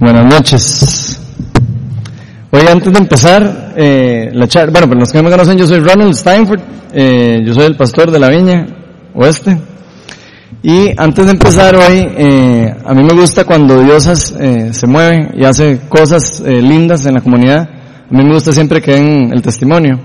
Buenas 0.00 0.24
noches. 0.24 1.20
Hoy 2.50 2.62
antes 2.72 2.90
de 2.90 2.98
empezar 2.98 3.74
eh, 3.76 4.30
la 4.32 4.48
charla, 4.48 4.72
bueno, 4.72 4.88
para 4.88 5.00
los 5.00 5.12
que 5.12 5.18
no 5.18 5.24
me 5.24 5.30
conocen, 5.30 5.58
yo 5.58 5.66
soy 5.66 5.80
Ronald 5.80 6.14
Steinford, 6.14 6.60
eh, 6.94 7.42
yo 7.44 7.52
soy 7.52 7.66
el 7.66 7.76
pastor 7.76 8.10
de 8.10 8.18
la 8.18 8.30
Viña 8.30 8.66
Oeste. 9.12 9.60
Y 10.62 10.88
antes 10.96 11.26
de 11.26 11.32
empezar 11.32 11.76
hoy, 11.76 12.08
eh, 12.16 12.74
a 12.82 12.94
mí 12.94 13.02
me 13.02 13.12
gusta 13.12 13.44
cuando 13.44 13.82
Dios 13.82 14.34
eh, 14.40 14.72
se 14.72 14.86
mueve 14.86 15.32
y 15.36 15.44
hace 15.44 15.80
cosas 15.86 16.42
eh, 16.46 16.62
lindas 16.62 17.04
en 17.04 17.16
la 17.16 17.20
comunidad. 17.20 17.68
A 18.10 18.16
mí 18.16 18.24
me 18.24 18.32
gusta 18.32 18.52
siempre 18.52 18.80
que 18.80 18.92
den 18.92 19.30
el 19.34 19.42
testimonio. 19.42 20.00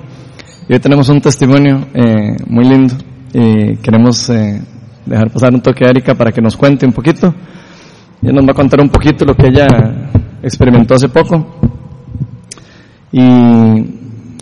Y 0.68 0.74
hoy 0.74 0.80
tenemos 0.80 1.08
un 1.08 1.22
testimonio 1.22 1.88
eh, 1.94 2.36
muy 2.48 2.66
lindo 2.66 2.96
y 3.32 3.78
queremos 3.78 4.30
eh, 4.30 4.62
dejar 5.06 5.32
pasar 5.32 5.54
un 5.54 5.62
toque 5.62 5.86
a 5.86 5.92
Erika 5.92 6.16
para 6.16 6.34
que 6.34 6.42
nos 6.42 6.58
cuente 6.58 6.86
un 6.86 6.92
poquito. 6.92 7.34
Ella 8.26 8.34
nos 8.34 8.48
va 8.48 8.54
a 8.54 8.56
contar 8.56 8.82
un 8.82 8.90
poquito 8.90 9.24
lo 9.24 9.36
que 9.36 9.50
ella 9.50 9.68
experimentó 10.42 10.96
hace 10.96 11.10
poco. 11.10 11.46
Y 13.12 13.22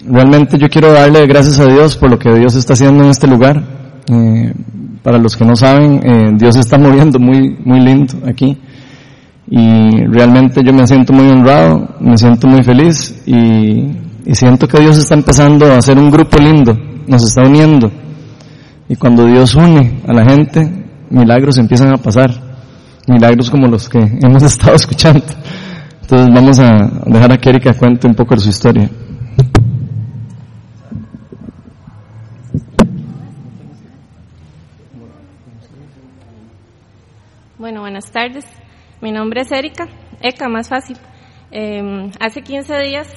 realmente 0.08 0.58
yo 0.58 0.70
quiero 0.70 0.94
darle 0.94 1.28
gracias 1.28 1.60
a 1.60 1.66
Dios 1.66 1.98
por 1.98 2.10
lo 2.10 2.18
que 2.18 2.34
Dios 2.34 2.56
está 2.56 2.74
haciendo 2.74 3.04
en 3.04 3.10
este 3.10 3.28
lugar. 3.28 3.62
Eh, 4.10 4.54
para 5.04 5.18
los 5.18 5.36
que 5.36 5.44
no 5.44 5.58
saben, 5.58 6.00
eh, 6.02 6.32
Dios 6.38 6.56
está 6.56 6.78
moviendo 6.80 7.20
muy, 7.20 7.58
muy 7.66 7.82
lindo 7.82 8.14
aquí. 8.26 8.58
Y 9.50 10.06
realmente 10.06 10.62
yo 10.66 10.72
me 10.72 10.88
siento 10.88 11.12
muy 11.12 11.28
honrado, 11.30 11.90
me 12.00 12.18
siento 12.18 12.48
muy 12.48 12.64
feliz 12.64 13.22
y 13.26 13.92
siento 14.32 14.66
que 14.66 14.80
Dios 14.80 14.98
está 14.98 15.16
empezando 15.16 15.66
a 15.66 15.80
hacer 15.80 15.98
un 15.98 16.10
grupo 16.10 16.38
lindo, 16.38 16.74
nos 17.06 17.22
está 17.22 17.42
uniendo. 17.42 17.92
Y 18.88 18.96
cuando 18.96 19.26
Dios 19.26 19.54
une 19.56 20.00
a 20.08 20.14
la 20.14 20.24
gente, 20.24 20.86
milagros 21.10 21.58
empiezan 21.58 21.94
a 21.94 21.98
pasar. 21.98 22.43
Milagros 23.08 23.50
como 23.50 23.68
los 23.68 23.90
que 23.90 24.00
hemos 24.22 24.44
estado 24.44 24.76
escuchando. 24.76 25.26
Entonces 26.02 26.34
vamos 26.34 26.60
a 26.60 26.90
dejar 27.06 27.32
a 27.32 27.38
Kerika 27.38 27.74
cuente 27.74 28.08
un 28.08 28.16
poco 28.16 28.36
de 28.36 28.42
su 28.42 28.50
historia. 28.50 28.90
Bueno, 37.58 37.82
buenas 37.82 38.12
tardes. 38.12 38.46
Mi 39.02 39.12
nombre 39.12 39.42
es 39.42 39.52
Erika, 39.52 39.88
Eka, 40.22 40.50
más 40.50 40.68
fácil. 40.68 40.98
Eh, 41.52 42.12
hace 42.20 42.42
15 42.42 42.78
días 42.80 43.08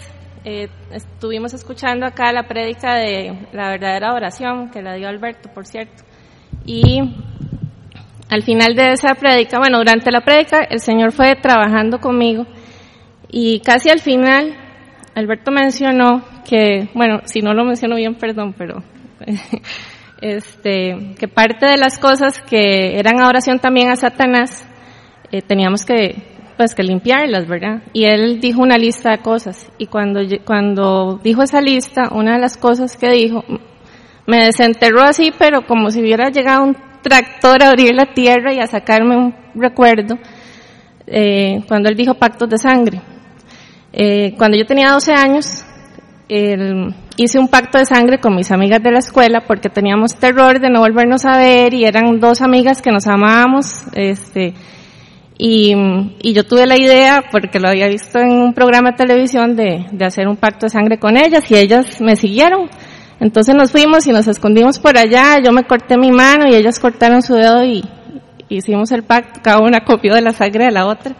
eh, 0.45 0.69
estuvimos 0.93 1.55
escuchando 1.55 2.07
acá 2.07 2.33
la 2.33 2.47
prédica 2.47 2.95
de 2.95 3.49
la 3.53 3.71
verdadera 3.71 4.15
oración, 4.15 4.71
que 4.71 4.81
la 4.81 4.95
dio 4.95 5.09
Alberto, 5.09 5.49
por 5.53 5.67
cierto. 5.67 6.05
Y 6.65 7.01
al 8.29 8.43
final 8.43 8.75
de 8.75 8.93
esa 8.93 9.15
prédica, 9.15 9.59
bueno, 9.59 9.79
durante 9.79 10.11
la 10.11 10.23
prédica, 10.23 10.61
el 10.69 10.81
Señor 10.81 11.13
fue 11.13 11.37
trabajando 11.37 12.01
conmigo 12.01 12.47
y 13.29 13.61
casi 13.61 13.91
al 13.91 14.01
final, 14.01 14.57
Alberto 15.15 15.51
mencionó 15.51 16.25
que, 16.49 16.89
bueno, 16.95 17.21
si 17.25 17.41
no 17.41 17.55
lo 17.55 17.65
menciono 17.65 17.97
bien, 17.97 18.15
perdón, 18.15 18.55
pero 18.57 18.83
este, 20.21 21.15
que 21.19 21.29
parte 21.29 21.67
de 21.67 21.77
las 21.77 21.99
cosas 21.99 22.41
que 22.43 22.99
eran 22.99 23.23
oración 23.23 23.59
también 23.59 23.91
a 23.91 23.97
Satanás, 23.97 24.67
eh, 25.33 25.43
teníamos 25.43 25.85
que, 25.85 26.17
pues, 26.57 26.75
que 26.75 26.83
limpiarlas, 26.83 27.47
¿verdad? 27.47 27.83
Y 27.93 28.05
él 28.05 28.41
dijo 28.41 28.63
una 28.63 28.79
lista 28.79 29.11
de 29.11 29.19
cosas. 29.19 29.71
Y 29.79 29.87
cuando, 29.87 30.21
cuando 30.45 31.21
dijo 31.23 31.43
esa 31.43 31.61
lista, 31.61 32.11
una 32.13 32.35
de 32.35 32.41
las 32.41 32.57
cosas 32.57 32.97
que 32.97 33.11
dijo, 33.11 33.45
me 34.27 34.45
desenterró 34.45 35.03
así, 35.03 35.33
pero 35.37 35.67
como 35.67 35.91
si 35.91 36.01
hubiera 36.01 36.31
llegado 36.31 36.65
un 36.65 36.77
tractor 37.07 37.63
a 37.63 37.69
abrir 37.69 37.95
la 37.95 38.07
tierra 38.13 38.53
y 38.53 38.59
a 38.59 38.67
sacarme 38.67 39.17
un 39.17 39.35
recuerdo, 39.55 40.19
eh, 41.07 41.63
cuando 41.69 41.89
él 41.89 41.97
dijo 41.97 42.15
pactos 42.15 42.51
de 42.51 42.59
sangre. 42.59 43.01
Eh, 43.93 44.35
cuando 44.37 44.57
yo 44.59 44.67
tenía 44.67 44.91
12 44.91 45.13
años, 45.13 45.65
hice 46.29 47.39
un 47.39 47.47
pacto 47.47 47.79
de 47.79 47.85
sangre 47.85 48.19
con 48.19 48.35
mis 48.35 48.51
amigas 48.51 48.83
de 48.83 48.91
la 48.91 48.99
escuela 48.99 49.45
porque 49.47 49.69
teníamos 49.69 50.17
terror 50.17 50.59
de 50.59 50.69
no 50.69 50.81
volvernos 50.81 51.25
a 51.25 51.39
ver 51.39 51.73
y 51.73 51.85
eran 51.85 52.19
dos 52.19 52.43
amigas 52.43 52.83
que 52.83 52.91
nos 52.91 53.07
amábamos, 53.07 53.85
este, 53.95 54.55
y, 55.39 55.75
y 56.23 56.33
yo 56.33 56.45
tuve 56.45 56.67
la 56.67 56.79
idea, 56.79 57.25
porque 57.31 57.61
lo 57.61 57.69
había 57.69 57.89
visto 57.89 58.19
en 58.19 58.31
un 58.31 58.55
programa 58.55 58.93
de 58.93 58.97
televisión, 58.97 59.55
de, 59.55 59.87
de 59.93 60.05
hacer 60.05 60.27
un 60.29 60.37
pacto 60.37 60.67
de 60.67 60.71
sangre 60.71 60.99
con 60.99 61.17
ellas 61.17 61.51
y 61.51 61.57
ellas 61.57 62.01
me 62.01 62.17
siguieron. 62.17 62.69
Entonces 63.21 63.55
nos 63.55 63.73
fuimos 63.73 64.07
y 64.07 64.13
nos 64.13 64.29
escondimos 64.29 64.79
por 64.79 64.97
allá, 64.99 65.41
yo 65.43 65.53
me 65.53 65.65
corté 65.65 65.97
mi 65.97 66.11
mano 66.11 66.47
y 66.49 66.55
ellas 66.55 66.79
cortaron 66.79 67.23
su 67.23 67.35
dedo 67.35 67.65
y 67.65 67.83
hicimos 68.49 68.93
el 68.93 69.03
pacto, 69.03 69.41
cada 69.43 69.61
una 69.61 69.81
copió 69.81 70.15
de 70.15 70.21
la 70.21 70.33
sangre 70.33 70.67
de 70.67 70.71
la 70.71 70.87
otra. 70.87 71.15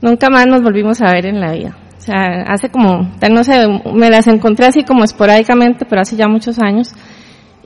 Nunca 0.00 0.28
más 0.28 0.46
nos 0.46 0.62
volvimos 0.62 1.00
a 1.00 1.12
ver 1.12 1.26
en 1.26 1.40
la 1.40 1.52
vida. 1.52 1.76
O 1.96 2.00
sea, 2.00 2.44
hace 2.48 2.68
como, 2.68 3.10
no 3.30 3.44
sé, 3.44 3.66
me 3.92 4.10
las 4.10 4.26
encontré 4.26 4.66
así 4.66 4.84
como 4.84 5.02
esporádicamente, 5.04 5.86
pero 5.88 6.02
hace 6.02 6.16
ya 6.16 6.28
muchos 6.28 6.58
años. 6.58 6.92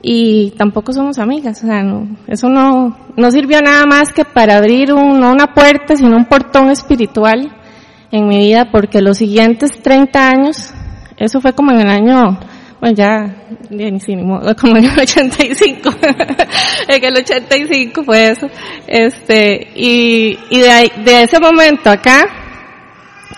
Y 0.01 0.51
tampoco 0.57 0.93
somos 0.93 1.19
amigas, 1.19 1.63
o 1.63 1.67
sea, 1.67 1.83
no, 1.83 2.07
eso 2.25 2.49
no, 2.49 2.97
no 3.15 3.31
sirvió 3.31 3.61
nada 3.61 3.85
más 3.85 4.11
que 4.11 4.25
para 4.25 4.57
abrir 4.57 4.93
un, 4.93 5.19
no 5.19 5.31
una 5.31 5.53
puerta, 5.53 5.95
sino 5.95 6.17
un 6.17 6.25
portón 6.25 6.71
espiritual 6.71 7.55
en 8.11 8.27
mi 8.27 8.39
vida, 8.39 8.71
porque 8.71 8.99
los 8.99 9.19
siguientes 9.19 9.79
30 9.79 10.27
años, 10.27 10.73
eso 11.17 11.39
fue 11.39 11.53
como 11.53 11.71
en 11.71 11.81
el 11.81 11.89
año, 11.89 12.39
bueno, 12.81 12.95
ya, 12.95 13.35
ni, 13.69 13.99
sí, 13.99 14.15
ni 14.15 14.23
modo, 14.23 14.55
como 14.55 14.75
en 14.75 14.85
el 14.85 14.99
85, 14.99 15.89
en 16.87 17.03
el 17.05 17.17
85 17.17 18.03
fue 18.03 18.31
eso, 18.31 18.49
este, 18.87 19.67
y, 19.75 20.37
y 20.49 20.59
de, 20.59 20.71
ahí, 20.71 20.91
de 21.05 21.23
ese 21.23 21.39
momento 21.39 21.91
acá, 21.91 22.25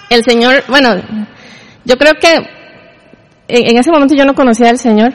el 0.09 0.23
Señor, 0.23 0.63
bueno, 0.69 0.95
yo 1.83 1.97
creo 1.97 2.13
que 2.13 2.33
en, 3.49 3.71
en 3.71 3.77
ese 3.77 3.91
momento 3.91 4.15
yo 4.15 4.23
no 4.23 4.33
conocía 4.33 4.69
al 4.69 4.79
Señor 4.79 5.13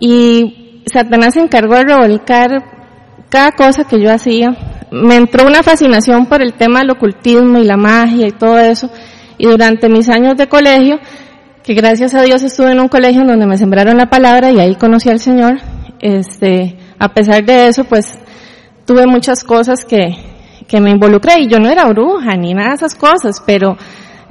y 0.00 0.82
Satanás 0.90 1.34
se 1.34 1.40
encargó 1.40 1.74
de 1.74 1.84
revolcar 1.84 2.50
cada 3.28 3.52
cosa 3.52 3.84
que 3.84 4.00
yo 4.00 4.10
hacía. 4.10 4.56
Me 4.90 5.16
entró 5.16 5.46
una 5.46 5.62
fascinación 5.62 6.26
por 6.26 6.42
el 6.42 6.54
tema 6.54 6.80
del 6.80 6.92
ocultismo 6.92 7.58
y 7.58 7.64
la 7.64 7.76
magia 7.76 8.28
y 8.28 8.32
todo 8.32 8.58
eso. 8.58 8.90
Y 9.36 9.46
durante 9.46 9.88
mis 9.88 10.08
años 10.08 10.36
de 10.36 10.48
colegio, 10.48 10.98
que 11.66 11.74
gracias 11.74 12.14
a 12.14 12.22
Dios 12.22 12.44
estuve 12.44 12.70
en 12.70 12.78
un 12.78 12.86
colegio 12.86 13.24
donde 13.24 13.44
me 13.44 13.58
sembraron 13.58 13.96
la 13.96 14.08
palabra 14.08 14.52
y 14.52 14.60
ahí 14.60 14.76
conocí 14.76 15.10
al 15.10 15.18
Señor, 15.18 15.58
este, 15.98 16.76
a 16.96 17.12
pesar 17.12 17.44
de 17.44 17.66
eso, 17.66 17.82
pues 17.82 18.16
tuve 18.84 19.04
muchas 19.04 19.42
cosas 19.42 19.84
que, 19.84 20.14
que 20.68 20.80
me 20.80 20.90
involucré 20.90 21.40
y 21.40 21.48
yo 21.48 21.58
no 21.58 21.68
era 21.68 21.88
bruja 21.88 22.36
ni 22.36 22.54
nada 22.54 22.68
de 22.68 22.74
esas 22.76 22.94
cosas, 22.94 23.42
pero 23.44 23.76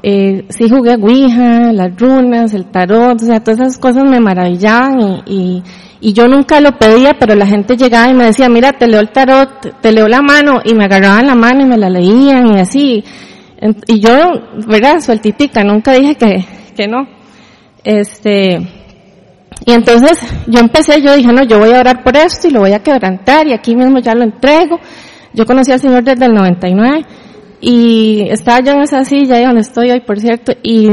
eh, 0.02 0.46
sí 0.48 0.70
jugué 0.70 0.96
Ouija, 0.96 1.74
las 1.74 2.00
runas, 2.00 2.54
el 2.54 2.68
tarot, 2.72 3.22
o 3.22 3.26
sea, 3.26 3.42
todas 3.42 3.60
esas 3.60 3.80
cosas 3.80 4.06
me 4.06 4.22
maravillaban 4.22 5.02
y, 5.02 5.24
y, 5.26 5.64
y, 6.00 6.14
yo 6.14 6.30
nunca 6.30 6.62
lo 6.62 6.78
pedía, 6.78 7.18
pero 7.20 7.36
la 7.36 7.48
gente 7.48 7.76
llegaba 7.76 8.10
y 8.10 8.14
me 8.14 8.28
decía, 8.28 8.48
mira, 8.48 8.72
te 8.72 8.88
leo 8.88 9.02
el 9.02 9.10
tarot, 9.10 9.82
te 9.82 9.92
leo 9.92 10.08
la 10.08 10.22
mano, 10.22 10.62
y 10.64 10.74
me 10.74 10.86
agarraban 10.86 11.28
la 11.28 11.36
mano 11.36 11.64
y 11.64 11.66
me 11.66 11.78
la 11.78 11.90
leían 11.90 12.56
y 12.56 12.60
así. 12.62 13.04
Y 13.88 14.00
yo, 14.00 14.14
verdad, 14.68 15.02
sueltitica, 15.02 15.66
nunca 15.66 15.92
dije 15.92 16.16
que, 16.16 16.46
que 16.78 16.88
no. 16.88 17.25
Este, 17.86 18.58
y 19.66 19.72
entonces 19.72 20.20
yo 20.48 20.60
empecé, 20.60 21.02
yo 21.02 21.16
dije, 21.16 21.32
no, 21.32 21.44
yo 21.44 21.60
voy 21.60 21.72
a 21.72 21.80
orar 21.80 22.04
por 22.04 22.18
esto 22.18 22.48
y 22.48 22.52
lo 22.52 22.62
voy 22.62 22.74
a 22.74 22.80
quebrantar 22.80 23.48
y 23.48 23.54
aquí 23.54 23.76
mismo 23.76 24.00
ya 24.00 24.16
lo 24.16 24.24
entrego. 24.24 24.80
Yo 25.34 25.46
conocí 25.46 25.72
al 25.72 25.80
Señor 25.80 26.04
desde 26.04 26.26
el 26.26 26.34
99 26.34 27.06
y 27.62 28.28
estaba 28.30 28.60
yo 28.62 28.74
en 28.74 28.82
esa 28.82 29.06
silla 29.06 29.36
ahí 29.38 29.46
donde 29.46 29.62
estoy 29.62 29.92
hoy, 29.92 30.02
por 30.02 30.20
cierto, 30.20 30.54
y, 30.64 30.90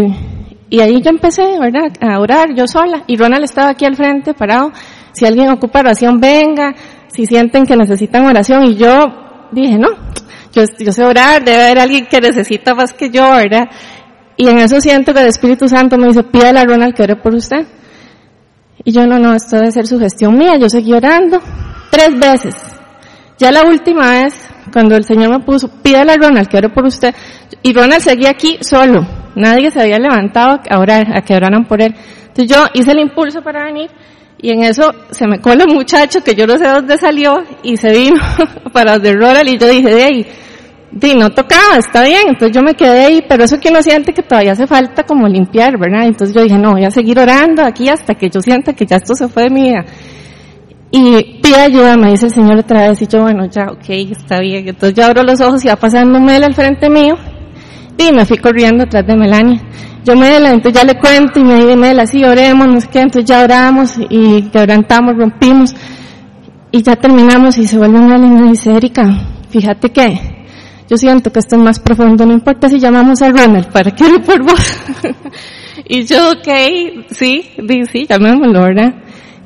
y 0.68 0.80
ahí 0.80 1.00
yo 1.00 1.10
empecé, 1.10 1.58
¿verdad?, 1.58 1.92
a 2.00 2.20
orar 2.20 2.54
yo 2.54 2.66
sola. 2.66 3.04
Y 3.06 3.16
Ronald 3.16 3.44
estaba 3.44 3.70
aquí 3.70 3.84
al 3.84 3.96
frente, 3.96 4.34
parado. 4.34 4.70
Si 5.12 5.26
alguien 5.26 5.50
ocupa 5.50 5.80
oración, 5.80 6.20
venga. 6.20 6.74
Si 7.08 7.26
sienten 7.26 7.66
que 7.66 7.76
necesitan 7.76 8.26
oración. 8.26 8.64
Y 8.64 8.76
yo 8.76 9.48
dije, 9.52 9.78
no, 9.78 9.88
yo, 10.52 10.62
yo 10.78 10.92
sé 10.92 11.04
orar, 11.04 11.44
debe 11.44 11.62
haber 11.64 11.78
alguien 11.78 12.06
que 12.06 12.20
necesita 12.20 12.74
más 12.74 12.92
que 12.92 13.10
yo, 13.10 13.30
¿verdad? 13.30 13.68
Y 14.42 14.48
en 14.48 14.58
eso 14.58 14.80
siento 14.80 15.14
que 15.14 15.20
el 15.20 15.28
Espíritu 15.28 15.68
Santo 15.68 15.96
me 15.96 16.08
dice, 16.08 16.24
pídale 16.24 16.58
a 16.58 16.64
Ronald 16.64 16.96
que 16.96 17.04
ore 17.04 17.14
por 17.14 17.32
usted. 17.32 17.64
Y 18.82 18.90
yo, 18.90 19.06
no, 19.06 19.16
no, 19.16 19.34
esto 19.34 19.54
debe 19.54 19.70
ser 19.70 19.86
su 19.86 20.00
gestión 20.00 20.36
mía. 20.36 20.56
Yo 20.56 20.68
seguí 20.68 20.92
orando 20.92 21.40
tres 21.92 22.18
veces. 22.18 22.56
Ya 23.38 23.52
la 23.52 23.62
última 23.62 24.10
vez, 24.10 24.34
cuando 24.72 24.96
el 24.96 25.04
Señor 25.04 25.30
me 25.30 25.44
puso, 25.44 25.68
pídale 25.68 26.10
a 26.10 26.16
Ronald 26.16 26.48
que 26.48 26.56
ore 26.56 26.70
por 26.70 26.84
usted. 26.84 27.14
Y 27.62 27.72
Ronald 27.72 28.02
seguía 28.02 28.30
aquí 28.30 28.58
solo. 28.62 29.06
Nadie 29.36 29.70
se 29.70 29.80
había 29.80 30.00
levantado 30.00 30.58
a 30.68 30.78
orar, 30.80 31.16
a 31.16 31.22
que 31.22 31.36
oraran 31.36 31.64
por 31.64 31.80
él. 31.80 31.94
Entonces 32.26 32.48
yo 32.48 32.64
hice 32.74 32.90
el 32.90 32.98
impulso 32.98 33.42
para 33.42 33.62
venir 33.62 33.90
y 34.40 34.50
en 34.50 34.64
eso 34.64 34.92
se 35.12 35.28
me 35.28 35.40
coló 35.40 35.66
un 35.68 35.74
muchacho 35.74 36.24
que 36.24 36.34
yo 36.34 36.48
no 36.48 36.58
sé 36.58 36.66
dónde 36.66 36.98
salió 36.98 37.44
y 37.62 37.76
se 37.76 37.92
vino 37.92 38.20
para 38.72 38.94
donde 38.94 39.12
Ronald 39.12 39.48
y 39.48 39.56
yo 39.56 39.68
dije, 39.68 39.94
de 39.94 40.02
ahí, 40.02 40.26
de 40.92 41.14
no 41.14 41.30
tocaba, 41.30 41.78
está 41.78 42.04
bien. 42.04 42.28
Entonces 42.28 42.54
yo 42.54 42.62
me 42.62 42.74
quedé 42.74 43.06
ahí, 43.06 43.24
pero 43.28 43.44
eso 43.44 43.58
que 43.58 43.70
uno 43.70 43.82
siente 43.82 44.12
que 44.12 44.22
todavía 44.22 44.52
hace 44.52 44.66
falta 44.66 45.04
como 45.04 45.26
limpiar, 45.26 45.78
¿verdad? 45.78 46.06
Entonces 46.06 46.34
yo 46.34 46.42
dije, 46.42 46.58
no, 46.58 46.72
voy 46.72 46.84
a 46.84 46.90
seguir 46.90 47.18
orando 47.18 47.62
aquí 47.62 47.88
hasta 47.88 48.14
que 48.14 48.28
yo 48.28 48.40
sienta 48.40 48.74
que 48.74 48.86
ya 48.86 48.96
esto 48.96 49.14
se 49.14 49.28
fue 49.28 49.44
de 49.44 49.50
mi 49.50 49.62
vida. 49.62 49.84
Y 50.90 51.40
pide 51.40 51.56
ayuda, 51.56 51.96
me 51.96 52.10
dice 52.10 52.26
el 52.26 52.34
Señor 52.34 52.58
otra 52.58 52.88
vez, 52.88 53.00
y 53.00 53.06
yo, 53.06 53.22
bueno, 53.22 53.46
ya, 53.46 53.64
ok, 53.72 53.88
está 53.88 54.40
bien. 54.40 54.68
Entonces 54.68 54.94
yo 54.94 55.06
abro 55.06 55.22
los 55.22 55.40
ojos 55.40 55.64
y 55.64 55.68
va 55.68 55.76
pasando 55.76 56.18
un 56.18 56.28
él 56.28 56.44
al 56.44 56.54
frente 56.54 56.90
mío, 56.90 57.16
Y 57.96 58.12
me 58.12 58.26
fui 58.26 58.36
corriendo 58.36 58.84
atrás 58.84 59.06
de 59.06 59.16
Melania. 59.16 59.60
Yo 60.04 60.16
me 60.16 60.36
entonces 60.36 60.72
ya 60.72 60.84
le 60.84 60.98
cuento 60.98 61.38
y 61.38 61.44
me 61.44 61.54
dice 61.54 61.76
Mela, 61.76 62.06
sí, 62.06 62.24
oremos, 62.24 62.66
no 62.66 62.80
sé 62.80 62.88
qué, 62.88 63.00
entonces 63.00 63.24
ya 63.24 63.44
oramos 63.44 63.94
y 64.10 64.42
quebrantamos, 64.50 65.16
rompimos. 65.16 65.74
Y 66.72 66.82
ya 66.82 66.96
terminamos 66.96 67.56
y 67.56 67.66
se 67.66 67.78
vuelve 67.78 67.98
una 67.98 68.16
y 68.16 68.28
me 68.28 68.50
dice, 68.50 68.74
Erika, 68.74 69.04
fíjate 69.50 69.90
que 69.90 70.41
yo 70.92 70.98
siento 70.98 71.32
que 71.32 71.38
esto 71.38 71.56
es 71.56 71.62
más 71.62 71.80
profundo, 71.80 72.26
no 72.26 72.34
importa 72.34 72.68
si 72.68 72.78
llamamos 72.78 73.22
al 73.22 73.32
runner, 73.32 73.66
¿para 73.70 73.92
qué 73.92 74.04
por 74.26 74.42
vos? 74.42 74.76
y 75.88 76.04
yo, 76.04 76.32
ok, 76.32 77.06
sí, 77.12 77.48
sí, 77.66 77.84
sí, 77.90 78.06
llamémoslo, 78.06 78.60
¿verdad? 78.60 78.96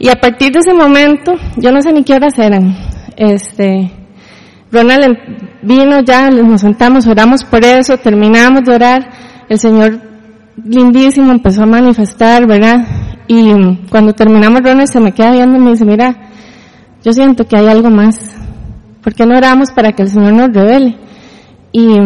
Y 0.01 0.09
a 0.09 0.17
partir 0.17 0.51
de 0.51 0.59
ese 0.59 0.75
momento, 0.75 1.35
yo 1.57 1.71
no 1.71 1.81
sé 1.83 1.93
ni 1.93 2.03
qué 2.03 2.15
horas 2.15 2.37
eran, 2.37 2.77
este, 3.17 3.93
Ronald 4.73 5.19
vino 5.63 6.01
ya, 6.01 6.31
nos 6.31 6.63
sentamos, 6.63 7.07
oramos 7.07 7.45
por 7.45 7.65
eso, 7.65 7.97
terminamos 7.97 8.65
de 8.65 8.75
orar, 8.75 9.09
el 9.49 9.61
Señor 9.61 10.01
lindísimo 10.65 11.31
empezó 11.31 11.63
a 11.63 11.67
manifestar, 11.67 12.45
¿verdad? 12.49 12.85
Y 13.29 13.53
cuando 13.89 14.15
terminamos 14.15 14.63
Ronald 14.63 14.91
se 14.91 14.99
me 14.99 15.13
queda 15.13 15.31
viendo 15.31 15.59
y 15.59 15.61
me 15.61 15.71
dice, 15.71 15.85
mira, 15.85 16.13
yo 17.05 17.13
siento 17.13 17.47
que 17.47 17.57
hay 17.57 17.69
algo 17.69 17.89
más. 17.89 18.19
¿Por 19.01 19.15
qué 19.15 19.25
no 19.25 19.37
oramos 19.37 19.71
para 19.71 19.93
que 19.93 20.03
el 20.03 20.09
Señor 20.09 20.33
nos 20.33 20.53
revele? 20.53 21.06
Y, 21.73 21.99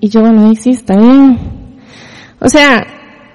y 0.00 0.08
yo, 0.08 0.20
bueno, 0.20 0.54
sí, 0.54 0.70
está 0.70 0.96
bien. 0.96 1.38
O 2.40 2.48
sea, 2.48 2.86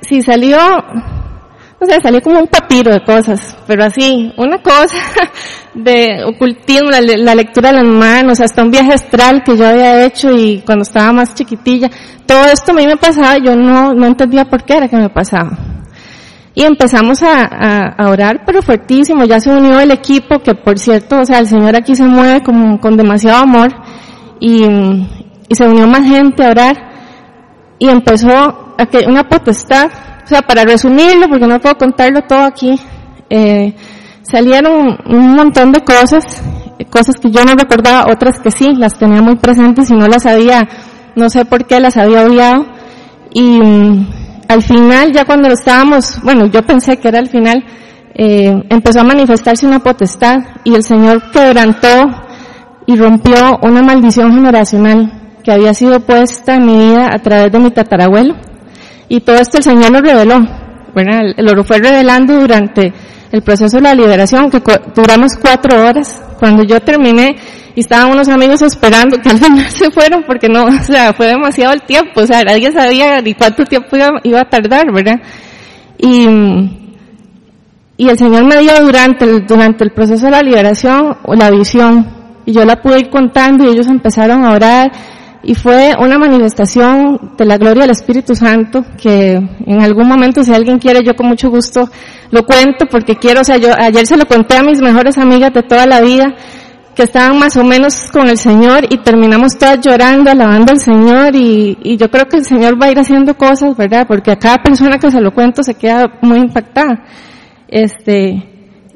si 0.01 0.21
salió, 0.21 0.57
o 0.57 1.85
sea, 1.85 1.99
salió 2.01 2.21
como 2.21 2.39
un 2.39 2.47
papiro 2.47 2.91
de 2.91 3.03
cosas, 3.03 3.57
pero 3.67 3.83
así, 3.83 4.31
una 4.37 4.61
cosa 4.61 4.97
de 5.73 6.23
ocultismo, 6.25 6.89
la, 6.89 7.01
la, 7.01 7.35
lectura 7.35 7.71
de 7.71 7.83
las 7.83 7.85
manos, 7.85 8.39
hasta 8.39 8.63
un 8.63 8.71
viaje 8.71 8.93
astral 8.93 9.43
que 9.43 9.57
yo 9.57 9.67
había 9.67 10.05
hecho 10.05 10.31
y 10.31 10.61
cuando 10.65 10.83
estaba 10.83 11.11
más 11.11 11.33
chiquitilla, 11.33 11.89
todo 12.25 12.45
esto 12.45 12.71
a 12.71 12.75
mí 12.75 12.85
me 12.85 12.97
pasaba, 12.97 13.37
yo 13.37 13.55
no, 13.55 13.93
no 13.93 14.05
entendía 14.05 14.45
por 14.45 14.63
qué 14.63 14.75
era 14.75 14.87
que 14.87 14.97
me 14.97 15.09
pasaba. 15.09 15.57
Y 16.53 16.63
empezamos 16.63 17.23
a, 17.23 17.45
a, 17.45 17.87
a, 17.97 18.09
orar, 18.09 18.43
pero 18.45 18.61
fuertísimo. 18.61 19.23
Ya 19.23 19.39
se 19.39 19.49
unió 19.49 19.79
el 19.79 19.91
equipo, 19.91 20.39
que 20.39 20.53
por 20.53 20.77
cierto, 20.77 21.19
o 21.21 21.25
sea, 21.25 21.39
el 21.39 21.47
Señor 21.47 21.77
aquí 21.77 21.95
se 21.95 22.03
mueve 22.03 22.43
con, 22.43 22.77
con 22.77 22.97
demasiado 22.97 23.43
amor. 23.43 23.71
Y, 24.41 24.65
y 25.51 25.55
se 25.55 25.67
unió 25.67 25.85
más 25.85 26.07
gente 26.07 26.45
a 26.45 26.51
orar. 26.51 26.77
Y 27.77 27.89
empezó 27.89 28.73
a 28.77 28.85
que 28.85 28.99
una 29.05 29.27
potestad, 29.27 29.91
o 30.23 30.27
sea, 30.27 30.41
para 30.43 30.63
resumirlo, 30.63 31.27
porque 31.27 31.45
no 31.45 31.59
puedo 31.59 31.75
contarlo 31.77 32.21
todo 32.21 32.43
aquí, 32.43 32.79
eh, 33.29 33.75
salieron 34.21 34.97
un 35.07 35.35
montón 35.35 35.73
de 35.73 35.81
cosas, 35.81 36.41
cosas 36.89 37.17
que 37.21 37.31
yo 37.31 37.43
no 37.43 37.53
recordaba, 37.55 38.09
otras 38.09 38.39
que 38.39 38.49
sí, 38.49 38.75
las 38.77 38.97
tenía 38.97 39.21
muy 39.21 39.35
presentes 39.35 39.91
y 39.91 39.93
no 39.93 40.07
las 40.07 40.25
había, 40.25 40.69
no 41.17 41.29
sé 41.29 41.43
por 41.43 41.65
qué 41.65 41.81
las 41.81 41.97
había 41.97 42.23
odiado. 42.23 42.65
Y, 43.33 43.59
al 44.47 44.61
final, 44.61 45.11
ya 45.11 45.25
cuando 45.25 45.49
estábamos, 45.49 46.17
bueno, 46.23 46.45
yo 46.45 46.61
pensé 46.61 46.95
que 46.95 47.09
era 47.09 47.19
el 47.19 47.27
final, 47.27 47.61
eh, 48.13 48.53
empezó 48.69 49.01
a 49.01 49.03
manifestarse 49.03 49.65
una 49.65 49.79
potestad 49.79 50.39
y 50.63 50.75
el 50.75 50.83
Señor 50.83 51.29
quebrantó 51.31 52.09
y 52.85 52.95
rompió 52.95 53.59
una 53.63 53.81
maldición 53.81 54.33
generacional 54.33 55.20
que 55.43 55.51
había 55.51 55.73
sido 55.73 55.99
puesta 55.99 56.55
en 56.55 56.65
mi 56.65 56.77
vida 56.77 57.09
a 57.13 57.19
través 57.19 57.51
de 57.51 57.59
mi 57.59 57.71
tatarabuelo. 57.71 58.35
Y 59.09 59.21
todo 59.21 59.37
esto 59.37 59.57
el 59.57 59.63
Señor 59.63 59.91
lo 59.91 60.01
reveló. 60.01 60.39
Bueno, 60.93 61.11
lo 61.37 61.63
fue 61.63 61.79
revelando 61.79 62.39
durante 62.39 62.93
el 63.31 63.41
proceso 63.41 63.77
de 63.77 63.83
la 63.83 63.95
liberación, 63.95 64.49
que 64.49 64.61
duramos 64.93 65.33
cuatro 65.41 65.81
horas. 65.81 66.21
Cuando 66.39 66.63
yo 66.63 66.79
terminé, 66.79 67.35
estaban 67.75 68.11
unos 68.11 68.27
amigos 68.29 68.61
esperando 68.61 69.17
que 69.17 69.29
al 69.29 69.37
final 69.37 69.69
se 69.69 69.91
fueron 69.91 70.23
porque 70.23 70.49
no, 70.49 70.65
o 70.65 70.83
sea, 70.83 71.13
fue 71.13 71.27
demasiado 71.27 71.73
el 71.73 71.81
tiempo, 71.83 72.21
o 72.21 72.25
sea, 72.25 72.43
nadie 72.43 72.71
sabía 72.71 73.21
ni 73.21 73.33
cuánto 73.33 73.63
tiempo 73.65 73.95
iba, 73.95 74.09
iba 74.23 74.41
a 74.41 74.49
tardar, 74.49 74.91
¿verdad? 74.91 75.21
Y, 75.97 76.27
y 77.97 78.09
el 78.09 78.17
Señor 78.17 78.45
me 78.45 78.57
dio 78.57 78.73
durante 78.83 79.25
el, 79.25 79.45
durante 79.45 79.83
el 79.83 79.91
proceso 79.91 80.25
de 80.25 80.31
la 80.31 80.41
liberación 80.41 81.17
la 81.27 81.51
visión, 81.51 82.07
y 82.45 82.53
yo 82.53 82.65
la 82.65 82.81
pude 82.81 82.99
ir 82.99 83.09
contando 83.09 83.65
y 83.65 83.73
ellos 83.73 83.87
empezaron 83.87 84.43
a 84.43 84.51
orar, 84.51 84.91
y 85.43 85.55
fue 85.55 85.95
una 85.99 86.17
manifestación 86.17 87.33
de 87.37 87.45
la 87.45 87.57
gloria 87.57 87.83
del 87.83 87.91
Espíritu 87.91 88.35
Santo 88.35 88.85
que 89.01 89.33
en 89.33 89.81
algún 89.81 90.07
momento 90.07 90.43
si 90.43 90.53
alguien 90.53 90.77
quiere 90.77 91.03
yo 91.03 91.15
con 91.15 91.27
mucho 91.27 91.49
gusto 91.49 91.89
lo 92.29 92.45
cuento 92.45 92.85
porque 92.89 93.15
quiero, 93.15 93.41
o 93.41 93.43
sea, 93.43 93.57
yo 93.57 93.69
ayer 93.77 94.05
se 94.05 94.17
lo 94.17 94.25
conté 94.25 94.57
a 94.57 94.63
mis 94.63 94.81
mejores 94.81 95.17
amigas 95.17 95.53
de 95.53 95.63
toda 95.63 95.85
la 95.85 96.01
vida 96.01 96.35
que 96.95 97.03
estaban 97.03 97.39
más 97.39 97.55
o 97.57 97.63
menos 97.63 98.11
con 98.11 98.27
el 98.27 98.37
Señor 98.37 98.85
y 98.89 98.97
terminamos 98.97 99.57
todas 99.57 99.79
llorando, 99.79 100.29
alabando 100.29 100.71
al 100.71 100.79
Señor 100.79 101.35
y, 101.35 101.77
y, 101.81 101.97
yo 101.97 102.09
creo 102.11 102.27
que 102.27 102.37
el 102.37 102.45
Señor 102.45 102.81
va 102.81 102.87
a 102.87 102.91
ir 102.91 102.99
haciendo 102.99 103.35
cosas, 103.37 103.77
¿verdad? 103.77 104.05
Porque 104.07 104.31
a 104.31 104.35
cada 104.35 104.57
persona 104.57 104.97
que 104.97 105.09
se 105.09 105.21
lo 105.21 105.33
cuento 105.33 105.63
se 105.63 105.75
queda 105.75 106.19
muy 106.21 106.39
impactada. 106.39 107.05
Este, 107.67 108.43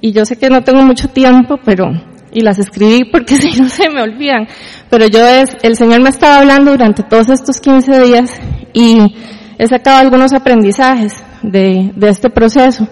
y 0.01 0.11
yo 0.11 0.25
sé 0.25 0.37
que 0.37 0.49
no 0.49 0.61
tengo 0.61 0.81
mucho 0.83 1.07
tiempo, 1.07 1.57
pero, 1.63 1.85
y 2.35 2.41
las 2.41 2.59
escribí 2.59 3.05
porque 3.05 3.35
si 3.41 3.59
no 3.59 3.67
se 3.69 3.89
me 3.89 4.03
olvidan, 4.03 4.47
pero 4.89 5.07
yo 5.07 5.25
es, 5.25 5.55
el 5.63 5.75
Señor 5.75 6.01
me 6.01 6.09
estaba 6.09 6.39
hablando 6.39 6.71
durante 6.71 7.01
todos 7.01 7.29
estos 7.29 7.59
15 7.59 8.01
días 8.01 8.29
y 8.73 9.15
he 9.57 9.67
sacado 9.67 9.97
algunos 9.97 10.33
aprendizajes 10.33 11.13
de, 11.41 11.91
de 11.95 12.09
este 12.09 12.29
proceso. 12.29 12.87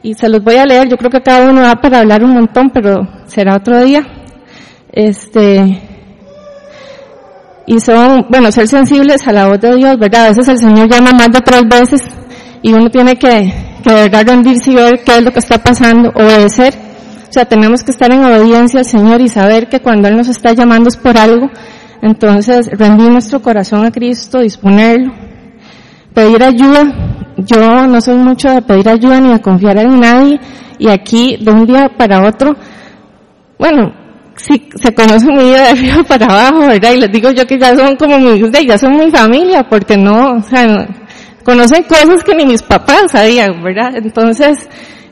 Y 0.00 0.14
se 0.14 0.28
los 0.28 0.44
voy 0.44 0.56
a 0.56 0.64
leer, 0.64 0.88
yo 0.88 0.96
creo 0.96 1.10
que 1.10 1.22
cada 1.22 1.50
uno 1.50 1.62
va 1.62 1.74
para 1.74 2.00
hablar 2.00 2.22
un 2.22 2.32
montón, 2.34 2.70
pero 2.72 3.00
será 3.26 3.56
otro 3.56 3.82
día. 3.82 4.06
Este, 4.92 5.82
y 7.66 7.80
son, 7.80 8.26
bueno, 8.28 8.52
ser 8.52 8.68
sensibles 8.68 9.26
a 9.26 9.32
la 9.32 9.48
voz 9.48 9.60
de 9.60 9.74
Dios, 9.76 9.98
¿verdad? 9.98 10.26
A 10.26 10.28
veces 10.28 10.46
el 10.48 10.58
Señor 10.58 10.88
llama 10.88 11.12
más 11.12 11.28
de 11.32 11.40
tres 11.40 11.62
veces 11.68 12.00
y 12.62 12.72
uno 12.72 12.90
tiene 12.90 13.16
que, 13.16 13.52
que 13.82 13.90
de 13.90 14.02
verdad 14.08 14.26
rendirse 14.26 14.70
y 14.70 14.74
ver 14.74 15.02
qué 15.04 15.16
es 15.16 15.22
lo 15.22 15.32
que 15.32 15.38
está 15.38 15.58
pasando, 15.58 16.10
obedecer. 16.14 16.87
O 17.28 17.32
sea, 17.32 17.44
tenemos 17.44 17.82
que 17.82 17.90
estar 17.90 18.10
en 18.10 18.24
obediencia 18.24 18.80
al 18.80 18.86
Señor 18.86 19.20
y 19.20 19.28
saber 19.28 19.68
que 19.68 19.80
cuando 19.80 20.08
Él 20.08 20.16
nos 20.16 20.28
está 20.28 20.52
llamando 20.52 20.88
es 20.88 20.96
por 20.96 21.18
algo. 21.18 21.50
Entonces, 22.00 22.68
rendir 22.72 23.10
nuestro 23.10 23.42
corazón 23.42 23.84
a 23.84 23.90
Cristo, 23.90 24.40
disponerlo, 24.40 25.12
pedir 26.14 26.42
ayuda. 26.42 27.34
Yo 27.36 27.86
no 27.86 28.00
soy 28.00 28.16
mucho 28.16 28.50
de 28.50 28.62
pedir 28.62 28.88
ayuda 28.88 29.20
ni 29.20 29.32
de 29.32 29.40
confiar 29.40 29.78
en 29.78 30.00
nadie 30.00 30.40
y 30.78 30.88
aquí 30.88 31.36
de 31.40 31.50
un 31.50 31.66
día 31.66 31.90
para 31.96 32.26
otro, 32.26 32.56
bueno, 33.58 33.92
si 34.36 34.68
se 34.76 34.94
conoce 34.94 35.26
mi 35.26 35.44
vida 35.44 35.62
de 35.62 35.68
arriba 35.68 36.02
para 36.08 36.26
abajo, 36.26 36.68
¿verdad? 36.68 36.92
Y 36.92 37.00
les 37.00 37.12
digo 37.12 37.30
yo 37.30 37.46
que 37.46 37.58
ya 37.58 37.76
son 37.76 37.96
como 37.96 38.18
mi, 38.18 38.40
ya 38.66 38.78
son 38.78 38.96
mi 38.96 39.10
familia, 39.10 39.68
porque 39.68 39.96
no, 39.96 40.36
o 40.36 40.42
sea, 40.42 40.66
no, 40.66 40.86
conocen 41.44 41.82
cosas 41.84 42.22
que 42.24 42.34
ni 42.34 42.46
mis 42.46 42.62
papás 42.62 43.10
sabían, 43.10 43.62
¿verdad? 43.62 43.96
Entonces, 43.96 44.68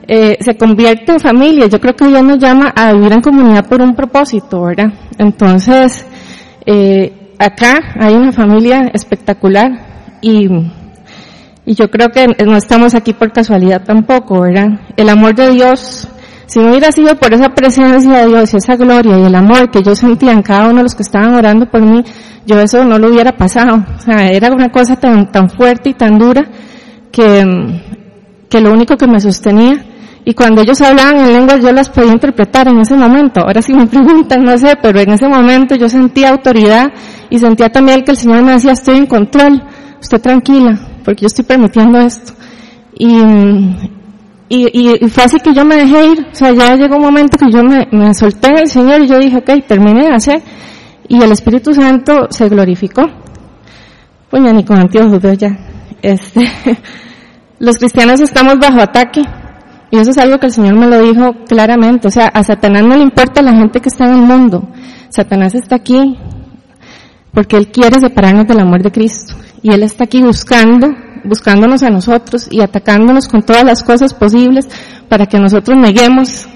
eh, 0.08 0.36
se 0.40 0.56
convierte 0.56 1.12
en 1.12 1.20
familia. 1.20 1.66
Yo 1.66 1.80
creo 1.80 1.94
que 1.94 2.06
Dios 2.06 2.22
nos 2.22 2.38
llama 2.38 2.72
a 2.74 2.92
vivir 2.92 3.12
en 3.12 3.20
comunidad 3.20 3.66
por 3.68 3.80
un 3.80 3.94
propósito, 3.94 4.62
¿verdad? 4.62 4.92
Entonces, 5.18 6.06
eh, 6.64 7.34
acá 7.38 7.78
hay 7.98 8.14
una 8.14 8.32
familia 8.32 8.90
espectacular 8.92 10.18
y, 10.20 10.48
y 11.64 11.74
yo 11.74 11.90
creo 11.90 12.10
que 12.10 12.26
no 12.44 12.56
estamos 12.56 12.94
aquí 12.94 13.12
por 13.12 13.32
casualidad 13.32 13.84
tampoco, 13.84 14.40
¿verdad? 14.40 14.80
El 14.96 15.08
amor 15.08 15.34
de 15.34 15.50
Dios 15.50 16.08
si 16.46 16.60
no 16.60 16.70
hubiera 16.70 16.92
sido 16.92 17.16
por 17.16 17.34
esa 17.34 17.48
presencia 17.50 18.18
de 18.18 18.28
Dios 18.28 18.54
y 18.54 18.56
esa 18.58 18.76
gloria 18.76 19.18
y 19.18 19.24
el 19.24 19.34
amor 19.34 19.68
que 19.70 19.82
yo 19.82 19.96
sentía 19.96 20.30
en 20.30 20.42
cada 20.42 20.68
uno 20.68 20.76
de 20.76 20.82
los 20.84 20.94
que 20.94 21.02
estaban 21.02 21.34
orando 21.34 21.66
por 21.66 21.82
mí, 21.82 22.04
yo 22.46 22.60
eso 22.60 22.84
no 22.84 22.98
lo 23.00 23.08
hubiera 23.08 23.36
pasado. 23.36 23.84
O 23.96 24.00
sea, 24.00 24.30
era 24.30 24.52
una 24.52 24.70
cosa 24.70 24.94
tan, 24.94 25.32
tan 25.32 25.50
fuerte 25.50 25.90
y 25.90 25.94
tan 25.94 26.18
dura 26.18 26.46
que, 27.10 27.80
que 28.48 28.60
lo 28.60 28.72
único 28.72 28.96
que 28.96 29.08
me 29.08 29.18
sostenía. 29.18 29.84
Y 30.28 30.34
cuando 30.34 30.60
ellos 30.60 30.80
hablaban 30.80 31.20
en 31.20 31.32
lenguas 31.32 31.60
yo 31.62 31.70
las 31.70 31.88
podía 31.88 32.10
interpretar 32.10 32.66
en 32.66 32.80
ese 32.80 32.96
momento. 32.96 33.42
Ahora 33.42 33.62
si 33.62 33.72
me 33.72 33.86
preguntan, 33.86 34.42
no 34.42 34.58
sé, 34.58 34.74
pero 34.82 34.98
en 34.98 35.10
ese 35.10 35.28
momento 35.28 35.76
yo 35.76 35.88
sentía 35.88 36.30
autoridad 36.30 36.92
y 37.30 37.38
sentía 37.38 37.68
también 37.68 38.02
que 38.02 38.10
el 38.10 38.16
Señor 38.16 38.42
me 38.42 38.54
decía, 38.54 38.72
estoy 38.72 38.96
en 38.96 39.06
control, 39.06 39.62
usted 40.00 40.20
tranquila, 40.20 40.76
porque 41.04 41.22
yo 41.22 41.26
estoy 41.28 41.44
permitiendo 41.44 42.00
esto. 42.00 42.32
Y, 42.98 43.06
y, 44.48 45.04
y, 45.04 45.08
fue 45.10 45.22
así 45.22 45.38
que 45.38 45.54
yo 45.54 45.64
me 45.64 45.76
dejé 45.76 46.06
ir, 46.06 46.26
o 46.32 46.34
sea, 46.34 46.52
ya 46.52 46.74
llegó 46.74 46.96
un 46.96 47.02
momento 47.02 47.38
que 47.38 47.48
yo 47.48 47.62
me, 47.62 47.86
me 47.92 48.12
solté 48.12 48.48
en 48.48 48.58
el 48.58 48.68
Señor 48.68 49.02
y 49.02 49.06
yo 49.06 49.20
dije, 49.20 49.36
ok, 49.36 49.64
terminé 49.64 50.08
de 50.08 50.12
hacer, 50.12 50.42
y 51.06 51.22
el 51.22 51.30
Espíritu 51.30 51.72
Santo 51.72 52.26
se 52.30 52.48
glorificó. 52.48 53.02
Pues 54.28 54.42
ya 54.42 54.52
ni 54.52 54.64
con 54.64 54.88
veo 54.88 55.32
ya. 55.34 55.56
Este, 56.02 56.50
los 57.60 57.78
cristianos 57.78 58.20
estamos 58.20 58.58
bajo 58.58 58.80
ataque, 58.80 59.22
y 59.90 59.98
eso 59.98 60.10
es 60.10 60.18
algo 60.18 60.38
que 60.38 60.46
el 60.46 60.52
Señor 60.52 60.74
me 60.74 60.86
lo 60.86 61.00
dijo 61.02 61.34
claramente, 61.48 62.08
o 62.08 62.10
sea, 62.10 62.28
a 62.28 62.42
Satanás 62.42 62.82
no 62.84 62.96
le 62.96 63.02
importa 63.02 63.42
la 63.42 63.52
gente 63.52 63.80
que 63.80 63.88
está 63.88 64.06
en 64.06 64.14
el 64.14 64.22
mundo, 64.22 64.68
Satanás 65.08 65.54
está 65.54 65.76
aquí 65.76 66.18
porque 67.32 67.56
Él 67.56 67.68
quiere 67.68 68.00
separarnos 68.00 68.46
del 68.46 68.60
amor 68.60 68.82
de 68.82 68.90
Cristo, 68.90 69.34
y 69.62 69.72
Él 69.72 69.82
está 69.82 70.04
aquí 70.04 70.22
buscando 70.22 70.88
buscándonos 71.26 71.82
a 71.82 71.90
nosotros 71.90 72.46
y 72.50 72.60
atacándonos 72.60 73.28
con 73.28 73.42
todas 73.42 73.64
las 73.64 73.82
cosas 73.82 74.14
posibles 74.14 74.68
para 75.08 75.26
que 75.26 75.38
nosotros 75.38 75.76
neguemos 75.76 76.46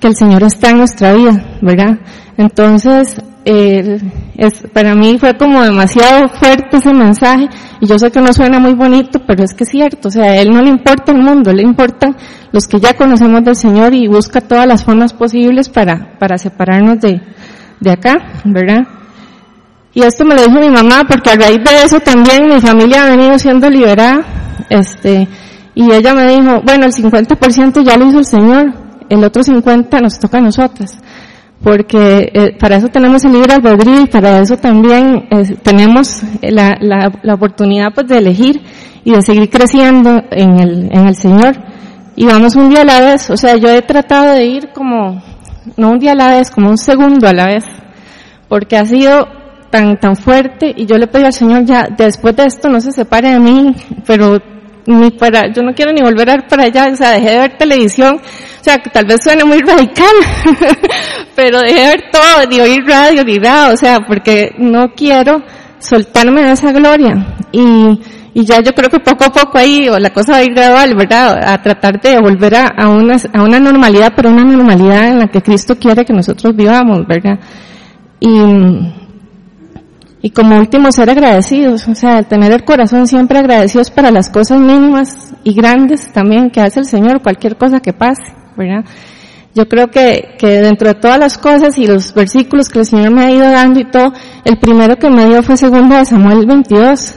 que 0.00 0.08
el 0.08 0.16
Señor 0.16 0.42
está 0.42 0.70
en 0.70 0.78
nuestra 0.78 1.12
vida, 1.14 1.58
¿verdad? 1.62 1.98
Entonces, 2.36 3.16
es, 3.44 4.62
para 4.72 4.94
mí 4.94 5.18
fue 5.18 5.36
como 5.36 5.62
demasiado 5.62 6.28
fuerte 6.28 6.78
ese 6.78 6.92
mensaje 6.94 7.48
y 7.80 7.86
yo 7.86 7.98
sé 7.98 8.10
que 8.10 8.20
no 8.20 8.32
suena 8.32 8.58
muy 8.58 8.74
bonito, 8.74 9.20
pero 9.26 9.44
es 9.44 9.54
que 9.54 9.64
es 9.64 9.70
cierto, 9.70 10.08
o 10.08 10.10
sea, 10.10 10.24
a 10.24 10.36
él 10.36 10.50
no 10.50 10.62
le 10.62 10.70
importa 10.70 11.12
el 11.12 11.18
mundo, 11.18 11.52
le 11.52 11.62
importan 11.62 12.16
los 12.52 12.66
que 12.66 12.80
ya 12.80 12.94
conocemos 12.94 13.44
del 13.44 13.56
Señor 13.56 13.94
y 13.94 14.08
busca 14.08 14.40
todas 14.40 14.66
las 14.66 14.84
formas 14.84 15.12
posibles 15.12 15.68
para, 15.68 16.16
para 16.18 16.38
separarnos 16.38 17.00
de, 17.00 17.20
de 17.80 17.90
acá, 17.90 18.16
¿verdad? 18.44 18.86
Y 19.92 20.02
esto 20.02 20.24
me 20.24 20.34
lo 20.34 20.42
dijo 20.42 20.58
mi 20.58 20.70
mamá 20.70 21.04
porque 21.08 21.30
a 21.30 21.36
raíz 21.36 21.62
de 21.62 21.82
eso 21.84 22.00
también 22.00 22.48
mi 22.48 22.60
familia 22.60 23.04
ha 23.04 23.10
venido 23.10 23.38
siendo 23.38 23.68
liberada, 23.68 24.24
este, 24.70 25.28
y 25.74 25.92
ella 25.92 26.14
me 26.14 26.26
dijo, 26.28 26.62
bueno, 26.64 26.86
el 26.86 26.92
50% 26.92 27.84
ya 27.84 27.96
lo 27.96 28.08
hizo 28.08 28.18
el 28.18 28.24
Señor, 28.24 28.72
el 29.08 29.22
otro 29.22 29.42
50% 29.42 30.00
nos 30.00 30.18
toca 30.18 30.38
a 30.38 30.40
nosotras 30.40 30.98
porque 31.64 32.30
eh, 32.34 32.56
para 32.60 32.76
eso 32.76 32.88
tenemos 32.88 33.24
el 33.24 33.32
libre 33.32 33.54
albedrío 33.54 34.02
y 34.02 34.06
para 34.06 34.40
eso 34.40 34.58
también 34.58 35.26
eh, 35.30 35.56
tenemos 35.62 36.22
la, 36.42 36.76
la, 36.78 37.10
la, 37.22 37.34
oportunidad 37.34 37.92
pues 37.94 38.06
de 38.06 38.18
elegir 38.18 38.60
y 39.02 39.12
de 39.12 39.22
seguir 39.22 39.48
creciendo 39.48 40.22
en 40.30 40.60
el, 40.60 40.88
en 40.92 41.06
el 41.08 41.16
Señor. 41.16 41.56
Y 42.16 42.26
vamos 42.26 42.54
un 42.54 42.68
día 42.68 42.82
a 42.82 42.84
la 42.84 43.00
vez, 43.00 43.30
o 43.30 43.36
sea, 43.36 43.56
yo 43.56 43.70
he 43.70 43.80
tratado 43.80 44.34
de 44.34 44.44
ir 44.44 44.68
como, 44.74 45.22
no 45.78 45.90
un 45.90 45.98
día 45.98 46.12
a 46.12 46.14
la 46.14 46.36
vez, 46.36 46.50
como 46.50 46.68
un 46.68 46.78
segundo 46.78 47.26
a 47.26 47.32
la 47.32 47.46
vez, 47.46 47.64
porque 48.48 48.76
ha 48.76 48.84
sido 48.84 49.26
tan, 49.70 49.98
tan 49.98 50.16
fuerte 50.16 50.72
y 50.76 50.84
yo 50.84 50.98
le 50.98 51.06
pedí 51.06 51.24
al 51.24 51.32
Señor 51.32 51.64
ya, 51.64 51.88
después 51.96 52.36
de 52.36 52.44
esto 52.44 52.68
no 52.68 52.78
se 52.80 52.92
separe 52.92 53.30
de 53.30 53.40
mí, 53.40 53.74
pero 54.06 54.38
ni 54.86 55.10
para, 55.10 55.52
yo 55.52 55.62
no 55.62 55.74
quiero 55.74 55.92
ni 55.92 56.02
volver 56.02 56.30
a 56.30 56.34
ir 56.34 56.46
para 56.48 56.64
allá, 56.64 56.88
o 56.92 56.96
sea, 56.96 57.12
dejé 57.12 57.30
de 57.30 57.38
ver 57.38 57.58
televisión, 57.58 58.16
o 58.16 58.64
sea, 58.64 58.78
que 58.78 58.90
tal 58.90 59.06
vez 59.06 59.18
suene 59.22 59.44
muy 59.44 59.58
radical, 59.66 60.14
pero 61.34 61.60
dejé 61.60 61.80
de 61.80 61.88
ver 61.88 62.04
todo, 62.12 62.46
ni 62.48 62.60
oír 62.60 62.84
radio, 62.86 63.24
ni 63.24 63.38
nada, 63.38 63.72
o 63.72 63.76
sea, 63.76 64.00
porque 64.06 64.54
no 64.58 64.92
quiero 64.94 65.42
soltarme 65.78 66.42
de 66.42 66.52
esa 66.52 66.72
gloria. 66.72 67.36
Y, 67.52 68.00
y 68.34 68.44
ya 68.44 68.60
yo 68.60 68.72
creo 68.72 68.90
que 68.90 69.00
poco 69.00 69.24
a 69.24 69.30
poco 69.30 69.58
ahí, 69.58 69.88
o 69.88 69.98
la 69.98 70.10
cosa 70.10 70.32
va 70.32 70.38
a 70.38 70.44
ir 70.44 70.54
gradual, 70.54 70.94
¿verdad? 70.96 71.40
A 71.44 71.62
tratar 71.62 72.00
de 72.00 72.18
volver 72.18 72.54
a, 72.56 72.66
a, 72.66 72.88
una, 72.88 73.16
a 73.32 73.42
una 73.42 73.60
normalidad, 73.60 74.12
pero 74.14 74.30
una 74.30 74.44
normalidad 74.44 75.08
en 75.08 75.18
la 75.20 75.28
que 75.28 75.40
Cristo 75.40 75.76
quiere 75.76 76.04
que 76.04 76.12
nosotros 76.12 76.54
vivamos, 76.54 77.06
¿verdad? 77.06 77.38
Y, 78.20 79.03
y 80.24 80.30
como 80.30 80.56
último 80.58 80.90
ser 80.90 81.10
agradecidos, 81.10 81.86
o 81.86 81.94
sea, 81.94 82.22
tener 82.22 82.50
el 82.50 82.64
corazón 82.64 83.06
siempre 83.06 83.38
agradecidos 83.38 83.90
para 83.90 84.10
las 84.10 84.30
cosas 84.30 84.58
mínimas 84.58 85.34
y 85.44 85.52
grandes 85.52 86.10
también 86.14 86.48
que 86.48 86.62
hace 86.62 86.80
el 86.80 86.86
Señor, 86.86 87.20
cualquier 87.20 87.58
cosa 87.58 87.80
que 87.80 87.92
pase, 87.92 88.22
¿verdad? 88.56 88.86
Yo 89.54 89.68
creo 89.68 89.88
que, 89.88 90.34
que 90.38 90.62
dentro 90.62 90.88
de 90.88 90.94
todas 90.94 91.18
las 91.18 91.36
cosas 91.36 91.76
y 91.76 91.86
los 91.86 92.14
versículos 92.14 92.70
que 92.70 92.78
el 92.78 92.86
Señor 92.86 93.10
me 93.10 93.22
ha 93.22 93.30
ido 93.32 93.50
dando 93.50 93.80
y 93.80 93.84
todo, 93.84 94.14
el 94.46 94.58
primero 94.58 94.96
que 94.96 95.10
me 95.10 95.26
dio 95.26 95.42
fue 95.42 95.58
segundo 95.58 95.94
de 95.94 96.06
Samuel 96.06 96.46
22. 96.46 97.16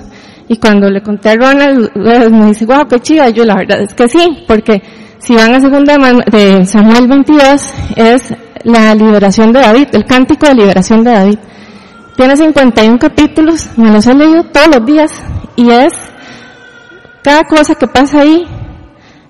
Y 0.49 0.57
cuando 0.57 0.89
le 0.89 1.01
conté 1.01 1.29
a 1.29 1.35
Ronald, 1.35 1.89
me 1.95 2.47
dice, 2.47 2.65
wow, 2.65 2.89
qué 2.89 2.99
chiva. 2.99 3.29
Yo 3.29 3.45
la 3.45 3.55
verdad 3.55 3.83
es 3.83 3.93
que 3.93 4.09
sí, 4.09 4.43
porque 4.45 4.81
si 5.19 5.33
van 5.33 5.53
a 5.53 5.61
segunda 5.61 5.97
de 6.29 6.65
Samuel 6.65 7.07
22, 7.07 7.73
es 7.95 8.33
la 8.65 8.93
liberación 8.93 9.53
de 9.53 9.61
David, 9.61 9.87
el 9.93 10.03
cántico 10.03 10.45
de 10.45 10.55
liberación 10.55 11.05
de 11.05 11.11
David. 11.11 11.39
Tiene 12.17 12.35
51 12.35 12.97
capítulos, 12.97 13.69
me 13.77 13.91
los 13.91 14.07
he 14.07 14.15
leído 14.15 14.43
todos 14.45 14.75
los 14.75 14.85
días 14.87 15.11
y 15.55 15.69
es 15.69 15.93
cada 17.23 17.43
cosa 17.43 17.75
que 17.75 17.85
pasa 17.85 18.21
ahí, 18.21 18.43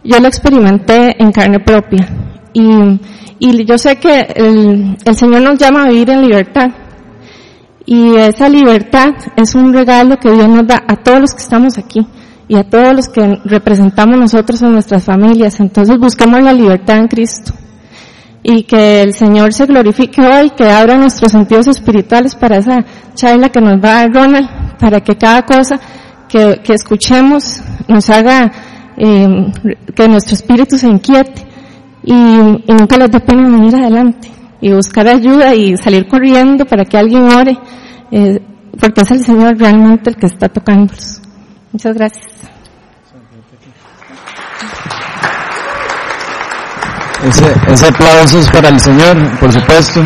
yo 0.05 0.17
lo 0.21 0.27
experimenté 0.29 1.21
en 1.21 1.33
carne 1.33 1.59
propia. 1.59 2.07
Y, 2.53 3.65
yo 3.65 3.77
sé 3.77 3.97
que 3.97 4.21
el, 4.33 4.95
el 5.03 5.15
Señor 5.17 5.41
nos 5.41 5.59
llama 5.59 5.83
a 5.83 5.89
vivir 5.89 6.11
en 6.11 6.21
libertad. 6.21 6.67
Y 7.85 8.15
esa 8.15 8.47
libertad 8.47 9.09
es 9.35 9.53
un 9.53 9.73
regalo 9.73 10.15
que 10.17 10.31
Dios 10.31 10.47
nos 10.47 10.65
da 10.65 10.81
a 10.87 10.95
todos 10.95 11.19
los 11.19 11.31
que 11.33 11.43
estamos 11.43 11.77
aquí 11.77 12.07
y 12.47 12.55
a 12.55 12.69
todos 12.69 12.95
los 12.95 13.09
que 13.09 13.41
representamos 13.43 14.17
nosotros 14.17 14.61
en 14.61 14.71
nuestras 14.71 15.03
familias. 15.03 15.59
Entonces 15.59 15.97
buscamos 15.99 16.41
la 16.41 16.53
libertad 16.53 16.99
en 16.99 17.09
Cristo 17.09 17.51
y 18.49 18.63
que 18.63 19.01
el 19.01 19.13
Señor 19.13 19.51
se 19.51 19.65
glorifique 19.65 20.21
hoy, 20.21 20.51
que 20.51 20.63
abra 20.71 20.97
nuestros 20.97 21.33
sentidos 21.33 21.67
espirituales 21.67 22.33
para 22.33 22.59
esa 22.59 22.77
charla 23.13 23.49
que 23.49 23.59
nos 23.59 23.83
va 23.83 23.89
a 23.89 24.07
dar 24.07 24.13
Ronald, 24.13 24.49
para 24.79 25.01
que 25.01 25.17
cada 25.17 25.41
cosa 25.41 25.77
que, 26.29 26.61
que 26.63 26.73
escuchemos 26.73 27.59
nos 27.89 28.09
haga 28.09 28.49
eh, 28.95 29.51
que 29.93 30.07
nuestro 30.07 30.35
espíritu 30.35 30.77
se 30.77 30.87
inquiete 30.87 31.45
y, 32.05 32.13
y 32.13 32.73
nunca 32.73 32.95
les 32.95 33.11
dé 33.11 33.19
pena 33.19 33.49
venir 33.49 33.75
adelante 33.75 34.31
y 34.61 34.71
buscar 34.71 35.09
ayuda 35.09 35.53
y 35.53 35.75
salir 35.75 36.07
corriendo 36.07 36.63
para 36.63 36.85
que 36.85 36.97
alguien 36.97 37.23
ore, 37.23 37.57
eh, 38.11 38.39
porque 38.79 39.01
es 39.01 39.11
el 39.11 39.25
Señor 39.25 39.57
realmente 39.57 40.09
el 40.09 40.15
que 40.15 40.27
está 40.27 40.47
tocándolos. 40.47 41.21
Muchas 41.73 41.93
gracias. 41.97 42.56
Ese, 47.25 47.45
ese 47.67 47.87
aplauso 47.87 48.39
es 48.39 48.49
para 48.49 48.69
el 48.69 48.79
Señor, 48.79 49.39
por 49.39 49.51
supuesto. 49.51 50.01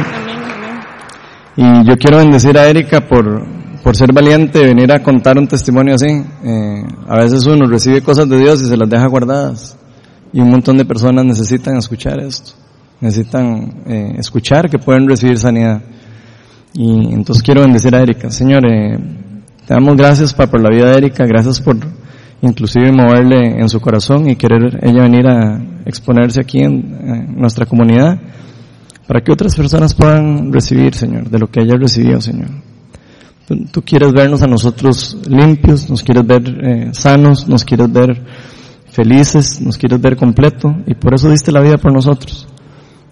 Y 1.58 1.86
yo 1.86 1.98
quiero 1.98 2.18
bendecir 2.18 2.58
a 2.58 2.68
Erika 2.68 3.01
por, 3.01 3.46
por 3.84 3.96
ser 3.96 4.13
valiente 4.13 4.60
de 4.60 4.65
venir 4.65 4.91
a 4.91 5.03
contar 5.03 5.38
un 5.38 5.48
testimonio 5.48 5.96
así. 5.96 6.08
Eh, 6.08 6.84
a 7.08 7.18
veces 7.18 7.46
uno 7.46 7.65
recibe 7.68 8.01
cosas 8.01 8.30
de 8.30 8.38
Dios 8.38 8.62
y 8.62 8.65
se 8.65 8.77
las 8.77 8.89
deja 8.89 9.08
guardadas. 9.08 9.77
Y 10.32 10.39
un 10.39 10.50
montón 10.50 10.77
de 10.77 10.86
personas 10.86 11.25
necesitan 11.25 11.75
escuchar 11.75 12.20
esto. 12.20 12.53
Necesitan 13.01 13.84
eh, 13.86 14.15
escuchar 14.18 14.70
que 14.70 14.80
pueden 14.80 15.08
recibir 15.10 15.38
sanidad. 15.38 15.82
Y 16.74 17.13
entonces 17.13 17.44
quiero 17.44 17.62
bendecir 17.62 17.94
a 17.94 18.01
Erika. 18.01 18.30
Señor, 18.30 18.65
eh, 18.65 18.98
te 19.65 19.74
damos 19.74 19.98
gracias 19.98 20.34
para 20.34 20.50
por 20.50 20.62
la 20.62 20.70
vida 20.70 20.89
de 20.91 20.98
Erika. 20.98 21.25
Gracias 21.25 21.60
por 21.60 21.75
inclusive 22.41 22.91
moverle 22.91 23.60
en 23.60 23.69
su 23.69 23.79
corazón 23.79 24.29
y 24.29 24.36
querer 24.36 24.79
ella 24.81 25.03
venir 25.03 25.27
a 25.27 25.62
exponerse 25.86 26.41
aquí 26.41 26.60
en, 26.60 27.36
nuestra 27.38 27.65
comunidad 27.65 28.19
para 29.07 29.21
que 29.21 29.31
otras 29.31 29.55
personas 29.55 29.93
puedan 29.93 30.51
recibir, 30.51 30.93
Señor, 30.93 31.29
de 31.29 31.39
lo 31.39 31.48
que 31.48 31.62
ella 31.62 31.75
recibió, 31.77 32.21
Señor. 32.21 32.50
Tú, 33.71 33.81
quieres 33.81 34.13
vernos 34.13 34.41
a 34.41 34.48
nosotros 34.48 35.17
limpios, 35.27 35.89
nos 35.89 36.03
quieres 36.03 36.25
ver 36.25 36.43
eh, 36.48 36.89
sanos, 36.93 37.48
nos 37.48 37.65
quieres 37.65 37.91
ver 37.91 38.24
felices, 38.89 39.60
nos 39.60 39.77
quieres 39.77 40.00
ver 40.00 40.15
completo 40.15 40.74
y 40.88 40.93
por 40.93 41.13
eso 41.13 41.29
diste 41.29 41.51
la 41.51 41.60
vida 41.60 41.77
por 41.77 41.91
nosotros. 41.91 42.48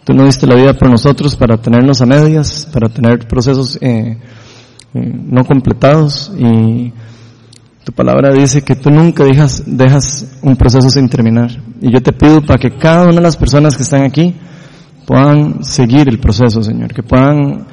Tú 0.06 0.14
no 0.14 0.26
diste 0.26 0.48
la 0.48 0.56
vida 0.56 0.74
por 0.74 0.90
nosotros 0.90 1.36
para 1.36 1.58
tenernos 1.58 2.02
a 2.02 2.06
medias, 2.06 2.68
para 2.72 2.88
tener 2.88 3.28
procesos 3.28 3.78
eh, 3.82 4.18
eh, 4.94 5.14
no 5.26 5.44
completados 5.44 6.32
y 6.38 6.94
tu 7.90 7.96
palabra 7.96 8.32
dice 8.32 8.62
que 8.62 8.76
tú 8.76 8.92
nunca 8.92 9.24
dejas, 9.24 9.64
dejas 9.66 10.38
un 10.44 10.56
proceso 10.56 10.92
sin 10.92 11.10
terminar. 11.10 11.50
Y 11.82 11.92
yo 11.92 12.04
te 12.04 12.14
pido 12.14 12.40
para 12.46 12.60
que 12.60 12.78
cada 12.78 13.06
una 13.06 13.16
de 13.16 13.22
las 13.22 13.36
personas 13.36 13.76
que 13.76 13.82
están 13.82 14.04
aquí 14.04 14.36
puedan 15.08 15.64
seguir 15.64 16.08
el 16.08 16.20
proceso, 16.20 16.62
Señor, 16.62 16.94
que 16.94 17.02
puedan 17.02 17.66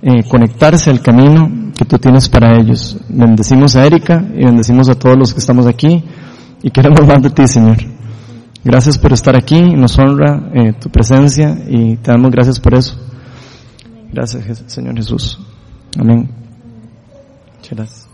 eh, 0.00 0.22
conectarse 0.28 0.90
al 0.90 1.00
camino 1.00 1.72
que 1.76 1.84
tú 1.86 1.98
tienes 1.98 2.28
para 2.28 2.56
ellos. 2.56 2.96
Bendecimos 3.08 3.74
a 3.74 3.84
Erika 3.84 4.24
y 4.36 4.44
bendecimos 4.44 4.88
a 4.88 4.94
todos 4.94 5.18
los 5.18 5.34
que 5.34 5.40
estamos 5.40 5.66
aquí 5.66 6.04
y 6.62 6.70
queremos 6.70 7.04
más 7.04 7.20
de 7.20 7.30
ti, 7.30 7.48
Señor. 7.48 7.78
Gracias 8.62 8.96
por 8.96 9.12
estar 9.12 9.36
aquí, 9.36 9.60
nos 9.60 9.98
honra 9.98 10.50
eh, 10.54 10.74
tu 10.80 10.88
presencia 10.88 11.58
y 11.68 11.96
te 11.96 12.12
damos 12.12 12.30
gracias 12.30 12.60
por 12.60 12.74
eso. 12.74 12.96
Gracias, 14.12 14.62
Señor 14.68 14.94
Jesús. 14.94 15.40
Amén. 15.98 16.28
Muchas 17.56 17.76
gracias. 17.76 18.13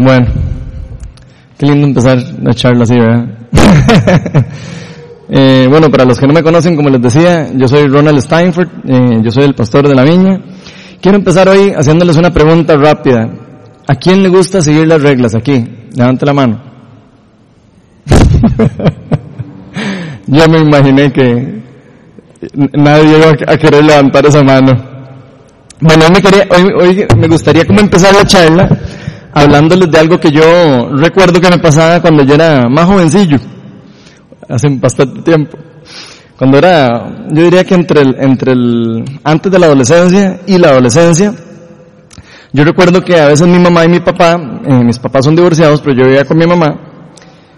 Bueno, 0.00 0.26
qué 1.58 1.66
lindo 1.66 1.88
empezar 1.88 2.18
la 2.40 2.54
charla 2.54 2.84
así, 2.84 2.94
¿verdad? 2.94 3.26
eh, 5.28 5.66
bueno, 5.68 5.90
para 5.90 6.04
los 6.04 6.20
que 6.20 6.26
no 6.28 6.32
me 6.32 6.44
conocen, 6.44 6.76
como 6.76 6.88
les 6.88 7.02
decía, 7.02 7.48
yo 7.52 7.66
soy 7.66 7.88
Ronald 7.88 8.20
Steinford, 8.20 8.68
eh, 8.86 9.18
yo 9.24 9.32
soy 9.32 9.42
el 9.42 9.56
pastor 9.56 9.88
de 9.88 9.96
la 9.96 10.04
viña. 10.04 10.40
Quiero 11.00 11.18
empezar 11.18 11.48
hoy 11.48 11.72
haciéndoles 11.76 12.16
una 12.16 12.32
pregunta 12.32 12.76
rápida. 12.76 13.28
¿A 13.88 13.96
quién 13.96 14.22
le 14.22 14.28
gusta 14.28 14.62
seguir 14.62 14.86
las 14.86 15.02
reglas 15.02 15.34
aquí? 15.34 15.66
Levante 15.96 16.24
la 16.24 16.32
mano. 16.32 16.62
yo 20.28 20.48
me 20.48 20.58
imaginé 20.60 21.12
que 21.12 21.60
nadie 22.74 23.18
iba 23.18 23.32
a 23.52 23.56
querer 23.56 23.84
levantar 23.84 24.24
esa 24.26 24.44
mano. 24.44 24.74
Bueno, 25.80 26.04
me, 26.10 26.20
hoy 26.76 27.04
me 27.18 27.26
gustaría 27.26 27.64
como 27.64 27.80
empezar 27.80 28.14
la 28.14 28.24
charla 28.24 28.77
hablándoles 29.42 29.90
de 29.90 29.98
algo 29.98 30.18
que 30.18 30.30
yo 30.30 30.88
recuerdo 30.90 31.40
que 31.40 31.50
me 31.50 31.58
pasaba 31.58 32.00
cuando 32.00 32.24
yo 32.24 32.34
era 32.34 32.68
más 32.68 32.86
jovencillo, 32.86 33.38
hace 34.48 34.68
bastante 34.70 35.22
tiempo. 35.22 35.58
Cuando 36.36 36.58
era, 36.58 37.26
yo 37.30 37.42
diría 37.42 37.64
que 37.64 37.74
entre 37.74 38.00
el, 38.00 38.16
entre 38.20 38.52
el, 38.52 39.04
antes 39.24 39.50
de 39.50 39.58
la 39.58 39.66
adolescencia 39.66 40.40
y 40.46 40.56
la 40.58 40.68
adolescencia, 40.68 41.34
yo 42.52 42.64
recuerdo 42.64 43.02
que 43.02 43.18
a 43.20 43.26
veces 43.26 43.46
mi 43.46 43.58
mamá 43.58 43.84
y 43.84 43.88
mi 43.88 44.00
papá, 44.00 44.40
eh, 44.64 44.84
mis 44.84 44.98
papás 44.98 45.24
son 45.24 45.34
divorciados, 45.34 45.80
pero 45.80 45.96
yo 45.96 46.04
vivía 46.04 46.24
con 46.24 46.38
mi 46.38 46.46
mamá, 46.46 46.78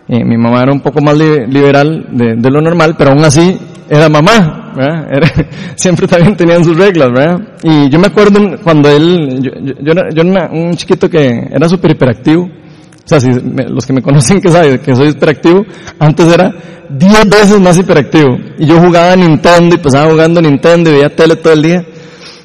eh, 0.09 0.25
mi 0.25 0.37
mamá 0.37 0.63
era 0.63 0.73
un 0.73 0.81
poco 0.81 1.01
más 1.01 1.17
liberal 1.17 2.09
de, 2.11 2.37
de, 2.37 2.51
lo 2.51 2.61
normal, 2.61 2.97
pero 2.99 3.11
aún 3.11 3.25
así 3.25 3.59
era 3.89 4.09
mamá. 4.09 4.60
¿Verdad? 4.77 5.09
siempre 5.77 6.07
también 6.07 6.37
tenían 6.37 6.65
sus 6.65 6.77
reglas, 6.77 7.11
¿verdad? 7.11 7.41
Y 7.63 7.89
yo 7.91 7.99
me 7.99 8.09
acuerdo 8.09 8.41
cuando 8.63 8.89
él, 8.91 9.41
yo, 9.43 9.51
yo, 9.81 9.95
yo 10.15 10.23
era 10.23 10.51
un 10.51 10.77
chiquito 10.77 11.09
que 11.09 11.49
era 11.51 11.69
súper 11.69 11.93
hiperactivo, 11.93 12.45
o 12.45 13.09
sea, 13.11 13.19
si 13.21 13.29
los 13.33 13.87
que 13.87 13.93
me 13.93 14.03
conocen 14.03 14.41
que 14.41 14.49
saben 14.49 14.79
que 14.79 14.95
soy 14.95 15.09
hiperactivo, 15.09 15.65
antes 15.99 16.33
era 16.33 16.53
10 16.91 17.29
veces 17.29 17.61
más 17.61 17.79
hiperactivo. 17.79 18.37
Y 18.59 18.67
yo 18.67 18.81
jugaba 18.81 19.13
a 19.13 19.17
Nintendo 19.17 19.75
y 19.75 19.79
pasaba 19.79 20.11
jugando 20.11 20.41
Nintendo 20.41 20.91
y 20.91 20.95
veía 20.95 21.15
tele 21.15 21.37
todo 21.37 21.53
el 21.53 21.63
día. 21.63 21.85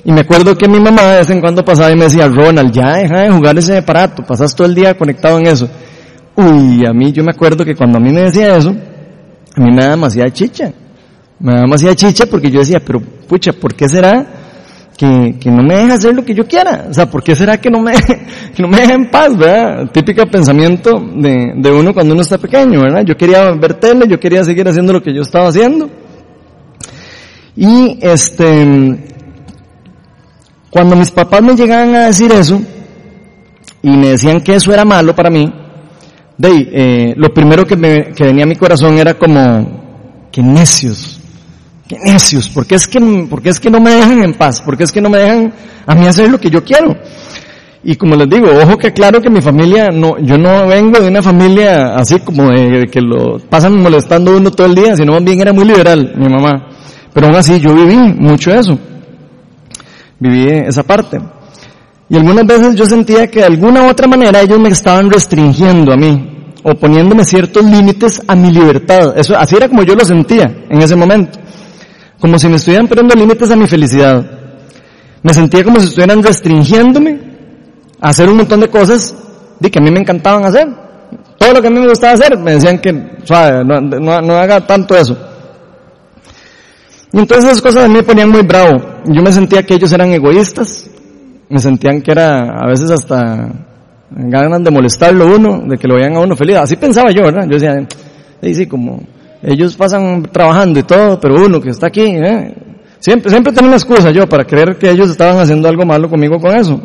Y 0.03 0.12
me 0.12 0.22
acuerdo 0.22 0.55
que 0.55 0.67
mi 0.67 0.79
mamá 0.79 1.03
de 1.03 1.17
vez 1.17 1.29
en 1.32 1.41
cuando 1.41 1.65
pasaba 1.65 1.91
y 1.91 1.96
me 1.96 2.05
decía, 2.05 2.27
Ronald, 2.27 2.72
ya 2.72 2.98
deja 2.98 3.22
de 3.22 3.32
jugar 3.32 3.58
ese 3.58 3.77
aparato, 3.77 4.24
pasas 4.24 4.55
todo 4.55 4.67
el 4.67 4.75
día 4.75 4.96
conectado 4.96 5.39
en 5.39 5.48
eso. 5.48 5.67
Uy, 6.36 6.86
a 6.88 6.94
mí 6.94 7.12
yo 7.12 7.24
me 7.24 7.32
acuerdo 7.32 7.65
que 7.65 7.75
cuando 7.75 7.98
a 7.98 8.01
mí 8.01 8.12
me 8.12 8.22
decía 8.22 8.55
eso, 8.55 8.70
a 8.70 9.62
mí 9.62 9.72
me 9.72 9.84
da 9.84 9.91
demasiada 9.91 10.29
chicha. 10.32 10.72
Me 11.45 11.53
da 11.53 11.61
demasiada 11.61 11.93
chicha 11.95 12.25
porque 12.25 12.49
yo 12.49 12.61
decía, 12.61 12.79
pero 12.83 12.99
pucha, 12.99 13.53
¿por 13.53 13.75
qué 13.75 13.87
será 13.87 14.25
que, 14.97 15.35
que 15.39 15.51
no 15.51 15.61
me 15.61 15.75
deja 15.75 15.93
hacer 15.93 16.15
lo 16.15 16.25
que 16.25 16.33
yo 16.33 16.47
quiera? 16.47 16.87
O 16.89 16.93
sea, 16.95 17.07
¿por 17.07 17.21
qué 17.21 17.35
será 17.35 17.61
que 17.61 17.69
no 17.69 17.81
me, 17.83 17.93
que 18.55 18.63
no 18.63 18.67
me 18.67 18.79
deja 18.79 18.95
en 18.95 19.11
paz, 19.11 19.37
verdad? 19.37 19.91
Típico 19.91 20.25
pensamiento 20.25 20.99
de, 20.99 21.53
de 21.55 21.71
uno 21.71 21.93
cuando 21.93 22.15
uno 22.15 22.23
está 22.23 22.39
pequeño, 22.39 22.81
¿verdad? 22.81 23.03
Yo 23.05 23.15
quería 23.15 23.51
ver 23.51 23.75
tele, 23.75 24.07
yo 24.07 24.19
quería 24.19 24.43
seguir 24.43 24.67
haciendo 24.67 24.91
lo 24.91 25.03
que 25.03 25.13
yo 25.13 25.21
estaba 25.21 25.49
haciendo. 25.49 25.87
Y 27.55 27.99
este, 28.01 29.05
cuando 30.71 30.95
mis 30.95 31.11
papás 31.11 31.43
me 31.43 31.55
llegaban 31.55 31.93
a 31.93 32.07
decir 32.07 32.31
eso, 32.31 32.59
y 33.83 33.89
me 33.91 34.07
decían 34.09 34.41
que 34.41 34.55
eso 34.55 34.73
era 34.73 34.83
malo 34.83 35.13
para 35.13 35.29
mí, 35.29 35.53
de 36.39 36.49
eh, 36.49 37.13
lo 37.15 37.31
primero 37.31 37.67
que, 37.67 37.75
me, 37.75 38.13
que 38.15 38.23
venía 38.23 38.45
a 38.45 38.47
mi 38.47 38.55
corazón 38.55 38.97
era 38.97 39.13
como, 39.13 39.85
que 40.31 40.41
necios, 40.41 41.14
que 41.87 41.97
necios, 41.99 42.49
porque 42.49 42.75
es 42.75 42.87
que, 42.87 42.99
porque 43.29 43.49
es 43.49 43.59
que 43.59 43.69
no 43.69 43.79
me 43.79 43.91
dejan 43.91 44.23
en 44.23 44.33
paz, 44.33 44.61
porque 44.61 44.83
es 44.83 44.91
que 44.91 45.01
no 45.01 45.09
me 45.09 45.19
dejan 45.19 45.53
a 45.85 45.95
mí 45.95 46.07
hacer 46.07 46.29
lo 46.29 46.39
que 46.39 46.49
yo 46.49 46.63
quiero. 46.63 46.95
Y 47.83 47.95
como 47.95 48.15
les 48.15 48.27
digo, 48.27 48.47
ojo 48.49 48.77
que 48.77 48.91
claro 48.91 49.21
que 49.21 49.29
mi 49.29 49.41
familia, 49.41 49.89
no, 49.91 50.17
yo 50.17 50.37
no 50.37 50.67
vengo 50.67 50.99
de 50.99 51.07
una 51.07 51.21
familia 51.21 51.95
así 51.95 52.19
como 52.19 52.49
de, 52.49 52.87
que 52.91 52.99
lo 52.99 53.37
pasan 53.49 53.79
molestando 53.79 54.35
uno 54.35 54.49
todo 54.49 54.65
el 54.67 54.75
día, 54.75 54.95
sino 54.95 55.13
más 55.13 55.23
bien 55.23 55.39
era 55.39 55.53
muy 55.53 55.65
liberal, 55.65 56.13
mi 56.17 56.27
mamá. 56.27 56.67
Pero 57.13 57.27
aún 57.27 57.35
así 57.35 57.59
yo 57.59 57.73
viví 57.73 57.95
mucho 57.95 58.51
eso 58.51 58.77
viví 60.19 60.47
esa 60.49 60.83
parte. 60.83 61.19
Y 62.09 62.17
algunas 62.17 62.45
veces 62.45 62.75
yo 62.75 62.85
sentía 62.85 63.27
que 63.27 63.39
de 63.39 63.45
alguna 63.45 63.87
otra 63.87 64.07
manera 64.07 64.41
ellos 64.41 64.59
me 64.59 64.69
estaban 64.69 65.09
restringiendo 65.09 65.91
a 65.91 65.97
mí, 65.97 66.53
o 66.63 66.75
poniéndome 66.75 67.23
ciertos 67.23 67.63
límites 67.63 68.21
a 68.27 68.35
mi 68.35 68.51
libertad. 68.51 69.17
Eso, 69.17 69.35
así 69.37 69.55
era 69.55 69.67
como 69.67 69.83
yo 69.83 69.95
lo 69.95 70.05
sentía 70.05 70.65
en 70.69 70.81
ese 70.81 70.95
momento. 70.95 71.39
Como 72.19 72.39
si 72.39 72.48
me 72.48 72.55
estuvieran 72.55 72.88
poniendo 72.88 73.15
límites 73.15 73.51
a 73.51 73.55
mi 73.55 73.67
felicidad. 73.67 74.24
Me 75.22 75.34
sentía 75.34 75.63
como 75.63 75.79
si 75.79 75.88
estuvieran 75.88 76.22
restringiéndome 76.22 77.19
a 78.00 78.10
hacer 78.10 78.29
un 78.29 78.38
montón 78.38 78.60
de 78.60 78.67
cosas 78.67 79.15
de 79.60 79.72
que 79.72 79.79
a 79.79 79.81
mí 79.81 79.91
me 79.91 80.00
encantaban 80.00 80.45
hacer. 80.45 80.67
Todo 81.38 81.53
lo 81.53 81.62
que 81.62 81.67
a 81.67 81.72
mí 81.72 81.79
me 81.79 81.88
gustaba 81.88 82.13
hacer, 82.13 82.38
me 82.38 82.53
decían 82.53 82.79
que, 82.79 82.91
no, 82.93 84.34
haga 84.36 84.65
tanto 84.65 84.95
eso. 84.95 85.17
Y 87.12 87.19
entonces 87.19 87.45
esas 87.45 87.62
cosas 87.62 87.86
a 87.86 87.88
mí 87.88 87.95
me 87.95 88.03
ponían 88.03 88.29
muy 88.29 88.41
bravo. 88.41 89.01
Yo 89.05 89.22
me 89.22 89.31
sentía 89.31 89.63
que 89.63 89.75
ellos 89.75 89.91
eran 89.91 90.12
egoístas. 90.12 90.89
Me 91.50 91.60
sentían 91.60 92.01
que 92.01 92.12
era 92.12 92.60
a 92.60 92.67
veces 92.67 92.89
hasta 92.91 93.50
ganas 94.10 94.63
de 94.63 94.72
molestarlo 94.72 95.36
uno, 95.36 95.63
de 95.67 95.77
que 95.77 95.88
lo 95.88 95.95
vean 95.95 96.15
a 96.15 96.19
uno 96.19 96.36
feliz. 96.36 96.57
Así 96.57 96.75
pensaba 96.75 97.12
yo, 97.12 97.24
¿verdad? 97.24 97.43
Yo 97.48 97.53
decía, 97.53 97.88
sí, 98.41 98.55
sí, 98.55 98.65
como 98.67 99.01
ellos 99.47 99.75
pasan 99.75 100.23
trabajando 100.23 100.79
y 100.79 100.83
todo, 100.83 101.19
pero 101.19 101.35
uno 101.35 101.61
que 101.61 101.69
está 101.69 101.87
aquí, 101.87 102.01
¿eh? 102.01 102.53
Siempre, 102.99 103.29
siempre 103.29 103.53
tengo 103.53 103.67
una 103.67 103.77
excusa 103.77 104.09
yo 104.09 104.27
para 104.27 104.43
creer 104.45 104.77
que 104.77 104.89
ellos 104.89 105.11
estaban 105.11 105.37
haciendo 105.37 105.69
algo 105.69 105.85
malo 105.85 106.09
conmigo 106.09 106.39
con 106.39 106.55
eso, 106.57 106.81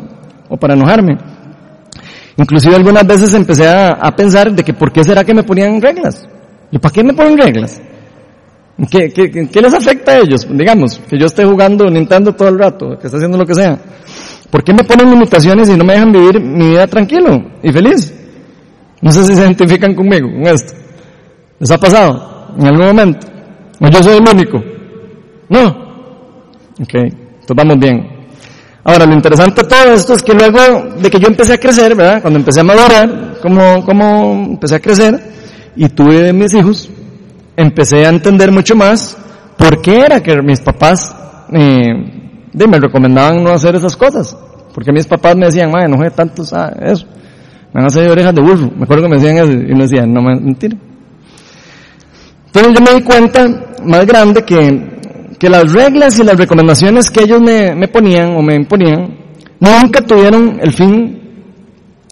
o 0.47 0.57
para 0.57 0.75
enojarme. 0.75 1.17
Inclusive 2.37 2.75
algunas 2.75 3.05
veces 3.07 3.33
empecé 3.33 3.67
a, 3.67 4.15
pensar 4.15 4.53
de 4.53 4.63
que 4.63 4.73
por 4.73 4.91
qué 4.91 5.03
será 5.03 5.23
que 5.23 5.33
me 5.33 5.41
ponían 5.41 5.81
reglas. 5.81 6.27
¿Y 6.71 6.77
para 6.77 6.93
qué 6.93 7.03
me 7.03 7.13
ponen 7.13 7.37
reglas? 7.37 7.81
¿Qué, 8.89 9.09
qué, 9.09 9.31
qué 9.31 9.61
les 9.61 9.73
afecta 9.73 10.11
a 10.11 10.19
ellos? 10.19 10.47
Digamos, 10.49 11.01
que 11.09 11.17
yo 11.17 11.25
esté 11.25 11.43
jugando 11.43 11.89
Nintendo 11.89 12.33
todo 12.33 12.49
el 12.49 12.59
rato, 12.59 12.97
que 12.99 13.07
esté 13.07 13.17
haciendo 13.17 13.37
lo 13.37 13.45
que 13.45 13.55
sea. 13.55 13.77
¿Por 14.51 14.63
qué 14.63 14.73
me 14.73 14.83
ponen 14.83 15.09
limitaciones 15.09 15.67
y 15.69 15.77
no 15.77 15.83
me 15.83 15.93
dejan 15.93 16.11
vivir 16.11 16.39
mi 16.39 16.69
vida 16.69 16.85
tranquilo 16.85 17.43
y 17.63 17.71
feliz? 17.71 18.13
No 19.01 19.11
sé 19.11 19.23
si 19.25 19.33
se 19.33 19.41
identifican 19.41 19.95
conmigo 19.95 20.29
con 20.29 20.45
esto. 20.47 20.73
¿Les 21.59 21.71
ha 21.71 21.77
pasado 21.77 22.30
en 22.57 22.67
algún 22.67 22.85
momento? 22.87 23.27
¿O 23.79 23.87
yo 23.87 24.03
soy 24.03 24.17
el 24.17 24.27
único? 24.27 24.61
No. 25.49 25.67
Ok, 26.79 26.93
entonces 26.93 27.55
vamos 27.55 27.79
bien. 27.79 28.21
Ahora, 28.83 29.05
lo 29.05 29.13
interesante 29.13 29.61
de 29.61 29.67
todo 29.67 29.93
esto 29.93 30.13
es 30.13 30.23
que 30.23 30.33
luego 30.33 30.95
de 30.99 31.09
que 31.09 31.19
yo 31.19 31.27
empecé 31.27 31.53
a 31.53 31.59
crecer, 31.59 31.95
¿verdad? 31.95 32.21
Cuando 32.21 32.39
empecé 32.39 32.61
a 32.61 32.63
madurar, 32.63 33.37
como, 33.41 33.85
como 33.85 34.33
empecé 34.51 34.75
a 34.75 34.79
crecer 34.79 35.19
y 35.75 35.87
tuve 35.89 36.33
mis 36.33 36.53
hijos, 36.53 36.89
empecé 37.55 38.05
a 38.05 38.09
entender 38.09 38.51
mucho 38.51 38.75
más 38.75 39.17
por 39.57 39.81
qué 39.81 39.99
era 39.99 40.21
que 40.21 40.41
mis 40.41 40.61
papás 40.61 41.15
eh, 41.51 41.93
me 42.53 42.79
recomendaban 42.79 43.43
no 43.43 43.51
hacer 43.51 43.75
esas 43.75 43.95
cosas. 43.95 44.35
Porque 44.73 44.91
mis 44.91 45.05
papás 45.05 45.35
me 45.35 45.45
decían, 45.45 45.69
no 45.69 45.97
juegue 45.97 46.15
tanto 46.15 46.43
ah, 46.53 46.71
eso. 46.81 47.05
Me 47.73 47.81
van 47.81 47.83
a 47.83 47.87
hacer 47.87 48.09
orejas 48.09 48.33
de 48.33 48.41
burro. 48.41 48.71
Me 48.75 48.83
acuerdo 48.83 49.03
que 49.03 49.09
me 49.09 49.15
decían 49.17 49.37
eso 49.37 49.51
y 49.51 49.75
me 49.75 49.83
decían, 49.83 50.13
no, 50.13 50.21
mentira. 50.21 50.75
Entonces 52.53 52.73
yo 52.73 52.85
me 52.85 52.99
di 52.99 53.03
cuenta 53.03 53.47
más 53.85 54.05
grande 54.05 54.43
que, 54.43 55.37
que 55.39 55.49
las 55.49 55.71
reglas 55.71 56.19
y 56.19 56.23
las 56.23 56.37
recomendaciones 56.37 57.09
que 57.09 57.23
ellos 57.23 57.41
me, 57.41 57.73
me 57.75 57.87
ponían 57.87 58.35
o 58.35 58.41
me 58.41 58.55
imponían 58.55 59.17
nunca 59.59 60.01
tuvieron 60.01 60.59
el 60.61 60.73
fin 60.73 61.19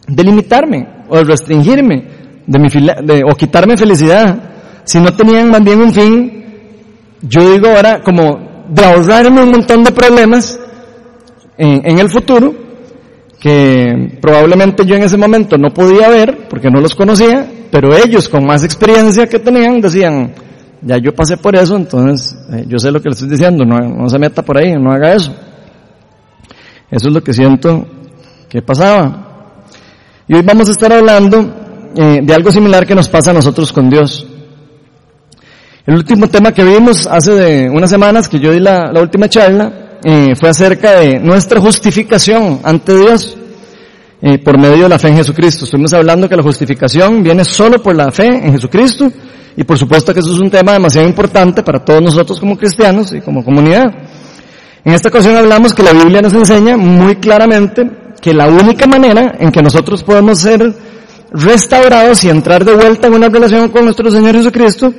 de 0.07 0.23
limitarme 0.23 0.87
o 1.09 1.17
de 1.17 1.23
restringirme 1.25 2.03
de 2.47 2.59
mi, 2.59 2.69
de, 2.69 3.23
o 3.29 3.35
quitarme 3.35 3.75
felicidad 3.75 4.49
si 4.85 4.99
no 4.99 5.13
tenían 5.13 5.51
más 5.51 5.63
bien 5.63 5.81
un 5.81 5.93
fin, 5.93 6.43
yo 7.21 7.51
digo 7.51 7.67
ahora 7.67 8.01
como 8.01 8.65
de 8.69 8.85
ahorrarme 8.85 9.43
un 9.43 9.51
montón 9.51 9.83
de 9.83 9.91
problemas 9.91 10.59
en, 11.57 11.81
en 11.85 11.99
el 11.99 12.09
futuro, 12.09 12.55
que 13.39 14.17
probablemente 14.19 14.85
yo 14.85 14.95
en 14.95 15.03
ese 15.03 15.17
momento 15.17 15.57
no 15.57 15.71
podía 15.71 16.09
ver 16.09 16.47
porque 16.49 16.69
no 16.71 16.81
los 16.81 16.95
conocía, 16.95 17.45
pero 17.71 17.95
ellos 17.95 18.27
con 18.27 18.45
más 18.45 18.63
experiencia 18.63 19.27
que 19.27 19.39
tenían 19.39 19.79
decían, 19.79 20.33
ya 20.81 20.97
yo 20.97 21.13
pasé 21.13 21.37
por 21.37 21.55
eso, 21.55 21.75
entonces 21.75 22.37
eh, 22.51 22.65
yo 22.67 22.79
sé 22.79 22.91
lo 22.91 23.01
que 23.01 23.09
le 23.09 23.13
estoy 23.13 23.29
diciendo, 23.29 23.65
no, 23.65 23.77
no, 23.77 24.09
se 24.09 24.17
meta 24.17 24.43
por 24.43 24.57
ahí, 24.57 24.73
no 24.75 24.91
haga 24.91 25.13
eso. 25.13 25.33
Eso 26.89 27.07
es 27.07 27.13
lo 27.13 27.21
que 27.21 27.33
siento 27.33 27.85
que 28.47 28.61
pasaba. 28.61 29.27
Y 30.27 30.35
hoy 30.35 30.41
vamos 30.41 30.69
a 30.69 30.71
estar 30.71 30.91
hablando 30.91 31.91
eh, 31.95 32.19
de 32.23 32.33
algo 32.33 32.51
similar 32.51 32.85
que 32.85 32.95
nos 32.95 33.09
pasa 33.09 33.31
a 33.31 33.33
nosotros 33.33 33.71
con 33.71 33.89
Dios. 33.89 34.25
El 35.85 35.95
último 35.95 36.27
tema 36.27 36.51
que 36.51 36.63
vimos 36.63 37.07
hace 37.07 37.69
unas 37.69 37.89
semanas 37.89 38.27
que 38.27 38.39
yo 38.39 38.51
di 38.51 38.59
la, 38.59 38.91
última 38.99 39.27
charla 39.27 39.97
eh, 40.03 40.33
fue 40.35 40.49
acerca 40.49 40.99
de 40.99 41.19
nuestra 41.19 41.59
justificación 41.59 42.59
ante 42.63 42.95
Dios 42.95 43.38
eh, 44.21 44.37
por 44.39 44.59
medio 44.59 44.83
de 44.83 44.89
la 44.89 44.99
fe 44.99 45.09
en 45.09 45.17
Jesucristo. 45.17 45.65
Estuvimos 45.65 45.93
hablando 45.93 46.27
que 46.27 46.35
la 46.35 46.43
justificación 46.43 47.23
viene 47.23 47.43
solo 47.43 47.81
por 47.81 47.95
la 47.95 48.11
fe 48.11 48.27
en 48.27 48.51
Jesucristo 48.51 49.11
y 49.55 49.63
por 49.63 49.77
supuesto 49.77 50.13
que 50.13 50.19
eso 50.19 50.33
es 50.33 50.39
un 50.39 50.49
tema 50.49 50.73
demasiado 50.73 51.07
importante 51.07 51.63
para 51.63 51.83
todos 51.83 52.01
nosotros 52.01 52.39
como 52.39 52.57
cristianos 52.57 53.13
y 53.13 53.21
como 53.21 53.43
comunidad. 53.43 53.85
En 54.83 54.93
esta 54.93 55.09
ocasión 55.09 55.35
hablamos 55.35 55.73
que 55.73 55.83
la 55.83 55.93
Biblia 55.93 56.21
nos 56.21 56.33
enseña 56.33 56.77
muy 56.77 57.15
claramente 57.17 57.89
que 58.21 58.33
la 58.33 58.47
única 58.47 58.87
manera 58.87 59.35
en 59.39 59.51
que 59.51 59.61
nosotros 59.61 60.03
podemos 60.03 60.39
ser 60.39 60.73
restaurados 61.31 62.23
y 62.23 62.29
entrar 62.29 62.65
de 62.65 62.73
vuelta 62.73 63.07
en 63.07 63.13
una 63.13 63.29
relación 63.29 63.69
con 63.69 63.85
nuestro 63.85 64.09
Señor 64.09 64.35
Jesucristo 64.35 64.93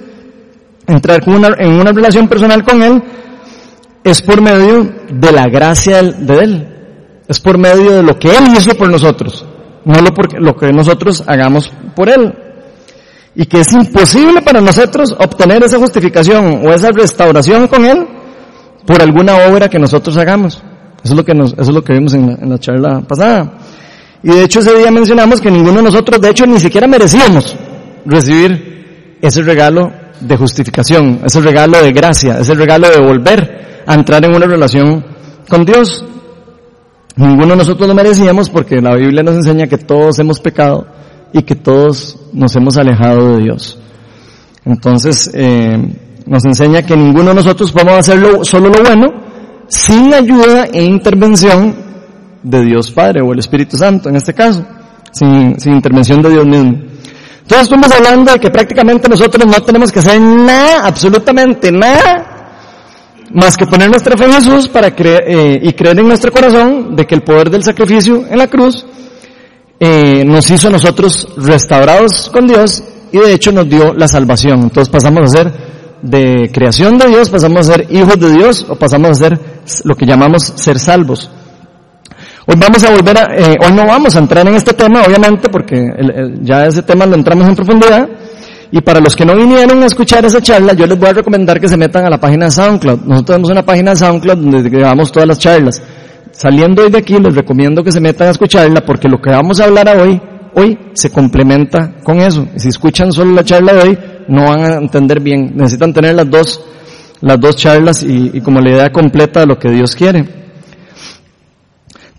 entrar 0.87 1.23
en 1.59 1.73
una 1.73 1.93
relación 1.93 2.29
personal 2.29 2.65
con 2.65 2.83
Él 2.83 3.03
es 4.03 4.23
por 4.23 4.41
medio 4.41 4.91
de 5.11 5.33
la 5.33 5.47
gracia 5.47 6.03
de 6.03 6.39
Él. 6.39 6.80
Es 7.31 7.39
por 7.39 7.57
medio 7.59 7.93
de 7.93 8.03
lo 8.03 8.19
que 8.19 8.27
Él 8.27 8.43
hizo 8.59 8.75
por 8.75 8.91
nosotros, 8.91 9.47
no 9.85 10.01
lo, 10.01 10.13
por, 10.13 10.43
lo 10.43 10.57
que 10.57 10.73
nosotros 10.73 11.23
hagamos 11.29 11.73
por 11.95 12.09
Él. 12.09 12.35
Y 13.37 13.47
que 13.47 13.61
es 13.61 13.73
imposible 13.73 14.43
para 14.43 14.61
nosotros 14.61 15.15
obtener 15.17 15.63
esa 15.63 15.79
justificación 15.79 16.67
o 16.67 16.73
esa 16.73 16.91
restauración 16.91 17.69
con 17.69 17.85
Él 17.85 18.05
por 18.85 19.01
alguna 19.01 19.47
obra 19.49 19.69
que 19.69 19.79
nosotros 19.79 20.17
hagamos. 20.17 20.61
Eso 21.05 21.13
es 21.13 21.17
lo 21.17 21.25
que, 21.25 21.33
nos, 21.33 21.53
eso 21.53 21.63
es 21.63 21.69
lo 21.69 21.85
que 21.85 21.93
vimos 21.93 22.15
en 22.15 22.27
la, 22.27 22.33
en 22.33 22.51
la 22.51 22.59
charla 22.59 23.01
pasada. 23.03 23.59
Y 24.25 24.31
de 24.31 24.43
hecho 24.43 24.59
ese 24.59 24.77
día 24.77 24.91
mencionamos 24.91 25.41
que 25.41 25.53
ninguno 25.53 25.77
de 25.77 25.85
nosotros, 25.85 26.21
de 26.21 26.31
hecho, 26.31 26.47
ni 26.47 26.59
siquiera 26.59 26.89
merecíamos 26.89 27.55
recibir 28.07 29.19
ese 29.23 29.43
regalo 29.45 29.93
de 30.19 30.37
justificación, 30.37 31.21
es 31.25 31.37
el 31.37 31.45
regalo 31.45 31.81
de 31.81 31.93
gracia, 31.93 32.41
es 32.41 32.49
el 32.49 32.59
regalo 32.59 32.91
de 32.91 32.99
volver 32.99 33.85
a 33.87 33.95
entrar 33.95 34.25
en 34.25 34.35
una 34.35 34.47
relación 34.47 35.05
con 35.49 35.65
Dios. 35.65 36.05
Ninguno 37.21 37.49
de 37.49 37.57
nosotros 37.57 37.87
lo 37.87 37.95
merecíamos 37.95 38.49
porque 38.49 38.81
la 38.81 38.97
Biblia 38.97 39.23
nos 39.23 39.35
enseña 39.35 39.67
que 39.67 39.77
todos 39.77 40.19
hemos 40.19 40.41
pecado 40.41 40.87
y 41.35 41.43
que 41.43 41.55
todos 41.55 42.19
nos 42.33 42.57
hemos 42.57 42.79
alejado 42.79 43.37
de 43.37 43.43
Dios. 43.43 43.79
Entonces, 44.65 45.31
eh, 45.35 45.77
nos 46.25 46.43
enseña 46.47 46.81
que 46.81 46.97
ninguno 46.97 47.29
de 47.29 47.35
nosotros 47.35 47.73
podemos 47.73 47.99
hacer 47.99 48.23
solo 48.45 48.71
lo 48.71 48.83
bueno 48.83 49.09
sin 49.69 50.15
ayuda 50.15 50.65
e 50.73 50.83
intervención 50.83 51.77
de 52.43 52.65
Dios 52.65 52.91
Padre 52.91 53.21
o 53.21 53.35
el 53.35 53.39
Espíritu 53.39 53.77
Santo 53.77 54.09
en 54.09 54.17
este 54.17 54.33
caso, 54.33 54.65
sin, 55.13 55.61
sin 55.61 55.75
intervención 55.75 56.23
de 56.23 56.31
Dios 56.31 56.47
mismo. 56.47 56.71
Entonces 57.43 57.65
estamos 57.65 57.93
hablando 57.93 58.33
de 58.33 58.39
que 58.39 58.49
prácticamente 58.49 59.11
nosotros 59.11 59.45
no 59.45 59.61
tenemos 59.63 59.93
que 59.93 59.99
hacer 59.99 60.19
nada, 60.23 60.87
absolutamente 60.87 61.71
nada, 61.71 62.20
más 63.33 63.57
que 63.57 63.67
poner 63.67 63.89
nuestra 63.89 64.17
fe 64.17 64.25
en 64.25 64.33
Jesús 64.33 64.69
para 64.69 64.95
creer, 64.95 65.25
eh, 65.27 65.61
y 65.63 65.73
creer 65.73 65.99
en 65.99 66.09
nuestro 66.09 66.33
corazón 66.33 66.97
de 66.97 67.07
que 67.07 67.15
el 67.15 67.23
poder 67.23 67.51
del 67.51 67.63
sacrificio 67.63 68.25
en 68.29 68.39
la 68.39 68.49
cruz 68.49 68.85
eh, 69.79 70.25
nos 70.27 70.51
hizo 70.51 70.69
a 70.69 70.71
nosotros 70.71 71.29
restaurados 71.37 72.29
con 72.33 72.47
Dios 72.47 72.83
y 73.13 73.19
de 73.19 73.33
hecho 73.33 73.53
nos 73.53 73.69
dio 73.69 73.95
la 73.95 74.09
salvación. 74.09 74.63
Entonces 74.63 74.89
pasamos 74.91 75.25
a 75.25 75.39
ser 75.39 75.53
de 76.03 76.51
creación 76.53 76.99
de 76.99 77.09
Dios, 77.09 77.29
pasamos 77.29 77.69
a 77.69 77.73
ser 77.75 77.87
hijos 77.91 78.19
de 78.19 78.33
Dios 78.33 78.67
o 78.69 78.75
pasamos 78.75 79.11
a 79.11 79.15
ser 79.15 79.41
lo 79.85 79.95
que 79.95 80.07
llamamos 80.07 80.43
ser 80.43 80.79
salvos. 80.79 81.31
Hoy 82.47 82.57
vamos 82.59 82.83
a 82.83 82.91
volver 82.91 83.19
a, 83.19 83.37
eh, 83.37 83.57
hoy 83.65 83.73
no 83.73 83.87
vamos 83.87 84.17
a 84.17 84.19
entrar 84.19 84.47
en 84.49 84.55
este 84.55 84.73
tema, 84.73 85.03
obviamente, 85.07 85.49
porque 85.49 85.87
ya 86.43 86.65
ese 86.65 86.83
tema 86.83 87.07
lo 87.07 87.15
entramos 87.15 87.47
en 87.47 87.55
profundidad. 87.55 88.09
Y 88.73 88.81
para 88.81 89.01
los 89.01 89.17
que 89.17 89.25
no 89.25 89.35
vinieron 89.35 89.83
a 89.83 89.87
escuchar 89.87 90.25
esa 90.25 90.41
charla, 90.41 90.73
yo 90.75 90.87
les 90.87 90.99
voy 90.99 91.09
a 91.09 91.13
recomendar 91.13 91.61
que 91.61 91.69
se 91.69 91.77
metan 91.77 92.05
a 92.05 92.11
la 92.11 92.19
página 92.19 92.45
de 92.45 92.51
SoundCloud. 92.53 93.01
Nosotros 93.01 93.27
tenemos 93.27 93.51
una 93.51 93.65
página 93.65 93.91
de 93.91 93.97
SoundCloud 93.97 94.37
donde 94.37 94.71
grabamos 94.71 95.11
todas 95.11 95.29
las 95.29 95.39
charlas. 95.39 95.83
Saliendo 96.33 96.83
hoy 96.83 96.91
de 96.91 96.99
aquí, 96.99 97.19
les 97.19 97.35
recomiendo 97.35 97.83
que 97.83 97.91
se 97.91 98.01
metan 98.01 98.29
a 98.29 98.31
escucharla 98.31 98.83
porque 98.83 99.09
lo 99.09 99.21
que 99.21 99.31
vamos 99.31 99.61
a 99.61 99.65
hablar 99.65 99.89
hoy, 99.99 100.21
hoy 100.55 100.79
se 100.93 101.11
complementa 101.11 101.95
con 102.05 102.21
eso. 102.21 102.47
Si 102.57 102.69
escuchan 102.69 103.13
solo 103.13 103.33
la 103.33 103.45
charla 103.45 103.73
de 103.73 103.81
hoy, 103.81 103.99
no 104.29 104.45
van 104.45 104.65
a 104.65 104.75
entender 104.77 105.21
bien. 105.21 105.53
Necesitan 105.57 105.93
tener 105.93 106.15
las 106.15 106.31
dos, 106.31 106.65
las 107.23 107.41
dos 107.41 107.57
charlas 107.57 108.05
y 108.05 108.41
como 108.41 108.61
la 108.61 108.71
idea 108.71 108.93
completa 108.93 109.41
de 109.41 109.47
lo 109.47 109.59
que 109.59 109.71
Dios 109.71 109.97
quiere. 109.97 110.41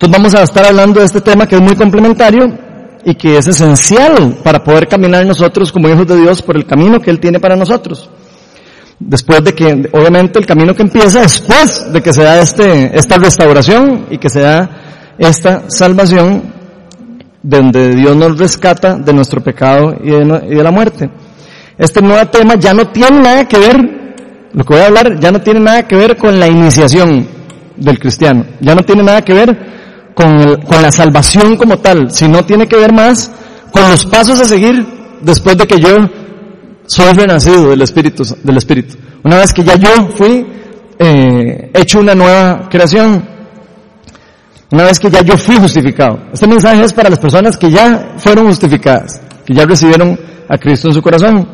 Entonces 0.01 0.17
vamos 0.17 0.33
a 0.33 0.41
estar 0.41 0.65
hablando 0.65 0.99
de 0.99 1.05
este 1.05 1.21
tema 1.21 1.45
que 1.45 1.55
es 1.55 1.61
muy 1.61 1.75
complementario 1.75 2.70
y 3.03 3.15
que 3.15 3.37
es 3.37 3.47
esencial 3.47 4.37
para 4.43 4.63
poder 4.63 4.87
caminar 4.87 5.25
nosotros 5.25 5.71
como 5.71 5.89
hijos 5.89 6.07
de 6.07 6.17
Dios 6.17 6.41
por 6.41 6.55
el 6.55 6.65
camino 6.65 6.99
que 6.99 7.09
Él 7.09 7.19
tiene 7.19 7.39
para 7.39 7.55
nosotros. 7.55 8.09
Después 8.99 9.43
de 9.43 9.53
que, 9.53 9.89
obviamente, 9.93 10.37
el 10.37 10.45
camino 10.45 10.75
que 10.75 10.83
empieza 10.83 11.21
después 11.21 11.91
de 11.91 12.01
que 12.01 12.13
se 12.13 12.21
da 12.21 12.39
este, 12.39 12.95
esta 12.97 13.17
restauración 13.17 14.05
y 14.11 14.17
que 14.19 14.29
se 14.29 14.41
da 14.41 14.69
esta 15.17 15.63
salvación 15.69 16.43
donde 17.41 17.95
Dios 17.95 18.15
nos 18.15 18.37
rescata 18.37 18.97
de 18.97 19.13
nuestro 19.13 19.41
pecado 19.41 19.95
y 20.03 20.11
de, 20.11 20.41
y 20.51 20.55
de 20.55 20.63
la 20.63 20.71
muerte. 20.71 21.09
Este 21.77 22.01
nuevo 22.01 22.23
tema 22.27 22.55
ya 22.55 22.75
no 22.75 22.89
tiene 22.89 23.21
nada 23.21 23.47
que 23.47 23.57
ver, 23.57 23.77
lo 24.53 24.63
que 24.63 24.73
voy 24.73 24.83
a 24.83 24.87
hablar 24.87 25.19
ya 25.19 25.31
no 25.31 25.41
tiene 25.41 25.61
nada 25.61 25.87
que 25.87 25.95
ver 25.95 26.15
con 26.15 26.39
la 26.39 26.47
iniciación 26.47 27.27
del 27.75 27.97
cristiano, 27.97 28.45
ya 28.59 28.75
no 28.75 28.83
tiene 28.83 29.01
nada 29.01 29.23
que 29.23 29.33
ver 29.33 29.71
con, 30.15 30.81
la 30.81 30.91
salvación 30.91 31.55
como 31.57 31.77
tal, 31.77 32.11
sino 32.11 32.43
tiene 32.45 32.67
que 32.67 32.77
ver 32.77 32.93
más 32.93 33.31
con 33.71 33.89
los 33.89 34.05
pasos 34.05 34.39
a 34.39 34.45
seguir 34.45 34.85
después 35.21 35.57
de 35.57 35.67
que 35.67 35.79
yo 35.79 35.97
soy 36.85 37.13
renacido 37.13 37.69
del 37.69 37.81
Espíritu. 37.81 38.23
Del 38.43 38.57
Espíritu. 38.57 38.95
Una 39.23 39.37
vez 39.37 39.53
que 39.53 39.63
ya 39.63 39.75
yo 39.75 40.09
fui 40.15 40.45
eh, 40.99 41.71
hecho 41.73 41.99
una 41.99 42.15
nueva 42.15 42.67
creación, 42.69 43.23
una 44.71 44.83
vez 44.83 44.99
que 44.99 45.09
ya 45.09 45.21
yo 45.21 45.37
fui 45.37 45.55
justificado. 45.55 46.19
Este 46.33 46.47
mensaje 46.47 46.83
es 46.83 46.93
para 46.93 47.09
las 47.09 47.19
personas 47.19 47.57
que 47.57 47.69
ya 47.69 48.15
fueron 48.17 48.47
justificadas, 48.47 49.21
que 49.45 49.53
ya 49.53 49.65
recibieron 49.65 50.19
a 50.49 50.57
Cristo 50.57 50.87
en 50.87 50.93
su 50.93 51.01
corazón. 51.01 51.47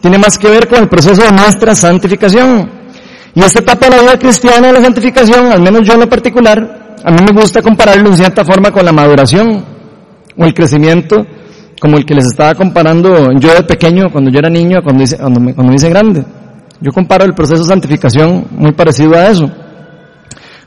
Tiene 0.00 0.18
más 0.18 0.36
que 0.38 0.48
ver 0.48 0.68
con 0.68 0.80
el 0.80 0.88
proceso 0.88 1.22
de 1.22 1.32
nuestra 1.32 1.74
santificación. 1.74 2.70
Y 3.34 3.40
esta 3.40 3.60
etapa 3.60 3.86
de 3.86 3.96
la 3.96 4.02
vida 4.02 4.18
cristiana 4.18 4.66
de 4.66 4.72
la 4.74 4.82
santificación, 4.82 5.52
al 5.52 5.62
menos 5.62 5.86
yo 5.86 5.94
en 5.94 6.00
lo 6.00 6.08
particular, 6.08 6.81
a 7.04 7.10
mí 7.10 7.18
me 7.24 7.40
gusta 7.40 7.62
compararlo 7.62 8.10
en 8.10 8.16
cierta 8.16 8.44
forma 8.44 8.70
con 8.70 8.84
la 8.84 8.92
maduración 8.92 9.64
o 10.36 10.44
el 10.44 10.54
crecimiento, 10.54 11.26
como 11.80 11.96
el 11.96 12.04
que 12.04 12.14
les 12.14 12.26
estaba 12.26 12.54
comparando 12.54 13.32
yo 13.38 13.54
de 13.54 13.62
pequeño, 13.64 14.10
cuando 14.10 14.30
yo 14.30 14.38
era 14.38 14.48
niño, 14.48 14.78
cuando, 14.82 15.02
hice, 15.02 15.16
cuando, 15.18 15.40
me, 15.40 15.54
cuando 15.54 15.72
hice 15.72 15.88
grande. 15.88 16.24
Yo 16.80 16.92
comparo 16.92 17.24
el 17.24 17.34
proceso 17.34 17.62
de 17.62 17.68
santificación 17.68 18.46
muy 18.52 18.72
parecido 18.72 19.14
a 19.16 19.28
eso. 19.28 19.50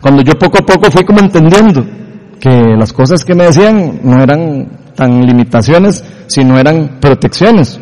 Cuando 0.01 0.21
yo 0.21 0.33
poco 0.33 0.59
a 0.59 0.65
poco 0.65 0.91
fui 0.91 1.03
como 1.03 1.19
entendiendo 1.19 1.85
que 2.39 2.75
las 2.77 2.91
cosas 2.93 3.23
que 3.23 3.33
me 3.33 3.45
decían 3.45 4.01
no 4.03 4.21
eran 4.21 4.93
tan 4.95 5.25
limitaciones, 5.25 6.03
sino 6.27 6.59
eran 6.59 6.99
protecciones. 6.99 7.79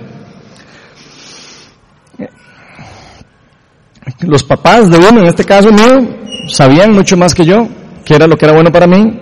Los 4.19 4.43
papás 4.43 4.89
de 4.89 4.97
uno, 4.97 5.21
en 5.21 5.27
este 5.27 5.43
caso 5.43 5.71
mío, 5.71 6.07
sabían 6.47 6.91
mucho 6.91 7.17
más 7.17 7.33
que 7.33 7.45
yo, 7.45 7.67
qué 8.05 8.15
era 8.15 8.27
lo 8.27 8.35
que 8.37 8.45
era 8.45 8.53
bueno 8.53 8.71
para 8.71 8.87
mí, 8.87 9.19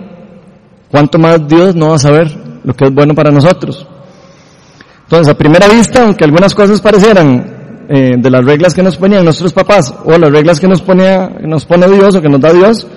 ¿cuánto 0.89 1.17
más 1.17 1.47
Dios 1.47 1.75
no 1.75 1.89
va 1.89 1.95
a 1.95 1.99
saber 1.99 2.31
lo 2.63 2.73
que 2.73 2.85
es 2.85 2.93
bueno 2.93 3.13
para 3.13 3.31
nosotros? 3.31 3.87
Entonces, 5.03 5.27
a 5.27 5.37
primera 5.37 5.67
vista, 5.67 6.03
aunque 6.03 6.23
algunas 6.23 6.55
cosas 6.55 6.79
parecieran 6.79 7.85
eh, 7.89 8.15
de 8.17 8.29
las 8.29 8.45
reglas 8.45 8.73
que 8.73 8.81
nos 8.81 8.95
ponían 8.95 9.25
nuestros 9.25 9.51
papás 9.51 9.93
o 10.05 10.17
las 10.17 10.31
reglas 10.31 10.59
que 10.59 10.67
nos, 10.67 10.81
ponía, 10.81 11.27
nos 11.41 11.65
pone 11.65 11.87
Dios 11.89 12.15
o 12.15 12.21
que 12.21 12.29
nos 12.29 12.39
da 12.39 12.53
Dios, 12.53 12.87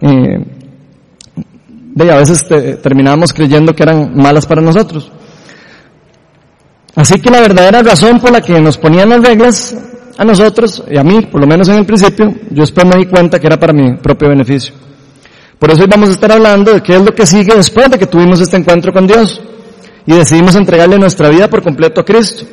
eh, 0.00 0.38
de, 1.94 2.10
a 2.10 2.16
veces 2.16 2.48
te, 2.48 2.76
terminábamos 2.76 3.34
creyendo 3.34 3.74
que 3.74 3.82
eran 3.82 4.16
malas 4.16 4.46
para 4.46 4.62
nosotros. 4.62 5.12
Así 6.94 7.20
que 7.20 7.30
la 7.30 7.40
verdadera 7.40 7.82
razón 7.82 8.18
por 8.18 8.32
la 8.32 8.40
que 8.40 8.58
nos 8.60 8.78
ponían 8.78 9.10
las 9.10 9.22
reglas 9.22 9.76
a 10.16 10.24
nosotros, 10.24 10.84
y 10.90 10.96
a 10.96 11.02
mí, 11.02 11.22
por 11.22 11.40
lo 11.40 11.46
menos 11.46 11.68
en 11.68 11.76
el 11.76 11.86
principio, 11.86 12.32
yo 12.50 12.62
después 12.62 12.86
me 12.86 12.96
di 12.96 13.06
cuenta 13.06 13.38
que 13.38 13.46
era 13.46 13.58
para 13.58 13.72
mi 13.72 13.96
propio 13.96 14.28
beneficio. 14.28 14.74
Por 15.62 15.70
eso 15.70 15.82
hoy 15.82 15.88
vamos 15.88 16.08
a 16.08 16.12
estar 16.14 16.32
hablando 16.32 16.74
de 16.74 16.82
qué 16.82 16.96
es 16.96 17.04
lo 17.04 17.14
que 17.14 17.24
sigue 17.24 17.54
después 17.54 17.88
de 17.88 17.96
que 17.96 18.08
tuvimos 18.08 18.40
este 18.40 18.56
encuentro 18.56 18.92
con 18.92 19.06
Dios 19.06 19.40
y 20.04 20.12
decidimos 20.12 20.56
entregarle 20.56 20.98
nuestra 20.98 21.28
vida 21.28 21.48
por 21.48 21.62
completo 21.62 22.00
a 22.00 22.04
Cristo. 22.04 22.44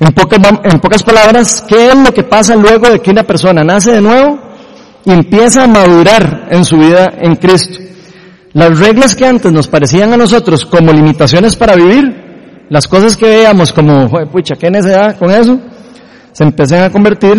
En 0.00 0.12
pocas, 0.12 1.04
palabras, 1.04 1.64
¿qué 1.68 1.90
es 1.90 1.94
lo 1.94 2.12
que 2.12 2.24
pasa 2.24 2.56
luego 2.56 2.90
de 2.90 2.98
que 2.98 3.12
una 3.12 3.22
persona 3.22 3.62
nace 3.62 3.92
de 3.92 4.00
nuevo 4.00 4.40
y 5.04 5.12
empieza 5.12 5.62
a 5.62 5.66
madurar 5.68 6.48
en 6.50 6.64
su 6.64 6.78
vida 6.78 7.12
en 7.16 7.36
Cristo? 7.36 7.78
Las 8.54 8.76
reglas 8.76 9.14
que 9.14 9.26
antes 9.26 9.52
nos 9.52 9.68
parecían 9.68 10.12
a 10.12 10.16
nosotros 10.16 10.66
como 10.66 10.92
limitaciones 10.92 11.54
para 11.54 11.76
vivir, 11.76 12.66
las 12.70 12.88
cosas 12.88 13.16
que 13.16 13.26
veíamos 13.26 13.72
como, 13.72 14.10
pucha, 14.32 14.56
qué 14.56 14.68
necesidad 14.68 15.16
con 15.16 15.30
eso, 15.30 15.60
se 16.32 16.42
empiezan 16.42 16.82
a 16.82 16.90
convertir 16.90 17.36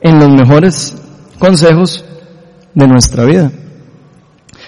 en 0.00 0.18
los 0.20 0.28
mejores 0.28 0.96
consejos 1.40 2.04
de 2.72 2.86
nuestra 2.86 3.24
vida. 3.24 3.50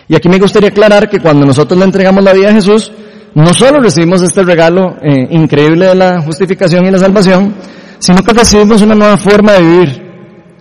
Y 0.08 0.14
aquí 0.14 0.28
me 0.28 0.38
gustaría 0.38 0.68
aclarar 0.68 1.08
que 1.08 1.20
cuando 1.20 1.44
nosotros 1.44 1.78
le 1.78 1.84
entregamos 1.84 2.22
la 2.22 2.32
vida 2.32 2.50
a 2.50 2.52
Jesús, 2.52 2.92
no 3.34 3.52
solo 3.52 3.80
recibimos 3.80 4.22
este 4.22 4.42
regalo 4.42 4.96
eh, 5.02 5.28
increíble 5.30 5.86
de 5.86 5.94
la 5.94 6.22
justificación 6.22 6.86
y 6.86 6.90
la 6.90 6.98
salvación, 6.98 7.54
sino 7.98 8.22
que 8.22 8.32
recibimos 8.32 8.82
una 8.82 8.94
nueva 8.94 9.16
forma 9.16 9.52
de 9.52 9.60
vivir. 9.60 9.88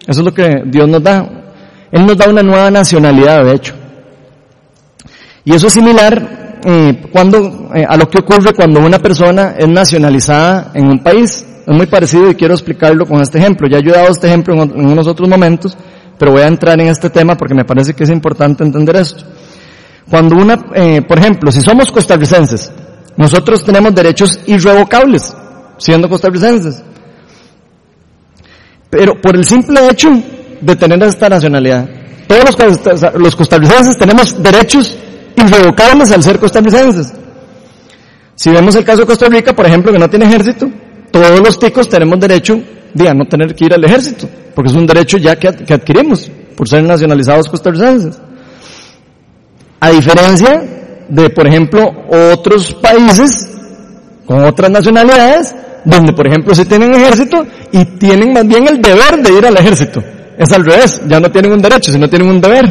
Eso 0.08 0.22
es 0.22 0.26
lo 0.26 0.34
que 0.34 0.64
Dios 0.66 0.88
nos 0.88 1.02
da. 1.02 1.26
Él 1.92 2.06
nos 2.06 2.18
da 2.18 2.30
una 2.30 2.44
nueva 2.44 2.72
nacionalidad, 2.72 3.46
de 3.46 3.54
hecho. 3.54 3.74
Y 5.46 5.54
eso 5.54 5.68
es 5.68 5.74
similar 5.74 6.60
eh, 6.66 7.04
cuando, 7.12 7.70
eh, 7.74 7.86
a 7.88 7.96
lo 7.96 8.10
que 8.10 8.20
ocurre 8.20 8.54
cuando 8.54 8.80
una 8.80 9.00
persona 9.00 9.54
es 9.58 9.68
nacionalizada 9.68 10.72
en 10.74 10.88
un 10.88 11.04
país. 11.04 11.46
Es 11.66 11.74
muy 11.74 11.86
parecido 11.86 12.30
y 12.30 12.36
quiero 12.36 12.56
explicarlo 12.56 13.06
con 13.06 13.22
este 13.22 13.38
ejemplo. 13.38 13.68
Ya 13.68 13.78
he 13.78 13.84
dado 13.84 14.10
este 14.10 14.28
ejemplo 14.28 14.54
en, 14.56 14.72
en 14.72 14.86
unos 14.88 15.08
otros 15.08 15.30
momentos, 15.30 15.78
pero 16.18 16.32
voy 16.32 16.42
a 16.42 16.48
entrar 16.48 16.80
en 16.80 16.88
este 16.88 17.10
tema 17.10 17.36
porque 17.36 17.54
me 17.54 17.66
parece 17.66 17.94
que 17.94 18.04
es 18.04 18.10
importante 18.10 18.64
entender 18.64 18.96
esto. 18.96 19.24
Cuando 20.10 20.36
una, 20.36 20.66
eh, 20.76 21.02
por 21.02 21.18
ejemplo, 21.18 21.52
si 21.52 21.62
somos 21.62 21.92
costarricenses, 21.92 22.72
nosotros 23.18 23.64
tenemos 23.64 23.94
derechos 23.94 24.40
irrevocables, 24.46 25.36
siendo 25.78 26.08
costarricenses. 26.10 26.84
Pero 28.90 29.20
por 29.20 29.36
el 29.36 29.46
simple 29.46 29.90
hecho 29.90 30.10
de 30.62 30.76
tener 30.76 31.02
esta 31.04 31.28
nacionalidad, 31.28 31.90
todos 32.28 32.58
los, 32.58 33.14
los 33.16 33.36
costarricenses 33.36 33.98
tenemos 33.98 34.42
derechos 34.42 34.98
irrevocables 35.36 36.12
al 36.12 36.24
ser 36.24 36.40
costarricenses. 36.40 37.14
Si 38.36 38.50
vemos 38.50 38.76
el 38.76 38.84
caso 38.84 39.02
de 39.02 39.08
Costa 39.08 39.28
Rica, 39.28 39.54
por 39.54 39.66
ejemplo, 39.66 39.92
que 39.92 40.00
no 40.00 40.10
tiene 40.10 40.26
ejército, 40.26 40.70
todos 41.12 41.40
los 41.40 41.58
ticos 41.58 41.88
tenemos 41.88 42.20
derecho 42.20 42.62
de 42.96 43.14
no 43.14 43.26
tener 43.26 43.54
que 43.54 43.66
ir 43.66 43.74
al 43.74 43.84
ejército 43.84 44.28
porque 44.56 44.72
es 44.72 44.78
un 44.78 44.88
derecho 44.88 45.18
ya 45.18 45.36
que, 45.36 45.50
adquirimos 45.50 46.32
por 46.56 46.68
ser 46.68 46.82
nacionalizados 46.84 47.50
costarricenses. 47.50 48.18
A 49.82 49.90
diferencia 49.90 50.64
de, 51.10 51.30
por 51.30 51.46
ejemplo, 51.46 51.92
otros 52.34 52.74
países 52.76 53.50
con 54.26 54.44
otras 54.44 54.72
nacionalidades, 54.72 55.54
donde, 55.84 56.14
por 56.14 56.26
ejemplo, 56.26 56.56
sí 56.56 56.66
tienen 56.66 56.96
ejército 56.96 57.46
y 57.72 57.84
tienen 58.00 58.34
más 58.34 58.48
bien 58.48 58.68
el 58.68 58.82
deber 58.82 59.22
de 59.22 59.38
ir 59.38 59.46
al 59.46 59.58
ejército. 59.58 60.02
Es 60.38 60.52
al 60.54 60.66
revés, 60.66 61.02
ya 61.06 61.20
no 61.20 61.30
tienen 61.30 61.52
un 61.52 61.62
derecho, 61.62 61.92
sino 61.92 62.10
tienen 62.10 62.30
un 62.30 62.42
deber. 62.42 62.66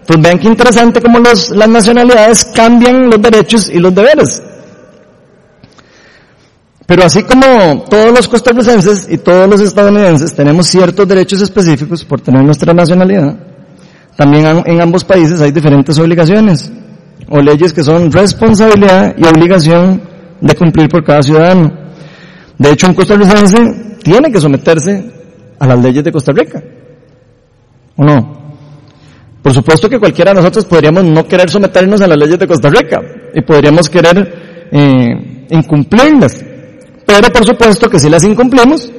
Entonces 0.00 0.22
vean 0.22 0.38
qué 0.38 0.46
interesante 0.46 1.00
cómo 1.00 1.18
las 1.18 1.68
nacionalidades 1.68 2.44
cambian 2.54 3.08
los 3.08 3.20
derechos 3.20 3.70
y 3.70 3.78
los 3.78 3.94
deberes. 3.94 4.42
Pero 6.94 7.06
así 7.06 7.24
como 7.24 7.82
todos 7.90 8.12
los 8.16 8.28
costarricenses 8.28 9.08
y 9.10 9.18
todos 9.18 9.50
los 9.50 9.60
estadounidenses 9.60 10.32
tenemos 10.32 10.68
ciertos 10.68 11.08
derechos 11.08 11.40
específicos 11.40 12.04
por 12.04 12.20
tener 12.20 12.44
nuestra 12.44 12.72
nacionalidad, 12.72 13.36
también 14.16 14.62
en 14.64 14.80
ambos 14.80 15.02
países 15.02 15.40
hay 15.40 15.50
diferentes 15.50 15.98
obligaciones 15.98 16.70
o 17.28 17.40
leyes 17.40 17.72
que 17.72 17.82
son 17.82 18.12
responsabilidad 18.12 19.12
y 19.18 19.24
obligación 19.24 20.02
de 20.40 20.54
cumplir 20.54 20.88
por 20.88 21.02
cada 21.02 21.20
ciudadano. 21.20 21.72
De 22.58 22.70
hecho, 22.70 22.86
un 22.86 22.94
costarricense 22.94 23.96
tiene 24.04 24.30
que 24.30 24.40
someterse 24.40 25.04
a 25.58 25.66
las 25.66 25.82
leyes 25.82 26.04
de 26.04 26.12
Costa 26.12 26.30
Rica. 26.30 26.62
¿O 27.96 28.04
no? 28.04 28.54
Por 29.42 29.52
supuesto 29.52 29.90
que 29.90 29.98
cualquiera 29.98 30.30
de 30.30 30.36
nosotros 30.36 30.64
podríamos 30.64 31.02
no 31.02 31.26
querer 31.26 31.50
someternos 31.50 32.00
a 32.02 32.06
las 32.06 32.18
leyes 32.18 32.38
de 32.38 32.46
Costa 32.46 32.70
Rica 32.70 33.00
y 33.34 33.40
podríamos 33.40 33.90
querer 33.90 34.68
eh, 34.70 35.46
incumplirlas. 35.50 36.53
Pero 37.06 37.28
por 37.32 37.44
supuesto 37.44 37.88
que 37.88 37.98
si 37.98 38.08
las 38.08 38.24
incumplimos, 38.24 38.90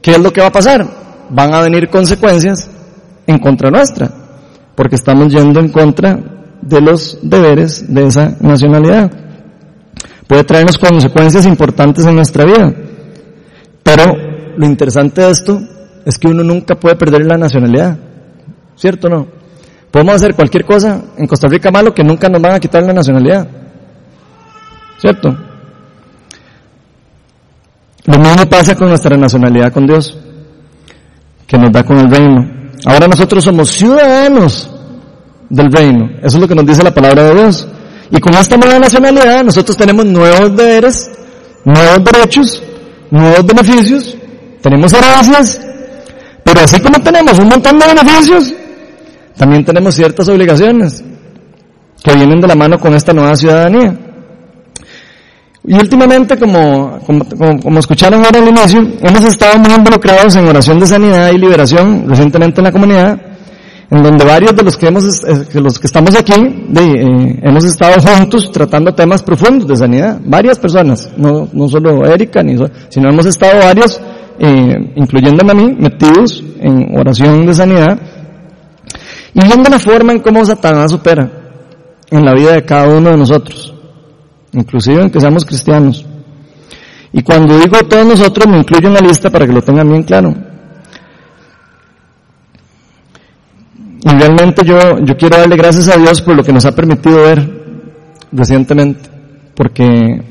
¿qué 0.00 0.12
es 0.12 0.18
lo 0.18 0.32
que 0.32 0.40
va 0.40 0.48
a 0.48 0.52
pasar? 0.52 0.86
Van 1.30 1.54
a 1.54 1.60
venir 1.60 1.88
consecuencias 1.88 2.68
en 3.26 3.38
contra 3.38 3.70
nuestra, 3.70 4.10
porque 4.74 4.96
estamos 4.96 5.32
yendo 5.32 5.60
en 5.60 5.68
contra 5.70 6.18
de 6.60 6.80
los 6.80 7.18
deberes 7.22 7.92
de 7.92 8.06
esa 8.06 8.36
nacionalidad. 8.40 9.10
Puede 10.26 10.44
traernos 10.44 10.78
consecuencias 10.78 11.46
importantes 11.46 12.06
en 12.06 12.14
nuestra 12.14 12.44
vida. 12.44 12.72
Pero 13.82 14.16
lo 14.56 14.66
interesante 14.66 15.20
de 15.20 15.30
esto 15.30 15.60
es 16.04 16.18
que 16.18 16.28
uno 16.28 16.42
nunca 16.42 16.74
puede 16.74 16.96
perder 16.96 17.26
la 17.26 17.36
nacionalidad. 17.36 17.98
¿Cierto 18.76 19.08
o 19.08 19.10
no? 19.10 19.26
Podemos 19.90 20.14
hacer 20.14 20.34
cualquier 20.34 20.64
cosa 20.64 21.02
en 21.18 21.26
Costa 21.26 21.48
Rica 21.48 21.70
malo 21.70 21.92
que 21.92 22.02
nunca 22.02 22.28
nos 22.28 22.40
van 22.40 22.52
a 22.52 22.60
quitar 22.60 22.82
la 22.82 22.92
nacionalidad. 22.92 23.46
¿Cierto? 24.98 25.36
Lo 28.04 28.18
mismo 28.18 28.48
pasa 28.48 28.74
con 28.74 28.88
nuestra 28.88 29.16
nacionalidad 29.16 29.72
con 29.72 29.86
Dios, 29.86 30.18
que 31.46 31.56
nos 31.56 31.70
da 31.70 31.84
con 31.84 31.98
el 31.98 32.10
reino. 32.10 32.62
Ahora 32.84 33.06
nosotros 33.06 33.44
somos 33.44 33.70
ciudadanos 33.70 34.68
del 35.48 35.70
reino. 35.70 36.10
Eso 36.18 36.36
es 36.36 36.40
lo 36.40 36.48
que 36.48 36.54
nos 36.54 36.66
dice 36.66 36.82
la 36.82 36.92
palabra 36.92 37.24
de 37.24 37.34
Dios. 37.34 37.68
Y 38.10 38.18
con 38.18 38.34
esta 38.34 38.56
nueva 38.56 38.78
nacionalidad 38.78 39.44
nosotros 39.44 39.76
tenemos 39.76 40.04
nuevos 40.04 40.56
deberes, 40.56 41.10
nuevos 41.64 42.04
derechos, 42.04 42.62
nuevos 43.10 43.46
beneficios, 43.46 44.16
tenemos 44.60 44.92
herencias, 44.92 45.60
pero 46.44 46.60
así 46.60 46.80
como 46.80 47.00
tenemos 47.00 47.38
un 47.38 47.48
montón 47.48 47.78
de 47.78 47.86
beneficios, 47.86 48.52
también 49.36 49.64
tenemos 49.64 49.94
ciertas 49.94 50.28
obligaciones 50.28 51.02
que 52.02 52.14
vienen 52.14 52.40
de 52.40 52.48
la 52.48 52.54
mano 52.54 52.78
con 52.78 52.94
esta 52.94 53.12
nueva 53.12 53.36
ciudadanía. 53.36 54.11
Y 55.64 55.74
últimamente, 55.74 56.36
como, 56.36 56.98
como, 57.06 57.24
como, 57.62 57.78
escucharon 57.78 58.24
ahora 58.24 58.40
al 58.40 58.48
inicio, 58.48 58.80
hemos 59.00 59.24
estado 59.24 59.58
muy 59.60 59.72
involucrados 59.72 60.34
en 60.34 60.48
oración 60.48 60.80
de 60.80 60.86
sanidad 60.86 61.30
y 61.30 61.38
liberación 61.38 62.04
recientemente 62.08 62.60
en 62.60 62.64
la 62.64 62.72
comunidad, 62.72 63.20
en 63.88 64.02
donde 64.02 64.24
varios 64.24 64.56
de 64.56 64.64
los 64.64 64.76
que 64.76 64.88
hemos, 64.88 65.04
eh, 65.24 65.60
los 65.60 65.78
que 65.78 65.86
estamos 65.86 66.16
aquí, 66.16 66.34
eh, 66.34 67.38
hemos 67.42 67.64
estado 67.64 67.94
juntos 68.00 68.50
tratando 68.50 68.92
temas 68.92 69.22
profundos 69.22 69.68
de 69.68 69.76
sanidad. 69.76 70.20
Varias 70.24 70.58
personas, 70.58 71.08
no, 71.16 71.48
no 71.52 71.68
solo 71.68 72.04
Erika, 72.06 72.42
ni, 72.42 72.56
sino 72.88 73.10
hemos 73.10 73.26
estado 73.26 73.60
varios, 73.60 74.00
eh, 74.40 74.92
incluyéndome 74.96 75.52
a 75.52 75.54
mí, 75.54 75.76
metidos 75.78 76.42
en 76.58 76.98
oración 76.98 77.46
de 77.46 77.54
sanidad, 77.54 78.00
y 79.32 79.40
viendo 79.40 79.70
la 79.70 79.78
forma 79.78 80.12
en 80.12 80.18
cómo 80.18 80.44
Satanás 80.44 80.92
opera 80.92 81.30
en 82.10 82.24
la 82.24 82.34
vida 82.34 82.54
de 82.54 82.64
cada 82.64 82.88
uno 82.88 83.10
de 83.10 83.16
nosotros, 83.16 83.72
inclusive 84.52 85.02
en 85.02 85.10
que 85.10 85.20
seamos 85.20 85.44
cristianos. 85.44 86.04
Y 87.12 87.22
cuando 87.22 87.58
digo 87.58 87.78
todos 87.88 88.06
nosotros, 88.06 88.46
me 88.48 88.58
incluyo 88.58 88.88
en 88.88 88.94
la 88.94 89.00
lista 89.00 89.30
para 89.30 89.46
que 89.46 89.52
lo 89.52 89.62
tengan 89.62 89.88
bien 89.88 90.02
claro. 90.02 90.34
Y 94.04 94.08
realmente 94.08 94.64
yo, 94.64 94.98
yo 95.04 95.16
quiero 95.16 95.38
darle 95.38 95.56
gracias 95.56 95.88
a 95.88 95.98
Dios 95.98 96.22
por 96.22 96.34
lo 96.34 96.42
que 96.42 96.52
nos 96.52 96.64
ha 96.64 96.74
permitido 96.74 97.22
ver 97.22 97.62
recientemente, 98.32 99.08
porque 99.54 100.22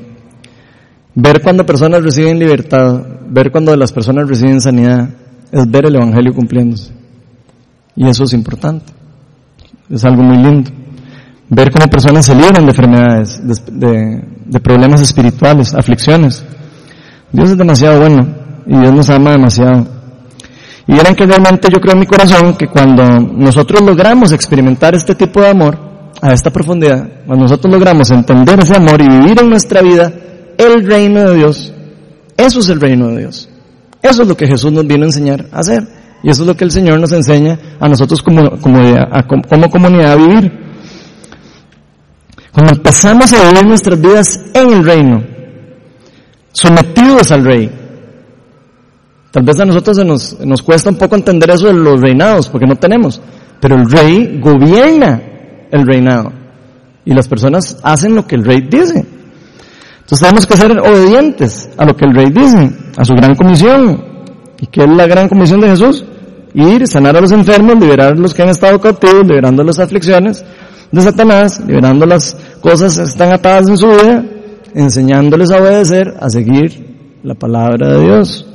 ver 1.14 1.40
cuando 1.42 1.64
personas 1.64 2.02
reciben 2.02 2.38
libertad, 2.38 3.00
ver 3.28 3.50
cuando 3.50 3.74
las 3.76 3.92
personas 3.92 4.28
reciben 4.28 4.60
sanidad, 4.60 5.08
es 5.50 5.70
ver 5.70 5.86
el 5.86 5.96
Evangelio 5.96 6.34
cumpliéndose. 6.34 6.92
Y 7.94 8.08
eso 8.08 8.24
es 8.24 8.32
importante. 8.32 8.92
Es 9.88 10.04
algo 10.04 10.22
muy 10.22 10.38
lindo. 10.38 10.70
Ver 11.54 11.70
cómo 11.70 11.86
personas 11.86 12.24
se 12.24 12.34
libran 12.34 12.64
de 12.64 12.70
enfermedades, 12.70 13.38
de, 13.44 14.60
problemas 14.60 15.02
espirituales, 15.02 15.74
aflicciones. 15.74 16.42
Dios 17.30 17.50
es 17.50 17.58
demasiado 17.58 18.00
bueno 18.00 18.26
y 18.66 18.74
Dios 18.74 18.94
nos 18.94 19.10
ama 19.10 19.32
demasiado. 19.32 19.86
Y 20.86 20.94
verán 20.94 21.14
que 21.14 21.26
realmente 21.26 21.68
yo 21.70 21.78
creo 21.78 21.92
en 21.92 22.00
mi 22.00 22.06
corazón 22.06 22.54
que 22.54 22.68
cuando 22.68 23.04
nosotros 23.04 23.82
logramos 23.82 24.32
experimentar 24.32 24.94
este 24.94 25.14
tipo 25.14 25.42
de 25.42 25.50
amor 25.50 25.78
a 26.22 26.32
esta 26.32 26.50
profundidad, 26.50 27.06
cuando 27.26 27.44
nosotros 27.44 27.70
logramos 27.70 28.10
entender 28.10 28.58
ese 28.60 28.74
amor 28.74 29.02
y 29.02 29.08
vivir 29.08 29.38
en 29.42 29.50
nuestra 29.50 29.82
vida 29.82 30.10
el 30.56 30.86
reino 30.86 31.20
de 31.20 31.36
Dios, 31.36 31.70
eso 32.34 32.60
es 32.60 32.68
el 32.70 32.80
reino 32.80 33.08
de 33.08 33.18
Dios. 33.18 33.50
Eso 34.00 34.22
es 34.22 34.28
lo 34.28 34.38
que 34.38 34.46
Jesús 34.46 34.72
nos 34.72 34.86
vino 34.86 35.02
a 35.02 35.08
enseñar 35.08 35.48
a 35.52 35.58
hacer. 35.58 35.86
Y 36.22 36.30
eso 36.30 36.44
es 36.44 36.48
lo 36.48 36.56
que 36.56 36.64
el 36.64 36.70
Señor 36.70 36.98
nos 36.98 37.12
enseña 37.12 37.58
a 37.78 37.88
nosotros 37.90 38.22
como, 38.22 38.58
como, 38.58 38.80
como 39.50 39.68
comunidad 39.68 40.12
a 40.12 40.16
vivir. 40.16 40.62
Cuando 42.52 42.74
empezamos 42.74 43.32
a 43.32 43.48
vivir 43.48 43.66
nuestras 43.66 44.00
vidas 44.00 44.40
en 44.54 44.72
el 44.72 44.84
reino, 44.84 45.24
sometidos 46.52 47.32
al 47.32 47.44
rey, 47.44 47.82
Tal 49.32 49.44
vez 49.44 49.58
a 49.60 49.64
nosotros 49.64 49.96
se 49.96 50.04
nos, 50.44 50.62
cuesta 50.62 50.90
un 50.90 50.96
poco 50.96 51.16
entender 51.16 51.50
eso 51.50 51.66
de 51.66 51.72
los 51.72 52.02
reinados, 52.02 52.50
porque 52.50 52.66
no 52.66 52.76
tenemos. 52.76 53.18
Pero 53.60 53.76
el 53.76 53.90
rey 53.90 54.38
gobierna 54.38 55.22
el 55.70 55.86
reinado. 55.86 56.30
Y 57.06 57.14
las 57.14 57.28
personas 57.28 57.78
hacen 57.82 58.14
lo 58.14 58.26
que 58.26 58.34
el 58.36 58.44
rey 58.44 58.60
dice. 58.60 59.06
Entonces 60.00 60.20
tenemos 60.20 60.46
que 60.46 60.56
ser 60.58 60.78
obedientes 60.78 61.70
a 61.78 61.86
lo 61.86 61.96
que 61.96 62.04
el 62.04 62.14
rey 62.14 62.26
dice, 62.26 62.76
a 62.94 63.04
su 63.06 63.14
gran 63.14 63.34
comisión. 63.34 64.04
¿Y 64.60 64.66
qué 64.66 64.82
es 64.82 64.90
la 64.90 65.06
gran 65.06 65.30
comisión 65.30 65.62
de 65.62 65.70
Jesús? 65.70 66.04
Ir, 66.52 66.86
sanar 66.86 67.16
a 67.16 67.22
los 67.22 67.32
enfermos, 67.32 67.76
liberar 67.80 68.12
a 68.12 68.14
los 68.14 68.34
que 68.34 68.42
han 68.42 68.50
estado 68.50 68.78
cautivos, 68.78 69.26
liberando 69.26 69.64
las 69.64 69.78
aflicciones 69.78 70.44
de 70.92 71.00
Satanás, 71.00 71.60
liberando 71.66 72.04
las 72.06 72.36
cosas 72.60 72.96
que 72.96 73.04
están 73.04 73.32
atadas 73.32 73.68
en 73.68 73.78
su 73.78 73.88
vida, 73.88 74.24
enseñándoles 74.74 75.50
a 75.50 75.56
obedecer, 75.56 76.14
a 76.20 76.28
seguir 76.28 77.18
la 77.22 77.34
palabra 77.34 77.94
de 77.94 78.04
Dios. 78.04 78.46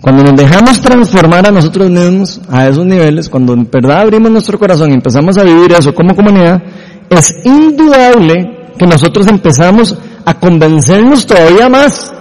Cuando 0.00 0.22
nos 0.22 0.36
dejamos 0.36 0.80
transformar 0.80 1.46
a 1.46 1.50
nosotros 1.50 1.90
mismos 1.90 2.40
a 2.48 2.68
esos 2.68 2.86
niveles, 2.86 3.28
cuando 3.28 3.52
en 3.52 3.68
verdad 3.70 4.00
abrimos 4.00 4.30
nuestro 4.30 4.58
corazón 4.58 4.90
y 4.90 4.94
empezamos 4.94 5.36
a 5.36 5.42
vivir 5.42 5.72
eso 5.72 5.94
como 5.94 6.14
comunidad, 6.14 6.62
es 7.10 7.34
indudable 7.44 8.70
que 8.78 8.86
nosotros 8.86 9.26
empezamos 9.26 9.96
a 10.24 10.34
convencernos 10.34 11.26
todavía 11.26 11.68
más, 11.68 12.14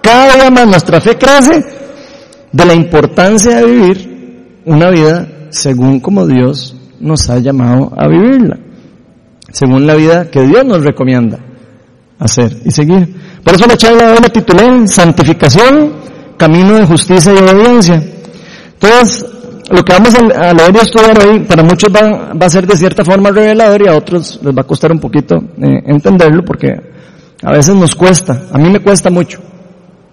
cada 0.00 0.34
día 0.34 0.50
más 0.50 0.66
nuestra 0.66 1.00
fe 1.00 1.18
crece 1.18 1.62
de 2.52 2.64
la 2.64 2.74
importancia 2.74 3.56
de 3.56 3.66
vivir 3.66 4.60
una 4.64 4.88
vida 4.90 5.28
según 5.50 6.00
como 6.00 6.26
Dios 6.26 6.74
nos 7.00 7.28
ha 7.30 7.38
llamado 7.38 7.92
a 7.96 8.08
vivirla, 8.08 8.58
según 9.52 9.86
la 9.86 9.94
vida 9.94 10.30
que 10.30 10.42
Dios 10.42 10.64
nos 10.64 10.84
recomienda 10.84 11.38
hacer 12.18 12.56
y 12.64 12.70
seguir. 12.70 13.14
Por 13.42 13.54
eso 13.54 13.66
la 13.66 13.76
charla 13.76 14.06
de 14.06 14.12
hoy 14.12 14.18
la 14.22 14.28
titulé 14.28 14.88
Santificación 14.88 16.06
camino 16.36 16.74
de 16.74 16.86
justicia 16.86 17.32
y 17.32 17.36
obediencia. 17.38 18.02
Entonces, 18.74 19.24
lo 19.70 19.82
que 19.82 19.92
vamos 19.92 20.14
a 20.14 20.52
leer 20.52 20.74
y 20.74 20.78
estudiar 20.78 21.18
hoy, 21.26 21.40
para 21.40 21.62
muchos 21.62 21.90
va, 21.92 22.32
va, 22.34 22.46
a 22.46 22.50
ser 22.50 22.66
de 22.66 22.76
cierta 22.76 23.04
forma 23.04 23.30
revelador 23.30 23.82
y 23.82 23.88
a 23.88 23.96
otros 23.96 24.38
les 24.42 24.54
va 24.54 24.60
a 24.60 24.66
costar 24.66 24.92
un 24.92 25.00
poquito 25.00 25.36
eh, 25.36 25.82
entenderlo 25.86 26.44
porque 26.44 26.68
a 27.42 27.52
veces 27.52 27.74
nos 27.74 27.94
cuesta, 27.94 28.42
a 28.52 28.58
mí 28.58 28.70
me 28.70 28.80
cuesta 28.80 29.10
mucho. 29.10 29.40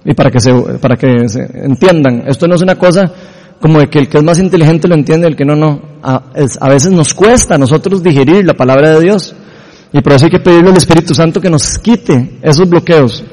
Y 0.05 0.13
para 0.13 0.29
que 0.29 0.39
se, 0.39 0.53
para 0.81 0.95
que 0.97 1.29
se 1.29 1.41
entiendan, 1.53 2.23
esto 2.27 2.47
no 2.47 2.55
es 2.55 2.61
una 2.61 2.75
cosa 2.75 3.11
como 3.63 3.80
de 3.80 3.88
que 3.88 3.97
el 3.97 4.10
que 4.10 4.17
es 4.17 4.23
más 4.26 4.39
inteligente 4.39 4.89
lo 4.89 4.95
entiende 4.95 5.26
el 5.26 5.38
que 5.38 5.45
no, 5.45 5.56
no. 5.56 5.80
A, 6.04 6.23
es, 6.36 6.62
a 6.62 6.67
veces 6.67 6.91
nos 6.91 7.13
cuesta 7.13 7.56
a 7.56 7.58
nosotros 7.58 8.04
digerir 8.04 8.45
la 8.45 8.56
palabra 8.56 8.89
de 8.89 8.99
Dios. 8.99 9.34
Y 9.93 10.02
por 10.02 10.12
eso 10.12 10.26
hay 10.26 10.32
que 10.32 10.41
pedirle 10.41 10.71
al 10.71 10.76
Espíritu 10.76 11.15
Santo 11.15 11.39
que 11.39 11.49
nos 11.49 11.80
quite 11.80 12.39
esos 12.41 12.67
bloqueos. 12.67 13.23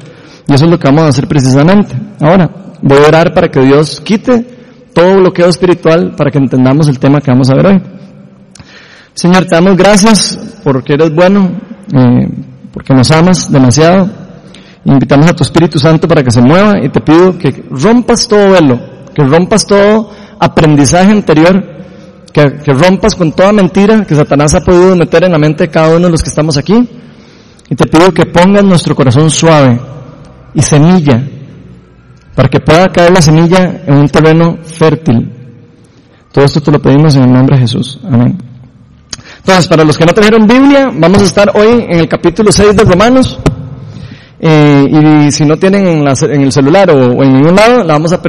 Y 0.47 0.55
eso 0.55 0.67
es 0.67 0.71
lo 0.71 0.79
que 0.79 0.87
vamos 0.87 1.03
a 1.03 1.09
hacer 1.09 1.27
precisamente. 1.27 1.97
Ahora, 2.21 2.49
voy 2.81 2.99
a 2.99 3.09
orar 3.09 3.35
para 3.35 3.49
que 3.49 3.61
Dios 3.61 4.01
quite 4.05 4.47
todo 4.95 5.17
bloqueo 5.17 5.49
espiritual 5.49 6.15
para 6.17 6.31
que 6.31 6.39
entendamos 6.39 6.87
el 6.87 7.01
tema 7.01 7.21
que 7.21 7.33
vamos 7.33 7.51
a 7.51 7.57
ver 7.57 7.67
hoy. 7.67 7.83
Señor, 9.15 9.47
te 9.47 9.57
damos 9.57 9.77
gracias 9.77 10.39
porque 10.63 10.95
eres 10.95 11.13
bueno, 11.13 11.51
eh, 11.93 12.29
porque 12.73 12.95
nos 12.95 13.11
amas 13.11 13.51
demasiado. 13.51 14.09
Invitamos 14.85 15.29
a 15.29 15.35
tu 15.35 15.43
Espíritu 15.43 15.81
Santo 15.81 16.07
para 16.07 16.23
que 16.23 16.31
se 16.31 16.41
mueva 16.41 16.79
y 16.81 16.89
te 16.89 17.01
pido 17.01 17.37
que 17.37 17.65
rompas 17.69 18.29
todo 18.29 18.53
velo, 18.53 18.79
que 19.13 19.25
rompas 19.25 19.67
todo 19.67 20.20
aprendizaje 20.41 21.13
anterior, 21.13 21.63
que, 22.33 22.49
rompas 22.73 23.15
con 23.15 23.33
toda 23.33 23.53
mentira 23.53 24.05
que 24.05 24.15
Satanás 24.15 24.55
ha 24.55 24.61
podido 24.61 24.97
meter 24.97 25.25
en 25.25 25.33
la 25.33 25.39
mente 25.39 25.65
de 25.65 25.71
cada 25.71 25.91
uno 25.91 26.07
de 26.07 26.11
los 26.11 26.23
que 26.23 26.31
estamos 26.31 26.57
aquí. 26.57 26.89
Y 27.69 27.75
te 27.77 27.87
pido 27.87 28.13
que 28.13 28.27
pongas 28.27 28.65
nuestro 28.65 28.97
corazón 28.97 29.31
suave 29.31 29.79
y 30.55 30.63
semilla, 30.63 31.23
para 32.35 32.49
que 32.49 32.59
pueda 32.59 32.89
caer 32.89 33.13
la 33.13 33.23
semilla 33.23 33.83
en 33.87 33.99
un 33.99 34.09
terreno 34.09 34.59
fértil. 34.65 35.31
Todo 36.33 36.45
esto 36.45 36.61
te 36.61 36.73
lo 36.73 36.81
pedimos 36.81 37.15
en 37.15 37.25
el 37.25 37.33
nombre 37.33 37.57
de 37.57 37.63
Jesús. 37.63 38.01
Amén. 38.05 38.39
Entonces, 39.39 39.69
para 39.69 39.85
los 39.85 39.97
que 39.97 40.05
no 40.05 40.13
trajeron 40.13 40.47
Biblia, 40.47 40.91
vamos 40.93 41.23
a 41.23 41.25
estar 41.25 41.51
hoy 41.55 41.85
en 41.89 42.01
el 42.01 42.09
capítulo 42.09 42.51
6 42.51 42.77
de 42.77 42.85
Romanos. 42.85 43.39
Eh, 44.43 45.27
y 45.27 45.33
si 45.33 45.45
no 45.45 45.57
tienen 45.57 45.87
en, 45.87 46.43
el 46.43 46.51
celular 46.51 46.91
o, 46.91 47.23
en 47.23 47.35
ningún 47.35 47.55
lado, 47.55 47.85
la 47.85 47.93
vamos 47.93 48.13
a, 48.13 48.23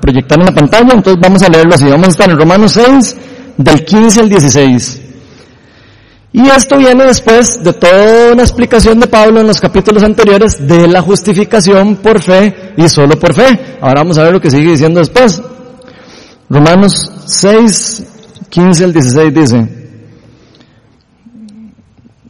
proyectar 0.00 0.38
en 0.38 0.46
la 0.46 0.52
pantalla, 0.52 0.94
entonces 0.94 1.20
vamos 1.20 1.42
a 1.42 1.48
leerlo 1.48 1.74
así. 1.74 1.84
Vamos 1.84 2.08
a 2.08 2.10
estar 2.10 2.30
en 2.30 2.38
Romanos 2.38 2.72
6, 2.72 3.16
del 3.58 3.84
15 3.84 4.20
al 4.20 4.28
16. 4.30 5.00
Y 6.32 6.48
esto 6.48 6.78
viene 6.78 7.04
después 7.04 7.62
de 7.62 7.74
toda 7.74 8.32
una 8.32 8.42
explicación 8.42 8.98
de 8.98 9.06
Pablo 9.06 9.40
en 9.40 9.46
los 9.46 9.60
capítulos 9.60 10.02
anteriores 10.02 10.66
de 10.66 10.88
la 10.88 11.00
justificación 11.02 11.96
por 11.96 12.20
fe 12.20 12.72
y 12.76 12.88
solo 12.88 13.16
por 13.18 13.34
fe. 13.34 13.76
Ahora 13.80 14.00
vamos 14.00 14.18
a 14.18 14.24
ver 14.24 14.32
lo 14.32 14.40
que 14.40 14.50
sigue 14.50 14.72
diciendo 14.72 14.98
después. 14.98 15.40
Romanos 16.48 17.12
6, 17.26 18.06
15 18.48 18.84
al 18.84 18.92
16 18.92 19.34
dice, 19.34 19.68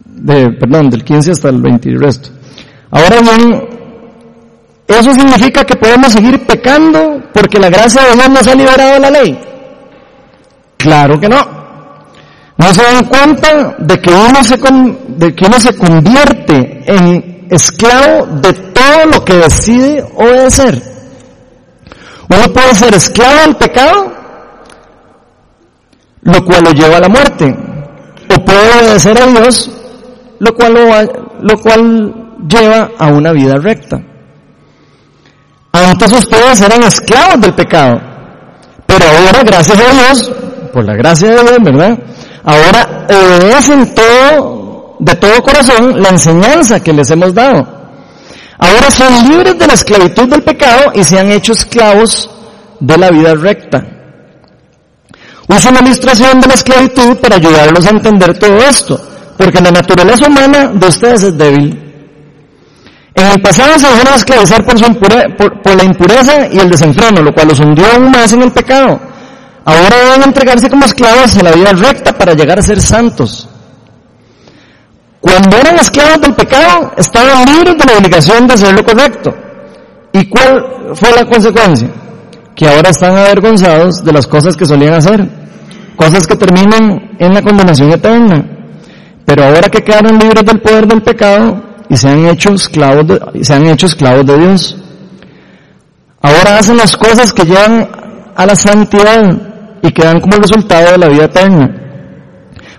de, 0.05 0.51
perdón, 0.51 0.91
del 0.91 1.05
15 1.05 1.31
hasta 1.31 1.49
el 1.49 1.63
20 1.63 1.89
y 1.89 1.97
resto. 1.97 2.29
Ahora 2.95 3.21
bien, 3.23 3.69
¿eso 4.87 5.13
significa 5.13 5.65
que 5.65 5.75
podemos 5.75 6.13
seguir 6.13 6.47
pecando 6.47 7.21
porque 7.33 7.59
la 7.59 7.69
gracia 7.69 8.03
de 8.05 8.13
Dios 8.13 8.31
nos 8.31 8.47
ha 8.47 8.55
liberado 8.55 8.93
de 8.93 9.01
la 9.01 9.11
ley? 9.11 9.39
Claro 10.77 11.19
que 11.19 11.29
no. 11.29 11.45
No 12.57 12.73
se 12.73 12.83
dan 12.85 13.05
cuenta 13.07 13.75
de 13.79 14.01
que 14.01 14.11
uno 14.11 14.45
se, 14.45 14.57
de 15.09 15.35
que 15.35 15.45
uno 15.45 15.59
se 15.59 15.77
convierte 15.77 16.85
en 16.87 17.49
esclavo 17.51 18.27
de 18.27 18.53
todo 18.53 19.07
lo 19.13 19.25
que 19.25 19.39
decide 19.39 20.05
obedecer. 20.15 20.81
Uno 22.29 22.53
puede 22.53 22.77
ser 22.77 22.95
esclavo 22.95 23.41
del 23.41 23.57
pecado, 23.57 24.13
lo 26.23 26.45
cual 26.45 26.63
lo 26.63 26.71
lleva 26.71 26.99
a 26.99 27.01
la 27.01 27.09
muerte, 27.09 27.57
o 28.31 28.45
puede 28.45 28.79
obedecer 28.81 29.21
a 29.21 29.27
Dios, 29.27 29.69
lo 30.39 30.55
cual, 30.55 30.75
lo, 30.75 31.43
lo 31.43 31.61
cual 31.61 32.24
lleva 32.49 32.91
a 32.99 33.07
una 33.09 33.33
vida 33.33 33.57
recta. 33.57 34.01
Antes 35.73 36.13
ustedes 36.13 36.61
eran 36.61 36.83
esclavos 36.85 37.41
del 37.41 37.55
pecado, 37.55 38.01
pero 38.87 39.05
ahora, 39.07 39.43
gracias 39.43 39.79
a 39.79 39.93
Dios, 39.93 40.33
por 40.73 40.85
la 40.85 40.95
gracia 40.95 41.29
de 41.31 41.43
Dios, 41.43 41.59
¿verdad? 41.63 41.99
Ahora 42.45 43.07
obedecen 43.09 43.95
todo, 43.95 44.97
de 45.01 45.17
todo 45.17 45.43
corazón, 45.43 46.01
la 46.01 46.11
enseñanza 46.11 46.81
que 46.81 46.93
les 46.93 47.11
hemos 47.11 47.35
dado. 47.35 47.67
Ahora 48.59 48.91
son 48.91 49.29
libres 49.29 49.59
de 49.59 49.67
la 49.67 49.75
esclavitud 49.75 50.29
del 50.29 50.43
pecado 50.43 50.93
y 50.95 51.03
se 51.03 51.19
han 51.19 51.33
hecho 51.33 51.53
esclavos 51.53 52.31
de 52.81 52.97
la 52.97 53.11
vida 53.11 53.35
recta. 53.35 53.85
Uso 55.49 55.71
la 55.71 55.81
ilustración 55.81 56.41
de 56.41 56.47
la 56.47 56.55
esclavitud 56.55 57.17
para 57.19 57.37
ayudarlos 57.37 57.87
a 57.87 57.91
entender 57.91 58.39
todo 58.39 58.57
esto, 58.59 59.01
porque 59.37 59.61
la 59.61 59.71
naturaleza 59.71 60.27
humana 60.27 60.69
de 60.75 60.87
ustedes 60.87 61.23
es 61.25 61.37
débil. 61.37 61.84
En 63.15 63.27
el 63.29 63.41
pasado 63.41 63.79
se 63.79 63.87
dejaron 63.87 64.15
esclavizar 64.15 64.65
por, 64.65 64.79
su 64.79 65.77
la 65.77 65.85
impureza 65.85 66.49
y 66.51 66.59
el 66.59 66.69
desenfreno, 66.69 67.23
lo 67.23 67.33
cual 67.33 67.49
los 67.49 67.61
hundió 67.61 67.87
aún 67.95 68.11
más 68.11 68.33
en 68.33 68.43
el 68.43 68.51
pecado. 68.51 69.01
Ahora 69.65 69.97
deben 69.97 70.23
entregarse 70.25 70.69
como 70.69 70.85
esclavos 70.85 71.37
a 71.37 71.43
la 71.43 71.53
vida 71.53 71.73
recta 71.73 72.13
para 72.13 72.35
llegar 72.35 72.59
a 72.59 72.63
ser 72.63 72.81
santos. 72.81 73.49
Cuando 75.21 75.57
eran 75.57 75.77
esclavos 75.77 76.21
del 76.21 76.35
pecado, 76.35 76.93
estaban 76.97 77.47
libres 77.47 77.79
de 77.79 77.85
la 77.87 77.99
obligación 77.99 78.47
de 78.47 78.55
hacer 78.55 78.75
lo 78.75 78.85
correcto. 78.85 79.35
¿Y 80.13 80.29
cuál 80.29 80.93
fue 80.95 81.13
la 81.13 81.25
consecuencia? 81.25 81.89
Que 82.55 82.69
ahora 82.69 82.91
están 82.91 83.17
avergonzados 83.17 84.05
de 84.05 84.13
las 84.13 84.27
cosas 84.27 84.57
que 84.57 84.67
solían 84.67 84.95
hacer. 84.95 85.27
Cosas 85.97 86.27
que 86.27 86.37
terminan 86.37 87.17
en 87.19 87.33
la 87.33 87.41
condenación 87.41 87.91
eterna. 87.93 88.45
Pero 89.25 89.45
ahora 89.45 89.69
que 89.71 89.83
quedaron 89.83 90.19
libres 90.19 90.45
del 90.45 90.61
poder 90.61 90.87
del 90.87 91.03
pecado, 91.03 91.63
y 91.89 91.97
se 91.97 92.09
han 92.09 92.27
hecho 92.27 92.55
esclavos 92.55 93.07
de, 93.07 93.45
se 93.45 93.55
han 93.55 93.67
hecho 93.67 93.87
esclavos 93.87 94.27
de 94.27 94.39
Dios. 94.39 94.77
Ahora 96.23 96.59
hacen 96.59 96.77
las 96.77 96.97
cosas 96.97 97.33
que 97.33 97.45
llevan 97.45 97.89
a 98.35 98.47
la 98.47 98.57
santidad 98.57 99.79
y 99.83 99.93
que 99.93 100.03
dan 100.03 100.21
como 100.21 100.37
resultado 100.37 100.93
de 100.93 100.99
la 100.99 101.09
vida 101.09 101.25
eterna. 101.25 101.71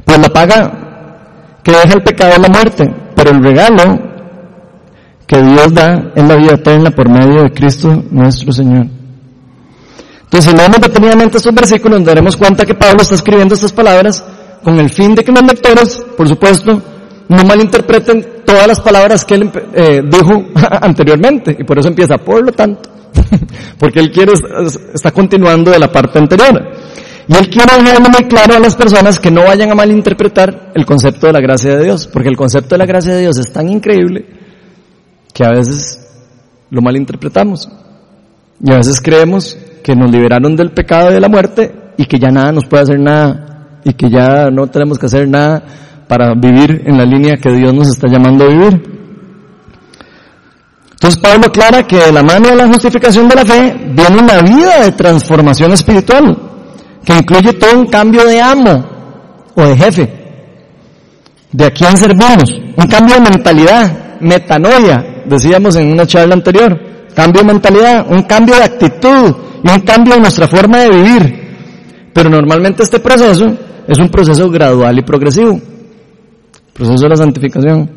Pues 0.03 0.19
la 0.19 0.29
paga 0.29 1.59
que 1.63 1.71
deja 1.71 1.93
el 1.93 2.03
pecado 2.03 2.33
es 2.33 2.39
la 2.39 2.49
muerte, 2.49 2.95
pero 3.15 3.31
el 3.31 3.43
regalo 3.43 3.99
que 5.27 5.41
Dios 5.41 5.73
da 5.73 6.11
es 6.15 6.23
la 6.27 6.35
vida 6.35 6.53
eterna 6.53 6.91
por 6.91 7.09
medio 7.09 7.43
de 7.43 7.51
Cristo 7.51 8.03
nuestro 8.11 8.51
Señor. 8.51 8.87
Entonces, 10.23 10.51
si 10.51 10.57
leemos 10.57 10.81
detenidamente 10.81 11.37
estos 11.37 11.53
versículos, 11.53 11.99
nos 11.99 12.07
daremos 12.07 12.35
cuenta 12.35 12.65
que 12.65 12.73
Pablo 12.73 13.01
está 13.01 13.15
escribiendo 13.15 13.55
estas 13.55 13.71
palabras 13.71 14.23
con 14.63 14.79
el 14.79 14.89
fin 14.89 15.15
de 15.15 15.23
que 15.23 15.31
los 15.31 15.43
lectores, 15.43 16.03
por 16.17 16.27
supuesto, 16.27 16.81
no 17.29 17.43
malinterpreten 17.43 18.34
todas 18.45 18.67
las 18.67 18.79
palabras 18.79 19.25
que 19.25 19.35
él 19.35 19.51
eh, 19.73 20.01
dijo 20.05 20.45
anteriormente. 20.81 21.55
Y 21.59 21.63
por 21.63 21.79
eso 21.79 21.89
empieza, 21.89 22.17
por 22.17 22.43
lo 22.43 22.51
tanto. 22.51 22.89
Porque 23.79 23.99
él 23.99 24.11
quiere, 24.11 24.33
está 24.93 25.11
continuando 25.11 25.71
de 25.71 25.79
la 25.79 25.91
parte 25.91 26.19
anterior. 26.19 26.61
Y 27.27 27.35
él 27.35 27.49
quiere 27.49 27.83
dejarlo 27.83 28.09
muy 28.09 28.23
claro 28.25 28.55
a 28.55 28.59
las 28.59 28.75
personas 28.75 29.19
que 29.19 29.31
no 29.31 29.43
vayan 29.43 29.71
a 29.71 29.75
malinterpretar 29.75 30.71
el 30.75 30.85
concepto 30.85 31.27
de 31.27 31.33
la 31.33 31.41
gracia 31.41 31.75
de 31.75 31.83
Dios. 31.83 32.07
Porque 32.07 32.29
el 32.29 32.37
concepto 32.37 32.75
de 32.75 32.79
la 32.79 32.85
gracia 32.85 33.13
de 33.13 33.21
Dios 33.21 33.37
es 33.39 33.51
tan 33.51 33.69
increíble 33.69 34.25
que 35.33 35.43
a 35.43 35.49
veces 35.49 35.99
lo 36.69 36.81
malinterpretamos. 36.81 37.69
Y 38.63 38.71
a 38.71 38.77
veces 38.77 39.01
creemos 39.01 39.57
que 39.83 39.95
nos 39.95 40.11
liberaron 40.11 40.55
del 40.55 40.71
pecado 40.71 41.11
y 41.11 41.15
de 41.15 41.19
la 41.19 41.29
muerte 41.29 41.73
y 41.97 42.05
que 42.05 42.19
ya 42.19 42.29
nada 42.29 42.51
nos 42.51 42.65
puede 42.65 42.83
hacer 42.83 42.99
nada 42.99 43.79
y 43.83 43.93
que 43.93 44.09
ya 44.09 44.49
no 44.49 44.67
tenemos 44.67 44.97
que 44.97 45.05
hacer 45.05 45.27
nada 45.27 45.63
para 46.07 46.33
vivir 46.35 46.83
en 46.85 46.97
la 46.97 47.05
línea 47.05 47.37
que 47.37 47.51
Dios 47.51 47.73
nos 47.73 47.87
está 47.87 48.07
llamando 48.07 48.45
a 48.45 48.49
vivir. 48.49 48.95
Entonces 50.91 51.19
Pablo 51.19 51.47
aclara 51.47 51.83
que 51.83 51.97
de 51.97 52.11
la 52.11 52.23
mano 52.23 52.49
de 52.49 52.55
la 52.55 52.67
justificación 52.67 53.27
de 53.27 53.35
la 53.35 53.45
fe 53.45 53.75
viene 53.91 54.21
una 54.21 54.41
vida 54.41 54.83
de 54.83 54.91
transformación 54.91 55.73
espiritual, 55.73 56.37
que 57.03 57.13
incluye 57.17 57.53
todo 57.53 57.79
un 57.79 57.87
cambio 57.87 58.25
de 58.25 58.41
amo 58.41 58.85
o 59.55 59.63
de 59.63 59.77
jefe, 59.77 60.13
de 61.51 61.65
a 61.65 61.71
quién 61.71 61.97
servimos, 61.97 62.49
un 62.77 62.87
cambio 62.87 63.15
de 63.15 63.21
mentalidad, 63.21 64.19
metanoia, 64.21 65.23
decíamos 65.25 65.75
en 65.75 65.91
una 65.91 66.07
charla 66.07 66.35
anterior, 66.35 66.79
cambio 67.13 67.41
de 67.41 67.47
mentalidad, 67.47 68.05
un 68.09 68.23
cambio 68.23 68.55
de 68.55 68.63
actitud 68.63 69.35
y 69.63 69.69
un 69.69 69.79
cambio 69.81 70.15
en 70.15 70.21
nuestra 70.21 70.47
forma 70.47 70.79
de 70.79 70.89
vivir. 70.89 71.45
Pero 72.13 72.29
normalmente 72.29 72.83
este 72.83 72.99
proceso 72.99 73.45
es 73.87 73.99
un 73.99 74.09
proceso 74.09 74.49
gradual 74.49 74.97
y 74.97 75.01
progresivo 75.01 75.59
proceso 76.75 77.03
de 77.03 77.09
la 77.09 77.15
santificación. 77.15 77.89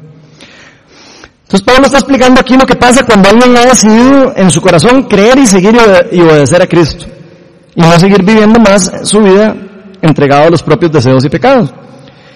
Entonces 1.42 1.66
Pablo 1.66 1.86
está 1.86 1.98
explicando 1.98 2.40
aquí 2.40 2.56
lo 2.56 2.64
que 2.64 2.76
pasa 2.76 3.04
cuando 3.04 3.28
alguien 3.28 3.56
ha 3.56 3.64
decidido 3.64 4.32
en 4.36 4.50
su 4.50 4.60
corazón 4.60 5.02
creer 5.04 5.36
y 5.38 5.46
seguir 5.46 5.76
y 6.12 6.20
obedecer 6.20 6.62
a 6.62 6.66
Cristo. 6.66 7.06
Y 7.74 7.80
no 7.80 7.98
seguir 7.98 8.22
viviendo 8.22 8.60
más 8.60 8.90
su 9.02 9.20
vida 9.20 9.54
entregado 10.00 10.46
a 10.46 10.50
los 10.50 10.62
propios 10.62 10.92
deseos 10.92 11.24
y 11.24 11.28
pecados. 11.28 11.72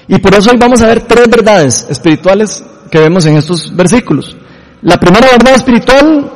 Y 0.09 0.19
por 0.19 0.35
eso 0.35 0.51
hoy 0.51 0.57
vamos 0.59 0.83
a 0.83 0.89
ver 0.89 1.03
tres 1.03 1.29
verdades 1.29 1.87
espirituales 1.89 2.65
que 2.91 2.99
vemos 2.99 3.25
en 3.27 3.37
estos 3.37 3.75
versículos. 3.75 4.37
La 4.83 4.99
primera 4.99 5.29
verdad 5.31 5.55
espiritual 5.55 6.31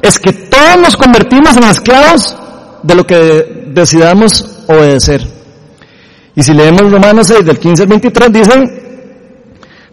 es 0.00 0.20
que 0.20 0.32
todos 0.32 0.78
nos 0.80 0.96
convertimos 0.96 1.56
en 1.56 1.64
esclavos 1.64 2.36
de 2.82 2.94
lo 2.94 3.04
que 3.04 3.64
decidamos 3.72 4.62
obedecer. 4.68 5.26
Y 6.36 6.42
si 6.44 6.54
leemos 6.54 6.92
Romanos 6.92 7.26
6 7.26 7.44
del 7.44 7.58
15 7.58 7.82
al 7.82 7.88
23 7.88 8.32
dice, 8.32 8.87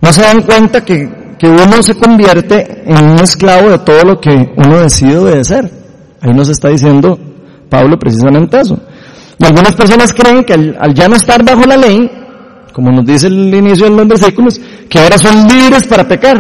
no 0.06 0.14
se 0.14 0.22
dan 0.22 0.44
cuenta 0.44 0.86
que, 0.86 1.26
uno 1.42 1.84
se 1.84 1.96
convierte 1.96 2.84
en 2.86 3.06
un 3.06 3.20
esclavo 3.20 3.70
de 3.70 3.80
todo 3.80 4.04
lo 4.04 4.20
que 4.20 4.54
uno 4.56 4.80
decide 4.80 5.18
obedecer. 5.18 5.70
Ahí 6.22 6.34
nos 6.34 6.50
está 6.50 6.70
diciendo 6.70 7.20
Pablo 7.70 8.00
precisamente 8.00 8.60
eso. 8.60 8.80
Y 9.38 9.46
algunas 9.46 9.76
personas 9.76 10.14
creen 10.14 10.44
que 10.44 10.54
al, 10.54 10.94
ya 10.94 11.08
no 11.08 11.16
estar 11.16 11.44
bajo 11.44 11.66
la 11.66 11.78
ley, 11.78 12.10
como 12.74 12.92
nos 12.92 13.06
dice 13.06 13.28
el 13.28 13.54
inicio 13.54 13.86
de 13.86 13.96
los 13.96 14.08
versículos, 14.08 14.60
que 14.90 15.00
ahora 15.00 15.18
son 15.18 15.48
libres 15.48 15.86
para 15.86 16.08
pecar. 16.08 16.38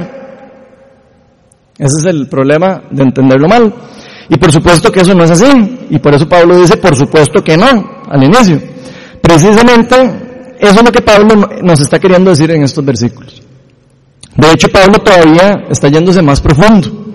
Ese 1.77 1.99
es 1.99 2.05
el 2.05 2.27
problema 2.27 2.83
de 2.89 3.03
entenderlo 3.03 3.47
mal. 3.47 3.73
Y 4.29 4.37
por 4.37 4.51
supuesto 4.51 4.91
que 4.91 5.01
eso 5.01 5.13
no 5.13 5.23
es 5.23 5.31
así. 5.31 5.85
Y 5.89 5.99
por 5.99 6.15
eso 6.15 6.27
Pablo 6.27 6.57
dice, 6.59 6.77
por 6.77 6.95
supuesto 6.95 7.43
que 7.43 7.57
no, 7.57 8.03
al 8.09 8.23
inicio. 8.23 8.59
Precisamente 9.21 9.95
eso 10.59 10.79
es 10.79 10.83
lo 10.83 10.91
que 10.91 11.01
Pablo 11.01 11.47
nos 11.61 11.79
está 11.79 11.99
queriendo 11.99 12.31
decir 12.31 12.49
en 12.51 12.63
estos 12.63 12.83
versículos. 12.83 13.34
De 14.35 14.51
hecho, 14.51 14.67
Pablo 14.69 14.99
todavía 14.99 15.65
está 15.69 15.87
yéndose 15.87 16.21
más 16.21 16.41
profundo. 16.41 17.05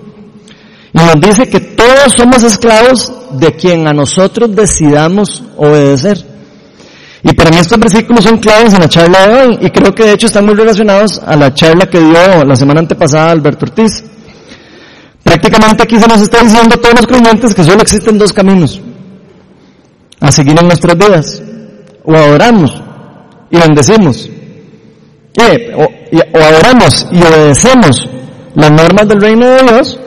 Y 0.93 0.97
nos 0.97 1.21
dice 1.21 1.49
que 1.49 1.59
todos 1.59 2.13
somos 2.13 2.43
esclavos 2.43 3.11
de 3.33 3.53
quien 3.53 3.87
a 3.87 3.93
nosotros 3.93 4.53
decidamos 4.55 5.41
obedecer. 5.57 6.25
Y 7.23 7.33
para 7.33 7.51
mí 7.51 7.57
estos 7.57 7.77
versículos 7.77 8.23
son 8.23 8.37
claves 8.39 8.73
en 8.73 8.79
la 8.79 8.89
charla 8.89 9.27
de 9.27 9.33
hoy 9.35 9.57
y 9.61 9.69
creo 9.69 9.93
que 9.93 10.03
de 10.03 10.13
hecho 10.13 10.25
están 10.25 10.45
muy 10.45 10.55
relacionados 10.55 11.21
a 11.23 11.35
la 11.35 11.53
charla 11.53 11.85
que 11.85 11.99
dio 11.99 12.43
la 12.43 12.55
semana 12.55 12.79
antepasada 12.79 13.31
Alberto 13.31 13.65
Ortiz. 13.65 14.03
Prácticamente 15.23 15.83
aquí 15.83 15.99
se 15.99 16.07
nos 16.07 16.19
está 16.19 16.41
diciendo 16.41 16.75
a 16.75 16.81
todos 16.81 16.95
los 16.95 17.07
creyentes 17.07 17.53
que 17.53 17.63
solo 17.63 17.81
existen 17.83 18.17
dos 18.17 18.33
caminos 18.33 18.81
a 20.19 20.31
seguir 20.31 20.59
en 20.59 20.65
nuestras 20.65 20.97
vidas. 20.97 21.43
O 22.03 22.15
adoramos 22.15 22.81
y 23.51 23.57
bendecimos. 23.57 24.27
o, 25.77 26.00
adoramos 26.19 27.07
y 27.11 27.21
obedecemos 27.21 28.09
las 28.55 28.71
normas 28.71 29.07
del 29.07 29.21
reino 29.21 29.47
de 29.47 29.63
Dios, 29.63 29.99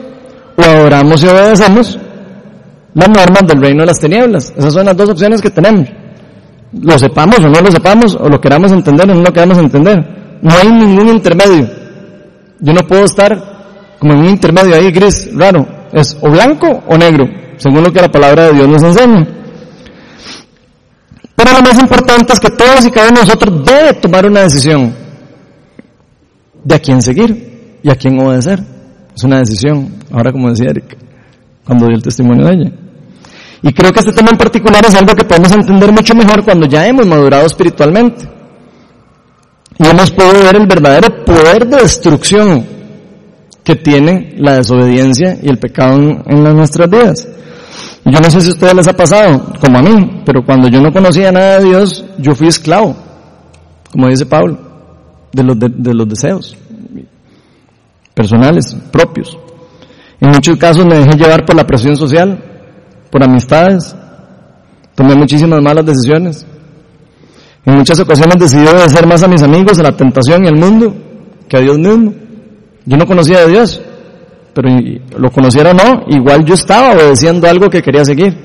o 0.55 0.61
adoramos 0.61 1.23
y 1.23 1.27
obedecemos 1.27 1.99
las 2.93 3.09
normas 3.09 3.47
del 3.47 3.61
reino 3.61 3.81
de 3.81 3.87
las 3.87 3.99
tinieblas. 3.99 4.53
Esas 4.55 4.73
son 4.73 4.85
las 4.85 4.95
dos 4.95 5.09
opciones 5.09 5.41
que 5.41 5.49
tenemos. 5.49 5.89
Lo 6.71 6.99
sepamos 6.99 7.39
o 7.39 7.49
no 7.49 7.59
lo 7.59 7.71
sepamos, 7.71 8.15
o 8.15 8.29
lo 8.29 8.39
queramos 8.39 8.71
entender 8.71 9.09
o 9.09 9.15
no 9.15 9.21
lo 9.21 9.33
queramos 9.33 9.57
entender. 9.57 10.39
No 10.41 10.53
hay 10.53 10.71
ningún 10.71 11.09
intermedio. 11.09 11.67
Yo 12.59 12.73
no 12.73 12.81
puedo 12.81 13.05
estar 13.05 13.97
como 13.99 14.13
en 14.13 14.19
un 14.19 14.25
intermedio 14.25 14.75
ahí 14.75 14.91
gris, 14.91 15.29
raro. 15.33 15.65
Es 15.91 16.17
o 16.21 16.29
blanco 16.29 16.83
o 16.87 16.97
negro, 16.97 17.25
según 17.57 17.83
lo 17.83 17.91
que 17.91 18.01
la 18.01 18.11
palabra 18.11 18.47
de 18.47 18.53
Dios 18.53 18.67
nos 18.67 18.83
enseña. 18.83 19.27
Pero 21.35 21.51
lo 21.51 21.61
más 21.61 21.79
importante 21.79 22.33
es 22.33 22.39
que 22.39 22.49
todos 22.49 22.85
y 22.85 22.91
cada 22.91 23.09
uno 23.09 23.19
de 23.19 23.25
nosotros 23.25 23.65
debe 23.65 23.93
tomar 23.93 24.25
una 24.25 24.41
decisión 24.41 25.04
de 26.65 26.75
a 26.75 26.79
quién 26.79 27.01
seguir 27.01 27.79
y 27.81 27.89
a 27.89 27.95
quién 27.95 28.19
obedecer. 28.19 28.59
Es 29.15 29.23
una 29.23 29.39
decisión, 29.39 29.95
ahora 30.11 30.33
como 30.33 30.49
decía 30.49 30.71
Eric, 30.71 30.97
cuando 31.63 31.85
dio 31.85 31.95
el 31.95 32.03
testimonio 32.03 32.45
de 32.47 32.53
ella. 32.53 32.71
Y 33.61 33.71
creo 33.71 33.93
que 33.93 33.99
este 33.99 34.11
tema 34.11 34.31
en 34.31 34.37
particular 34.37 34.83
es 34.85 34.95
algo 34.95 35.13
que 35.15 35.23
podemos 35.23 35.51
entender 35.51 35.91
mucho 35.91 36.13
mejor 36.13 36.43
cuando 36.43 36.67
ya 36.67 36.85
hemos 36.85 37.05
madurado 37.07 37.45
espiritualmente. 37.45 38.27
Y 39.77 39.85
hemos 39.87 40.11
podido 40.11 40.43
ver 40.43 40.55
el 40.55 40.67
verdadero 40.67 41.23
poder 41.23 41.67
de 41.67 41.77
destrucción 41.77 42.65
que 43.63 43.75
tiene 43.75 44.35
la 44.37 44.57
desobediencia 44.57 45.37
y 45.41 45.49
el 45.49 45.57
pecado 45.57 45.95
en, 45.95 46.43
nuestras 46.55 46.89
vidas. 46.89 47.27
Yo 48.05 48.19
no 48.19 48.29
sé 48.29 48.41
si 48.41 48.49
a 48.49 48.51
ustedes 48.51 48.75
les 48.75 48.87
ha 48.87 48.93
pasado, 48.93 49.53
como 49.59 49.79
a 49.79 49.81
mí, 49.81 50.21
pero 50.25 50.45
cuando 50.45 50.67
yo 50.67 50.79
no 50.79 50.91
conocía 50.91 51.31
nada 51.31 51.59
de 51.59 51.65
Dios, 51.65 52.05
yo 52.19 52.35
fui 52.35 52.47
esclavo, 52.47 52.95
como 53.91 54.07
dice 54.07 54.27
Pablo, 54.27 54.74
de 55.35 55.43
los, 55.43 55.59
de 55.59 55.93
los 55.93 56.07
deseos 56.07 56.57
personales, 58.15 58.75
propios. 58.91 59.37
En 60.19 60.29
muchos 60.29 60.57
casos 60.57 60.85
me 60.85 60.95
dejé 60.95 61.17
llevar 61.17 61.45
por 61.45 61.55
la 61.55 61.65
presión 61.65 61.95
social, 61.97 62.41
por 63.11 63.21
amistades, 63.21 63.95
tomé 64.95 65.13
muchísimas 65.15 65.61
malas 65.61 65.85
decisiones. 65.85 66.47
En 67.65 67.75
muchas 67.75 67.99
ocasiones 67.99 68.39
decidí 68.39 68.65
obedecer 68.65 69.05
más 69.05 69.21
a 69.23 69.27
mis 69.27 69.43
amigos, 69.43 69.77
a 69.79 69.83
la 69.83 69.95
tentación 69.95 70.45
y 70.45 70.47
al 70.47 70.55
mundo, 70.55 70.95
que 71.49 71.57
a 71.57 71.59
Dios 71.59 71.77
mismo. 71.77 72.13
Yo 72.85 72.97
no 72.97 73.05
conocía 73.05 73.39
a 73.39 73.45
Dios, 73.47 73.81
pero 74.53 74.69
lo 75.17 75.31
conociera 75.31 75.71
o 75.71 75.73
no, 75.73 76.05
igual 76.07 76.45
yo 76.45 76.53
estaba 76.53 76.93
obedeciendo 76.93 77.47
algo 77.47 77.69
que 77.69 77.81
quería 77.81 78.05
seguir. 78.05 78.37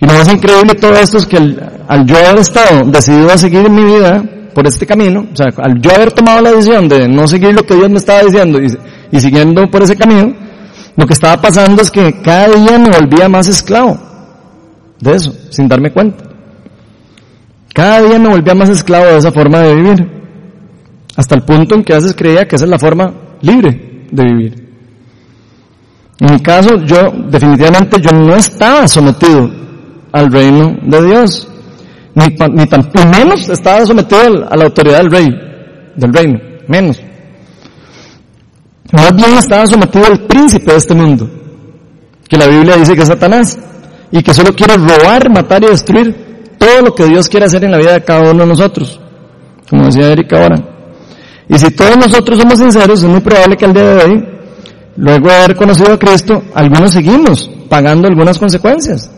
Y 0.00 0.06
lo 0.06 0.12
más 0.12 0.32
increíble 0.32 0.74
de 0.74 0.80
todo 0.80 0.92
esto 0.94 1.18
es 1.18 1.26
que 1.26 1.36
al, 1.36 2.06
yo 2.06 2.16
haber 2.16 2.38
estado 2.38 2.84
decidido 2.90 3.32
a 3.32 3.38
seguir 3.38 3.68
mi 3.70 3.84
vida 3.84 4.22
por 4.58 4.66
este 4.66 4.86
camino, 4.86 5.24
o 5.32 5.36
sea, 5.36 5.46
al 5.58 5.80
yo 5.80 5.94
haber 5.94 6.10
tomado 6.10 6.40
la 6.40 6.50
decisión 6.50 6.88
de 6.88 7.06
no 7.06 7.28
seguir 7.28 7.54
lo 7.54 7.62
que 7.62 7.76
Dios 7.76 7.88
me 7.88 7.98
estaba 7.98 8.24
diciendo 8.24 8.58
y, 8.60 9.20
siguiendo 9.20 9.70
por 9.70 9.84
ese 9.84 9.94
camino, 9.94 10.34
lo 10.96 11.06
que 11.06 11.12
estaba 11.12 11.40
pasando 11.40 11.80
es 11.80 11.92
que 11.92 12.20
cada 12.22 12.48
día 12.48 12.76
me 12.76 12.90
volvía 12.90 13.28
más 13.28 13.46
esclavo 13.46 13.96
de 14.98 15.12
eso, 15.12 15.32
sin 15.50 15.68
darme 15.68 15.92
cuenta. 15.92 16.24
Cada 17.72 18.02
día 18.02 18.18
me 18.18 18.30
volvía 18.30 18.52
más 18.56 18.68
esclavo 18.68 19.04
de 19.04 19.18
esa 19.18 19.30
forma 19.30 19.60
de 19.60 19.76
vivir 19.76 20.10
hasta 21.14 21.36
el 21.36 21.42
punto 21.42 21.76
en 21.76 21.84
que 21.84 21.92
a 21.92 21.98
veces 21.98 22.16
creía 22.16 22.48
que 22.48 22.56
esa 22.56 22.64
es 22.64 22.70
la 22.72 22.80
forma 22.80 23.14
libre 23.42 24.08
de 24.10 24.24
vivir. 24.24 24.68
En 26.18 26.32
mi 26.34 26.40
caso, 26.40 26.78
yo 26.84 27.12
definitivamente 27.30 28.00
yo 28.00 28.10
no 28.10 28.34
estaba 28.34 28.88
sometido 28.88 29.48
al 30.10 30.32
reino 30.32 30.76
de 30.82 31.06
Dios, 31.06 31.48
ni, 32.18 32.34
ni 32.52 32.66
tan 32.66 32.90
menos 33.10 33.48
estaba 33.48 33.86
sometido 33.86 34.20
a 34.50 34.56
la 34.56 34.64
autoridad 34.64 34.98
del 34.98 35.10
rey, 35.10 35.28
del 35.94 36.12
reino, 36.12 36.40
menos. 36.66 37.00
Más 38.90 39.14
bien 39.14 39.38
estaba 39.38 39.66
sometido 39.66 40.06
al 40.06 40.26
príncipe 40.26 40.72
de 40.72 40.78
este 40.78 40.94
mundo, 40.94 41.28
que 42.28 42.36
la 42.36 42.46
Biblia 42.46 42.76
dice 42.76 42.94
que 42.94 43.02
es 43.02 43.08
Satanás, 43.08 43.58
y 44.10 44.22
que 44.22 44.34
solo 44.34 44.52
quiere 44.52 44.74
robar, 44.76 45.30
matar 45.30 45.62
y 45.62 45.66
destruir 45.68 46.56
todo 46.58 46.82
lo 46.86 46.94
que 46.94 47.04
Dios 47.04 47.28
quiere 47.28 47.46
hacer 47.46 47.62
en 47.64 47.70
la 47.70 47.78
vida 47.78 47.92
de 47.92 48.02
cada 48.02 48.30
uno 48.30 48.42
de 48.42 48.48
nosotros, 48.48 48.98
como 49.68 49.84
decía 49.84 50.10
Erika 50.10 50.42
ahora. 50.42 50.56
Y 51.48 51.58
si 51.58 51.70
todos 51.70 51.96
nosotros 51.96 52.38
somos 52.38 52.58
sinceros, 52.58 53.02
es 53.02 53.08
muy 53.08 53.20
probable 53.20 53.56
que 53.56 53.64
al 53.64 53.74
día 53.74 53.94
de 53.94 54.04
hoy, 54.04 54.28
luego 54.96 55.28
de 55.28 55.34
haber 55.34 55.56
conocido 55.56 55.92
a 55.92 55.98
Cristo, 55.98 56.42
algunos 56.54 56.92
seguimos 56.92 57.48
pagando 57.68 58.08
algunas 58.08 58.38
consecuencias 58.38 59.10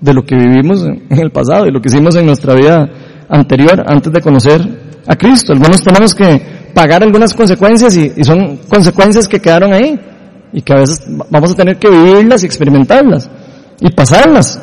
de 0.00 0.14
lo 0.14 0.24
que 0.24 0.36
vivimos 0.36 0.84
en 0.84 1.18
el 1.18 1.30
pasado 1.30 1.66
y 1.66 1.70
lo 1.70 1.80
que 1.80 1.88
hicimos 1.88 2.14
en 2.16 2.26
nuestra 2.26 2.54
vida 2.54 2.88
anterior 3.28 3.84
antes 3.86 4.12
de 4.12 4.20
conocer 4.20 4.60
a 5.06 5.16
Cristo. 5.16 5.52
Algunos 5.52 5.82
tenemos 5.82 6.14
que 6.14 6.70
pagar 6.74 7.02
algunas 7.02 7.32
consecuencias 7.34 7.96
y, 7.96 8.22
son 8.24 8.58
consecuencias 8.68 9.26
que 9.26 9.40
quedaron 9.40 9.72
ahí 9.72 9.98
y 10.52 10.60
que 10.62 10.72
a 10.72 10.76
veces 10.76 11.04
vamos 11.30 11.52
a 11.52 11.54
tener 11.54 11.78
que 11.78 11.88
vivirlas 11.88 12.42
y 12.42 12.46
experimentarlas 12.46 13.30
y 13.80 13.90
pasarlas. 13.90 14.60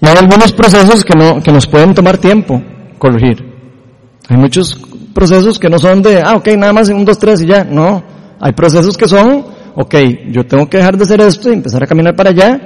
Y 0.00 0.06
hay 0.06 0.16
algunos 0.16 0.52
procesos 0.52 1.04
que, 1.04 1.16
no, 1.16 1.42
que 1.42 1.52
nos 1.52 1.66
pueden 1.66 1.94
tomar 1.94 2.18
tiempo 2.18 2.62
corregir. 2.98 3.54
Hay 4.28 4.36
muchos 4.36 4.78
procesos 5.14 5.58
que 5.58 5.68
no 5.68 5.78
son 5.78 6.02
de, 6.02 6.22
ah, 6.22 6.36
ok, 6.36 6.48
nada 6.56 6.72
más 6.72 6.88
un, 6.88 7.04
dos, 7.04 7.18
tres 7.18 7.40
y 7.42 7.46
ya. 7.46 7.64
No. 7.64 8.02
Hay 8.40 8.52
procesos 8.52 8.96
que 8.96 9.06
son, 9.06 9.46
ok, 9.74 9.94
yo 10.30 10.46
tengo 10.46 10.68
que 10.68 10.78
dejar 10.78 10.96
de 10.96 11.04
hacer 11.04 11.20
esto 11.20 11.50
y 11.50 11.54
empezar 11.54 11.82
a 11.82 11.86
caminar 11.86 12.14
para 12.14 12.30
allá. 12.30 12.60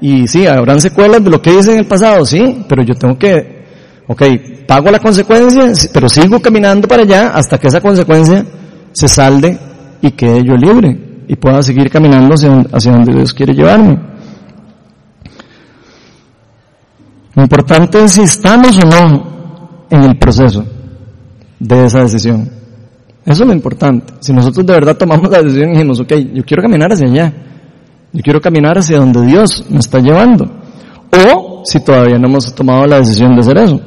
Y 0.00 0.26
sí, 0.28 0.46
habrán 0.46 0.80
secuelas 0.80 1.22
de 1.22 1.30
lo 1.30 1.40
que 1.40 1.54
hice 1.54 1.72
en 1.72 1.80
el 1.80 1.86
pasado, 1.86 2.24
sí, 2.24 2.64
pero 2.68 2.82
yo 2.82 2.94
tengo 2.94 3.18
que, 3.18 3.64
ok, 4.06 4.22
pago 4.66 4.90
la 4.90 4.98
consecuencia, 4.98 5.72
pero 5.92 6.08
sigo 6.08 6.40
caminando 6.40 6.88
para 6.88 7.02
allá 7.02 7.30
hasta 7.34 7.58
que 7.58 7.68
esa 7.68 7.80
consecuencia 7.80 8.44
se 8.92 9.08
salde 9.08 9.58
y 10.02 10.10
quede 10.10 10.44
yo 10.44 10.54
libre 10.56 11.22
y 11.26 11.36
pueda 11.36 11.62
seguir 11.62 11.90
caminando 11.90 12.34
hacia, 12.34 12.64
hacia 12.72 12.92
donde 12.92 13.14
Dios 13.14 13.32
quiere 13.32 13.54
llevarme. 13.54 13.98
Lo 17.34 17.42
importante 17.42 18.04
es 18.04 18.12
si 18.12 18.22
estamos 18.22 18.78
o 18.78 18.86
no 18.86 19.86
en 19.90 20.02
el 20.04 20.18
proceso 20.18 20.64
de 21.58 21.86
esa 21.86 22.00
decisión. 22.00 22.63
Eso 23.26 23.42
es 23.42 23.48
lo 23.48 23.54
importante. 23.54 24.14
Si 24.20 24.32
nosotros 24.32 24.66
de 24.66 24.72
verdad 24.74 24.96
tomamos 24.96 25.30
la 25.30 25.42
decisión 25.42 25.70
y 25.70 25.72
dijimos, 25.72 26.00
ok, 26.00 26.12
yo 26.34 26.44
quiero 26.44 26.62
caminar 26.62 26.92
hacia 26.92 27.08
allá, 27.08 27.32
yo 28.12 28.22
quiero 28.22 28.40
caminar 28.40 28.78
hacia 28.78 28.98
donde 28.98 29.24
Dios 29.26 29.64
me 29.70 29.78
está 29.78 29.98
llevando. 29.98 30.44
O 31.10 31.62
si 31.64 31.80
todavía 31.80 32.18
no 32.18 32.28
hemos 32.28 32.54
tomado 32.54 32.86
la 32.86 32.98
decisión 32.98 33.34
de 33.34 33.40
hacer 33.40 33.58
eso. 33.58 33.80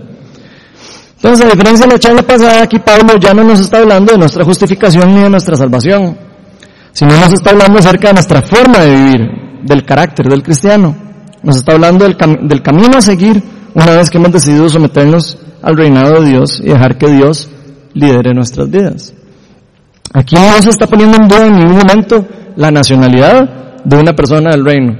Entonces, 1.18 1.46
a 1.46 1.50
diferencia 1.50 1.86
de 1.86 1.94
la 1.94 2.00
charla 2.00 2.22
pasada, 2.24 2.64
aquí 2.64 2.80
Pablo 2.80 3.18
ya 3.20 3.34
no 3.34 3.44
nos 3.44 3.60
está 3.60 3.78
hablando 3.78 4.12
de 4.12 4.20
nuestra 4.20 4.44
justificación 4.44 5.14
ni 5.14 5.22
de 5.22 5.30
nuestra 5.30 5.56
salvación, 5.56 6.18
sino 6.92 7.12
nos 7.20 7.34
está 7.34 7.52
hablando 7.52 7.80
acerca 7.80 8.10
de 8.10 8.14
nuestra 8.16 8.42
forma 8.42 8.80
de 8.80 8.96
vivir, 8.96 9.22
del 9.64 9.84
carácter 9.84 10.28
del 10.28 10.44
cristiano. 10.44 10.96
Nos 11.44 11.58
está 11.58 11.74
hablando 11.74 12.06
del, 12.06 12.18
del 12.48 12.62
camino 12.62 12.98
a 12.98 13.02
seguir 13.02 13.42
una 13.74 13.96
vez 13.96 14.10
que 14.10 14.18
hemos 14.18 14.32
decidido 14.32 14.68
someternos 14.70 15.38
al 15.62 15.78
reinado 15.78 16.22
de 16.22 16.30
Dios 16.30 16.60
y 16.64 16.70
dejar 16.70 16.98
que 16.98 17.08
Dios 17.08 17.50
lidere 17.94 18.34
nuestras 18.34 18.70
vidas. 18.70 19.14
Aquí 20.18 20.36
no 20.36 20.62
se 20.64 20.72
está 20.72 20.88
poniendo 20.88 21.16
en 21.18 21.28
duda 21.28 21.46
en 21.46 21.56
ningún 21.58 21.78
momento 21.78 22.26
la 22.56 22.72
nacionalidad 22.72 23.84
de 23.84 23.98
una 23.98 24.14
persona 24.14 24.50
del 24.50 24.66
reino, 24.66 24.98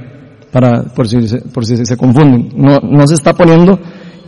para, 0.52 0.84
por, 0.94 1.08
si, 1.08 1.18
por 1.52 1.66
si 1.66 1.84
se 1.84 1.96
confunden. 1.96 2.52
No, 2.54 2.78
no 2.78 3.04
se 3.04 3.14
está 3.14 3.32
poniendo 3.32 3.80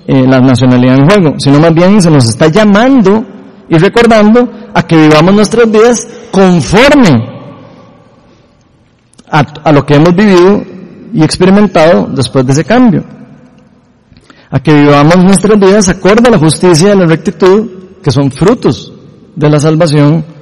eh, 0.04 0.26
la 0.26 0.40
nacionalidad 0.40 0.96
en 0.96 1.08
juego, 1.08 1.34
sino 1.38 1.60
más 1.60 1.72
bien 1.72 2.02
se 2.02 2.10
nos 2.10 2.26
está 2.26 2.48
llamando 2.48 3.24
y 3.68 3.78
recordando 3.78 4.50
a 4.74 4.82
que 4.82 4.96
vivamos 4.96 5.32
nuestras 5.32 5.70
vidas 5.70 6.08
conforme 6.32 7.24
a, 9.30 9.38
a 9.62 9.72
lo 9.72 9.86
que 9.86 9.94
hemos 9.94 10.12
vivido 10.16 10.64
y 11.14 11.22
experimentado 11.22 12.08
después 12.12 12.44
de 12.46 12.52
ese 12.52 12.64
cambio 12.64 13.04
a 14.50 14.58
que 14.58 14.74
vivamos 14.74 15.16
nuestras 15.18 15.56
vidas 15.56 15.88
acorde 15.88 16.26
a 16.26 16.32
la 16.32 16.38
justicia 16.38 16.92
y 16.92 16.98
la 16.98 17.06
rectitud, 17.06 17.70
que 18.02 18.10
son 18.10 18.32
frutos 18.32 18.92
de 19.36 19.48
la 19.48 19.60
salvación 19.60 20.39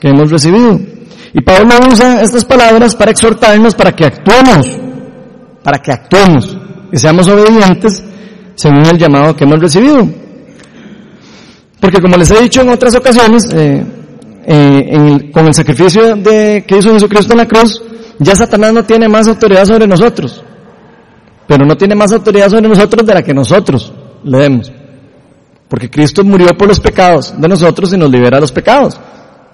que 0.00 0.08
hemos 0.08 0.30
recibido. 0.30 0.78
Y 1.32 1.40
Pablo 1.42 1.74
usa 1.90 2.22
estas 2.22 2.44
palabras 2.44 2.96
para 2.96 3.10
exhortarnos 3.10 3.74
para 3.74 3.92
que 3.92 4.04
actuemos, 4.04 4.66
para 5.62 5.78
que 5.78 5.92
actuemos 5.92 6.56
y 6.90 6.96
seamos 6.96 7.28
obedientes 7.28 8.02
según 8.54 8.86
el 8.86 8.98
llamado 8.98 9.36
que 9.36 9.44
hemos 9.44 9.60
recibido. 9.60 10.08
Porque 11.80 12.00
como 12.00 12.16
les 12.16 12.30
he 12.30 12.42
dicho 12.42 12.62
en 12.62 12.70
otras 12.70 12.94
ocasiones, 12.96 13.48
eh, 13.52 13.84
eh, 14.46 15.30
con 15.32 15.46
el 15.46 15.54
sacrificio 15.54 16.16
de, 16.16 16.64
que 16.66 16.78
hizo 16.78 16.92
Jesucristo 16.92 17.34
en 17.34 17.38
la 17.38 17.46
cruz, 17.46 17.82
ya 18.18 18.34
Satanás 18.34 18.72
no 18.72 18.84
tiene 18.84 19.08
más 19.08 19.28
autoridad 19.28 19.64
sobre 19.64 19.86
nosotros 19.86 20.42
pero 21.48 21.64
no 21.64 21.76
tiene 21.76 21.94
más 21.94 22.12
autoridad 22.12 22.50
sobre 22.50 22.68
nosotros 22.68 23.04
de 23.06 23.14
la 23.14 23.22
que 23.22 23.32
nosotros 23.32 23.90
le 24.22 24.38
demos. 24.38 24.70
Porque 25.66 25.88
Cristo 25.90 26.22
murió 26.22 26.56
por 26.56 26.68
los 26.68 26.78
pecados 26.78 27.34
de 27.36 27.48
nosotros 27.48 27.92
y 27.94 27.96
nos 27.96 28.10
libera 28.10 28.36
de 28.36 28.42
los 28.42 28.52
pecados. 28.52 29.00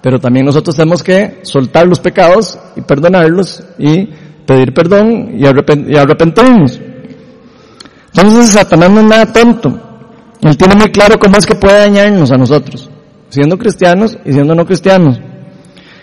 Pero 0.05 0.19
también 0.19 0.45
nosotros 0.45 0.75
tenemos 0.75 1.01
que 1.01 1.39
soltar 1.41 1.87
los 1.87 1.99
pecados 1.99 2.59
y 2.75 2.81
perdonarlos 2.81 3.63
y 3.79 4.05
pedir 4.45 4.71
perdón 4.71 5.31
y, 5.35 5.47
arrepentirnos. 5.47 6.79
Entonces 8.13 8.51
Satanás 8.51 8.91
no 8.91 8.99
es 8.99 9.05
nada 9.07 9.33
tonto. 9.33 9.79
Él 10.43 10.55
tiene 10.57 10.75
muy 10.75 10.91
claro 10.91 11.17
cómo 11.17 11.37
es 11.37 11.47
que 11.47 11.55
puede 11.55 11.79
dañarnos 11.79 12.31
a 12.31 12.37
nosotros, 12.37 12.87
siendo 13.29 13.57
cristianos 13.57 14.15
y 14.23 14.31
siendo 14.31 14.53
no 14.53 14.63
cristianos. 14.67 15.19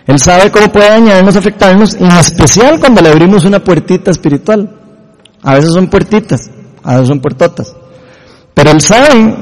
Él 0.08 0.18
sabe 0.18 0.50
cómo 0.50 0.72
puede 0.72 0.88
dañarnos, 0.88 1.36
afectarnos, 1.36 1.94
en 1.94 2.10
especial 2.10 2.80
cuando 2.80 3.02
le 3.02 3.08
abrimos 3.10 3.44
una 3.44 3.62
puertita 3.62 4.10
espiritual. 4.10 4.68
A 5.44 5.54
veces 5.54 5.74
son 5.74 5.86
puertitas, 5.86 6.50
a 6.82 6.94
veces 6.94 7.06
son 7.06 7.20
puertotas. 7.20 7.72
Pero 8.52 8.72
Él 8.72 8.80
sabe, 8.80 9.32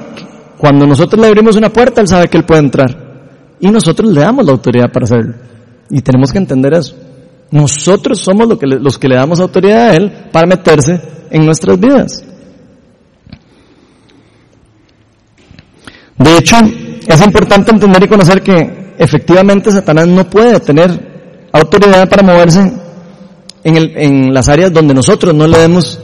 cuando 0.58 0.86
nosotros 0.86 1.18
le 1.18 1.28
abrimos 1.28 1.56
una 1.56 1.70
puerta, 1.70 2.02
Él 2.02 2.08
sabe 2.08 2.28
que 2.28 2.36
Él 2.36 2.44
puede 2.44 2.60
entrar. 2.60 3.09
Y 3.60 3.70
nosotros 3.70 4.10
le 4.10 4.22
damos 4.22 4.44
la 4.44 4.52
autoridad 4.52 4.90
para 4.90 5.04
hacerlo. 5.04 5.34
Y 5.90 6.00
tenemos 6.00 6.32
que 6.32 6.38
entender 6.38 6.74
eso. 6.74 6.96
Nosotros 7.50 8.20
somos 8.20 8.48
los 8.62 8.98
que 8.98 9.08
le 9.08 9.16
damos 9.16 9.40
autoridad 9.40 9.90
a 9.90 9.96
Él 9.96 10.12
para 10.32 10.46
meterse 10.46 11.00
en 11.30 11.44
nuestras 11.44 11.78
vidas. 11.78 12.24
De 16.16 16.36
hecho, 16.36 16.56
es 17.06 17.22
importante 17.22 17.70
entender 17.72 18.04
y 18.04 18.08
conocer 18.08 18.42
que 18.42 18.94
efectivamente 18.98 19.72
Satanás 19.72 20.06
no 20.06 20.28
puede 20.28 20.60
tener 20.60 21.48
autoridad 21.52 22.08
para 22.08 22.22
moverse 22.22 22.60
en, 23.64 23.76
en 23.76 24.34
las 24.34 24.48
áreas 24.48 24.72
donde 24.72 24.94
nosotros 24.94 25.34
no 25.34 25.46
le 25.46 25.58
demos 25.58 25.98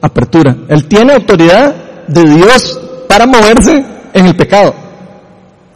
apertura. 0.00 0.56
Él 0.68 0.86
tiene 0.86 1.14
autoridad 1.14 1.74
de 2.06 2.22
Dios 2.22 2.80
para 3.08 3.26
moverse 3.26 3.84
en 4.12 4.26
el 4.26 4.36
pecado. 4.36 4.74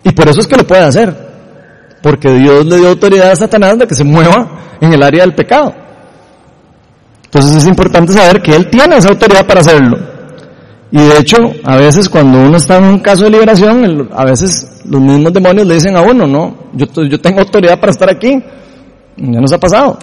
Y 0.04 0.12
por 0.12 0.28
eso 0.28 0.40
es 0.40 0.46
que 0.46 0.56
lo 0.56 0.66
puede 0.66 0.82
hacer. 0.82 1.25
Porque 2.06 2.30
Dios 2.34 2.64
le 2.64 2.76
dio 2.76 2.90
autoridad 2.90 3.32
a 3.32 3.34
Satanás 3.34 3.76
de 3.80 3.84
que 3.88 3.96
se 3.96 4.04
mueva 4.04 4.46
en 4.80 4.92
el 4.92 5.02
área 5.02 5.24
del 5.24 5.34
pecado. 5.34 5.74
Entonces 7.24 7.56
es 7.56 7.66
importante 7.66 8.12
saber 8.12 8.40
que 8.40 8.54
Él 8.54 8.70
tiene 8.70 8.98
esa 8.98 9.08
autoridad 9.08 9.44
para 9.44 9.58
hacerlo. 9.58 9.98
Y 10.92 10.98
de 10.98 11.18
hecho, 11.18 11.38
a 11.64 11.74
veces 11.78 12.08
cuando 12.08 12.38
uno 12.38 12.58
está 12.58 12.76
en 12.76 12.84
un 12.84 12.98
caso 13.00 13.24
de 13.24 13.30
liberación, 13.30 14.08
a 14.14 14.24
veces 14.24 14.84
los 14.88 15.00
mismos 15.00 15.32
demonios 15.32 15.66
le 15.66 15.74
dicen 15.74 15.96
a 15.96 16.02
uno, 16.02 16.28
no, 16.28 16.56
yo, 16.74 16.86
yo 17.02 17.20
tengo 17.20 17.40
autoridad 17.40 17.80
para 17.80 17.90
estar 17.90 18.08
aquí. 18.08 18.40
Ya 19.16 19.40
nos 19.40 19.52
ha 19.52 19.58
pasado. 19.58 19.98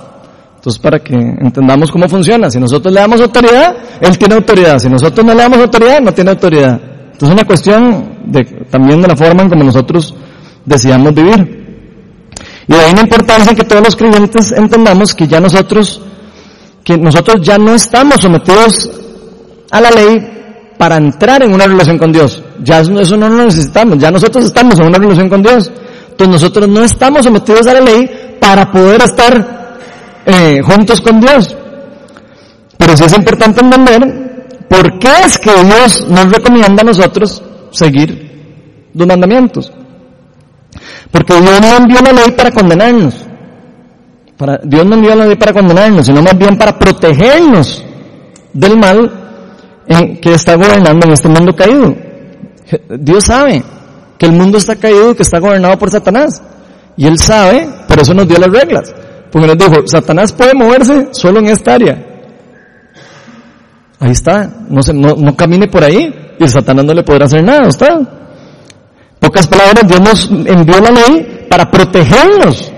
Entonces 0.57 0.81
para 0.81 0.99
que 0.99 1.15
entendamos 1.15 1.89
cómo 1.89 2.09
funciona, 2.09 2.49
si 2.49 2.59
nosotros 2.59 2.93
le 2.93 2.99
damos 2.99 3.21
autoridad, 3.21 3.77
Él 4.01 4.17
tiene 4.17 4.35
autoridad. 4.35 4.77
Si 4.79 4.89
nosotros 4.89 5.25
no 5.25 5.33
le 5.33 5.41
damos 5.41 5.59
autoridad, 5.59 6.01
no 6.01 6.11
tiene 6.11 6.31
autoridad. 6.31 6.81
Entonces 7.13 7.29
es 7.29 7.33
una 7.33 7.45
cuestión 7.45 8.17
de, 8.25 8.43
también 8.69 9.01
de 9.01 9.07
la 9.07 9.15
forma 9.15 9.43
en 9.43 9.49
como 9.49 9.63
nosotros 9.63 10.13
decidamos 10.65 11.13
vivir. 11.13 11.62
Y 12.67 12.73
ahí 12.73 12.93
la 12.93 13.01
importancia 13.01 13.53
que 13.53 13.63
todos 13.63 13.83
los 13.83 13.95
creyentes 13.95 14.51
entendamos 14.53 15.13
que 15.13 15.27
ya 15.27 15.39
nosotros, 15.39 16.01
que 16.83 16.97
nosotros 16.97 17.41
ya 17.41 17.57
no 17.57 17.73
estamos 17.73 18.21
sometidos 18.21 18.89
a 19.71 19.81
la 19.81 19.91
ley 19.91 20.33
para 20.77 20.97
entrar 20.97 21.43
en 21.43 21.53
una 21.53 21.65
relación 21.65 21.97
con 21.97 22.11
Dios. 22.11 22.41
Ya 22.63 22.79
eso, 22.79 23.17
no 23.17 23.29
lo 23.29 23.45
necesitamos, 23.45 23.97
ya 23.97 24.11
nosotros 24.11 24.45
estamos 24.45 24.79
en 24.79 24.87
una 24.87 24.97
relación 24.97 25.29
con 25.29 25.41
Dios. 25.41 25.71
Entonces 26.11 26.41
nosotros 26.41 26.69
no 26.69 26.83
estamos 26.83 27.23
sometidos 27.23 27.67
a 27.67 27.73
la 27.73 27.81
ley 27.81 28.37
para 28.39 28.71
poder 28.71 29.01
estar 29.01 29.77
eh, 30.25 30.61
juntos 30.63 31.01
con 31.01 31.19
Dios. 31.19 31.55
Pero 32.77 32.97
sí 32.97 33.03
es 33.03 33.17
importante 33.17 33.61
entender 33.61 34.65
por 34.69 34.99
qué 34.99 35.09
es 35.25 35.37
que 35.37 35.51
Dios 35.63 36.07
nos 36.09 36.31
recomienda 36.31 36.81
a 36.81 36.85
nosotros 36.85 37.41
seguir 37.71 38.89
los 38.93 39.07
mandamientos. 39.07 39.71
Porque 41.13 41.39
Dios 41.39 41.61
no 41.61 41.77
envió 41.77 42.01
la 42.01 42.11
ley 42.11 42.31
para 42.35 42.49
condenarnos. 42.49 43.13
Para, 44.35 44.57
Dios 44.63 44.83
no 44.83 44.95
envió 44.95 45.15
la 45.15 45.27
ley 45.27 45.35
para 45.35 45.53
condenarnos, 45.53 46.07
sino 46.07 46.23
más 46.23 46.35
bien 46.35 46.57
para 46.57 46.77
protegernos 46.77 47.85
del 48.51 48.77
mal 48.79 49.11
en, 49.87 50.17
que 50.19 50.33
está 50.33 50.55
gobernando 50.55 51.05
en 51.05 51.13
este 51.13 51.29
mundo 51.29 51.55
caído. 51.55 51.95
Dios 52.99 53.25
sabe 53.25 53.63
que 54.17 54.25
el 54.25 54.31
mundo 54.31 54.57
está 54.57 54.75
caído, 54.75 55.15
que 55.15 55.21
está 55.21 55.37
gobernado 55.37 55.77
por 55.77 55.91
Satanás. 55.91 56.41
Y 56.97 57.05
Él 57.05 57.19
sabe, 57.19 57.69
por 57.87 57.99
eso 57.99 58.15
nos 58.15 58.27
dio 58.27 58.39
las 58.39 58.49
reglas. 58.49 58.91
Porque 59.31 59.47
nos 59.47 59.57
dijo, 59.57 59.85
Satanás 59.85 60.33
puede 60.33 60.55
moverse 60.55 61.09
solo 61.11 61.39
en 61.41 61.49
esta 61.49 61.75
área. 61.75 62.03
Ahí 63.99 64.11
está, 64.11 64.49
no, 64.67 64.81
se, 64.81 64.95
no, 64.95 65.13
no 65.15 65.35
camine 65.35 65.67
por 65.67 65.83
ahí 65.83 66.35
y 66.39 66.43
el 66.43 66.49
Satanás 66.49 66.85
no 66.85 66.93
le 66.95 67.03
podrá 67.03 67.25
hacer 67.25 67.43
nada, 67.43 67.67
¿está? 67.67 68.01
Pocas 69.23 69.47
palabras, 69.47 69.87
Dios 69.87 70.01
nos 70.01 70.29
envió 70.47 70.79
la 70.81 70.91
ley 70.91 71.47
para 71.49 71.71
protegernos 71.71 72.71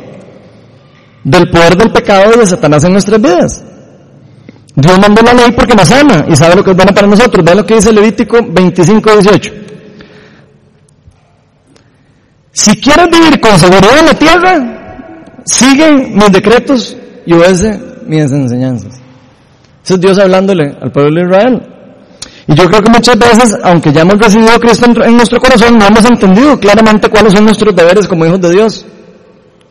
del 1.24 1.50
poder 1.50 1.76
del 1.76 1.92
pecado 1.92 2.32
y 2.36 2.40
de 2.40 2.46
Satanás 2.46 2.84
en 2.84 2.92
nuestras 2.92 3.20
vidas. 3.20 3.64
Dios 4.76 5.00
mandó 5.00 5.22
la 5.24 5.34
ley 5.34 5.52
porque 5.56 5.74
nos 5.74 5.92
ama 5.92 6.26
y 6.30 6.36
sabe 6.36 6.56
lo 6.56 6.64
que 6.64 6.72
es 6.72 6.78
bueno 6.78 6.94
para 6.94 7.08
nosotros. 7.08 7.44
Vean 7.44 7.58
lo 7.58 7.66
que 7.66 7.76
dice 7.76 7.92
Levítico 7.92 8.38
25, 8.48 9.12
18. 9.12 9.54
Si 12.52 12.80
quieres 12.80 13.08
vivir 13.10 13.40
con 13.40 13.58
seguridad 13.58 14.00
en 14.00 14.06
la 14.06 14.14
tierra, 14.14 15.42
sigue 15.46 15.92
mis 15.92 16.32
decretos 16.32 16.96
y 17.26 17.34
obedece 17.34 17.80
mis 18.06 18.32
enseñanzas. 18.32 19.02
Eso 19.84 19.96
es 19.96 20.02
Dios 20.02 20.20
hablándole 20.20 20.76
al 20.80 20.92
pueblo 20.92 21.22
de 21.22 21.28
Israel. 21.28 21.75
Y 22.48 22.54
yo 22.54 22.66
creo 22.66 22.82
que 22.82 22.90
muchas 22.92 23.18
veces, 23.18 23.58
aunque 23.64 23.92
ya 23.92 24.02
hemos 24.02 24.20
recibido 24.20 24.60
Cristo 24.60 24.86
en 25.04 25.18
nuestro 25.18 25.40
corazón, 25.40 25.78
no 25.78 25.88
hemos 25.88 26.06
entendido 26.06 26.60
claramente 26.60 27.10
cuáles 27.10 27.34
son 27.34 27.46
nuestros 27.46 27.76
deberes 27.76 28.08
como 28.08 28.26
hijos 28.26 28.40
de 28.40 28.52
Dios. 28.52 28.86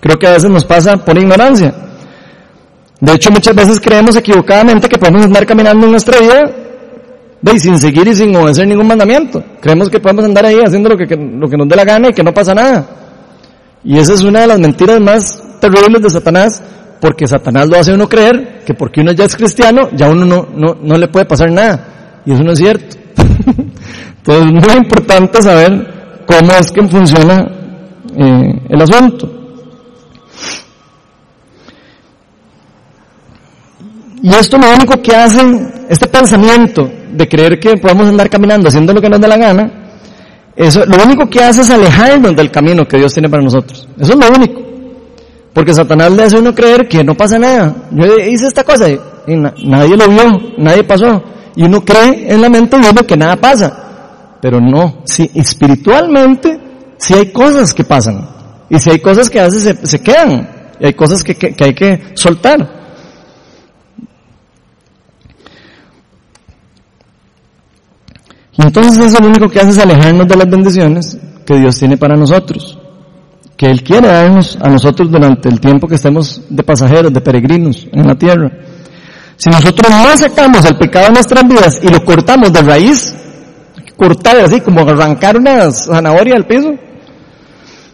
Creo 0.00 0.18
que 0.18 0.26
a 0.26 0.32
veces 0.32 0.50
nos 0.50 0.64
pasa 0.64 0.96
por 0.96 1.16
ignorancia. 1.16 1.72
De 3.00 3.12
hecho, 3.12 3.30
muchas 3.30 3.54
veces 3.54 3.80
creemos 3.80 4.16
equivocadamente 4.16 4.88
que 4.88 4.98
podemos 4.98 5.24
andar 5.24 5.46
caminando 5.46 5.86
en 5.86 5.92
nuestra 5.92 6.18
vida 6.18 6.50
y 7.52 7.60
sin 7.60 7.78
seguir 7.78 8.08
y 8.08 8.14
sin 8.14 8.34
obedecer 8.34 8.66
ningún 8.66 8.86
mandamiento. 8.86 9.42
Creemos 9.60 9.88
que 9.88 10.00
podemos 10.00 10.24
andar 10.24 10.46
ahí 10.46 10.58
haciendo 10.64 10.88
lo 10.88 10.96
que, 10.96 11.14
lo 11.16 11.48
que 11.48 11.56
nos 11.56 11.68
dé 11.68 11.76
la 11.76 11.84
gana 11.84 12.08
y 12.08 12.12
que 12.12 12.24
no 12.24 12.32
pasa 12.32 12.54
nada. 12.54 12.86
Y 13.84 13.98
esa 13.98 14.14
es 14.14 14.22
una 14.22 14.40
de 14.40 14.46
las 14.48 14.58
mentiras 14.58 15.00
más 15.00 15.42
terribles 15.60 16.02
de 16.02 16.10
Satanás, 16.10 16.62
porque 17.00 17.26
Satanás 17.26 17.68
lo 17.68 17.78
hace 17.78 17.92
uno 17.92 18.08
creer 18.08 18.62
que 18.66 18.74
porque 18.74 19.00
uno 19.00 19.12
ya 19.12 19.26
es 19.26 19.36
cristiano, 19.36 19.90
ya 19.94 20.08
uno 20.08 20.24
no, 20.24 20.48
no, 20.54 20.76
no 20.82 20.96
le 20.96 21.08
puede 21.08 21.26
pasar 21.26 21.52
nada. 21.52 21.93
Y 22.26 22.32
eso 22.32 22.42
no 22.42 22.52
es 22.52 22.58
cierto. 22.58 22.96
Entonces 23.16 24.46
es 24.46 24.52
muy 24.52 24.76
importante 24.76 25.42
saber 25.42 26.22
cómo 26.26 26.52
es 26.52 26.70
que 26.70 26.82
funciona 26.88 27.46
eh, 28.16 28.60
el 28.68 28.82
asunto. 28.82 29.30
Y 34.22 34.30
esto 34.30 34.56
lo 34.56 34.74
único 34.74 35.02
que 35.02 35.14
hace, 35.14 35.40
este 35.90 36.06
pensamiento 36.06 36.90
de 37.12 37.28
creer 37.28 37.60
que 37.60 37.76
podemos 37.76 38.08
andar 38.08 38.30
caminando 38.30 38.68
haciendo 38.68 38.94
lo 38.94 39.00
que 39.02 39.10
nos 39.10 39.20
dé 39.20 39.28
la 39.28 39.36
gana, 39.36 39.70
eso 40.56 40.86
lo 40.86 41.04
único 41.04 41.28
que 41.28 41.42
hace 41.42 41.60
es 41.60 41.70
alejarnos 41.70 42.34
del 42.34 42.50
camino 42.50 42.86
que 42.86 42.96
Dios 42.96 43.12
tiene 43.12 43.28
para 43.28 43.42
nosotros. 43.42 43.86
Eso 43.98 44.12
es 44.12 44.18
lo 44.18 44.34
único. 44.34 44.62
Porque 45.52 45.74
Satanás 45.74 46.10
le 46.12 46.22
hace 46.22 46.36
a 46.36 46.40
uno 46.40 46.54
creer 46.54 46.88
que 46.88 47.04
no 47.04 47.14
pasa 47.14 47.38
nada. 47.38 47.74
Yo 47.90 48.18
hice 48.18 48.46
esta 48.46 48.64
cosa 48.64 48.88
y, 48.88 48.98
nadie 49.26 49.96
lo 49.96 50.08
vio, 50.08 50.40
nadie 50.56 50.84
pasó 50.84 51.22
y 51.56 51.64
uno 51.64 51.84
cree 51.84 52.32
en 52.32 52.40
la 52.40 52.48
mente 52.48 52.76
uno 52.76 53.06
que 53.06 53.16
nada 53.16 53.36
pasa. 53.36 54.38
Pero 54.40 54.60
no, 54.60 55.02
si 55.04 55.30
espiritualmente 55.34 56.60
si 56.98 57.14
hay 57.14 57.32
cosas 57.32 57.74
que 57.74 57.84
pasan 57.84 58.28
y 58.70 58.78
si 58.78 58.90
hay 58.90 58.98
cosas 58.98 59.28
que 59.28 59.40
a 59.40 59.44
veces 59.44 59.78
se, 59.82 60.02
quedan 60.02 60.48
y 60.80 60.86
hay 60.86 60.94
cosas 60.94 61.22
que, 61.22 61.34
que, 61.34 61.64
hay 61.64 61.74
que 61.74 62.12
soltar. 62.14 62.82
Y 68.56 68.62
entonces 68.62 69.04
eso 69.04 69.20
lo 69.20 69.28
único 69.28 69.48
que 69.48 69.60
hace 69.60 69.70
es 69.70 69.78
alejarnos 69.78 70.28
de 70.28 70.36
las 70.36 70.48
bendiciones 70.48 71.18
que 71.44 71.58
Dios 71.58 71.78
tiene 71.78 71.96
para 71.96 72.16
nosotros, 72.16 72.78
que 73.56 73.66
Él 73.66 73.82
quiere 73.82 74.08
darnos 74.08 74.56
a 74.60 74.68
nosotros 74.68 75.10
durante 75.10 75.48
el 75.48 75.60
tiempo 75.60 75.88
que 75.88 75.96
estemos 75.96 76.42
de 76.48 76.62
pasajeros, 76.62 77.12
de 77.12 77.20
peregrinos 77.20 77.86
en 77.92 78.06
la 78.06 78.14
tierra. 78.14 78.50
Si 79.36 79.50
nosotros 79.50 79.90
no 79.90 80.16
sacamos 80.16 80.64
el 80.64 80.76
pecado 80.76 81.06
de 81.06 81.12
nuestras 81.12 81.46
vidas 81.46 81.80
y 81.82 81.88
lo 81.88 82.04
cortamos 82.04 82.52
de 82.52 82.62
raíz, 82.62 83.14
cortar 83.96 84.36
así 84.38 84.60
como 84.60 84.80
arrancar 84.80 85.36
una 85.36 85.70
zanahoria 85.70 86.34
del 86.34 86.46
piso, 86.46 86.74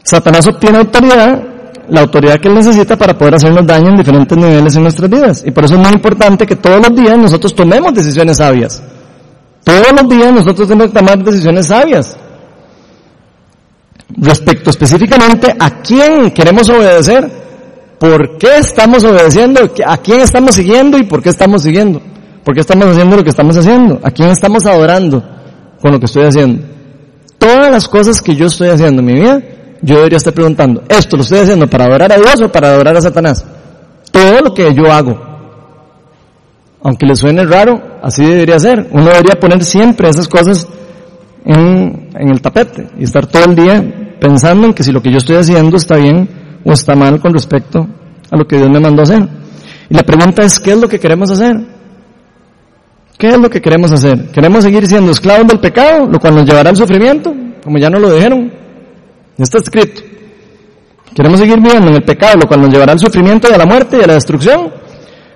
Satanás 0.02 0.46
obtiene 0.46 0.78
autoridad, 0.78 1.42
la 1.88 2.00
autoridad 2.02 2.38
que 2.40 2.48
él 2.48 2.54
necesita 2.54 2.96
para 2.96 3.16
poder 3.16 3.36
hacernos 3.36 3.66
daño 3.66 3.90
en 3.90 3.96
diferentes 3.96 4.36
niveles 4.36 4.76
en 4.76 4.82
nuestras 4.82 5.10
vidas. 5.10 5.42
Y 5.46 5.50
por 5.50 5.64
eso 5.64 5.74
es 5.74 5.80
muy 5.80 5.92
importante 5.92 6.46
que 6.46 6.56
todos 6.56 6.86
los 6.86 6.96
días 6.96 7.16
nosotros 7.16 7.54
tomemos 7.54 7.94
decisiones 7.94 8.36
sabias. 8.36 8.82
Todos 9.64 9.92
los 9.92 10.08
días 10.08 10.32
nosotros 10.32 10.68
tenemos 10.68 10.92
que 10.92 10.98
tomar 10.98 11.22
decisiones 11.22 11.66
sabias. 11.66 12.16
Respecto 14.16 14.70
específicamente 14.70 15.54
a 15.58 15.80
quién 15.80 16.30
queremos 16.32 16.68
obedecer 16.68 17.39
¿Por 18.00 18.38
qué 18.38 18.58
estamos 18.58 19.04
obedeciendo? 19.04 19.60
¿A 19.86 19.98
quién 19.98 20.22
estamos 20.22 20.56
siguiendo 20.56 20.98
y 20.98 21.04
por 21.04 21.22
qué 21.22 21.28
estamos 21.28 21.62
siguiendo? 21.62 22.02
¿Por 22.42 22.54
qué 22.54 22.60
estamos 22.62 22.86
haciendo 22.88 23.16
lo 23.16 23.22
que 23.22 23.30
estamos 23.30 23.56
haciendo? 23.56 24.00
¿A 24.02 24.10
quién 24.10 24.30
estamos 24.30 24.66
adorando 24.66 25.22
con 25.80 25.92
lo 25.92 26.00
que 26.00 26.06
estoy 26.06 26.24
haciendo? 26.24 26.70
todas 27.40 27.70
las 27.70 27.88
cosas 27.88 28.20
que 28.20 28.36
yo 28.36 28.46
estoy 28.46 28.68
haciendo 28.68 29.00
en 29.00 29.06
mi 29.06 29.14
vida, 29.14 29.42
yo 29.80 29.96
debería 29.96 30.18
estar 30.18 30.34
preguntando, 30.34 30.82
¿esto 30.88 31.16
lo 31.16 31.22
estoy 31.22 31.38
haciendo 31.38 31.66
para 31.66 31.86
adorar 31.86 32.12
a 32.12 32.16
Dios 32.16 32.40
o 32.42 32.52
para 32.52 32.68
adorar 32.68 32.96
a 32.96 33.00
Satanás? 33.00 33.44
Todo 34.12 34.40
lo 34.42 34.54
que 34.54 34.72
yo 34.74 34.92
hago, 34.92 35.18
aunque 36.82 37.06
le 37.06 37.16
suene 37.16 37.44
raro, 37.44 37.80
así 38.02 38.24
debería 38.24 38.58
ser. 38.58 38.88
Uno 38.92 39.06
debería 39.06 39.40
poner 39.40 39.64
siempre 39.64 40.08
esas 40.08 40.28
cosas 40.28 40.68
en, 41.44 42.10
en 42.14 42.28
el 42.28 42.42
tapete 42.42 42.88
y 42.98 43.04
estar 43.04 43.26
todo 43.26 43.44
el 43.46 43.56
día 43.56 44.16
pensando 44.20 44.66
en 44.66 44.74
que 44.74 44.82
si 44.82 44.92
lo 44.92 45.02
que 45.02 45.10
yo 45.10 45.18
estoy 45.18 45.36
haciendo 45.36 45.76
está 45.76 45.96
bien 45.96 46.28
o 46.64 46.72
está 46.72 46.94
mal 46.94 47.20
con 47.20 47.32
respecto 47.32 47.86
a 48.30 48.36
lo 48.36 48.46
que 48.46 48.56
Dios 48.56 48.70
me 48.70 48.80
mandó 48.80 49.02
hacer. 49.02 49.28
Y 49.88 49.94
la 49.94 50.02
pregunta 50.02 50.42
es, 50.42 50.58
¿qué 50.58 50.72
es 50.72 50.80
lo 50.80 50.88
que 50.88 50.98
queremos 50.98 51.30
hacer? 51.30 51.56
¿Qué 53.18 53.28
es 53.28 53.38
lo 53.38 53.50
que 53.50 53.60
queremos 53.60 53.92
hacer? 53.92 54.30
¿Queremos 54.30 54.64
seguir 54.64 54.86
siendo 54.86 55.10
esclavos 55.10 55.46
del 55.46 55.60
pecado, 55.60 56.06
lo 56.06 56.18
cual 56.18 56.36
nos 56.36 56.46
llevará 56.46 56.70
al 56.70 56.76
sufrimiento, 56.76 57.34
como 57.62 57.78
ya 57.78 57.90
nos 57.90 58.00
lo 58.00 58.14
dijeron? 58.14 58.50
Está 59.36 59.58
escrito. 59.58 60.02
¿Queremos 61.14 61.40
seguir 61.40 61.60
viviendo 61.60 61.88
en 61.88 61.96
el 61.96 62.02
pecado, 62.02 62.38
lo 62.40 62.46
cual 62.46 62.62
nos 62.62 62.70
llevará 62.70 62.92
al 62.92 62.98
sufrimiento 62.98 63.48
y 63.50 63.52
a 63.52 63.58
la 63.58 63.66
muerte 63.66 63.98
y 63.98 64.04
a 64.04 64.06
la 64.06 64.14
destrucción? 64.14 64.72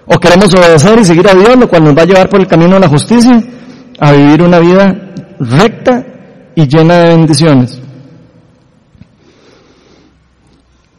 ¿O 0.06 0.18
queremos 0.18 0.54
obedecer 0.54 0.98
y 0.98 1.04
seguir 1.04 1.28
a 1.28 1.34
Dios, 1.34 1.56
lo 1.58 1.68
cual 1.68 1.84
nos 1.84 1.96
va 1.96 2.02
a 2.02 2.06
llevar 2.06 2.28
por 2.28 2.40
el 2.40 2.46
camino 2.46 2.74
de 2.74 2.80
la 2.80 2.88
justicia, 2.88 3.42
a 3.98 4.12
vivir 4.12 4.42
una 4.42 4.60
vida 4.60 5.12
recta 5.40 6.06
y 6.54 6.66
llena 6.66 6.94
de 6.94 7.08
bendiciones? 7.08 7.83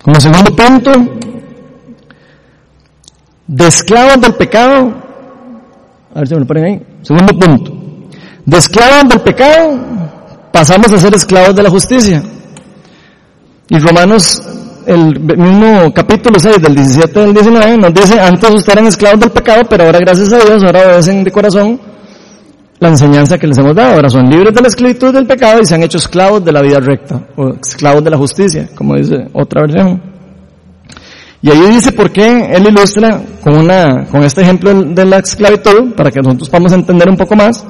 Como 0.06 0.20
segundo 0.20 0.56
punto, 0.56 0.92
de 3.48 3.68
esclavos 3.68 4.22
del 4.22 4.36
pecado, 4.36 4.94
a 6.14 6.20
ver 6.20 6.28
si 6.28 6.36
me 6.36 6.42
lo 6.42 6.46
ponen 6.46 6.64
ahí, 6.64 6.82
segundo 7.02 7.34
punto, 7.40 7.74
de 8.46 8.56
esclavos 8.56 9.10
del 9.10 9.22
pecado 9.22 9.80
pasamos 10.54 10.94
a 10.94 11.00
ser 11.00 11.16
esclavos 11.16 11.56
de 11.56 11.64
la 11.64 11.72
justicia. 11.72 12.22
Y 13.68 13.80
Romanos, 13.80 14.44
el 14.86 15.20
mismo 15.20 15.92
capítulo 15.92 16.40
6 16.40 16.62
del 16.62 16.76
17 16.76 17.24
al 17.24 17.34
19 17.34 17.78
nos 17.80 17.94
dice, 17.96 18.20
antes 18.20 18.48
ustedes 18.52 18.78
eran 18.78 18.86
esclavos 18.86 19.20
del 19.22 19.32
pecado, 19.32 19.64
pero 19.68 19.86
ahora 19.86 19.98
gracias 19.98 20.32
a 20.32 20.38
Dios, 20.38 20.64
ahora 20.64 20.82
obedecen 20.82 21.24
de 21.24 21.32
corazón 21.32 21.82
la 22.80 22.90
enseñanza 22.90 23.38
que 23.38 23.48
les 23.48 23.58
hemos 23.58 23.76
dado. 23.76 23.96
Ahora 23.96 24.10
son 24.10 24.30
libres 24.30 24.54
de 24.54 24.62
la 24.62 24.68
esclavitud 24.68 25.14
del 25.14 25.26
pecado 25.26 25.62
y 25.62 25.66
se 25.66 25.76
han 25.76 25.84
hecho 25.84 25.98
esclavos 25.98 26.44
de 26.44 26.52
la 26.52 26.62
vida 26.62 26.80
recta, 26.80 27.22
o 27.36 27.54
esclavos 27.62 28.04
de 28.04 28.10
la 28.10 28.18
justicia, 28.18 28.70
como 28.76 28.96
dice 28.96 29.28
otra 29.34 29.62
versión. 29.62 30.02
Y 31.42 31.52
ahí 31.52 31.62
dice 31.70 31.92
por 31.92 32.12
qué 32.12 32.50
él 32.54 32.68
ilustra 32.68 33.22
con 33.44 33.56
una, 33.56 34.06
con 34.06 34.24
este 34.24 34.42
ejemplo 34.42 34.74
de 34.74 35.06
la 35.06 35.18
esclavitud, 35.18 35.94
para 35.94 36.10
que 36.12 36.20
nosotros 36.20 36.50
podamos 36.50 36.74
entender 36.74 37.08
un 37.08 37.18
poco 37.18 37.36
más. 37.36 37.64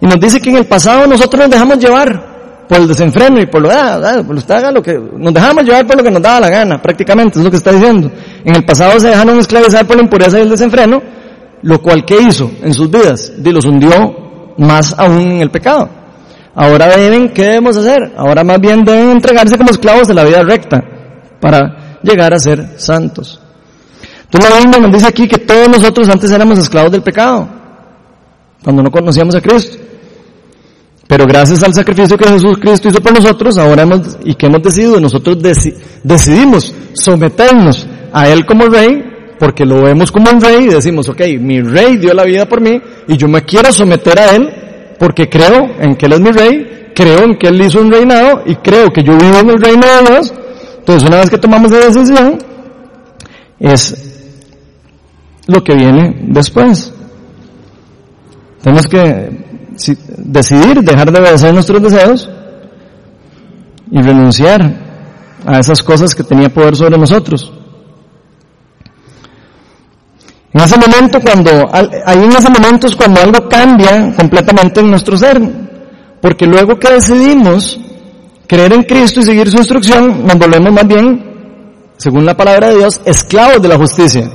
Y 0.00 0.06
nos 0.06 0.20
dice 0.20 0.40
que 0.40 0.50
en 0.50 0.58
el 0.58 0.66
pasado 0.66 1.06
nosotros 1.06 1.42
nos 1.42 1.50
dejamos 1.50 1.78
llevar 1.78 2.66
por 2.68 2.78
el 2.78 2.88
desenfreno 2.88 3.40
y 3.40 3.46
por 3.46 3.60
lo, 3.60 3.70
ah, 3.70 4.00
ah, 4.04 4.22
por 4.24 4.36
usted 4.36 4.54
haga 4.54 4.70
lo 4.70 4.82
que, 4.82 4.94
nos 4.94 5.34
dejamos 5.34 5.64
llevar 5.64 5.86
por 5.86 5.96
lo 5.96 6.02
que 6.02 6.10
nos 6.10 6.22
daba 6.22 6.40
la 6.40 6.48
gana, 6.48 6.80
prácticamente, 6.80 7.38
es 7.38 7.44
lo 7.44 7.50
que 7.50 7.56
está 7.56 7.72
diciendo. 7.72 8.10
En 8.44 8.54
el 8.54 8.64
pasado 8.64 8.98
se 9.00 9.08
dejaron 9.08 9.38
esclavizar 9.38 9.84
por 9.84 9.96
la 9.96 10.02
impureza 10.02 10.38
y 10.38 10.42
el 10.42 10.50
desenfreno, 10.50 11.02
lo 11.62 11.82
cual 11.82 12.04
¿qué 12.04 12.20
hizo 12.22 12.50
en 12.62 12.72
sus 12.72 12.88
vidas? 12.88 13.32
Y 13.44 13.50
los 13.50 13.64
hundió 13.64 14.21
más 14.58 14.94
aún 14.98 15.20
en 15.20 15.40
el 15.40 15.50
pecado. 15.50 15.88
Ahora 16.54 16.96
deben, 16.96 17.30
¿qué 17.30 17.44
debemos 17.44 17.76
hacer? 17.76 18.12
Ahora 18.16 18.44
más 18.44 18.60
bien 18.60 18.84
deben 18.84 19.10
entregarse 19.10 19.56
como 19.56 19.70
esclavos 19.70 20.06
de 20.06 20.14
la 20.14 20.24
vida 20.24 20.42
recta 20.42 20.82
para 21.40 21.98
llegar 22.02 22.34
a 22.34 22.38
ser 22.38 22.78
santos. 22.78 23.40
Entonces 24.24 24.50
la 24.50 24.60
Biblia 24.60 24.80
nos 24.80 24.92
dice 24.92 25.06
aquí 25.06 25.28
que 25.28 25.38
todos 25.38 25.68
nosotros 25.68 26.08
antes 26.08 26.30
éramos 26.30 26.58
esclavos 26.58 26.92
del 26.92 27.02
pecado, 27.02 27.48
cuando 28.62 28.82
no 28.82 28.90
conocíamos 28.90 29.34
a 29.34 29.40
Cristo. 29.40 29.78
Pero 31.06 31.26
gracias 31.26 31.62
al 31.62 31.74
sacrificio 31.74 32.16
que 32.16 32.26
Jesús 32.26 32.56
Cristo 32.58 32.88
hizo 32.88 33.00
por 33.02 33.12
nosotros, 33.12 33.58
ahora 33.58 33.82
hemos, 33.82 34.16
y 34.24 34.34
que 34.34 34.46
hemos 34.46 34.62
decidido, 34.62 34.98
nosotros 35.00 35.38
decidimos 36.02 36.74
someternos 36.94 37.86
a 38.12 38.28
Él 38.28 38.46
como 38.46 38.66
Rey, 38.66 39.11
porque 39.42 39.66
lo 39.66 39.82
vemos 39.82 40.12
como 40.12 40.30
un 40.30 40.40
Rey 40.40 40.66
y 40.66 40.68
decimos, 40.68 41.08
ok, 41.08 41.20
mi 41.40 41.60
Rey 41.60 41.96
dio 41.96 42.14
la 42.14 42.22
vida 42.22 42.46
por 42.46 42.60
mí, 42.60 42.80
y 43.08 43.16
yo 43.16 43.26
me 43.26 43.42
quiero 43.42 43.72
someter 43.72 44.16
a 44.16 44.36
Él, 44.36 44.48
porque 45.00 45.28
creo 45.28 45.68
en 45.80 45.96
que 45.96 46.06
Él 46.06 46.12
es 46.12 46.20
mi 46.20 46.30
Rey, 46.30 46.92
creo 46.94 47.24
en 47.24 47.36
que 47.36 47.48
Él 47.48 47.60
hizo 47.60 47.80
un 47.80 47.90
reinado, 47.90 48.44
y 48.46 48.54
creo 48.54 48.92
que 48.92 49.02
yo 49.02 49.18
vivo 49.18 49.40
en 49.40 49.50
el 49.50 49.60
reino 49.60 49.84
de 49.84 50.10
Dios. 50.10 50.32
Entonces 50.78 51.08
una 51.08 51.16
vez 51.18 51.28
que 51.28 51.38
tomamos 51.38 51.72
esa 51.72 51.88
decisión, 51.88 52.38
es 53.58 54.30
lo 55.48 55.64
que 55.64 55.74
viene 55.74 56.20
después. 56.28 56.94
Tenemos 58.62 58.86
que 58.86 59.28
decidir 60.18 60.82
dejar 60.84 61.10
de 61.10 61.18
obedecer 61.18 61.52
nuestros 61.52 61.82
deseos 61.82 62.30
y 63.90 64.00
renunciar 64.00 64.72
a 65.44 65.58
esas 65.58 65.82
cosas 65.82 66.14
que 66.14 66.22
tenía 66.22 66.48
poder 66.48 66.76
sobre 66.76 66.96
nosotros. 66.96 67.52
En 70.54 70.60
ese 70.60 70.76
momento 70.76 71.20
cuando, 71.20 71.70
ahí 71.72 72.24
en 72.24 72.32
ese 72.32 72.50
momento 72.50 72.86
es 72.86 72.94
cuando 72.94 73.20
algo 73.20 73.48
cambia 73.48 74.14
completamente 74.14 74.80
en 74.80 74.90
nuestro 74.90 75.16
ser, 75.16 75.40
porque 76.20 76.46
luego 76.46 76.78
que 76.78 76.92
decidimos 76.92 77.80
creer 78.46 78.74
en 78.74 78.82
Cristo 78.82 79.20
y 79.20 79.24
seguir 79.24 79.50
su 79.50 79.56
instrucción, 79.56 80.26
nos 80.26 80.38
volvemos 80.38 80.72
más 80.72 80.86
bien, 80.86 81.24
según 81.96 82.26
la 82.26 82.36
palabra 82.36 82.68
de 82.68 82.78
Dios, 82.78 83.00
esclavos 83.04 83.62
de 83.62 83.68
la 83.68 83.78
justicia. 83.78 84.30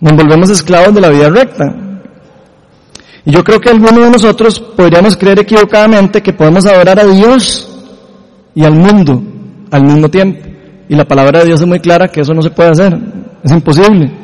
Nos 0.00 0.16
volvemos 0.16 0.50
esclavos 0.50 0.94
de 0.94 1.00
la 1.00 1.08
vida 1.08 1.30
recta. 1.30 1.64
Y 3.24 3.30
yo 3.30 3.42
creo 3.44 3.60
que 3.60 3.70
algunos 3.70 4.04
de 4.04 4.10
nosotros 4.10 4.60
podríamos 4.60 5.16
creer 5.16 5.38
equivocadamente 5.38 6.22
que 6.22 6.32
podemos 6.32 6.66
adorar 6.66 6.98
a 7.00 7.06
Dios 7.06 7.68
y 8.54 8.64
al 8.64 8.74
mundo 8.74 9.22
al 9.70 9.84
mismo 9.84 10.08
tiempo. 10.08 10.46
Y 10.88 10.94
la 10.94 11.04
palabra 11.06 11.40
de 11.40 11.46
Dios 11.46 11.60
es 11.60 11.66
muy 11.66 11.80
clara 11.80 12.08
que 12.08 12.20
eso 12.20 12.34
no 12.34 12.42
se 12.42 12.50
puede 12.50 12.70
hacer. 12.70 12.98
Es 13.42 13.50
imposible. 13.50 14.21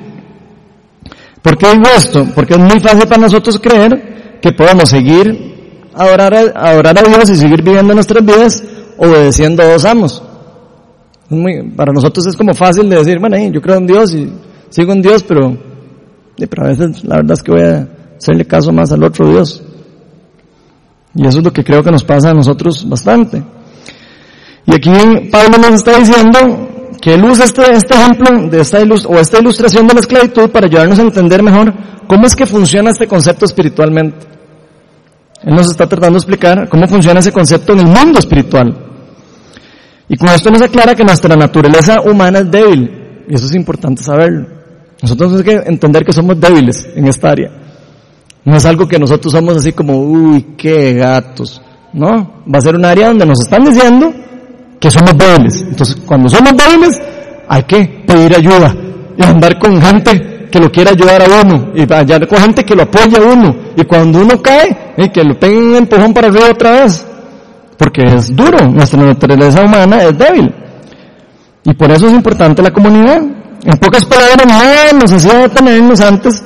¿Por 1.42 1.56
qué 1.56 1.72
digo 1.72 1.84
esto? 1.96 2.26
Porque 2.34 2.54
es 2.54 2.60
muy 2.60 2.80
fácil 2.80 3.06
para 3.06 3.22
nosotros 3.22 3.58
creer 3.58 4.38
que 4.40 4.52
podemos 4.52 4.88
seguir 4.88 5.48
adorar 5.94 6.34
a, 6.34 6.70
adorar 6.70 6.98
a 6.98 7.02
Dios 7.02 7.30
y 7.30 7.36
seguir 7.36 7.62
viviendo 7.62 7.94
nuestras 7.94 8.24
vidas 8.24 8.62
obedeciendo 8.96 9.62
a 9.62 9.66
dos 9.66 9.84
amos. 9.84 10.22
para 11.76 11.92
nosotros 11.92 12.26
es 12.26 12.36
como 12.36 12.54
fácil 12.54 12.88
de 12.88 12.96
decir, 12.96 13.18
bueno, 13.18 13.36
yo 13.36 13.60
creo 13.60 13.76
en 13.76 13.86
Dios 13.86 14.14
y 14.14 14.32
sigo 14.70 14.92
en 14.92 15.02
Dios, 15.02 15.24
pero, 15.24 15.56
pero 16.36 16.64
a 16.64 16.68
veces 16.68 17.04
la 17.04 17.16
verdad 17.16 17.32
es 17.32 17.42
que 17.42 17.52
voy 17.52 17.62
a 17.62 17.88
hacerle 18.16 18.44
caso 18.44 18.72
más 18.72 18.92
al 18.92 19.02
otro 19.02 19.28
Dios. 19.28 19.62
Y 21.14 21.26
eso 21.26 21.38
es 21.38 21.44
lo 21.44 21.52
que 21.52 21.64
creo 21.64 21.82
que 21.82 21.90
nos 21.90 22.04
pasa 22.04 22.30
a 22.30 22.34
nosotros 22.34 22.88
bastante. 22.88 23.42
Y 24.66 24.74
aquí 24.74 24.90
Pablo 25.30 25.58
nos 25.58 25.72
está 25.72 25.98
diciendo 25.98 26.68
que 27.00 27.14
él 27.14 27.24
usa 27.24 27.44
este, 27.44 27.62
este 27.72 27.94
ejemplo 27.94 28.48
de 28.48 28.60
esta 28.60 28.78
o 29.06 29.18
esta 29.18 29.38
ilustración 29.38 29.86
de 29.86 29.94
la 29.94 30.00
esclavitud 30.00 30.50
para 30.50 30.66
ayudarnos 30.66 30.98
a 30.98 31.02
entender 31.02 31.42
mejor 31.42 31.72
cómo 32.06 32.26
es 32.26 32.34
que 32.34 32.46
funciona 32.46 32.90
este 32.90 33.06
concepto 33.06 33.44
espiritualmente. 33.44 34.26
Él 35.44 35.54
nos 35.54 35.70
está 35.70 35.86
tratando 35.86 36.14
de 36.14 36.18
explicar 36.18 36.68
cómo 36.68 36.88
funciona 36.88 37.20
ese 37.20 37.32
concepto 37.32 37.72
en 37.72 37.80
el 37.80 37.86
mundo 37.86 38.18
espiritual. 38.18 38.76
Y 40.08 40.16
con 40.16 40.28
esto 40.30 40.50
nos 40.50 40.62
aclara 40.62 40.94
que 40.94 41.04
nuestra 41.04 41.36
naturaleza 41.36 42.00
humana 42.00 42.40
es 42.40 42.50
débil. 42.50 43.24
Y 43.28 43.34
eso 43.34 43.46
es 43.46 43.54
importante 43.54 44.02
saberlo. 44.02 44.46
Nosotros 45.00 45.42
tenemos 45.42 45.64
que 45.64 45.70
entender 45.70 46.04
que 46.04 46.12
somos 46.12 46.40
débiles 46.40 46.88
en 46.96 47.06
esta 47.06 47.30
área. 47.30 47.50
No 48.44 48.56
es 48.56 48.64
algo 48.64 48.88
que 48.88 48.98
nosotros 48.98 49.32
somos 49.32 49.56
así 49.58 49.72
como, 49.72 50.00
uy, 50.00 50.54
qué 50.56 50.94
gatos. 50.94 51.60
No, 51.92 52.42
va 52.52 52.58
a 52.58 52.62
ser 52.62 52.74
un 52.74 52.84
área 52.84 53.08
donde 53.08 53.26
nos 53.26 53.40
están 53.40 53.64
diciendo 53.64 54.12
que 54.80 54.90
somos 54.90 55.16
débiles. 55.16 55.62
Entonces, 55.62 55.96
cuando 56.06 56.28
somos 56.28 56.52
débiles, 56.56 57.00
hay 57.48 57.62
que 57.64 58.04
pedir 58.06 58.34
ayuda 58.34 58.74
y 59.16 59.22
andar 59.22 59.58
con 59.58 59.80
gente 59.80 60.48
que 60.50 60.58
lo 60.58 60.70
quiera 60.70 60.92
ayudar 60.92 61.22
a 61.22 61.42
uno 61.42 61.72
y 61.74 61.82
andar 61.82 62.26
con 62.26 62.38
gente 62.38 62.64
que 62.64 62.74
lo 62.74 62.84
apoya 62.84 63.18
a 63.18 63.32
uno. 63.32 63.54
Y 63.76 63.84
cuando 63.84 64.20
uno 64.20 64.40
cae, 64.40 64.94
y 64.96 65.08
que 65.10 65.22
lo 65.22 65.38
peguen 65.38 65.68
un 65.68 65.76
empujón 65.76 66.12
para 66.12 66.28
arriba 66.28 66.50
otra 66.50 66.82
vez. 66.82 67.06
Porque 67.76 68.02
es 68.02 68.34
duro, 68.34 68.58
nuestra 68.68 69.00
naturaleza 69.00 69.62
humana 69.62 70.02
es 70.02 70.18
débil. 70.18 70.52
Y 71.64 71.74
por 71.74 71.90
eso 71.90 72.08
es 72.08 72.14
importante 72.14 72.62
la 72.62 72.72
comunidad. 72.72 73.22
En 73.64 73.78
pocas 73.78 74.04
palabras, 74.04 74.46
no 74.46 74.98
nos 74.98 75.12
hacía 75.12 75.38
detenernos 75.38 76.00
antes 76.00 76.42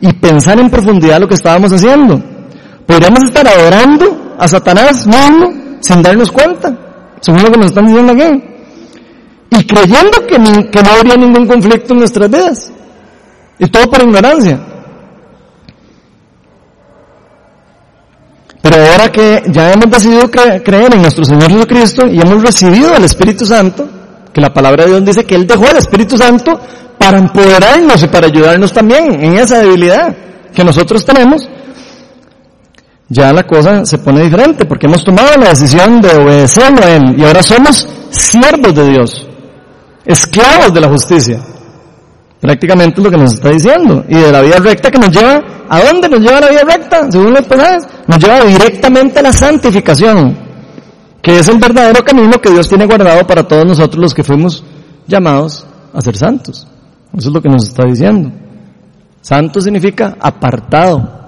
y 0.00 0.12
pensar 0.14 0.58
en 0.58 0.70
profundidad 0.70 1.20
lo 1.20 1.28
que 1.28 1.34
estábamos 1.34 1.72
haciendo. 1.72 2.20
Podríamos 2.86 3.22
estar 3.24 3.46
adorando 3.46 4.34
a 4.38 4.48
Satanás 4.48 5.06
mismo 5.06 5.52
sin 5.80 6.02
darnos 6.02 6.32
cuenta, 6.32 6.72
según 7.20 7.42
lo 7.42 7.50
que 7.50 7.58
nos 7.58 7.66
están 7.66 7.86
diciendo 7.86 8.12
aquí. 8.12 8.42
Y 9.50 9.66
creyendo 9.66 10.26
que, 10.26 10.38
no 10.38 10.90
habría 10.90 11.16
ningún 11.16 11.46
conflicto 11.46 11.92
en 11.92 12.00
nuestras 12.00 12.30
vidas. 12.30 12.72
Y 13.58 13.66
todo 13.68 13.90
por 13.90 14.02
ignorancia. 14.02 14.60
Pero 18.60 18.76
ahora 18.76 19.10
que 19.10 19.42
ya 19.48 19.72
hemos 19.72 19.90
decidido 19.90 20.30
creer 20.30 20.94
en 20.94 21.02
nuestro 21.02 21.24
Señor 21.24 21.50
Jesucristo 21.50 22.06
y 22.06 22.20
hemos 22.20 22.42
recibido 22.42 22.94
el 22.94 23.04
Espíritu 23.04 23.46
Santo, 23.46 23.88
que 24.32 24.40
la 24.40 24.52
palabra 24.52 24.84
de 24.84 24.90
Dios 24.90 25.04
dice 25.04 25.24
que 25.24 25.34
Él 25.34 25.46
dejó 25.46 25.70
el 25.70 25.78
Espíritu 25.78 26.18
Santo 26.18 26.60
para 26.98 27.18
empoderarnos 27.18 28.02
y 28.02 28.08
para 28.08 28.26
ayudarnos 28.26 28.72
también 28.72 29.22
en 29.24 29.34
esa 29.34 29.60
debilidad 29.60 30.14
que 30.54 30.64
nosotros 30.64 31.04
tenemos, 31.04 31.48
ya 33.08 33.32
la 33.32 33.44
cosa 33.44 33.84
se 33.84 33.98
pone 33.98 34.22
diferente, 34.22 34.64
porque 34.66 34.86
hemos 34.86 35.04
tomado 35.04 35.36
la 35.38 35.48
decisión 35.48 36.00
de 36.00 36.10
obedecerlo 36.10 36.84
a 36.84 36.90
Él 36.90 37.14
y 37.18 37.24
ahora 37.24 37.42
somos 37.42 37.88
siervos 38.10 38.74
de 38.74 38.88
Dios, 38.90 39.26
esclavos 40.04 40.72
de 40.74 40.80
la 40.80 40.88
justicia. 40.88 41.40
Prácticamente 42.40 43.00
es 43.00 43.04
lo 43.04 43.10
que 43.10 43.16
nos 43.16 43.34
está 43.34 43.50
diciendo. 43.50 44.04
Y 44.08 44.14
de 44.14 44.30
la 44.30 44.42
vida 44.42 44.58
recta 44.58 44.90
que 44.90 44.98
nos 44.98 45.10
lleva, 45.10 45.42
¿a 45.68 45.80
dónde 45.82 46.08
nos 46.08 46.20
lleva 46.20 46.40
la 46.40 46.48
vida 46.48 46.62
recta? 46.62 47.10
Según 47.10 47.34
los 47.34 47.46
pasajes, 47.46 47.88
nos 48.06 48.18
lleva 48.18 48.44
directamente 48.44 49.18
a 49.18 49.22
la 49.22 49.32
santificación, 49.32 50.36
que 51.20 51.38
es 51.38 51.48
el 51.48 51.58
verdadero 51.58 52.04
camino 52.04 52.40
que 52.40 52.50
Dios 52.50 52.68
tiene 52.68 52.86
guardado 52.86 53.26
para 53.26 53.42
todos 53.42 53.66
nosotros 53.66 54.00
los 54.00 54.14
que 54.14 54.22
fuimos 54.22 54.62
llamados 55.06 55.66
a 55.92 56.00
ser 56.00 56.16
santos. 56.16 56.66
Eso 57.16 57.28
es 57.28 57.34
lo 57.34 57.42
que 57.42 57.48
nos 57.48 57.66
está 57.66 57.84
diciendo. 57.86 58.30
Santo 59.20 59.60
significa 59.60 60.16
apartado 60.20 61.18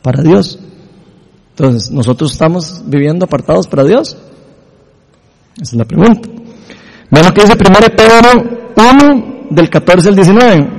para 0.00 0.22
Dios. 0.22 0.58
Entonces, 1.58 1.90
¿nosotros 1.90 2.32
estamos 2.32 2.82
viviendo 2.84 3.24
apartados 3.24 3.66
para 3.66 3.82
Dios? 3.82 4.14
Esa 5.54 5.62
es 5.62 5.72
la 5.72 5.86
pregunta. 5.86 6.28
Vean 7.10 7.24
lo 7.24 7.32
que 7.32 7.40
dice 7.40 7.54
1 7.54 7.78
Pedro 7.96 8.72
1, 8.76 9.46
del 9.48 9.70
14 9.70 10.08
al 10.10 10.16
19. 10.16 10.70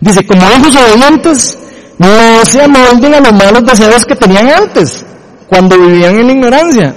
Dice, 0.00 0.26
como 0.26 0.42
hijos 0.42 0.74
obedientes, 0.74 1.58
no 1.98 2.44
se 2.44 2.64
amolden 2.64 3.14
a 3.14 3.20
los 3.20 3.32
malos 3.32 3.64
deseos 3.64 4.04
que 4.04 4.16
tenían 4.16 4.48
antes, 4.48 5.06
cuando 5.46 5.78
vivían 5.78 6.18
en 6.18 6.30
ignorancia. 6.30 6.92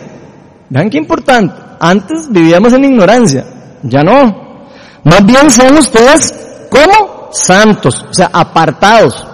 Vean 0.68 0.90
qué 0.90 0.98
importante. 0.98 1.54
Antes 1.80 2.28
vivíamos 2.28 2.74
en 2.74 2.86
ignorancia, 2.86 3.46
ya 3.84 4.02
no. 4.02 4.66
Más 5.04 5.24
bien 5.28 5.52
sean 5.52 5.78
ustedes 5.78 6.34
como 6.72 7.30
santos, 7.32 8.04
o 8.10 8.14
sea, 8.16 8.32
apartados 8.34 9.27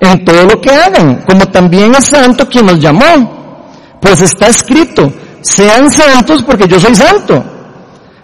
en 0.00 0.24
todo 0.24 0.44
lo 0.44 0.60
que 0.60 0.70
hagan, 0.70 1.22
como 1.26 1.46
también 1.46 1.94
es 1.94 2.04
santo 2.04 2.48
quien 2.48 2.66
nos 2.66 2.80
llamó. 2.80 3.68
Pues 4.00 4.22
está 4.22 4.48
escrito, 4.48 5.12
sean 5.42 5.90
santos 5.90 6.42
porque 6.42 6.66
yo 6.66 6.80
soy 6.80 6.94
santo. 6.94 7.44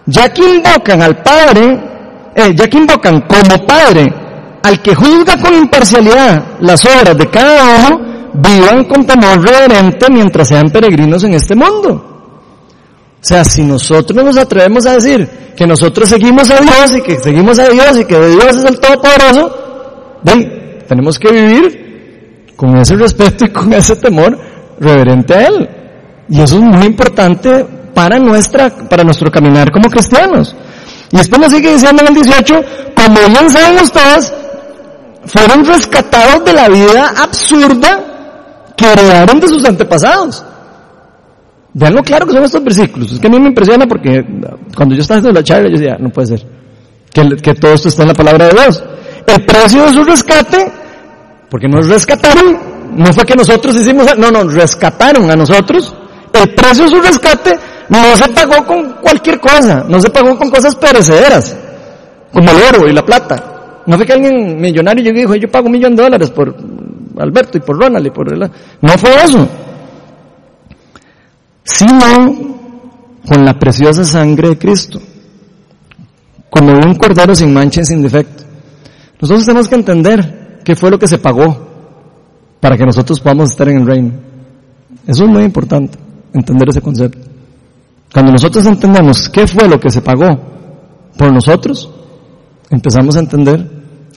Ya 0.05 0.33
que 0.33 0.41
invocan 0.41 1.01
al 1.01 1.21
Padre, 1.21 1.79
eh, 2.35 2.53
ya 2.55 2.67
que 2.67 2.77
invocan 2.77 3.21
como 3.21 3.65
Padre 3.65 4.13
al 4.63 4.81
que 4.81 4.95
juzga 4.95 5.37
con 5.37 5.53
imparcialidad 5.53 6.57
las 6.59 6.83
obras 6.85 7.17
de 7.17 7.29
cada 7.29 7.87
uno, 7.87 8.31
vivan 8.33 8.83
con 8.85 9.05
temor 9.05 9.41
reverente 9.41 10.09
mientras 10.09 10.47
sean 10.47 10.69
peregrinos 10.69 11.23
en 11.23 11.33
este 11.35 11.55
mundo. 11.55 12.15
O 13.19 13.25
sea, 13.27 13.43
si 13.43 13.63
nosotros 13.63 14.23
nos 14.23 14.37
atrevemos 14.37 14.85
a 14.85 14.93
decir 14.93 15.27
que 15.55 15.65
nosotros 15.65 16.09
seguimos 16.09 16.49
a 16.51 16.59
Dios 16.59 16.95
y 16.95 17.01
que 17.01 17.19
seguimos 17.19 17.57
a 17.59 17.69
Dios 17.69 17.99
y 17.99 18.05
que 18.05 18.19
Dios 18.19 18.55
es 18.55 18.63
el 18.63 18.79
Todopoderoso, 18.79 20.19
ven, 20.23 20.56
tenemos 20.87 21.19
que 21.19 21.31
vivir 21.31 22.53
con 22.55 22.75
ese 22.77 22.95
respeto 22.95 23.45
y 23.45 23.49
con 23.49 23.71
ese 23.73 23.95
temor 23.95 24.37
reverente 24.79 25.33
a 25.33 25.47
Él. 25.47 25.69
Y 26.29 26.41
eso 26.41 26.57
es 26.57 26.61
muy 26.61 26.85
importante 26.85 27.65
para 27.93 28.19
nuestra, 28.19 28.69
para 28.69 29.03
nuestro 29.03 29.31
caminar 29.31 29.71
como 29.71 29.89
cristianos. 29.89 30.55
Y 31.11 31.17
después 31.17 31.41
nos 31.41 31.51
sigue 31.51 31.73
diciendo 31.73 32.01
en 32.01 32.09
el 32.09 32.13
18, 32.15 32.61
como 32.95 33.19
bien 33.29 33.49
saben 33.49 33.79
ustedes, 33.81 34.33
fueron 35.25 35.65
rescatados 35.65 36.43
de 36.43 36.53
la 36.53 36.67
vida 36.67 37.13
absurda 37.17 38.73
que 38.75 38.91
heredaron 38.91 39.39
de 39.39 39.47
sus 39.47 39.63
antepasados. 39.65 40.43
Vean 41.73 41.93
lo 41.93 42.03
claro 42.03 42.25
que 42.25 42.33
son 42.33 42.43
estos 42.43 42.63
versículos. 42.63 43.11
Es 43.11 43.19
que 43.19 43.27
a 43.27 43.29
mí 43.29 43.39
me 43.39 43.49
impresiona 43.49 43.85
porque 43.85 44.25
cuando 44.75 44.95
yo 44.95 45.01
estaba 45.01 45.19
haciendo 45.19 45.39
la 45.39 45.43
charla 45.43 45.69
yo 45.69 45.77
decía, 45.77 45.97
no 45.99 46.09
puede 46.09 46.27
ser 46.27 46.45
que, 47.13 47.35
que 47.37 47.53
todo 47.53 47.73
esto 47.73 47.87
está 47.87 48.03
en 48.03 48.09
la 48.09 48.13
palabra 48.13 48.47
de 48.47 48.53
Dios. 48.53 48.83
El 49.27 49.45
precio 49.45 49.83
de 49.83 49.93
su 49.93 50.03
rescate, 50.05 50.71
porque 51.49 51.67
nos 51.67 51.87
rescataron, 51.89 52.57
no 52.95 53.11
fue 53.11 53.25
que 53.25 53.35
nosotros 53.35 53.75
hicimos, 53.75 54.17
no, 54.17 54.31
no, 54.31 54.43
rescataron 54.45 55.29
a 55.29 55.35
nosotros. 55.35 55.93
El 56.31 56.55
precio 56.55 56.85
de 56.85 56.91
su 56.91 57.01
rescate 57.01 57.59
no 57.89 58.15
se 58.15 58.29
pagó 58.29 58.65
con 58.65 58.93
cualquier 59.01 59.39
cosa, 59.41 59.83
no 59.87 59.99
se 59.99 60.09
pagó 60.09 60.37
con 60.37 60.49
cosas 60.49 60.75
perecederas, 60.75 61.57
como 62.31 62.49
el 62.49 62.57
oro 62.73 62.87
y 62.87 62.93
la 62.93 63.03
plata. 63.03 63.83
No 63.85 63.97
fue 63.97 64.05
que 64.05 64.13
alguien 64.13 64.61
millonario 64.61 65.03
llegó 65.03 65.17
y 65.17 65.21
dijo, 65.21 65.35
yo 65.35 65.51
pago 65.51 65.65
un 65.65 65.73
millón 65.73 65.95
de 65.95 66.03
dólares 66.03 66.29
por 66.31 66.55
Alberto 67.19 67.57
y 67.57 67.61
por 67.61 67.77
Ronald 67.77 68.07
y 68.07 68.11
por... 68.11 68.31
El... 68.31 68.39
No 68.39 68.97
fue 68.97 69.09
eso. 69.23 69.47
Sino 71.63 72.55
con 73.27 73.43
la 73.43 73.59
preciosa 73.59 74.05
sangre 74.05 74.49
de 74.49 74.57
Cristo. 74.57 75.01
Como 76.49 76.71
un 76.71 76.95
cordero 76.95 77.35
sin 77.35 77.53
mancha 77.53 77.81
y 77.81 77.85
sin 77.85 78.01
defecto. 78.01 78.46
Nosotros 79.19 79.45
tenemos 79.45 79.67
que 79.67 79.75
entender 79.75 80.59
qué 80.63 80.75
fue 80.75 80.91
lo 80.91 80.99
que 80.99 81.07
se 81.07 81.17
pagó 81.17 81.67
para 82.59 82.77
que 82.77 82.85
nosotros 82.85 83.19
podamos 83.19 83.51
estar 83.51 83.67
en 83.69 83.81
el 83.81 83.87
reino. 83.87 84.11
Eso 85.05 85.23
es 85.23 85.29
muy 85.29 85.43
importante, 85.43 85.97
entender 86.33 86.69
ese 86.69 86.81
concepto. 86.81 87.19
Cuando 88.13 88.31
nosotros 88.31 88.65
entendemos 88.65 89.29
qué 89.29 89.47
fue 89.47 89.67
lo 89.67 89.79
que 89.79 89.89
se 89.89 90.01
pagó 90.01 90.27
por 91.17 91.31
nosotros, 91.31 91.89
empezamos 92.69 93.15
a 93.15 93.19
entender 93.19 93.65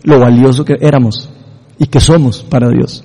lo 0.03 0.19
valioso 0.19 0.65
que 0.65 0.77
éramos 0.81 1.31
y 1.79 1.87
que 1.87 2.01
somos 2.01 2.43
para 2.43 2.69
Dios. 2.69 3.05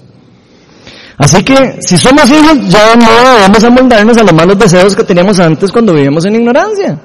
Así 1.17 1.43
que 1.43 1.77
si 1.81 1.97
somos 1.97 2.29
hijos, 2.29 2.69
ya 2.69 2.95
no 2.95 3.05
vamos 3.41 3.63
a 3.63 3.69
moldarnos 3.69 4.17
a 4.17 4.23
los 4.23 4.33
malos 4.33 4.59
deseos 4.59 4.95
que 4.95 5.03
teníamos 5.03 5.39
antes 5.39 5.71
cuando 5.71 5.93
vivíamos 5.93 6.25
en 6.25 6.35
ignorancia. 6.35 6.99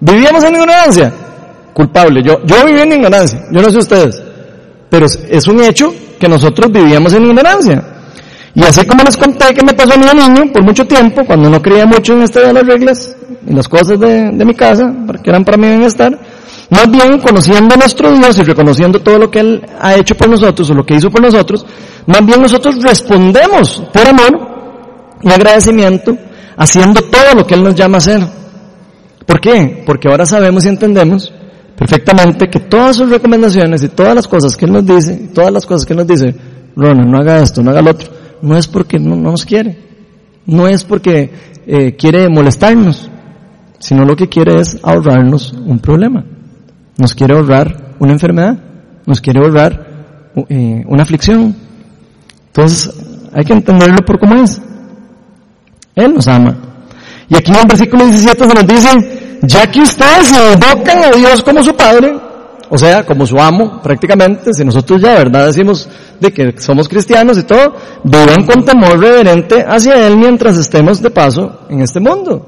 ¿Vivíamos 0.00 0.42
en 0.44 0.54
ignorancia? 0.54 1.12
Culpable. 1.72 2.22
Yo, 2.22 2.44
yo 2.44 2.66
viví 2.66 2.80
en 2.80 2.92
ignorancia. 2.92 3.42
Yo 3.50 3.62
no 3.62 3.70
sé 3.70 3.78
ustedes. 3.78 4.22
Pero 4.88 5.06
es 5.06 5.48
un 5.48 5.62
hecho 5.62 5.92
que 6.18 6.28
nosotros 6.28 6.70
vivíamos 6.70 7.12
en 7.14 7.24
ignorancia. 7.24 7.82
Y 8.54 8.62
así 8.62 8.84
como 8.84 9.04
les 9.04 9.16
conté 9.16 9.54
que 9.54 9.64
me 9.64 9.72
pasó 9.74 9.94
a 9.94 9.96
mí 9.96 10.04
niño 10.04 10.52
por 10.52 10.62
mucho 10.62 10.84
tiempo, 10.84 11.24
cuando 11.24 11.48
no 11.48 11.62
creía 11.62 11.86
mucho 11.86 12.14
en 12.14 12.22
este 12.22 12.40
de 12.40 12.52
las 12.52 12.66
reglas, 12.66 13.16
en 13.46 13.56
las 13.56 13.68
cosas 13.68 13.98
de, 13.98 14.30
de 14.32 14.44
mi 14.44 14.54
casa, 14.54 14.92
que 15.22 15.30
eran 15.30 15.44
para 15.44 15.56
mi 15.56 15.68
bienestar, 15.68 16.18
más 16.68 16.90
bien 16.90 17.20
conociendo 17.20 17.74
a 17.74 17.78
nuestro 17.78 18.12
Dios 18.12 18.38
y 18.38 18.42
reconociendo 18.42 19.00
todo 19.00 19.18
lo 19.18 19.30
que 19.30 19.40
Él 19.40 19.66
ha 19.80 19.94
hecho 19.94 20.16
por 20.16 20.28
nosotros 20.28 20.68
o 20.70 20.74
lo 20.74 20.84
que 20.84 20.94
hizo 20.94 21.10
por 21.10 21.22
nosotros, 21.22 21.64
más 22.06 22.26
bien 22.26 22.42
nosotros 22.42 22.82
respondemos 22.82 23.82
por 23.92 24.08
amor 24.08 24.50
y 25.22 25.30
agradecimiento 25.30 26.16
haciendo 26.56 27.02
todo 27.02 27.34
lo 27.36 27.46
que 27.46 27.54
Él 27.54 27.62
nos 27.62 27.74
llama 27.76 27.96
a 27.96 27.98
hacer. 27.98 28.20
¿Por 29.26 29.40
qué? 29.40 29.84
Porque 29.86 30.08
ahora 30.08 30.26
sabemos 30.26 30.64
y 30.64 30.68
entendemos 30.68 31.32
perfectamente 31.80 32.50
que 32.50 32.60
todas 32.60 32.96
sus 32.96 33.08
recomendaciones 33.08 33.82
y 33.82 33.88
todas 33.88 34.14
las 34.14 34.28
cosas 34.28 34.54
que 34.54 34.66
Él 34.66 34.72
nos 34.72 34.84
dice, 34.84 35.30
todas 35.32 35.50
las 35.50 35.64
cosas 35.64 35.86
que 35.86 35.94
Él 35.94 36.00
nos 36.00 36.06
dice, 36.06 36.34
Ronald, 36.76 37.08
no 37.08 37.16
haga 37.16 37.40
esto, 37.40 37.62
no 37.62 37.70
haga 37.70 37.80
lo 37.80 37.92
otro, 37.92 38.10
no 38.42 38.54
es 38.58 38.68
porque 38.68 38.98
no, 38.98 39.16
nos 39.16 39.46
quiere, 39.46 39.78
no 40.44 40.68
es 40.68 40.84
porque 40.84 41.30
eh, 41.66 41.96
quiere 41.96 42.28
molestarnos, 42.28 43.10
sino 43.78 44.04
lo 44.04 44.14
que 44.14 44.28
quiere 44.28 44.60
es 44.60 44.78
ahorrarnos 44.82 45.54
un 45.54 45.78
problema. 45.78 46.22
Nos 46.98 47.14
quiere 47.14 47.34
ahorrar 47.34 47.94
una 47.98 48.12
enfermedad, 48.12 48.58
nos 49.06 49.22
quiere 49.22 49.40
ahorrar 49.40 50.32
eh, 50.50 50.84
una 50.86 51.02
aflicción. 51.02 51.56
Entonces, 52.48 52.90
hay 53.32 53.44
que 53.46 53.54
entenderlo 53.54 54.04
por 54.04 54.18
cómo 54.18 54.34
es. 54.34 54.60
Él 55.94 56.12
nos 56.12 56.28
ama. 56.28 56.58
Y 57.26 57.36
aquí 57.36 57.50
en 57.50 57.56
el 57.56 57.66
versículo 57.66 58.04
17 58.04 58.44
se 58.44 58.54
nos 58.54 58.66
dice, 58.66 59.19
ya 59.42 59.70
que 59.70 59.80
ustedes 59.80 60.32
invocan 60.32 61.04
a 61.04 61.10
Dios 61.10 61.42
como 61.42 61.62
su 61.62 61.74
Padre, 61.74 62.18
o 62.68 62.78
sea, 62.78 63.04
como 63.04 63.26
su 63.26 63.38
amo, 63.38 63.80
prácticamente, 63.82 64.52
si 64.52 64.64
nosotros 64.64 65.00
ya 65.02 65.14
verdad 65.14 65.46
decimos 65.46 65.88
de 66.20 66.32
que 66.32 66.54
somos 66.58 66.88
cristianos 66.88 67.38
y 67.38 67.42
todo, 67.42 67.74
vivan 68.04 68.46
con 68.46 68.64
temor 68.64 68.98
reverente 68.98 69.64
hacia 69.66 70.06
Él 70.06 70.16
mientras 70.16 70.58
estemos 70.58 71.02
de 71.02 71.10
paso 71.10 71.62
en 71.68 71.80
este 71.80 72.00
mundo. 72.00 72.46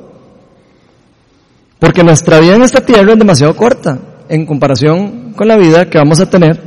Porque 1.79 2.05
nuestra 2.05 2.39
vida 2.39 2.55
en 2.55 2.63
esta 2.63 2.81
tierra 2.81 3.13
es 3.13 3.19
demasiado 3.19 3.57
corta 3.57 3.99
en 4.29 4.47
comparación 4.47 5.33
con 5.35 5.49
la 5.49 5.57
vida 5.57 5.91
que 5.91 5.99
vamos 5.99 6.21
a 6.21 6.31
tener 6.31 6.61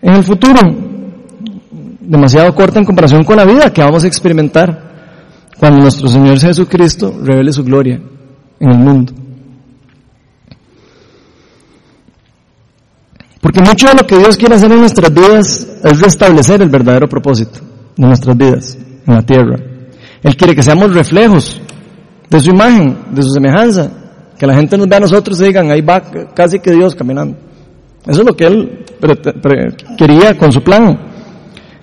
en 0.00 0.14
el 0.14 0.24
futuro. 0.24 0.60
Demasiado 2.00 2.52
corta 2.54 2.80
en 2.80 2.84
comparación 2.84 3.22
con 3.22 3.36
la 3.36 3.44
vida 3.44 3.72
que 3.72 3.82
vamos 3.82 4.02
a 4.02 4.08
experimentar 4.08 4.90
cuando 5.56 5.82
nuestro 5.82 6.08
Señor 6.08 6.40
Jesucristo 6.40 7.14
revele 7.22 7.52
su 7.52 7.62
gloria 7.62 8.00
en 8.62 8.70
el 8.70 8.78
mundo. 8.78 9.12
Porque 13.40 13.60
mucho 13.60 13.88
de 13.88 13.94
lo 13.94 14.06
que 14.06 14.16
Dios 14.16 14.36
quiere 14.36 14.54
hacer 14.54 14.70
en 14.70 14.78
nuestras 14.78 15.12
vidas 15.12 15.68
es 15.82 16.00
restablecer 16.00 16.62
el 16.62 16.68
verdadero 16.68 17.08
propósito 17.08 17.58
de 17.96 18.06
nuestras 18.06 18.36
vidas 18.36 18.78
en 19.04 19.14
la 19.14 19.22
tierra. 19.22 19.56
Él 20.22 20.36
quiere 20.36 20.54
que 20.54 20.62
seamos 20.62 20.94
reflejos 20.94 21.60
de 22.30 22.40
su 22.40 22.50
imagen, 22.50 22.96
de 23.10 23.22
su 23.22 23.30
semejanza, 23.30 23.90
que 24.38 24.46
la 24.46 24.54
gente 24.54 24.78
nos 24.78 24.86
vea 24.86 24.98
a 24.98 25.00
nosotros 25.00 25.40
y 25.40 25.46
digan, 25.46 25.70
ahí 25.72 25.80
va 25.80 26.00
casi 26.32 26.60
que 26.60 26.70
Dios 26.70 26.94
caminando. 26.94 27.36
Eso 28.06 28.20
es 28.20 28.26
lo 28.26 28.36
que 28.36 28.46
Él 28.46 28.84
quería 29.98 30.38
con 30.38 30.52
su 30.52 30.62
plan, 30.62 30.96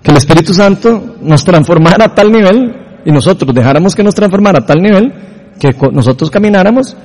que 0.01 0.11
el 0.11 0.17
Espíritu 0.17 0.53
Santo 0.53 1.17
nos 1.21 1.43
transformara 1.43 2.05
a 2.05 2.15
tal 2.15 2.31
nivel 2.31 3.01
y 3.05 3.11
nosotros 3.11 3.53
dejáramos 3.53 3.93
que 3.93 4.03
nos 4.03 4.15
transformara 4.15 4.59
a 4.59 4.65
tal 4.65 4.81
nivel 4.81 5.13
que 5.59 5.75
nosotros 5.91 6.31
camináramos 6.31 6.95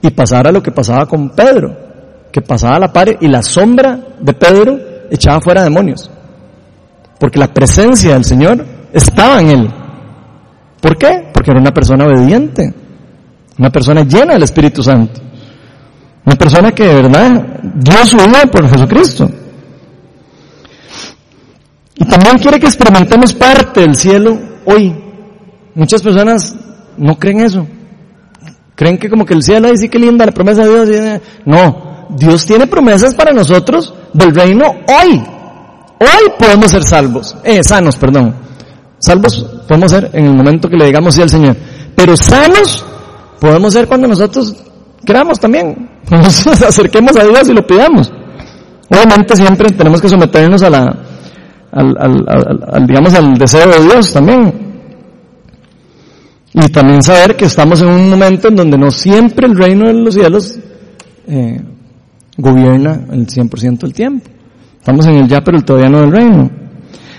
y 0.00 0.10
pasara 0.10 0.52
lo 0.52 0.62
que 0.62 0.70
pasaba 0.70 1.06
con 1.06 1.30
Pedro 1.30 1.88
que 2.32 2.42
pasaba 2.42 2.78
la 2.78 2.92
pared 2.92 3.16
y 3.20 3.28
la 3.28 3.42
sombra 3.42 3.98
de 4.20 4.32
Pedro 4.32 4.78
echaba 5.10 5.40
fuera 5.40 5.62
demonios. 5.62 6.10
Porque 7.18 7.38
la 7.38 7.52
presencia 7.52 8.14
del 8.14 8.24
Señor 8.24 8.64
estaba 8.92 9.40
en 9.40 9.48
él. 9.48 9.70
¿Por 10.80 10.96
qué? 10.96 11.30
Porque 11.32 11.50
era 11.50 11.60
una 11.60 11.72
persona 11.72 12.06
obediente, 12.06 12.72
una 13.58 13.70
persona 13.70 14.02
llena 14.02 14.34
del 14.34 14.44
Espíritu 14.44 14.82
Santo, 14.82 15.20
una 16.24 16.36
persona 16.36 16.70
que 16.72 16.86
de 16.86 16.94
verdad 16.94 17.60
dio 17.74 18.06
su 18.06 18.16
vida 18.16 18.46
por 18.52 18.68
Jesucristo. 18.68 19.28
Y 21.96 22.04
también 22.04 22.38
quiere 22.38 22.60
que 22.60 22.66
experimentemos 22.66 23.34
parte 23.34 23.80
del 23.80 23.96
cielo 23.96 24.38
hoy. 24.64 24.94
Muchas 25.74 26.00
personas 26.02 26.54
no 26.96 27.18
creen 27.18 27.40
eso. 27.40 27.66
Creen 28.78 28.96
que 28.96 29.10
como 29.10 29.26
que 29.26 29.34
el 29.34 29.42
cielo, 29.42 29.66
ahí 29.66 29.76
sí 29.76 29.88
que 29.88 29.98
linda 29.98 30.24
la 30.24 30.30
promesa 30.30 30.64
de 30.64 30.86
Dios. 30.86 31.20
No, 31.44 32.06
Dios 32.10 32.46
tiene 32.46 32.68
promesas 32.68 33.12
para 33.12 33.32
nosotros 33.32 33.92
del 34.12 34.32
reino 34.32 34.66
hoy. 34.68 35.20
Hoy 35.98 36.32
podemos 36.38 36.70
ser 36.70 36.84
salvos, 36.84 37.36
eh, 37.42 37.64
sanos, 37.64 37.96
perdón. 37.96 38.36
Salvos 39.00 39.44
podemos 39.66 39.90
ser 39.90 40.10
en 40.12 40.26
el 40.26 40.32
momento 40.32 40.68
que 40.68 40.76
le 40.76 40.86
digamos 40.86 41.16
sí 41.16 41.22
al 41.22 41.28
Señor. 41.28 41.56
Pero 41.96 42.16
sanos 42.16 42.84
podemos 43.40 43.72
ser 43.72 43.88
cuando 43.88 44.06
nosotros 44.06 44.54
queramos 45.04 45.40
también. 45.40 45.90
Nos 46.12 46.46
acerquemos 46.46 47.16
a 47.16 47.24
Dios 47.24 47.48
y 47.48 47.54
lo 47.54 47.66
pidamos. 47.66 48.12
Obviamente 48.90 49.34
siempre 49.34 49.72
tenemos 49.72 50.00
que 50.00 50.08
someternos 50.08 50.62
a 50.62 50.70
la, 50.70 50.96
al, 51.72 52.86
digamos, 52.86 53.12
al 53.12 53.34
deseo 53.34 53.68
de 53.68 53.82
Dios 53.82 54.12
también. 54.12 54.67
Y 56.54 56.68
también 56.70 57.02
saber 57.02 57.36
que 57.36 57.44
estamos 57.44 57.80
en 57.82 57.88
un 57.88 58.10
momento 58.10 58.48
en 58.48 58.56
donde 58.56 58.78
no 58.78 58.90
siempre 58.90 59.46
el 59.46 59.56
reino 59.56 59.86
de 59.86 59.94
los 59.94 60.14
cielos 60.14 60.58
eh, 61.26 61.60
gobierna 62.36 63.06
el 63.12 63.26
100% 63.26 63.78
del 63.78 63.92
tiempo. 63.92 64.30
Estamos 64.78 65.06
en 65.06 65.16
el 65.16 65.28
ya, 65.28 65.42
pero 65.42 65.60
todavía 65.62 65.90
no 65.90 66.00
del 66.00 66.12
reino. 66.12 66.50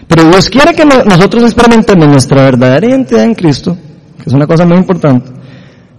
Pero 0.08 0.24
Dios 0.24 0.50
quiere 0.50 0.74
que 0.74 0.86
nosotros 0.86 1.44
experimentemos 1.44 2.08
nuestra 2.08 2.42
verdadera 2.42 2.88
identidad 2.88 3.24
en 3.24 3.36
Cristo, 3.36 3.78
que 4.18 4.24
es 4.26 4.34
una 4.34 4.48
cosa 4.48 4.66
muy 4.66 4.78
importante. 4.78 5.30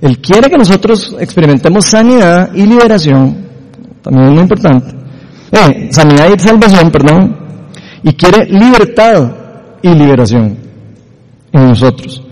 Él 0.00 0.18
quiere 0.18 0.50
que 0.50 0.58
nosotros 0.58 1.16
experimentemos 1.20 1.84
sanidad 1.84 2.52
y 2.54 2.66
liberación, 2.66 3.46
también 4.02 4.26
es 4.26 4.32
muy 4.32 4.42
importante. 4.42 4.94
Eh, 5.52 5.88
sanidad 5.92 6.28
y 6.34 6.38
salvación, 6.38 6.90
perdón, 6.90 7.36
y 8.02 8.12
quiere 8.14 8.46
libertad 8.46 9.30
y 9.82 9.94
liberación 9.94 10.56
en 11.52 11.68
nosotros. 11.68 12.24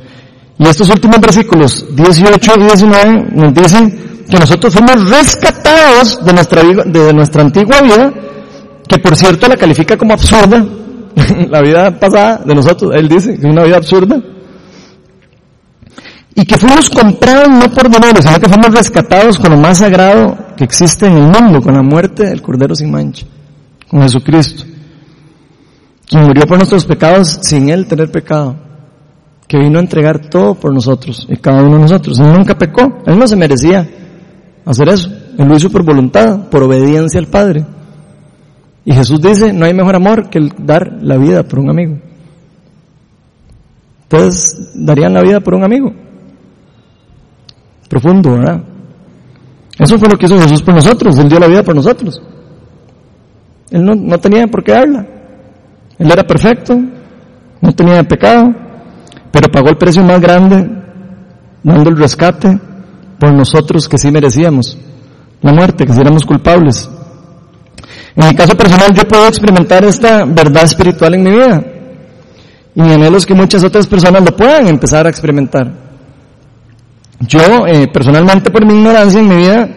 Y 0.58 0.66
estos 0.66 0.90
últimos 0.90 1.20
versículos 1.20 1.86
18 1.94 2.52
y 2.56 2.62
19 2.62 3.26
nos 3.32 3.54
dicen 3.54 4.24
que 4.28 4.38
nosotros 4.38 4.74
fuimos 4.74 5.08
rescatados 5.08 6.24
de 6.24 6.32
nuestra, 6.32 6.62
de 6.62 7.12
nuestra 7.14 7.42
antigua 7.42 7.80
vida, 7.80 8.12
que 8.86 8.98
por 8.98 9.16
cierto 9.16 9.48
la 9.48 9.56
califica 9.56 9.96
como 9.96 10.14
absurda, 10.14 10.64
la 11.48 11.62
vida 11.62 11.98
pasada 11.98 12.42
de 12.44 12.54
nosotros, 12.54 12.92
él 12.94 13.08
dice 13.08 13.34
que 13.34 13.46
es 13.46 13.52
una 13.52 13.62
vida 13.62 13.76
absurda, 13.76 14.20
y 16.34 16.44
que 16.44 16.56
fuimos 16.56 16.90
comprados 16.90 17.48
no 17.48 17.72
por 17.72 17.88
dinero, 17.88 18.20
sino 18.20 18.38
que 18.38 18.48
fuimos 18.48 18.74
rescatados 18.74 19.38
con 19.38 19.52
lo 19.52 19.56
más 19.56 19.78
sagrado 19.78 20.36
que 20.56 20.64
existe 20.64 21.06
en 21.06 21.16
el 21.16 21.24
mundo, 21.24 21.60
con 21.60 21.74
la 21.74 21.82
muerte 21.82 22.26
del 22.26 22.42
Cordero 22.42 22.74
sin 22.74 22.90
mancha, 22.90 23.26
con 23.88 24.02
Jesucristo 24.02 24.64
quien 26.08 26.24
murió 26.24 26.46
por 26.46 26.56
nuestros 26.56 26.86
pecados 26.86 27.38
sin 27.42 27.68
Él 27.68 27.86
tener 27.86 28.10
pecado, 28.10 28.56
que 29.48 29.58
vino 29.58 29.78
a 29.78 29.82
entregar 29.82 30.28
todo 30.28 30.54
por 30.54 30.74
nosotros 30.74 31.26
y 31.28 31.36
cada 31.38 31.62
uno 31.62 31.76
de 31.76 31.82
nosotros. 31.82 32.20
Él 32.20 32.32
nunca 32.34 32.56
pecó, 32.56 33.02
Él 33.06 33.18
no 33.18 33.26
se 33.26 33.34
merecía 33.34 33.88
hacer 34.66 34.88
eso, 34.90 35.10
Él 35.38 35.48
lo 35.48 35.56
hizo 35.56 35.70
por 35.70 35.82
voluntad, 35.82 36.50
por 36.50 36.62
obediencia 36.62 37.18
al 37.18 37.26
Padre. 37.26 37.64
Y 38.84 38.92
Jesús 38.92 39.20
dice, 39.20 39.52
no 39.54 39.64
hay 39.64 39.72
mejor 39.72 39.96
amor 39.96 40.28
que 40.28 40.38
el 40.38 40.52
dar 40.58 40.98
la 41.00 41.16
vida 41.16 41.42
por 41.42 41.58
un 41.60 41.70
amigo. 41.70 41.98
Ustedes 44.02 44.72
darían 44.74 45.14
la 45.14 45.22
vida 45.22 45.40
por 45.40 45.54
un 45.54 45.64
amigo. 45.64 45.92
Profundo, 47.88 48.32
¿verdad? 48.32 48.62
Eso 49.78 49.98
fue 49.98 50.10
lo 50.10 50.18
que 50.18 50.26
hizo 50.26 50.38
Jesús 50.38 50.62
por 50.62 50.74
nosotros, 50.74 51.18
Él 51.18 51.28
dio 51.28 51.38
la 51.38 51.46
vida 51.46 51.62
por 51.62 51.74
nosotros. 51.74 52.20
Él 53.70 53.82
no, 53.82 53.94
no 53.94 54.18
tenía 54.18 54.46
por 54.46 54.62
qué 54.62 54.72
darla. 54.72 55.06
Él 55.98 56.10
era 56.10 56.22
perfecto, 56.26 56.78
no 57.60 57.72
tenía 57.72 58.02
pecado, 58.04 58.54
pero 59.30 59.50
pagó 59.50 59.68
el 59.68 59.76
precio 59.76 60.02
más 60.02 60.20
grande 60.20 60.68
dando 61.62 61.90
el 61.90 61.96
rescate 61.96 62.58
por 63.18 63.32
nosotros 63.32 63.88
que 63.88 63.98
sí 63.98 64.10
merecíamos 64.10 64.78
la 65.40 65.52
muerte, 65.52 65.86
que 65.86 65.92
si 65.92 66.00
éramos 66.00 66.24
culpables. 66.24 66.88
En 68.16 68.28
mi 68.28 68.34
caso 68.34 68.56
personal 68.56 68.92
yo 68.94 69.06
puedo 69.06 69.26
experimentar 69.28 69.84
esta 69.84 70.24
verdad 70.24 70.64
espiritual 70.64 71.14
en 71.14 71.22
mi 71.22 71.30
vida 71.30 71.64
y 72.74 72.82
mi 72.82 72.92
anhelo 72.92 73.16
es 73.16 73.26
que 73.26 73.34
muchas 73.34 73.64
otras 73.64 73.86
personas 73.86 74.22
lo 74.24 74.36
puedan 74.36 74.68
empezar 74.68 75.06
a 75.06 75.10
experimentar. 75.10 75.72
Yo 77.20 77.66
eh, 77.66 77.88
personalmente 77.92 78.50
por 78.50 78.64
mi 78.64 78.74
ignorancia 78.74 79.20
en 79.20 79.28
mi 79.28 79.36
vida, 79.36 79.68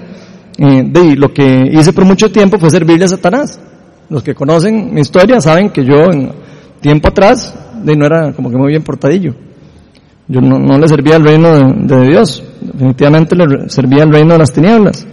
eh, 0.58 0.84
de, 0.86 1.16
lo 1.16 1.34
que 1.34 1.72
hice 1.72 1.94
por 1.94 2.06
mucho 2.06 2.32
tiempo 2.32 2.60
fue 2.60 2.70
servirle 2.70 3.06
a 3.06 3.08
Satanás. 3.08 3.60
Los 4.10 4.22
que 4.22 4.36
conocen 4.36 4.94
mi 4.94 5.02
historia 5.02 5.42
saben 5.42 5.72
que 5.72 5.84
yo 5.84 6.12
en 6.12 6.32
tiempo 6.80 7.10
atrás 7.10 7.56
no 7.84 8.06
era 8.06 8.34
como 8.34 8.50
que 8.50 8.58
muy 8.58 8.70
bien 8.70 8.84
portadillo. 8.84 9.34
Yo 10.28 10.40
no, 10.40 10.78
le 10.78 10.88
servía 10.88 11.18
al 11.18 11.24
reino 11.24 11.74
de, 11.74 12.08
Dios, 12.08 12.42
definitivamente 12.62 13.36
le 13.36 13.70
servía 13.70 14.04
al 14.04 14.14
reino 14.14 14.34
de 14.34 14.40
las 14.40 14.54
tinieblas. 14.54 15.06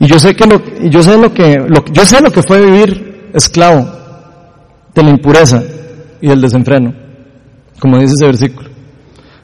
Y 0.00 0.06
yo 0.06 0.18
sé 0.18 0.34
que 0.34 0.46
lo, 0.46 0.60
yo 0.88 1.02
sé 1.02 1.16
lo 1.16 1.32
que, 1.32 1.56
yo 1.92 2.04
sé 2.04 2.20
lo 2.20 2.30
que 2.30 2.42
fue 2.42 2.64
vivir 2.64 3.30
esclavo 3.32 3.86
de 4.94 5.02
la 5.02 5.10
impureza 5.10 5.62
y 6.20 6.28
del 6.28 6.40
desenfreno, 6.40 6.92
como 7.78 7.98
dice 7.98 8.14
ese 8.14 8.26
versículo. 8.26 8.68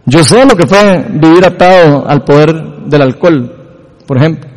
Yo 0.05 0.25
sé 0.25 0.45
lo 0.47 0.57
que 0.57 0.67
fue 0.67 1.05
vivir 1.11 1.45
atado 1.45 2.09
al 2.09 2.25
poder 2.25 2.55
del 2.87 3.03
alcohol, 3.03 3.53
por 4.07 4.17
ejemplo. 4.17 4.49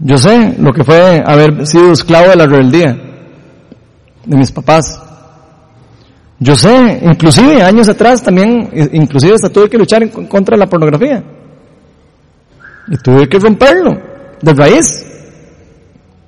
Yo 0.00 0.16
sé 0.16 0.56
lo 0.58 0.72
que 0.72 0.84
fue 0.84 1.22
haber 1.26 1.66
sido 1.66 1.92
esclavo 1.92 2.28
de 2.28 2.36
la 2.36 2.46
rebeldía 2.46 2.96
de 4.24 4.36
mis 4.36 4.52
papás. 4.52 5.00
Yo 6.40 6.54
sé, 6.54 7.00
inclusive 7.02 7.62
años 7.62 7.88
atrás 7.88 8.22
también, 8.22 8.70
inclusive 8.92 9.34
hasta 9.34 9.48
tuve 9.48 9.68
que 9.68 9.76
luchar 9.76 10.02
en 10.02 10.08
contra 10.08 10.56
la 10.56 10.66
pornografía. 10.66 11.22
Y 12.88 12.96
tuve 12.98 13.28
que 13.28 13.38
romperlo 13.38 13.98
de 14.40 14.54
raíz. 14.54 15.04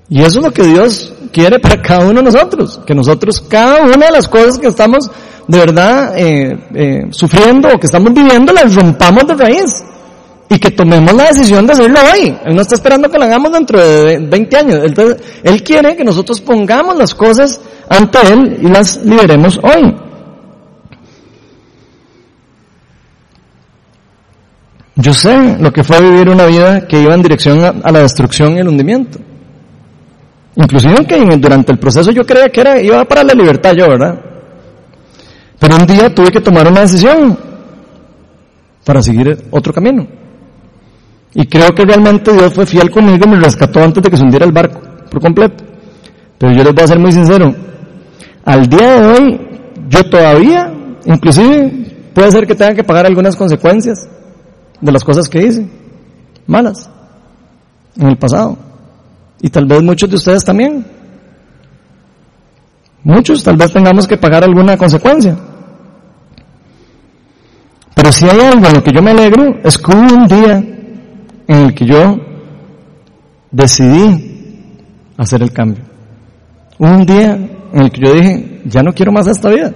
Y 0.09 0.21
eso 0.21 0.41
es 0.41 0.45
lo 0.45 0.51
que 0.51 0.65
Dios 0.65 1.15
quiere 1.33 1.61
para 1.61 1.81
cada 1.81 2.05
uno 2.07 2.21
de 2.21 2.25
nosotros. 2.25 2.81
Que 2.85 2.95
nosotros, 2.95 3.41
cada 3.41 3.83
una 3.83 4.07
de 4.07 4.13
las 4.13 4.27
cosas 4.27 4.59
que 4.59 4.67
estamos 4.67 5.09
de 5.47 5.59
verdad 5.59 6.17
eh, 6.17 6.59
eh, 6.75 7.03
sufriendo 7.11 7.69
o 7.69 7.79
que 7.79 7.87
estamos 7.87 8.13
viviendo, 8.13 8.53
las 8.53 8.75
rompamos 8.75 9.27
de 9.27 9.35
raíz 9.35 9.85
y 10.49 10.59
que 10.59 10.73
tomemos 10.73 11.15
la 11.15 11.29
decisión 11.29 11.65
de 11.65 11.73
hacerlo 11.73 12.01
hoy. 12.13 12.37
Él 12.45 12.57
no 12.57 12.63
está 12.63 12.75
esperando 12.75 13.09
que 13.09 13.17
lo 13.17 13.25
hagamos 13.25 13.53
dentro 13.53 13.81
de 13.81 14.19
20 14.19 14.57
años. 14.57 14.79
Él 15.45 15.63
quiere 15.63 15.97
que 15.97 16.05
nosotros 16.05 16.41
pongamos 16.41 16.97
las 16.97 17.15
cosas 17.15 17.61
ante 17.91 18.19
Él 18.33 18.59
y 18.63 18.69
las 18.69 19.05
liberemos 19.05 19.59
hoy. 19.63 19.95
Yo 24.95 25.13
sé 25.13 25.59
lo 25.59 25.73
que 25.73 25.83
fue 25.83 26.01
vivir 26.01 26.29
una 26.29 26.47
vida 26.47 26.87
que 26.87 27.01
iba 27.01 27.15
en 27.15 27.23
dirección 27.23 27.83
a, 27.83 27.91
la 27.91 28.01
destrucción 28.01 28.55
y 28.55 28.61
el 28.61 28.69
hundimiento. 28.69 29.19
Inclusive 30.57 30.95
aunque 30.97 31.19
durante 31.39 31.73
el 31.73 31.79
proceso 31.79 32.11
yo 32.13 32.25
creía 32.25 32.49
que 32.49 32.61
era, 32.61 32.81
iba 32.81 33.05
para 33.05 33.25
la 33.25 33.33
libertad 33.33 33.73
yo, 33.73 33.89
¿verdad? 33.89 34.21
Pero 35.59 35.77
un 35.77 35.87
día 35.87 36.15
tuve 36.15 36.31
que 36.31 36.41
tomar 36.41 36.69
una 36.69 36.83
decisión 36.83 37.37
para 38.85 39.03
seguir 39.03 39.47
otro 39.51 39.73
camino. 39.73 40.07
Y 41.35 41.47
creo 41.47 41.71
que 41.75 41.85
realmente 41.85 42.33
Dios 42.33 42.53
fue 42.53 42.67
fiel 42.67 42.91
conmigo 42.91 43.25
y 43.25 43.29
me 43.29 43.41
rescató 43.41 43.83
antes 43.83 44.03
de 44.03 44.11
que 44.11 44.17
se 44.17 44.25
hundiera 44.25 44.45
el 44.45 44.53
barco 44.53 44.81
por 45.11 45.21
completo. 45.21 45.65
Pero 46.39 46.53
yo 46.53 46.63
les 46.63 46.75
voy 46.75 46.85
a 46.85 46.89
ser 46.89 46.99
muy 46.99 47.13
sincero. 47.13 47.55
Al 48.45 48.67
día 48.69 49.01
de 49.01 49.07
hoy, 49.07 49.41
yo 49.89 50.09
todavía, 50.09 50.73
inclusive, 51.05 52.11
puede 52.15 52.31
ser 52.31 52.47
que 52.47 52.55
tenga 52.55 52.75
que 52.75 52.85
pagar 52.85 53.07
algunas 53.07 53.37
consecuencias 53.37 54.09
de 54.81 54.93
las 54.93 55.05
cosas 55.05 55.29
que 55.29 55.43
hice, 55.47 55.69
malas, 56.47 56.91
en 57.97 58.09
el 58.09 58.17
pasado. 58.17 58.57
Y 59.41 59.49
tal 59.51 59.67
vez 59.67 59.83
muchos 59.83 60.09
de 60.09 60.17
ustedes 60.17 60.45
también. 60.45 60.85
Muchos 63.03 63.43
tal 63.43 63.57
vez 63.57 63.73
tengamos 63.73 64.07
que 64.07 64.17
pagar 64.17 64.45
alguna 64.45 64.77
consecuencia. 64.77 65.37
Pero 67.95 68.13
si 68.13 68.27
hay 68.27 68.41
algo 68.41 68.67
en 68.67 68.75
lo 68.75 68.83
que 68.83 68.93
yo 68.93 69.03
me 69.03 69.11
alegro, 69.11 69.61
es 69.65 69.79
que 69.79 69.93
un 69.93 70.27
día 70.27 70.57
en 71.47 71.57
el 71.57 71.75
que 71.75 71.87
yo 71.87 72.17
decidí 73.51 74.65
hacer 75.17 75.43
el 75.43 75.53
cambio. 75.53 75.85
Un 76.79 77.05
día 77.05 77.39
en 77.73 77.83
el 77.83 77.91
que 77.91 78.01
yo 78.01 78.13
dije, 78.13 78.61
ya 78.65 78.83
no 78.83 78.93
quiero 78.93 79.13
más 79.13 79.27
esta 79.27 79.49
vida. 79.51 79.73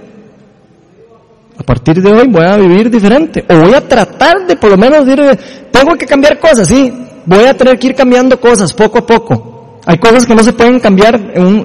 A 1.57 1.63
partir 1.63 2.01
de 2.01 2.11
hoy 2.11 2.27
voy 2.27 2.45
a 2.45 2.57
vivir 2.57 2.89
diferente. 2.89 3.45
O 3.49 3.55
voy 3.55 3.73
a 3.73 3.87
tratar 3.87 4.45
de 4.45 4.55
por 4.55 4.71
lo 4.71 4.77
menos 4.77 5.05
decir, 5.05 5.39
tengo 5.71 5.95
que 5.95 6.05
cambiar 6.05 6.39
cosas, 6.39 6.67
sí. 6.67 6.93
Voy 7.25 7.45
a 7.45 7.55
tener 7.55 7.79
que 7.79 7.87
ir 7.87 7.95
cambiando 7.95 8.39
cosas 8.39 8.73
poco 8.73 8.99
a 8.99 9.05
poco. 9.05 9.79
Hay 9.85 9.97
cosas 9.97 10.25
que 10.25 10.35
no 10.35 10.43
se 10.43 10.53
pueden 10.53 10.79
cambiar 10.79 11.19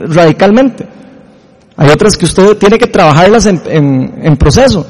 radicalmente. 0.08 0.86
Hay 1.76 1.90
otras 1.90 2.16
que 2.16 2.26
usted 2.26 2.56
tiene 2.56 2.78
que 2.78 2.86
trabajarlas 2.86 3.46
en, 3.46 3.60
en, 3.66 4.20
en 4.22 4.36
proceso. 4.36 4.86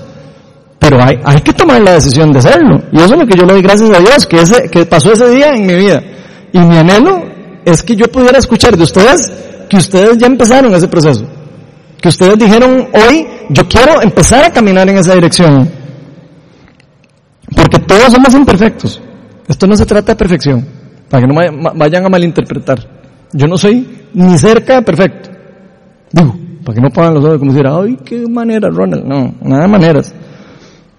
Pero 0.78 1.00
hay, 1.02 1.20
hay 1.24 1.40
que 1.40 1.52
tomar 1.52 1.80
la 1.80 1.92
decisión 1.92 2.32
de 2.32 2.40
hacerlo. 2.40 2.82
Y 2.90 2.96
eso 2.96 3.14
es 3.14 3.20
lo 3.20 3.26
que 3.26 3.36
yo 3.36 3.44
le 3.44 3.52
doy 3.52 3.62
gracias 3.62 3.90
a 3.90 4.00
Dios, 4.00 4.26
que, 4.26 4.40
ese, 4.40 4.68
que 4.68 4.86
pasó 4.86 5.12
ese 5.12 5.28
día 5.30 5.50
en 5.54 5.66
mi 5.66 5.74
vida. 5.74 6.02
Y 6.52 6.58
mi 6.58 6.76
anhelo 6.76 7.22
es 7.64 7.82
que 7.82 7.94
yo 7.94 8.06
pudiera 8.10 8.38
escuchar 8.38 8.76
de 8.76 8.82
ustedes 8.82 9.30
que 9.70 9.76
ustedes 9.76 10.18
ya 10.18 10.26
empezaron 10.26 10.74
ese 10.74 10.88
proceso. 10.88 11.24
Que 12.02 12.08
ustedes 12.08 12.36
dijeron 12.36 12.88
hoy, 12.92 13.26
yo 13.50 13.68
quiero 13.68 14.02
empezar 14.02 14.44
a 14.44 14.50
caminar 14.50 14.88
en 14.88 14.98
esa 14.98 15.14
dirección. 15.14 15.70
Porque 17.54 17.78
todos 17.78 18.12
somos 18.12 18.34
imperfectos. 18.34 19.00
Esto 19.46 19.66
no 19.68 19.76
se 19.76 19.86
trata 19.86 20.12
de 20.12 20.16
perfección. 20.16 20.66
Para 21.08 21.22
que 21.22 21.32
no 21.32 21.72
vayan 21.76 22.04
a 22.04 22.08
malinterpretar. 22.08 22.80
Yo 23.32 23.46
no 23.46 23.56
soy 23.56 24.06
ni 24.12 24.36
cerca 24.38 24.74
de 24.74 24.82
perfecto. 24.82 25.30
Digo, 26.10 26.34
para 26.64 26.74
que 26.74 26.80
no 26.80 26.90
pongan 26.90 27.14
los 27.14 27.24
ojos 27.24 27.38
como 27.38 27.52
decir, 27.52 27.66
ay, 27.68 27.96
qué 28.04 28.26
manera, 28.28 28.68
Ronald. 28.70 29.04
No, 29.04 29.34
nada 29.42 29.62
de 29.62 29.68
maneras. 29.68 30.12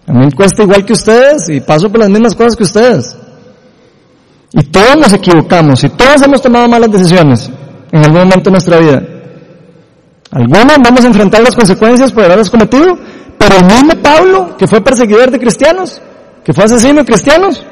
A 0.07 0.13
mí 0.13 0.25
me 0.25 0.31
cuesta 0.31 0.63
igual 0.63 0.85
que 0.85 0.93
ustedes 0.93 1.49
y 1.49 1.59
paso 1.59 1.89
por 1.89 1.99
las 1.99 2.09
mismas 2.09 2.35
cosas 2.35 2.55
que 2.55 2.63
ustedes. 2.63 3.17
Y 4.53 4.63
todos 4.63 4.97
nos 4.97 5.11
equivocamos 5.11 5.83
y 5.83 5.89
todos 5.89 6.21
hemos 6.21 6.41
tomado 6.41 6.69
malas 6.69 6.91
decisiones 6.91 7.51
en 7.91 8.03
algún 8.03 8.19
momento 8.19 8.45
de 8.45 8.51
nuestra 8.51 8.79
vida. 8.79 9.01
Algunos 10.31 10.77
vamos 10.83 11.03
a 11.03 11.07
enfrentar 11.07 11.41
las 11.41 11.55
consecuencias 11.55 12.11
por 12.11 12.23
haberlas 12.23 12.49
cometido, 12.49 12.97
pero 13.37 13.55
el 13.57 13.65
mismo 13.65 14.01
Pablo, 14.01 14.55
que 14.57 14.67
fue 14.67 14.81
perseguidor 14.81 15.29
de 15.29 15.39
cristianos, 15.39 16.01
que 16.43 16.53
fue 16.53 16.63
asesino 16.63 16.99
de 16.99 17.05
cristianos, 17.05 17.65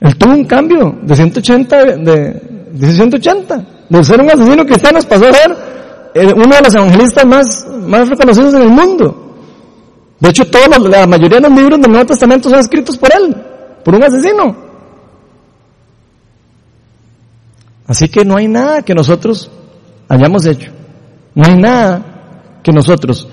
él 0.00 0.16
tuvo 0.16 0.32
un 0.32 0.44
cambio 0.44 0.98
de 1.02 1.14
180, 1.14 1.84
de, 1.84 2.42
de 2.72 2.92
180. 2.92 3.66
De 3.88 4.04
ser 4.04 4.20
un 4.20 4.30
asesino 4.30 4.66
cristiano 4.66 4.98
pasó 5.08 5.28
a 5.28 5.32
ser 5.32 5.56
eh, 6.14 6.32
uno 6.34 6.56
de 6.56 6.62
los 6.62 6.74
evangelistas 6.74 7.24
más, 7.24 7.66
más 7.86 8.08
reconocidos 8.08 8.54
en 8.54 8.62
el 8.62 8.68
mundo. 8.68 9.36
De 10.18 10.30
hecho, 10.30 10.44
todos 10.50 10.88
la 10.88 11.06
mayoría 11.06 11.40
de 11.40 11.48
los 11.48 11.58
libros 11.58 11.80
del 11.80 11.90
Nuevo 11.90 12.06
Testamento 12.06 12.48
son 12.48 12.58
escritos 12.58 12.96
por 12.96 13.10
él, 13.14 13.36
por 13.84 13.94
un 13.94 14.02
asesino. 14.02 14.65
Así 17.86 18.08
que 18.08 18.24
no 18.24 18.36
hay 18.36 18.48
nada 18.48 18.82
que 18.82 18.94
nosotros 18.94 19.50
hayamos 20.08 20.44
hecho. 20.46 20.70
No 21.34 21.44
hay 21.44 21.56
nada 21.56 22.02
que 22.62 22.72
nosotros 22.72 23.28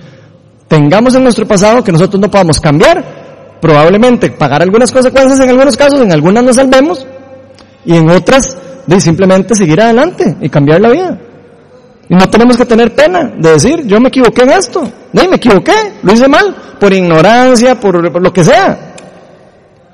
tengamos 0.67 1.15
en 1.15 1.23
nuestro 1.23 1.47
pasado 1.47 1.83
que 1.83 1.91
nosotros 1.91 2.21
no 2.21 2.29
podamos 2.29 2.59
cambiar. 2.59 3.23
Probablemente 3.61 4.29
pagar 4.31 4.61
algunas 4.61 4.91
consecuencias 4.91 5.39
en 5.39 5.49
algunos 5.49 5.77
casos, 5.77 6.01
en 6.01 6.11
algunas 6.11 6.43
nos 6.43 6.55
salvemos 6.57 7.07
y 7.85 7.95
en 7.95 8.09
otras 8.09 8.57
de 8.85 8.99
simplemente 8.99 9.55
seguir 9.55 9.79
adelante 9.81 10.35
y 10.41 10.49
cambiar 10.49 10.81
la 10.81 10.89
vida. 10.89 11.17
Y 12.09 12.15
no 12.15 12.29
tenemos 12.29 12.57
que 12.57 12.65
tener 12.65 12.93
pena 12.93 13.31
de 13.37 13.51
decir, 13.51 13.87
yo 13.87 13.99
me 13.99 14.09
equivoqué 14.09 14.43
en 14.43 14.51
esto. 14.51 14.83
No, 15.13 15.27
me 15.29 15.37
equivoqué, 15.37 15.93
lo 16.03 16.13
hice 16.13 16.27
mal, 16.27 16.53
por 16.79 16.91
ignorancia, 16.91 17.79
por, 17.79 18.11
por 18.11 18.21
lo 18.21 18.33
que 18.33 18.43
sea. 18.43 18.93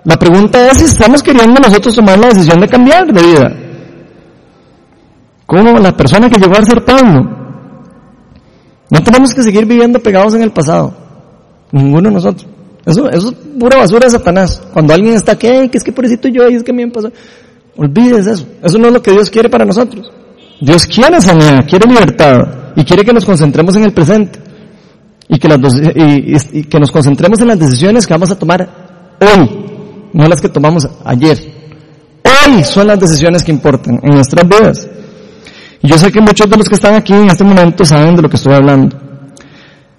La 0.03 0.17
pregunta 0.17 0.67
es 0.71 0.77
si 0.77 0.85
estamos 0.85 1.21
queriendo 1.21 1.61
nosotros 1.61 1.93
tomar 1.93 2.17
la 2.17 2.29
decisión 2.29 2.59
de 2.59 2.67
cambiar 2.67 3.05
de 3.13 3.21
vida. 3.21 3.68
Como 5.49 5.79
la 5.79 5.97
persona 5.97 6.29
que 6.29 6.37
llegó 6.37 6.53
a 6.55 6.63
ser. 6.63 6.83
No 8.91 9.03
tenemos 9.03 9.33
que 9.33 9.41
seguir 9.41 9.65
viviendo 9.65 9.99
pegados 9.99 10.35
en 10.35 10.43
el 10.43 10.51
pasado. 10.51 10.93
Ninguno 11.71 12.09
de 12.09 12.13
nosotros. 12.13 12.45
Eso, 12.85 13.09
eso 13.09 13.29
es 13.29 13.35
pura 13.59 13.79
basura 13.79 14.05
de 14.05 14.11
Satanás. 14.11 14.61
Cuando 14.71 14.93
alguien 14.93 15.15
está 15.15 15.31
aquí, 15.31 15.47
que 15.69 15.79
es 15.79 15.83
que 15.83 15.91
pobrecito 15.91 16.27
yo, 16.27 16.47
y 16.47 16.53
es 16.53 16.61
que 16.61 16.69
a 16.69 16.73
me 16.75 16.87
pasó. 16.89 17.11
Olvídese 17.75 18.33
eso. 18.33 18.45
Eso 18.61 18.77
no 18.77 18.89
es 18.89 18.93
lo 18.93 19.01
que 19.01 19.09
Dios 19.11 19.31
quiere 19.31 19.49
para 19.49 19.65
nosotros. 19.65 20.11
Dios 20.61 20.85
quiere 20.85 21.19
sanidad, 21.19 21.65
quiere 21.67 21.87
libertad 21.87 22.37
y 22.75 22.83
quiere 22.83 23.03
que 23.03 23.13
nos 23.13 23.25
concentremos 23.25 23.75
en 23.75 23.85
el 23.85 23.91
presente 23.91 24.37
y 25.27 25.39
que, 25.39 25.47
las, 25.47 25.59
y 26.53 26.63
que 26.65 26.79
nos 26.79 26.91
concentremos 26.91 27.39
en 27.41 27.47
las 27.47 27.57
decisiones 27.57 28.05
que 28.05 28.13
vamos 28.13 28.29
a 28.29 28.37
tomar 28.37 28.69
hoy, 29.19 29.49
no 30.13 30.27
las 30.27 30.41
que 30.41 30.49
tomamos 30.49 30.87
ayer. 31.05 31.39
Hoy 32.23 32.63
son 32.63 32.85
las 32.85 32.99
decisiones 32.99 33.43
que 33.43 33.51
importan 33.51 33.99
en 34.03 34.13
nuestras 34.13 34.47
vidas. 34.47 34.87
Y 35.81 35.87
yo 35.87 35.97
sé 35.97 36.11
que 36.11 36.21
muchos 36.21 36.49
de 36.49 36.57
los 36.57 36.67
que 36.67 36.75
están 36.75 36.95
aquí 36.95 37.13
en 37.13 37.29
este 37.29 37.43
momento 37.43 37.85
saben 37.85 38.15
de 38.15 38.21
lo 38.21 38.29
que 38.29 38.35
estoy 38.35 38.53
hablando. 38.53 38.97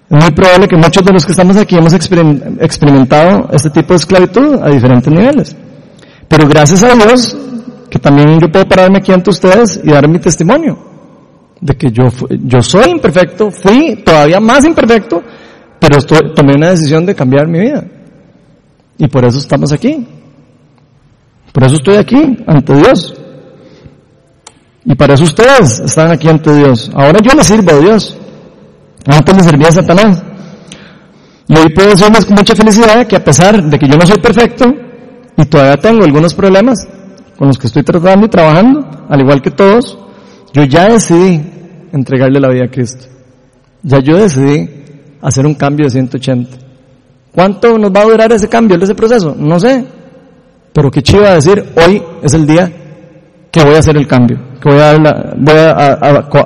Es 0.09 0.23
muy 0.23 0.31
probable 0.31 0.67
que 0.67 0.75
muchos 0.75 1.03
de 1.03 1.13
los 1.13 1.25
que 1.25 1.31
estamos 1.31 1.57
aquí 1.57 1.77
hemos 1.77 1.93
experimentado 1.93 3.49
este 3.51 3.69
tipo 3.69 3.93
de 3.93 3.95
esclavitud 3.95 4.61
a 4.61 4.69
diferentes 4.69 5.11
niveles. 5.11 5.55
Pero 6.27 6.47
gracias 6.47 6.83
a 6.83 6.93
Dios, 6.95 7.35
que 7.89 7.99
también 7.99 8.39
yo 8.39 8.51
puedo 8.51 8.67
pararme 8.67 8.99
aquí 8.99 9.11
ante 9.11 9.29
ustedes 9.29 9.79
y 9.83 9.89
dar 9.89 10.07
mi 10.07 10.19
testimonio 10.19 10.91
de 11.61 11.75
que 11.75 11.91
yo, 11.91 12.05
yo 12.43 12.61
soy 12.61 12.89
imperfecto, 12.89 13.51
fui 13.51 13.97
todavía 14.03 14.39
más 14.39 14.65
imperfecto, 14.65 15.21
pero 15.79 16.01
tomé 16.01 16.55
una 16.55 16.71
decisión 16.71 17.05
de 17.05 17.15
cambiar 17.15 17.47
mi 17.47 17.59
vida. 17.59 17.83
Y 18.97 19.07
por 19.07 19.23
eso 19.25 19.37
estamos 19.37 19.71
aquí. 19.71 20.05
Por 21.53 21.63
eso 21.63 21.75
estoy 21.75 21.95
aquí, 21.95 22.37
ante 22.47 22.73
Dios. 22.73 23.13
Y 24.83 24.95
para 24.95 25.13
eso 25.13 25.23
ustedes 25.23 25.79
están 25.79 26.11
aquí 26.11 26.27
ante 26.27 26.53
Dios. 26.53 26.91
Ahora 26.93 27.19
yo 27.21 27.33
le 27.33 27.43
sirvo 27.43 27.71
a 27.71 27.79
Dios. 27.79 28.17
Antes 29.05 29.37
le 29.37 29.43
servía 29.43 29.67
a 29.67 29.71
Satanás. 29.71 30.23
Y 31.47 31.57
hoy 31.57 31.69
puedo 31.69 31.89
decirles 31.89 32.25
con 32.25 32.35
mucha 32.35 32.55
felicidad 32.55 33.05
que 33.05 33.15
a 33.15 33.23
pesar 33.23 33.61
de 33.63 33.77
que 33.77 33.87
yo 33.87 33.97
no 33.97 34.05
soy 34.05 34.17
perfecto 34.17 34.73
y 35.37 35.45
todavía 35.45 35.77
tengo 35.77 36.03
algunos 36.03 36.33
problemas 36.33 36.87
con 37.37 37.47
los 37.47 37.57
que 37.57 37.67
estoy 37.67 37.83
tratando 37.83 38.25
y 38.25 38.29
trabajando, 38.29 38.87
al 39.09 39.19
igual 39.19 39.41
que 39.41 39.51
todos, 39.51 39.97
yo 40.53 40.63
ya 40.63 40.89
decidí 40.89 41.41
entregarle 41.91 42.39
la 42.39 42.49
vida 42.49 42.65
a 42.65 42.71
Cristo. 42.71 43.05
Ya 43.83 43.99
yo 43.99 44.17
decidí 44.17 44.69
hacer 45.21 45.45
un 45.45 45.55
cambio 45.55 45.85
de 45.85 45.91
180. 45.91 46.57
¿Cuánto 47.31 47.77
nos 47.77 47.91
va 47.91 48.01
a 48.01 48.05
durar 48.05 48.31
ese 48.31 48.47
cambio, 48.47 48.77
ese 48.81 48.95
proceso? 48.95 49.35
No 49.37 49.59
sé. 49.59 49.85
Pero 50.73 50.91
qué 50.91 51.01
chido 51.01 51.23
decir, 51.23 51.73
hoy 51.75 52.01
es 52.21 52.33
el 52.33 52.45
día 52.45 52.71
que 53.51 53.63
voy 53.63 53.75
a 53.75 53.79
hacer 53.79 53.97
el 53.97 54.07
cambio, 54.07 54.39
que 54.61 54.69
voy 54.69 54.79
a, 54.79 54.91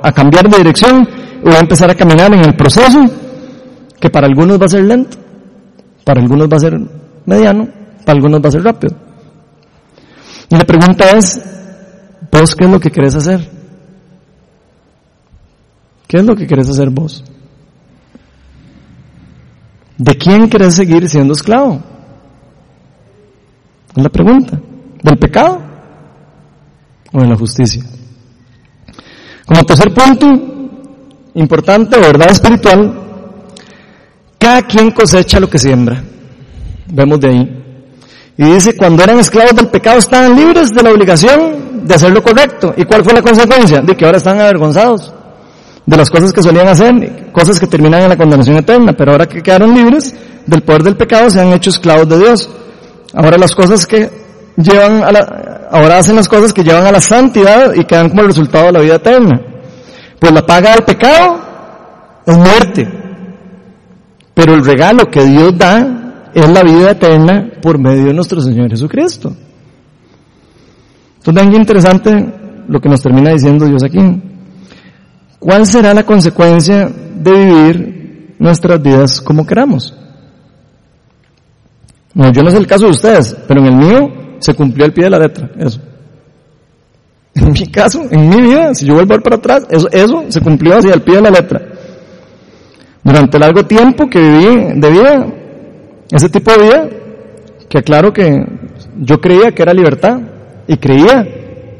a, 0.02 0.12
cambiar 0.12 0.48
de 0.48 0.58
dirección 0.58 1.08
voy 1.42 1.54
a 1.54 1.60
empezar 1.60 1.88
a 1.90 1.94
caminar 1.94 2.32
en 2.34 2.40
el 2.40 2.56
proceso 2.56 3.00
que 4.00 4.10
para 4.10 4.26
algunos 4.26 4.60
va 4.60 4.66
a 4.66 4.68
ser 4.68 4.84
lento, 4.84 5.16
para 6.04 6.20
algunos 6.20 6.48
va 6.48 6.56
a 6.56 6.60
ser 6.60 6.78
mediano, 7.24 7.68
para 8.04 8.16
algunos 8.16 8.42
va 8.42 8.48
a 8.48 8.52
ser 8.52 8.62
rápido. 8.64 8.96
Y 10.48 10.56
la 10.56 10.64
pregunta 10.64 11.10
es, 11.12 11.40
¿vos 12.32 12.54
qué 12.54 12.64
es 12.64 12.70
lo 12.70 12.80
que 12.80 12.90
querés 12.90 13.14
hacer? 13.14 13.48
¿Qué 16.06 16.18
es 16.18 16.24
lo 16.24 16.36
que 16.36 16.46
querés 16.46 16.68
hacer 16.68 16.90
vos? 16.90 17.24
¿De 19.98 20.16
quién 20.16 20.48
querés 20.48 20.74
seguir 20.74 21.08
siendo 21.08 21.32
esclavo? 21.32 21.80
Es 23.96 24.02
la 24.02 24.10
pregunta. 24.10 24.60
¿Del 25.02 25.18
pecado? 25.18 25.65
O 27.12 27.20
en 27.20 27.30
la 27.30 27.36
justicia. 27.36 27.82
Como 29.46 29.64
tercer 29.64 29.92
punto, 29.94 30.26
importante, 31.34 31.98
verdad 31.98 32.30
espiritual, 32.30 33.02
cada 34.38 34.62
quien 34.62 34.90
cosecha 34.90 35.40
lo 35.40 35.48
que 35.48 35.58
siembra. 35.58 36.02
Vemos 36.88 37.20
de 37.20 37.28
ahí. 37.28 37.64
Y 38.38 38.44
dice, 38.44 38.76
cuando 38.76 39.02
eran 39.02 39.18
esclavos 39.18 39.54
del 39.54 39.68
pecado 39.68 39.98
estaban 39.98 40.36
libres 40.36 40.70
de 40.70 40.82
la 40.82 40.90
obligación 40.90 41.86
de 41.86 41.94
hacer 41.94 42.12
lo 42.12 42.22
correcto. 42.22 42.74
¿Y 42.76 42.84
cuál 42.84 43.02
fue 43.02 43.14
la 43.14 43.22
consecuencia? 43.22 43.80
De 43.80 43.96
que 43.96 44.04
ahora 44.04 44.18
están 44.18 44.40
avergonzados 44.40 45.12
de 45.86 45.96
las 45.96 46.10
cosas 46.10 46.32
que 46.32 46.42
solían 46.42 46.66
hacer, 46.66 47.30
cosas 47.32 47.60
que 47.60 47.66
terminan 47.66 48.02
en 48.02 48.08
la 48.08 48.16
condenación 48.16 48.56
eterna, 48.56 48.92
pero 48.92 49.12
ahora 49.12 49.26
que 49.26 49.42
quedaron 49.42 49.72
libres 49.72 50.14
del 50.44 50.62
poder 50.62 50.82
del 50.82 50.96
pecado 50.96 51.30
se 51.30 51.40
han 51.40 51.52
hecho 51.52 51.70
esclavos 51.70 52.08
de 52.08 52.18
Dios. 52.18 52.50
Ahora 53.14 53.38
las 53.38 53.54
cosas 53.54 53.86
que 53.86 54.10
llevan 54.56 55.04
a 55.04 55.12
la, 55.12 55.55
ahora 55.76 55.98
hacen 55.98 56.16
las 56.16 56.28
cosas 56.28 56.52
que 56.52 56.64
llevan 56.64 56.86
a 56.86 56.92
la 56.92 57.00
santidad 57.00 57.74
y 57.74 57.84
quedan 57.84 58.08
como 58.08 58.22
el 58.22 58.28
resultado 58.28 58.66
de 58.66 58.72
la 58.72 58.80
vida 58.80 58.96
eterna. 58.96 59.40
Pues 60.18 60.32
la 60.32 60.44
paga 60.44 60.72
del 60.72 60.84
pecado 60.84 61.40
es 62.26 62.36
muerte. 62.36 62.88
Pero 64.34 64.54
el 64.54 64.64
regalo 64.64 65.10
que 65.10 65.24
Dios 65.24 65.56
da 65.56 66.30
es 66.34 66.48
la 66.48 66.62
vida 66.62 66.90
eterna 66.90 67.50
por 67.62 67.78
medio 67.78 68.06
de 68.06 68.14
nuestro 68.14 68.40
Señor 68.40 68.70
Jesucristo. 68.70 69.34
Entonces, 71.18 71.48
es 71.48 71.58
interesante 71.58 72.34
lo 72.68 72.80
que 72.80 72.88
nos 72.88 73.02
termina 73.02 73.30
diciendo 73.30 73.66
Dios 73.66 73.82
aquí. 73.82 73.98
¿Cuál 75.38 75.66
será 75.66 75.94
la 75.94 76.04
consecuencia 76.04 76.88
de 76.88 77.32
vivir 77.32 78.36
nuestras 78.38 78.82
vidas 78.82 79.20
como 79.20 79.46
queramos? 79.46 79.94
No, 82.14 82.32
yo 82.32 82.42
no 82.42 82.50
sé 82.50 82.58
el 82.58 82.66
caso 82.66 82.86
de 82.86 82.92
ustedes, 82.92 83.36
pero 83.46 83.60
en 83.60 83.66
el 83.66 83.76
mío 83.76 84.25
se 84.38 84.54
cumplió 84.54 84.84
al 84.84 84.92
pie 84.92 85.04
de 85.04 85.10
la 85.10 85.18
letra, 85.18 85.50
eso. 85.58 85.80
En 87.34 87.52
mi 87.52 87.66
caso, 87.66 88.02
en 88.10 88.28
mi 88.28 88.40
vida, 88.40 88.74
si 88.74 88.86
yo 88.86 88.94
vuelvo 88.94 89.12
a 89.12 89.16
ver 89.16 89.22
para 89.22 89.36
atrás, 89.36 89.66
eso, 89.68 89.88
eso 89.92 90.24
se 90.28 90.40
cumplió 90.40 90.76
así 90.76 90.90
al 90.90 91.02
pie 91.02 91.16
de 91.16 91.22
la 91.22 91.30
letra. 91.30 91.62
Durante 93.04 93.38
largo 93.38 93.64
tiempo 93.66 94.08
que 94.08 94.18
viví 94.18 94.80
de 94.80 94.90
vida, 94.90 95.26
ese 96.10 96.28
tipo 96.28 96.50
de 96.52 96.58
vida, 96.58 96.88
que 97.68 97.82
claro 97.82 98.12
que 98.12 98.44
yo 98.98 99.20
creía 99.20 99.52
que 99.52 99.62
era 99.62 99.74
libertad, 99.74 100.18
y 100.66 100.76
creía 100.76 101.24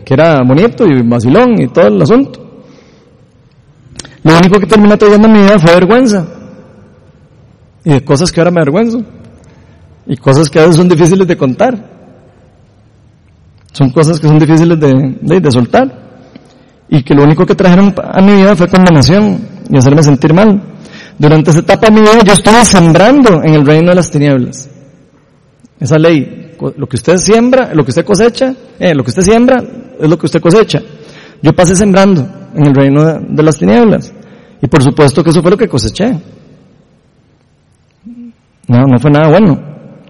que 0.04 0.14
era 0.14 0.42
bonito 0.42 0.86
y 0.86 1.02
vacilón 1.02 1.60
y 1.60 1.68
todo 1.68 1.88
el 1.88 2.00
asunto. 2.00 2.40
Lo 4.22 4.38
único 4.38 4.58
que 4.60 4.66
terminó 4.66 4.96
trayendo 4.96 5.26
en 5.28 5.32
mi 5.32 5.40
vida 5.40 5.58
fue 5.58 5.72
vergüenza. 5.74 6.26
Y 7.84 8.00
cosas 8.00 8.30
que 8.30 8.40
ahora 8.40 8.50
me 8.50 8.60
avergüenzo. 8.60 9.02
Y 10.06 10.16
cosas 10.16 10.48
que 10.48 10.58
a 10.58 10.62
veces 10.62 10.76
son 10.76 10.88
difíciles 10.88 11.26
de 11.26 11.36
contar. 11.36 11.95
Son 13.76 13.90
cosas 13.90 14.18
que 14.18 14.26
son 14.26 14.38
difíciles 14.38 14.80
de, 14.80 15.16
de, 15.20 15.38
de 15.38 15.50
soltar. 15.50 15.86
Y 16.88 17.02
que 17.02 17.14
lo 17.14 17.24
único 17.24 17.44
que 17.44 17.54
trajeron 17.54 17.94
a 18.02 18.22
mi 18.22 18.32
vida 18.32 18.56
fue 18.56 18.68
condenación 18.68 19.38
y 19.68 19.76
hacerme 19.76 20.02
sentir 20.02 20.32
mal. 20.32 20.62
Durante 21.18 21.50
esa 21.50 21.60
etapa 21.60 21.88
de 21.88 21.92
mi 21.92 22.00
vida 22.00 22.22
yo 22.24 22.32
estuve 22.32 22.64
sembrando 22.64 23.42
en 23.42 23.52
el 23.52 23.66
reino 23.66 23.90
de 23.90 23.96
las 23.96 24.10
tinieblas. 24.10 24.70
Esa 25.78 25.98
ley, 25.98 26.54
lo 26.58 26.86
que 26.86 26.96
usted 26.96 27.18
siembra, 27.18 27.74
lo 27.74 27.84
que 27.84 27.90
usted 27.90 28.06
cosecha, 28.06 28.54
eh, 28.78 28.94
lo 28.94 29.04
que 29.04 29.10
usted 29.10 29.22
siembra 29.22 29.62
es 30.00 30.08
lo 30.08 30.16
que 30.16 30.24
usted 30.24 30.40
cosecha. 30.40 30.80
Yo 31.42 31.52
pasé 31.52 31.76
sembrando 31.76 32.26
en 32.54 32.66
el 32.66 32.74
reino 32.74 33.04
de, 33.04 33.26
de 33.28 33.42
las 33.42 33.58
tinieblas. 33.58 34.10
Y 34.62 34.68
por 34.68 34.82
supuesto 34.82 35.22
que 35.22 35.28
eso 35.28 35.42
fue 35.42 35.50
lo 35.50 35.58
que 35.58 35.68
coseché. 35.68 36.18
No, 38.68 38.86
no 38.86 38.98
fue 38.98 39.10
nada 39.10 39.28
bueno. 39.28 39.60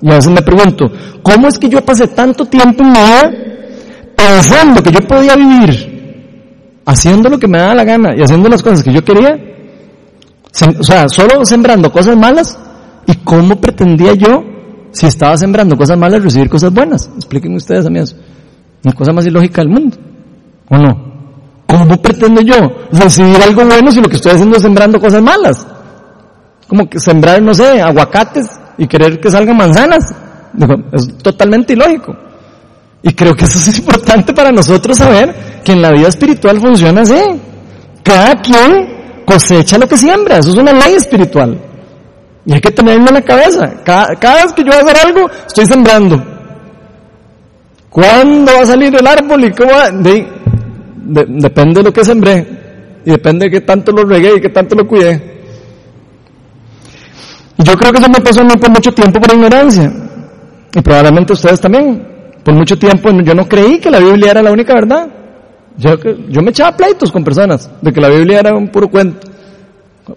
Y 0.01 0.09
a 0.09 0.15
veces 0.15 0.31
me 0.31 0.43
pregunto, 0.43 0.85
¿cómo 1.21 1.49
es 1.49 1.59
que 1.59 1.69
yo 1.69 1.85
pasé 1.85 2.07
tanto 2.07 2.45
tiempo 2.45 2.85
en 2.85 2.93
mi 2.93 2.99
vida 2.99 3.47
pensando 4.17 4.83
que 4.83 4.91
yo 4.91 5.01
podía 5.01 5.37
vivir 5.37 6.83
haciendo 6.85 7.29
lo 7.29 7.39
que 7.39 7.49
me 7.49 7.59
daba 7.59 7.75
la 7.75 7.85
gana 7.85 8.15
y 8.17 8.23
haciendo 8.23 8.49
las 8.49 8.63
cosas 8.63 8.83
que 8.83 8.93
yo 8.93 9.05
quería? 9.05 9.39
O 10.79 10.83
sea, 10.83 11.09
solo 11.09 11.45
sembrando 11.45 11.93
cosas 11.93 12.17
malas. 12.17 12.59
¿Y 13.07 13.15
cómo 13.17 13.61
pretendía 13.61 14.15
yo, 14.15 14.43
si 14.91 15.07
estaba 15.07 15.37
sembrando 15.37 15.77
cosas 15.77 15.97
malas, 15.97 16.23
recibir 16.23 16.49
cosas 16.49 16.73
buenas? 16.73 17.09
Explíquenme 17.17 17.57
ustedes 17.57 17.87
a 17.87 17.91
mí 17.91 18.01
eso. 18.01 18.17
La 18.83 18.93
cosa 18.93 19.13
más 19.13 19.27
ilógica 19.27 19.61
del 19.61 19.71
mundo. 19.71 19.97
¿O 20.71 20.77
no? 20.77 21.17
¿Cómo 21.67 22.01
pretendo 22.01 22.41
yo 22.41 22.57
recibir 22.93 23.41
algo 23.43 23.65
bueno 23.65 23.93
si 23.93 24.01
lo 24.01 24.09
que 24.09 24.17
estoy 24.17 24.33
haciendo 24.33 24.57
es 24.57 24.63
sembrando 24.63 24.99
cosas 25.01 25.23
malas? 25.23 25.67
Como 26.67 26.89
que 26.89 26.99
sembrar, 26.99 27.41
no 27.43 27.55
sé, 27.55 27.81
aguacates 27.81 28.47
y 28.79 28.87
querer 28.87 29.21
que 29.21 29.31
salgan 29.31 29.57
manzanas. 29.57 30.15
Es 30.93 31.19
totalmente 31.19 31.75
ilógico. 31.75 32.17
Y 33.07 33.15
creo 33.15 33.37
que 33.37 33.45
eso 33.45 33.71
es 33.71 33.79
importante 33.79 34.35
para 34.35 34.51
nosotros 34.51 34.99
saber 34.99 35.63
que 35.63 35.71
en 35.71 35.81
la 35.81 35.93
vida 35.93 36.09
espiritual 36.09 36.61
funciona 36.61 37.03
así. 37.03 37.15
Cada 38.03 38.35
quien 38.43 39.23
cosecha 39.25 39.79
lo 39.79 39.87
que 39.87 39.97
siembra. 39.97 40.39
Eso 40.39 40.51
es 40.51 40.57
una 40.57 40.73
ley 40.73 40.95
espiritual. 40.95 41.57
Y 42.45 42.55
hay 42.55 42.61
que 42.61 42.73
tenerlo 42.73 43.07
en 43.07 43.15
la 43.15 43.23
cabeza. 43.23 43.75
Cada, 43.85 44.09
vez 44.43 44.53
que 44.53 44.65
yo 44.65 44.73
voy 44.73 44.79
a 44.79 44.81
hacer 44.81 44.97
algo, 45.07 45.31
estoy 45.47 45.67
sembrando. 45.67 46.21
¿Cuándo 47.91 48.53
va 48.53 48.63
a 48.63 48.67
salir 48.67 48.93
el 48.93 49.07
árbol 49.07 49.45
y 49.45 49.53
cómo 49.53 49.71
va? 49.71 49.89
De, 49.89 50.27
depende 51.29 51.75
de 51.75 51.85
lo 51.85 51.93
que 51.93 52.05
sembré. 52.05 52.45
Y 53.05 53.11
depende 53.11 53.45
de 53.45 53.53
qué 53.53 53.61
tanto 53.61 53.93
lo 53.93 54.05
regué 54.05 54.35
y 54.37 54.41
qué 54.41 54.49
tanto 54.49 54.75
lo 54.75 54.85
cuidé. 54.85 55.43
Y 57.57 57.63
yo 57.63 57.77
creo 57.77 57.93
que 57.93 57.99
eso 58.01 58.09
me 58.09 58.21
pasó 58.21 58.41
a 58.41 58.45
mí 58.45 58.57
por 58.57 58.71
mucho 58.71 58.91
tiempo 58.91 59.21
por 59.21 59.33
ignorancia. 59.33 59.93
Y 60.75 60.81
probablemente 60.81 61.35
ustedes 61.35 61.61
también. 61.61 62.16
Por 62.47 62.55
mucho 62.55 62.79
tiempo 62.79 63.11
yo 63.25 63.35
no 63.35 63.49
creí 63.49 63.81
que 63.81 63.91
la 63.91 63.99
Biblia 63.99 64.31
era 64.31 64.41
la 64.41 64.53
única 64.53 64.73
verdad. 64.73 65.09
Yo, 65.79 65.97
me 66.43 66.51
echaba 66.51 66.77
pleitos 66.77 67.11
con 67.11 67.25
personas 67.25 67.69
de 67.83 67.93
que 67.93 68.01
la 68.01 68.09
Biblia 68.09 68.39
era 68.39 68.55
un 68.55 68.69
puro 68.69 68.89
cuento. 68.89 69.27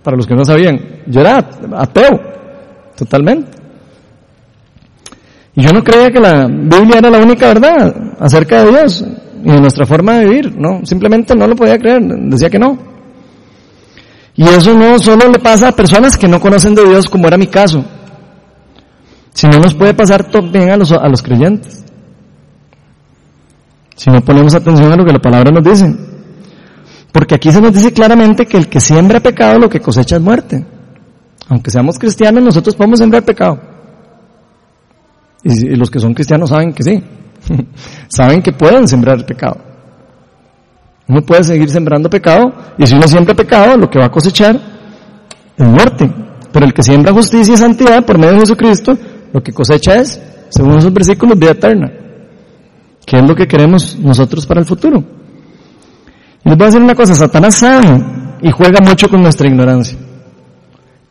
Para 0.04 0.16
los 0.16 0.28
que 0.28 0.36
no 0.36 0.46
sabían, 0.46 0.80
yo 1.08 1.22
era 1.22 1.40
ateo, 1.76 2.22
totalmente. 2.96 3.50
Y 5.56 5.64
yo 5.64 5.74
no 5.74 5.84
creía 5.84 6.12
que 6.12 6.20
la 6.20 6.46
Biblia 6.46 7.00
era 7.00 7.10
la 7.10 7.18
única 7.18 7.48
verdad 7.48 7.96
acerca 8.20 8.64
de 8.64 8.70
Dios 8.74 9.04
y 9.44 9.50
de 9.50 9.60
nuestra 9.60 9.88
forma 9.88 10.20
de 10.20 10.26
vivir, 10.26 10.56
no, 10.56 10.86
simplemente 10.86 11.36
no 11.36 11.48
lo 11.48 11.56
podía 11.56 11.80
creer, 11.80 12.04
decía 12.04 12.52
que 12.52 12.60
no. 12.60 12.78
Y 14.36 14.44
eso 14.44 14.76
no 14.76 15.00
solo 15.00 15.28
le 15.30 15.40
pasa 15.40 15.70
a 15.70 15.72
personas 15.72 16.16
que 16.16 16.28
no 16.28 16.40
conocen 16.40 16.76
de 16.76 16.88
Dios, 16.88 17.10
como 17.10 17.28
era 17.28 17.40
mi 17.40 17.48
caso, 17.48 17.84
sino 19.34 19.58
nos 19.58 19.74
puede 19.74 19.96
pasar 19.96 20.30
también 20.30 20.70
a 20.70 20.76
a 20.76 21.10
los 21.10 21.24
creyentes. 21.24 21.89
Si 24.00 24.10
no 24.10 24.22
ponemos 24.22 24.56
atención 24.56 24.94
a 24.94 24.96
lo 24.96 25.04
que 25.04 25.12
la 25.12 25.20
palabra 25.20 25.52
nos 25.52 25.62
dice. 25.62 25.94
Porque 27.12 27.36
aquí 27.36 27.52
se 27.52 27.60
nos 27.60 27.74
dice 27.74 27.92
claramente 27.92 28.46
que 28.46 28.56
el 28.56 28.70
que 28.70 28.80
siembra 28.80 29.20
pecado 29.20 29.60
lo 29.60 29.70
que 29.70 29.82
cosecha 29.82 30.16
es 30.16 30.22
muerte. 30.22 30.66
Aunque 31.50 31.70
seamos 31.70 32.00
cristianos, 32.00 32.42
nosotros 32.42 32.78
podemos 32.78 33.00
sembrar 33.00 33.26
pecado. 33.26 33.60
Y, 35.44 35.76
los 35.76 35.92
que 35.92 36.00
son 36.00 36.14
cristianos 36.14 36.50
saben 36.50 36.72
que 36.72 36.82
sí. 36.82 37.04
saben 38.08 38.42
que 38.42 38.54
pueden 38.54 38.88
sembrar 38.88 39.26
pecado. 39.26 39.58
Uno 41.10 41.22
puede 41.22 41.44
seguir 41.44 41.70
sembrando 41.70 42.10
pecado 42.10 42.54
y 42.78 42.88
si 42.88 42.96
uno 42.96 43.06
siembra 43.06 43.36
pecado, 43.36 43.76
lo 43.76 43.90
que 43.90 44.00
va 44.00 44.06
a 44.06 44.12
cosechar 44.12 44.58
es 45.58 45.68
muerte. 45.68 46.10
Pero 46.54 46.66
el 46.66 46.74
que 46.74 46.84
siembra 46.84 47.12
justicia 47.12 47.54
y 47.54 47.58
santidad 47.58 48.06
por 48.06 48.18
medio 48.18 48.36
de 48.36 48.40
Jesucristo, 48.40 48.98
lo 49.34 49.44
que 49.44 49.52
cosecha 49.52 49.96
es, 49.96 50.22
según 50.48 50.78
esos 50.78 50.94
versículos, 50.94 51.38
vida 51.38 51.52
eterna. 51.52 51.99
¿Qué 53.10 53.18
es 53.18 53.28
lo 53.28 53.34
que 53.36 53.48
queremos 53.48 53.98
nosotros 53.98 54.46
para 54.46 54.60
el 54.60 54.68
futuro? 54.68 55.04
Y 56.46 56.50
les 56.50 56.56
voy 56.56 56.64
a 56.64 56.68
decir 56.68 56.80
una 56.80 56.94
cosa, 56.94 57.16
Satanás 57.16 57.56
sabe 57.56 57.88
y 58.44 58.52
juega 58.52 58.82
mucho 58.82 59.10
con 59.10 59.24
nuestra 59.24 59.48
ignorancia. 59.48 59.98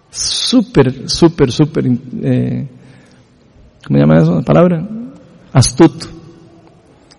Súper, 0.08 1.08
súper, 1.10 1.50
súper, 1.50 1.86
eh, 2.22 2.68
¿cómo 3.84 3.98
se 3.98 4.00
llama 4.00 4.18
eso 4.18 4.36
la 4.36 4.42
palabra? 4.42 4.88
Astuto. 5.52 6.06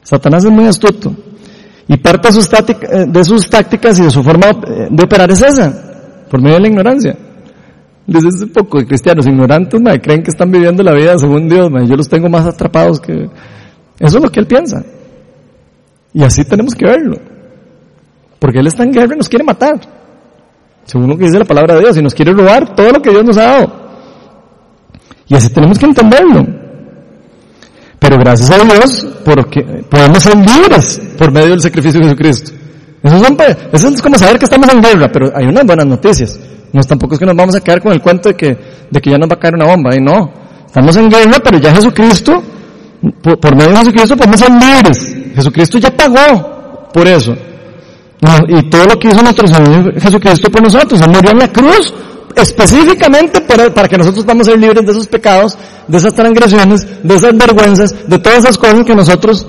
Satanás 0.02 0.46
es 0.46 0.52
muy 0.52 0.66
astuto. 0.66 1.14
Y 1.86 1.98
parte 1.98 2.30
de 2.30 2.34
sus, 2.36 2.50
sus 3.28 3.50
tácticas 3.50 4.00
y 4.00 4.04
de 4.04 4.12
su 4.12 4.24
forma 4.24 4.48
de 4.90 5.04
operar 5.04 5.30
es 5.30 5.42
esa, 5.42 6.24
por 6.30 6.42
medio 6.42 6.56
de 6.56 6.62
la 6.62 6.68
ignorancia. 6.70 7.18
Les 8.08 8.24
dice 8.24 8.46
un 8.46 8.52
poco 8.52 8.82
cristianos 8.86 9.28
ignorantes, 9.28 9.82
me 9.82 10.00
creen 10.00 10.24
que 10.24 10.32
están 10.32 10.50
viviendo 10.50 10.84
la 10.84 10.94
vida 10.94 11.18
según 11.18 11.50
Dios, 11.50 11.70
yo 11.86 11.98
los 11.98 12.08
tengo 12.08 12.30
más 12.30 12.46
atrapados 12.46 13.02
que... 13.02 13.28
Eso 14.00 14.18
es 14.18 14.24
lo 14.24 14.32
que 14.32 14.40
él 14.40 14.48
piensa. 14.48 14.84
Y 16.14 16.24
así 16.24 16.44
tenemos 16.46 16.74
que 16.74 16.86
verlo. 16.86 17.18
Porque 18.40 18.60
él 18.60 18.68
está 18.68 18.84
en 18.84 18.92
guerra 18.92 19.14
y 19.16 19.18
nos 19.18 19.30
quiere 19.30 19.44
matar. 19.44 19.80
Según 20.86 21.10
lo 21.10 21.18
que 21.18 21.26
dice 21.26 21.38
la 21.38 21.46
palabra 21.46 21.76
de 21.76 21.82
Dios, 21.82 21.98
y 21.98 22.02
nos 22.02 22.16
quiere 22.16 22.34
robar 22.34 22.74
todo 22.74 22.92
lo 22.92 23.02
que 23.02 23.12
Dios 23.12 23.24
nos 23.24 23.38
ha 23.38 23.44
dado. 23.44 23.74
Y 25.28 25.36
así 25.36 25.50
tenemos 25.50 25.78
que 25.78 25.86
entenderlo. 25.86 26.48
Pero 28.00 28.18
gracias 28.18 28.50
a 28.50 28.58
Dios, 28.64 29.06
porque 29.26 29.62
podemos 29.90 30.24
ser 30.24 30.36
libres 30.38 31.00
por 31.18 31.32
medio 31.32 31.50
del 31.50 31.62
sacrificio 31.62 32.00
de 32.00 32.06
Jesucristo. 32.08 32.52
Eso, 33.04 33.18
eso 33.72 33.88
es 33.90 34.02
como 34.02 34.18
saber 34.18 34.40
que 34.40 34.46
estamos 34.46 34.68
en 34.74 34.82
guerra, 34.82 35.10
pero 35.12 35.32
hay 35.36 35.46
unas 35.46 35.66
buenas 35.66 35.86
noticias. 35.86 36.40
No 36.72 36.82
tampoco 36.82 37.14
es 37.14 37.20
que 37.20 37.26
nos 37.26 37.36
vamos 37.36 37.56
a 37.56 37.62
quedar 37.62 37.82
con 37.82 37.92
el 37.92 38.02
cuento 38.02 38.30
de 38.30 38.36
que, 38.36 38.58
de 38.90 39.02
que 39.02 39.12
ya 39.12 39.18
nos 39.18 39.30
va 39.30 39.36
a 39.36 39.40
caer 39.40 39.56
una 39.56 39.66
bomba. 39.66 39.96
Y 39.96 40.02
no, 40.02 40.32
estamos 40.66 40.96
en 40.98 41.10
guerra, 41.10 41.38
pero 41.44 41.60
ya 41.60 41.74
Jesucristo, 41.74 42.42
por, 43.22 43.40
por 43.40 43.56
medio 43.56 43.72
de 43.72 43.78
Jesucristo 43.78 44.18
podemos 44.18 44.40
ser 44.40 44.52
libres. 44.52 45.16
Jesucristo 45.36 45.78
ya 45.78 45.92
pagó 45.92 46.90
por 46.94 47.08
eso. 47.08 47.36
Y 48.50 48.64
todo 48.64 48.86
lo 48.86 49.00
que 49.00 49.08
hizo 49.08 49.22
nuestro 49.22 49.48
Señor 49.48 50.00
Jesucristo 50.00 50.52
por 50.52 50.62
nosotros, 50.62 51.00
Él 51.02 51.10
murió 51.10 51.32
en 51.32 51.40
la 51.40 51.48
cruz 51.48 51.94
específicamente 52.36 53.42
para, 53.42 53.74
para, 53.74 53.88
que 53.88 53.98
nosotros 53.98 54.24
podamos 54.24 54.48
ser 54.48 54.60
libres 54.60 54.86
de 54.86 54.92
esos 54.92 55.08
pecados, 55.08 55.58
de 55.88 55.98
esas 55.98 56.14
transgresiones, 56.14 57.04
de 57.04 57.16
esas 57.16 57.36
vergüenzas, 57.36 57.96
de 58.08 58.20
todas 58.20 58.40
esas 58.40 58.58
cosas 58.58 58.84
que 58.86 58.96
nosotros 58.96 59.48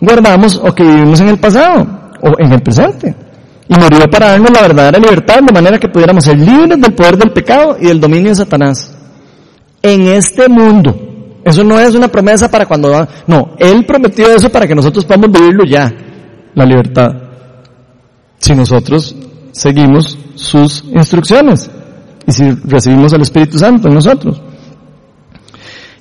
guardamos 0.00 0.60
o 0.62 0.74
que 0.74 0.82
vivimos 0.82 1.20
en 1.20 1.28
el 1.28 1.38
pasado 1.38 1.86
o 2.20 2.32
en 2.38 2.52
el 2.52 2.60
presente. 2.60 3.14
Y 3.68 3.74
murió 3.74 4.08
para 4.10 4.30
darnos 4.30 4.50
la 4.50 4.62
verdadera 4.62 4.98
libertad 4.98 5.40
de 5.40 5.52
manera 5.52 5.78
que 5.78 5.88
pudiéramos 5.88 6.24
ser 6.24 6.38
libres 6.38 6.80
del 6.80 6.94
poder 6.94 7.18
del 7.18 7.32
pecado 7.32 7.76
y 7.78 7.86
del 7.86 8.00
dominio 8.00 8.30
de 8.30 8.36
Satanás. 8.36 8.90
En 9.82 10.08
este 10.08 10.48
mundo. 10.48 11.07
Eso 11.44 11.64
no 11.64 11.78
es 11.78 11.94
una 11.94 12.08
promesa 12.08 12.50
para 12.50 12.66
cuando 12.66 12.90
va, 12.90 13.08
no, 13.26 13.54
Él 13.58 13.84
prometió 13.86 14.34
eso 14.34 14.50
para 14.50 14.66
que 14.66 14.74
nosotros 14.74 15.04
podamos 15.04 15.30
vivirlo 15.32 15.64
ya, 15.64 15.92
la 16.54 16.64
libertad. 16.64 17.10
Si 18.38 18.54
nosotros 18.54 19.14
seguimos 19.52 20.18
sus 20.34 20.84
instrucciones 20.84 21.70
y 22.26 22.32
si 22.32 22.50
recibimos 22.64 23.12
el 23.12 23.22
Espíritu 23.22 23.58
Santo 23.58 23.88
en 23.88 23.94
nosotros. 23.94 24.40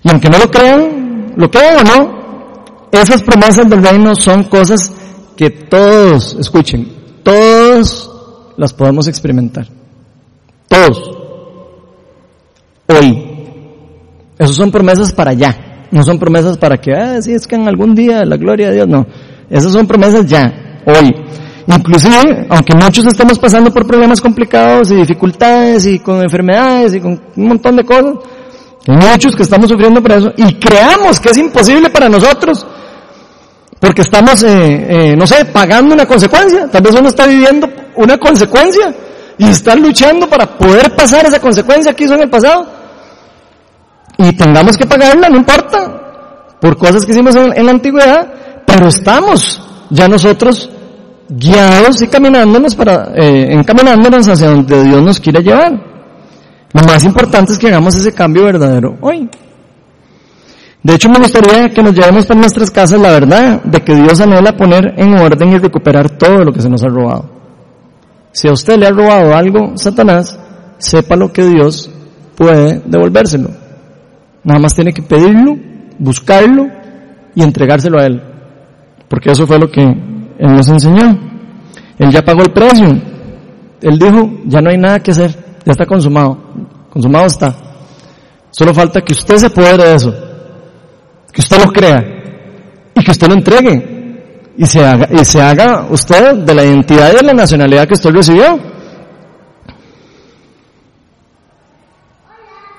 Y 0.03 0.09
aunque 0.09 0.29
no 0.29 0.37
lo 0.39 0.51
crean, 0.51 1.33
lo 1.35 1.49
crean 1.49 1.77
o 1.79 1.83
no, 1.83 2.17
esas 2.91 3.21
promesas 3.23 3.69
del 3.69 3.83
reino 3.83 4.15
son 4.15 4.43
cosas 4.45 4.91
que 5.35 5.49
todos, 5.49 6.35
escuchen, 6.39 7.21
todos 7.23 8.11
las 8.57 8.73
podemos 8.73 9.07
experimentar. 9.07 9.67
Todos. 10.67 11.11
Hoy. 12.87 13.36
Esas 14.37 14.55
son 14.55 14.71
promesas 14.71 15.13
para 15.13 15.31
allá. 15.31 15.55
No 15.91 16.03
son 16.03 16.19
promesas 16.19 16.57
para 16.57 16.77
que, 16.77 16.91
ah, 16.93 17.21
sí, 17.21 17.33
es 17.33 17.47
que 17.47 17.55
en 17.55 17.67
algún 17.67 17.95
día 17.95 18.25
la 18.25 18.37
gloria 18.37 18.69
de 18.69 18.75
Dios, 18.75 18.87
no. 18.87 19.05
Esas 19.49 19.71
son 19.71 19.87
promesas 19.87 20.25
ya, 20.25 20.81
hoy. 20.85 21.15
Inclusive, 21.67 22.47
aunque 22.49 22.73
muchos 22.75 23.05
estemos 23.05 23.39
pasando 23.39 23.71
por 23.71 23.85
problemas 23.85 24.21
complicados 24.21 24.91
y 24.91 24.95
dificultades 24.95 25.85
y 25.85 25.99
con 25.99 26.21
enfermedades 26.21 26.93
y 26.93 26.99
con 26.99 27.21
un 27.35 27.47
montón 27.47 27.75
de 27.75 27.83
cosas, 27.83 28.15
muchos 28.87 29.35
que 29.35 29.43
estamos 29.43 29.69
sufriendo 29.69 30.01
por 30.01 30.11
eso 30.13 30.31
y 30.37 30.53
creamos 30.55 31.19
que 31.19 31.29
es 31.29 31.37
imposible 31.37 31.89
para 31.89 32.07
nosotros 32.07 32.65
porque 33.79 34.01
estamos, 34.01 34.41
eh, 34.43 34.47
eh, 34.89 35.15
no 35.17 35.27
sé, 35.27 35.45
pagando 35.45 35.93
una 35.93 36.05
consecuencia. 36.05 36.67
Tal 36.67 36.81
vez 36.81 36.95
uno 36.95 37.09
está 37.09 37.27
viviendo 37.27 37.69
una 37.95 38.17
consecuencia, 38.17 38.93
y 39.37 39.49
están 39.49 39.81
luchando 39.81 40.27
para 40.27 40.57
poder 40.57 40.95
pasar 40.95 41.25
esa 41.25 41.39
consecuencia 41.39 41.93
que 41.93 42.05
hizo 42.05 42.15
en 42.15 42.21
el 42.21 42.29
pasado. 42.29 42.65
Y 44.17 44.33
tengamos 44.33 44.77
que 44.77 44.85
pagarla, 44.85 45.29
no 45.29 45.37
importa, 45.37 46.55
por 46.59 46.77
cosas 46.77 47.05
que 47.05 47.11
hicimos 47.11 47.35
en, 47.35 47.65
la 47.65 47.71
antigüedad, 47.71 48.33
pero 48.65 48.87
estamos 48.87 49.61
ya 49.89 50.07
nosotros 50.07 50.69
guiados 51.29 52.01
y 52.01 52.07
caminándonos 52.07 52.75
para, 52.75 53.11
eh, 53.15 53.53
encaminándonos 53.53 54.27
hacia 54.27 54.47
donde 54.47 54.83
Dios 54.83 55.01
nos 55.01 55.19
quiere 55.19 55.43
llevar. 55.43 55.71
Lo 56.73 56.83
más 56.83 57.03
importante 57.03 57.53
es 57.53 57.59
que 57.59 57.67
hagamos 57.67 57.95
ese 57.95 58.13
cambio 58.13 58.43
verdadero 58.43 58.97
hoy. 59.01 59.29
De 60.83 60.95
hecho, 60.95 61.09
me 61.09 61.19
gustaría 61.19 61.69
que 61.69 61.83
nos 61.83 61.93
llevemos 61.93 62.25
para 62.25 62.39
nuestras 62.39 62.71
casas 62.71 62.99
la 62.99 63.11
verdad 63.11 63.61
de 63.63 63.81
que 63.81 63.95
Dios 63.95 64.21
anhela 64.21 64.55
poner 64.55 64.93
en 64.97 65.19
orden 65.19 65.49
y 65.49 65.57
recuperar 65.57 66.09
todo 66.11 66.43
lo 66.43 66.53
que 66.53 66.61
se 66.61 66.69
nos 66.69 66.83
ha 66.83 66.87
robado. 66.87 67.29
Si 68.31 68.47
a 68.47 68.51
usted 68.51 68.77
le 68.77 68.87
ha 68.87 68.91
robado 68.91 69.35
algo, 69.35 69.73
Satanás, 69.75 70.37
sépalo 70.77 71.31
que 71.33 71.43
Dios 71.43 71.89
puede 72.35 72.81
devolvérselo. 72.85 73.66
Nada 74.47 74.59
más 74.59 74.73
tiene 74.73 74.93
que 74.93 75.03
pedirlo, 75.03 75.57
buscarlo 75.99 76.67
y 77.35 77.43
entregárselo 77.43 77.99
a 77.99 78.05
Él. 78.05 78.21
Porque 79.07 79.31
eso 79.31 79.45
fue 79.45 79.59
lo 79.59 79.69
que 79.69 79.81
Él 79.81 80.55
nos 80.55 80.67
enseñó. 80.69 81.19
Él 81.99 82.09
ya 82.09 82.23
pagó 82.23 82.41
el 82.41 82.51
precio. 82.51 82.87
Él 83.81 83.99
dijo, 83.99 84.39
ya 84.45 84.61
no 84.61 84.71
hay 84.71 84.77
nada 84.77 84.99
que 85.01 85.11
hacer, 85.11 85.31
ya 85.65 85.71
está 85.71 85.85
consumado. 85.85 86.37
Consumado 86.89 87.25
está. 87.25 87.53
Solo 88.49 88.73
falta 88.73 89.01
que 89.01 89.13
usted 89.13 89.37
se 89.37 89.47
apodere 89.47 89.83
de 89.83 89.95
eso 89.95 90.27
que 91.37 91.41
usted 91.41 91.63
lo 91.63 91.71
crea 91.71 92.03
y 92.95 93.03
que 93.03 93.11
usted 93.11 93.27
lo 93.27 93.35
entregue 93.35 94.53
y 94.57 94.65
se 94.65 94.83
haga, 94.83 95.07
y 95.11 95.23
se 95.23 95.39
haga 95.39 95.85
usted 95.87 96.33
de 96.37 96.55
la 96.55 96.63
identidad 96.63 97.11
y 97.13 97.17
de 97.17 97.21
la 97.21 97.33
nacionalidad 97.33 97.87
que 97.87 97.93
usted 97.93 98.09
recibió. 98.09 98.59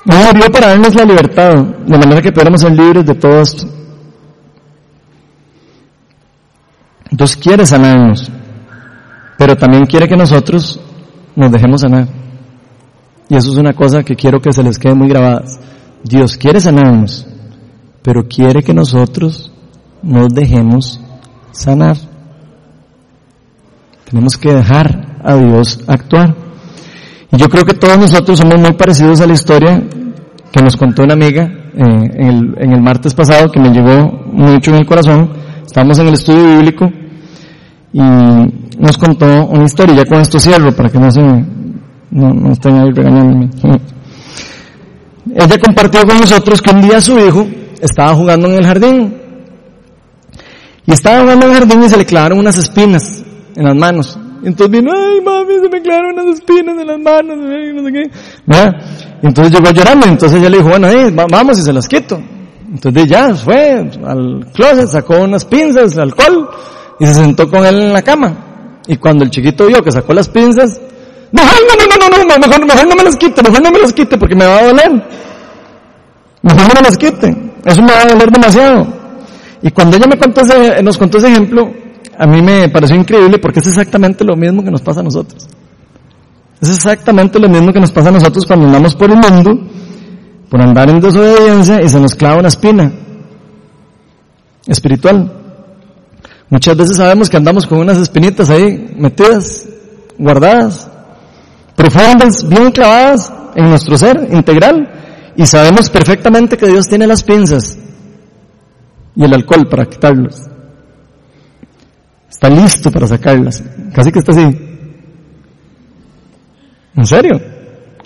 Murió 0.08 0.50
para 0.50 0.68
darnos 0.68 0.94
la 0.94 1.04
libertad, 1.04 1.54
de 1.54 1.98
manera 1.98 2.22
que 2.22 2.32
podamos 2.32 2.60
ser 2.60 2.72
libres 2.72 3.04
de 3.04 3.14
todo 3.14 3.40
esto. 3.40 3.66
Dios 7.10 7.36
quiere 7.36 7.66
sanarnos, 7.66 8.30
pero 9.36 9.56
también 9.56 9.84
quiere 9.86 10.08
que 10.08 10.16
nosotros 10.16 10.80
nos 11.36 11.52
dejemos 11.52 11.82
sanar. 11.82 12.08
Y 13.28 13.36
eso 13.36 13.52
es 13.52 13.58
una 13.58 13.74
cosa 13.74 14.02
que 14.02 14.16
quiero 14.16 14.40
que 14.40 14.52
se 14.52 14.62
les 14.62 14.78
quede 14.78 14.94
muy 14.94 15.08
grabada. 15.08 15.44
Dios 16.02 16.36
quiere 16.36 16.60
sanarnos, 16.60 17.26
pero 18.02 18.26
quiere 18.26 18.62
que 18.62 18.72
nosotros 18.72 19.52
nos 20.02 20.28
dejemos 20.28 21.00
sanar. 21.52 21.96
Tenemos 24.08 24.38
que 24.38 24.54
dejar 24.54 25.18
a 25.22 25.34
Dios 25.34 25.80
actuar. 25.86 26.34
Y 27.30 27.36
yo 27.36 27.48
creo 27.48 27.64
que 27.64 27.74
todos 27.74 27.98
nosotros 27.98 28.38
somos 28.38 28.58
muy 28.58 28.72
parecidos 28.72 29.20
a 29.20 29.26
la 29.26 29.34
historia 29.34 29.82
que 30.58 30.64
nos 30.64 30.76
contó 30.76 31.04
una 31.04 31.14
amiga 31.14 31.44
eh, 31.44 32.10
en, 32.16 32.72
el, 32.72 32.82
martes 32.82 33.14
pasado 33.14 33.48
que 33.48 33.60
me 33.60 33.70
llegó 33.70 34.10
mucho 34.32 34.72
en 34.72 34.78
el 34.78 34.86
corazón. 34.86 35.30
Estábamos 35.64 36.00
en 36.00 36.08
el 36.08 36.14
estudio 36.14 36.56
bíblico 36.56 36.90
y 37.92 38.00
nos 38.00 38.98
contó 38.98 39.46
una 39.46 39.64
historia. 39.64 39.94
Ya 39.94 40.04
con 40.04 40.20
esto 40.20 40.40
cierro 40.40 40.72
para 40.72 40.88
que 40.88 40.98
no 40.98 41.12
se 41.12 41.20
no, 41.20 42.34
no 42.34 42.50
estén 42.50 42.74
ahí 42.74 42.90
regañándome. 42.90 43.50
Ella 45.32 45.58
compartió 45.64 46.02
con 46.04 46.18
nosotros 46.18 46.60
que 46.60 46.74
un 46.74 46.82
día 46.82 47.00
su 47.00 47.16
hijo 47.20 47.46
estaba 47.80 48.14
jugando 48.16 48.48
en 48.48 48.54
el 48.54 48.66
jardín. 48.66 49.14
Y 50.86 50.92
estaba 50.92 51.20
jugando 51.20 51.46
en 51.46 51.52
el 51.52 51.58
jardín 51.58 51.84
y 51.84 51.88
se 51.88 51.98
le 51.98 52.04
clavaron 52.04 52.40
unas 52.40 52.58
espinas 52.58 53.22
en 53.54 53.62
las 53.62 53.76
manos. 53.76 54.18
Y 54.42 54.48
entonces 54.48 54.70
vino, 54.70 54.92
ay 54.92 55.20
mami, 55.20 55.54
se 55.60 55.68
me 55.68 55.82
clavaron 55.82 56.18
unas 56.18 56.36
espinas 56.36 56.78
en 56.78 56.86
las 56.86 56.98
manos, 57.00 57.36
no 57.36 57.84
sé 57.84 57.92
qué. 57.92 58.10
Y 59.22 59.26
entonces 59.26 59.52
llegó 59.52 59.70
llorando, 59.72 60.06
entonces 60.06 60.38
ella 60.38 60.50
le 60.50 60.58
dijo, 60.58 60.68
bueno, 60.68 60.88
vamos 61.30 61.58
y 61.58 61.62
se 61.62 61.72
las 61.72 61.88
quito. 61.88 62.20
Entonces 62.72 63.06
ya 63.08 63.34
fue 63.34 63.90
al 64.04 64.46
closet, 64.52 64.88
sacó 64.88 65.18
unas 65.18 65.44
pinzas, 65.44 65.96
alcohol, 65.98 66.50
y 67.00 67.06
se 67.06 67.14
sentó 67.14 67.48
con 67.48 67.64
él 67.64 67.82
en 67.82 67.92
la 67.92 68.02
cama. 68.02 68.80
Y 68.86 68.96
cuando 68.96 69.24
el 69.24 69.30
chiquito 69.30 69.66
vio 69.66 69.82
que 69.82 69.90
sacó 69.90 70.12
las 70.12 70.28
pinzas, 70.28 70.80
no, 71.32 71.42
no, 71.42 71.50
no, 71.50 72.08
no, 72.08 72.24
no, 72.24 72.38
mejor, 72.38 72.66
mejor 72.66 72.88
no 72.88 72.96
me 72.96 73.04
las 73.04 73.16
quite, 73.16 73.42
mejor 73.42 73.62
no 73.62 73.70
me 73.70 73.78
las 73.80 73.92
quite 73.92 74.16
porque 74.16 74.34
me 74.34 74.46
va 74.46 74.58
a 74.58 74.66
doler. 74.66 74.90
Mejor 76.42 76.68
no 76.68 76.74
me 76.74 76.82
las 76.82 76.96
quite. 76.96 77.36
Eso 77.64 77.82
me 77.82 77.92
va 77.92 78.02
a 78.02 78.06
doler 78.06 78.30
demasiado. 78.30 78.86
Y 79.62 79.70
cuando 79.70 79.96
ella 79.96 80.06
me 80.06 80.16
contó 80.18 80.42
ese, 80.42 80.82
nos 80.82 80.96
contó 80.96 81.18
ese 81.18 81.28
ejemplo, 81.28 81.70
a 82.18 82.26
mí 82.26 82.42
me 82.42 82.68
pareció 82.68 82.96
increíble 82.96 83.38
porque 83.38 83.60
es 83.60 83.68
exactamente 83.68 84.24
lo 84.24 84.36
mismo 84.36 84.64
que 84.64 84.72
nos 84.72 84.82
pasa 84.82 85.00
a 85.00 85.04
nosotros. 85.04 85.46
Es 86.60 86.68
exactamente 86.68 87.38
lo 87.38 87.48
mismo 87.48 87.72
que 87.72 87.78
nos 87.78 87.92
pasa 87.92 88.08
a 88.08 88.12
nosotros 88.12 88.44
cuando 88.44 88.66
andamos 88.66 88.96
por 88.96 89.08
el 89.08 89.18
mundo, 89.18 89.68
por 90.50 90.60
andar 90.60 90.90
en 90.90 90.98
desobediencia 90.98 91.80
y 91.80 91.88
se 91.88 92.00
nos 92.00 92.16
clava 92.16 92.40
una 92.40 92.48
espina 92.48 92.90
espiritual. 94.66 95.32
Muchas 96.50 96.76
veces 96.76 96.96
sabemos 96.96 97.30
que 97.30 97.36
andamos 97.36 97.68
con 97.68 97.78
unas 97.78 97.98
espinitas 97.98 98.50
ahí 98.50 98.96
metidas, 98.96 99.68
guardadas, 100.18 100.90
profundas, 101.76 102.48
bien 102.48 102.72
clavadas 102.72 103.32
en 103.54 103.68
nuestro 103.68 103.96
ser 103.96 104.28
integral 104.32 105.32
y 105.36 105.46
sabemos 105.46 105.88
perfectamente 105.88 106.56
que 106.56 106.66
Dios 106.66 106.86
tiene 106.88 107.06
las 107.06 107.22
pinzas 107.22 107.78
y 109.14 109.24
el 109.24 109.32
alcohol 109.32 109.68
para 109.68 109.86
quitarlos. 109.86 110.48
Está 112.38 112.50
listo 112.50 112.88
para 112.92 113.04
sacarlas. 113.04 113.64
Casi 113.92 114.12
que 114.12 114.20
está 114.20 114.30
así. 114.30 114.46
¿En 116.94 117.04
serio? 117.04 117.40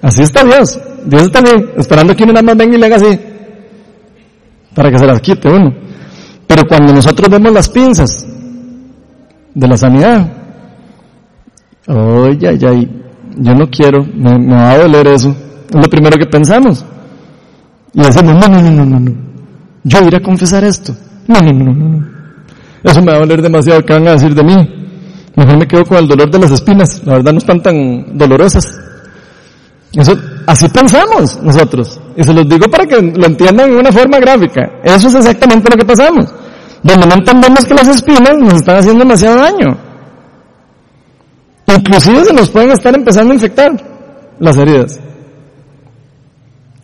Así 0.00 0.22
está 0.22 0.42
Dios. 0.42 0.80
Dios 1.04 1.24
está 1.24 1.42
bien, 1.42 1.70
esperando 1.76 2.16
que 2.16 2.24
uno 2.24 2.32
nada 2.32 2.42
más 2.42 2.56
venga 2.56 2.74
y 2.74 2.80
le 2.80 2.86
haga 2.86 2.96
así. 2.96 3.20
Para 4.74 4.90
que 4.90 4.98
se 4.98 5.06
las 5.06 5.20
quite 5.20 5.50
uno. 5.50 5.74
Pero 6.46 6.66
cuando 6.66 6.94
nosotros 6.94 7.28
vemos 7.28 7.52
las 7.52 7.68
pinzas 7.68 8.26
de 9.54 9.68
la 9.68 9.76
sanidad, 9.76 10.26
oye, 11.88 12.48
ay, 12.48 12.59
ay, 12.66 13.02
yo 13.36 13.54
no 13.54 13.68
quiero, 13.68 14.02
me, 14.02 14.38
me 14.38 14.54
va 14.54 14.70
a 14.70 14.78
doler 14.78 15.09
eso. 15.09 15.36
Es 15.68 15.76
lo 15.76 15.90
primero 15.90 16.16
que 16.16 16.26
pensamos. 16.26 16.86
Y 17.92 18.00
decimos, 18.00 18.34
no, 18.34 18.48
no, 18.48 18.62
no, 18.62 18.70
no, 18.70 18.86
no, 18.86 18.98
no. 18.98 19.12
Yo 19.84 19.98
iré 20.06 20.16
a 20.16 20.22
confesar 20.22 20.64
esto. 20.64 20.96
No, 21.28 21.38
no, 21.42 21.52
no, 21.52 21.64
no, 21.74 21.88
no. 21.88 22.11
Eso 22.82 23.00
me 23.00 23.12
va 23.12 23.18
a 23.18 23.20
doler 23.20 23.42
demasiado, 23.42 23.82
¿qué 23.82 23.92
van 23.92 24.09
a 24.09 24.12
decir 24.12 24.34
de 24.34 24.42
mí? 24.42 24.82
Mejor 25.36 25.56
me 25.56 25.66
quedo 25.66 25.84
con 25.84 25.98
el 25.98 26.09
dolor 26.09 26.30
de 26.30 26.38
las 26.38 26.50
espinas. 26.50 27.02
La 27.04 27.14
verdad 27.14 27.32
no 27.32 27.38
están 27.38 27.62
tan 27.62 28.18
dolorosas. 28.18 28.78
Eso, 29.92 30.14
así 30.46 30.68
pensamos 30.68 31.40
nosotros. 31.42 32.00
Y 32.16 32.24
se 32.24 32.32
los 32.32 32.48
digo 32.48 32.66
para 32.70 32.86
que 32.86 33.00
lo 33.00 33.26
entiendan 33.26 33.70
en 33.70 33.78
una 33.78 33.92
forma 33.92 34.18
gráfica. 34.18 34.80
Eso 34.82 35.09
es 35.09 35.14
exactamente 35.14 35.70
lo 35.70 35.76
que 35.76 35.84
pasamos. 35.84 36.26
Donde 36.82 37.06
no 37.06 37.14
entendemos 37.14 37.64
que 37.64 37.74
las 37.74 37.88
espinas 37.88 38.36
nos 38.38 38.54
están 38.54 38.78
haciendo 38.78 39.04
demasiado 39.04 39.36
daño. 39.36 39.78
Inclusive 41.66 42.24
se 42.24 42.32
nos 42.32 42.50
pueden 42.50 42.72
estar 42.72 42.94
empezando 42.94 43.32
a 43.32 43.34
infectar 43.34 43.70
las 44.38 44.56
heridas. 44.56 45.00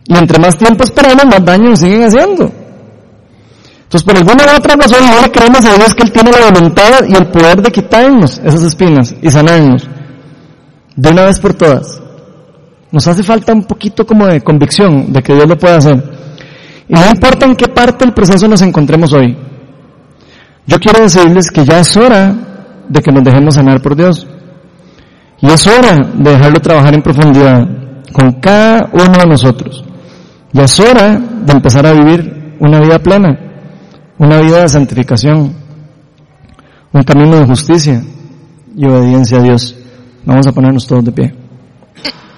Y 0.05 0.17
entre 0.17 0.39
más 0.39 0.57
tiempo 0.57 0.83
esperamos, 0.83 1.25
más 1.25 1.45
daño 1.45 1.69
nos 1.69 1.79
siguen 1.79 2.03
haciendo. 2.03 2.51
Entonces, 3.89 4.05
por 4.05 4.17
alguna 4.17 4.53
u 4.53 4.57
otra 4.57 4.75
razón, 4.75 5.03
ahora 5.03 5.31
creemos 5.31 5.65
a 5.65 5.75
Dios 5.75 5.95
que 5.95 6.03
Él 6.03 6.11
tiene 6.11 6.29
la 6.29 6.51
voluntad 6.51 7.07
y 7.07 7.15
el 7.15 7.25
poder 7.29 7.59
de 7.59 7.71
quitarnos 7.71 8.39
esas 8.45 8.61
espinas 8.61 9.15
y 9.19 9.31
sanarnos. 9.31 9.89
De 10.95 11.09
una 11.09 11.23
vez 11.23 11.39
por 11.39 11.55
todas. 11.55 11.99
Nos 12.91 13.07
hace 13.07 13.23
falta 13.23 13.51
un 13.51 13.63
poquito 13.63 14.05
como 14.05 14.27
de 14.27 14.41
convicción 14.41 15.11
de 15.11 15.23
que 15.23 15.33
Dios 15.33 15.49
lo 15.49 15.57
puede 15.57 15.73
hacer. 15.73 16.03
Y 16.87 16.93
no 16.93 17.09
importa 17.09 17.47
en 17.47 17.55
qué 17.55 17.67
parte 17.67 18.05
del 18.05 18.13
proceso 18.13 18.47
nos 18.47 18.61
encontremos 18.61 19.11
hoy. 19.11 19.35
Yo 20.67 20.77
quiero 20.77 21.01
decirles 21.01 21.49
que 21.49 21.65
ya 21.65 21.79
es 21.79 21.97
hora 21.97 22.35
de 22.87 23.01
que 23.01 23.11
nos 23.11 23.23
dejemos 23.23 23.55
sanar 23.55 23.81
por 23.81 23.95
Dios. 23.95 24.27
Y 25.41 25.47
es 25.49 25.65
hora 25.65 25.95
de 26.13 26.29
dejarlo 26.29 26.59
trabajar 26.59 26.93
en 26.93 27.01
profundidad 27.01 27.67
con 28.13 28.33
cada 28.33 28.87
uno 28.93 29.17
de 29.17 29.25
nosotros. 29.25 29.83
Ya 30.53 30.65
es 30.65 30.79
hora 30.79 31.17
de 31.17 31.53
empezar 31.53 31.87
a 31.87 31.93
vivir 31.93 32.55
una 32.59 32.79
vida 32.81 32.99
plena, 32.99 33.48
una 34.19 34.41
vida 34.41 34.61
de 34.61 34.69
santificación, 34.69 35.53
un 36.91 37.03
camino 37.03 37.39
de 37.39 37.45
justicia 37.45 38.03
y 38.75 38.85
obediencia 38.85 39.39
a 39.39 39.43
Dios. 39.43 39.75
Vamos 40.25 40.45
a 40.45 40.51
ponernos 40.51 40.85
todos 40.85 41.05
de 41.05 41.11
pie. 41.11 41.38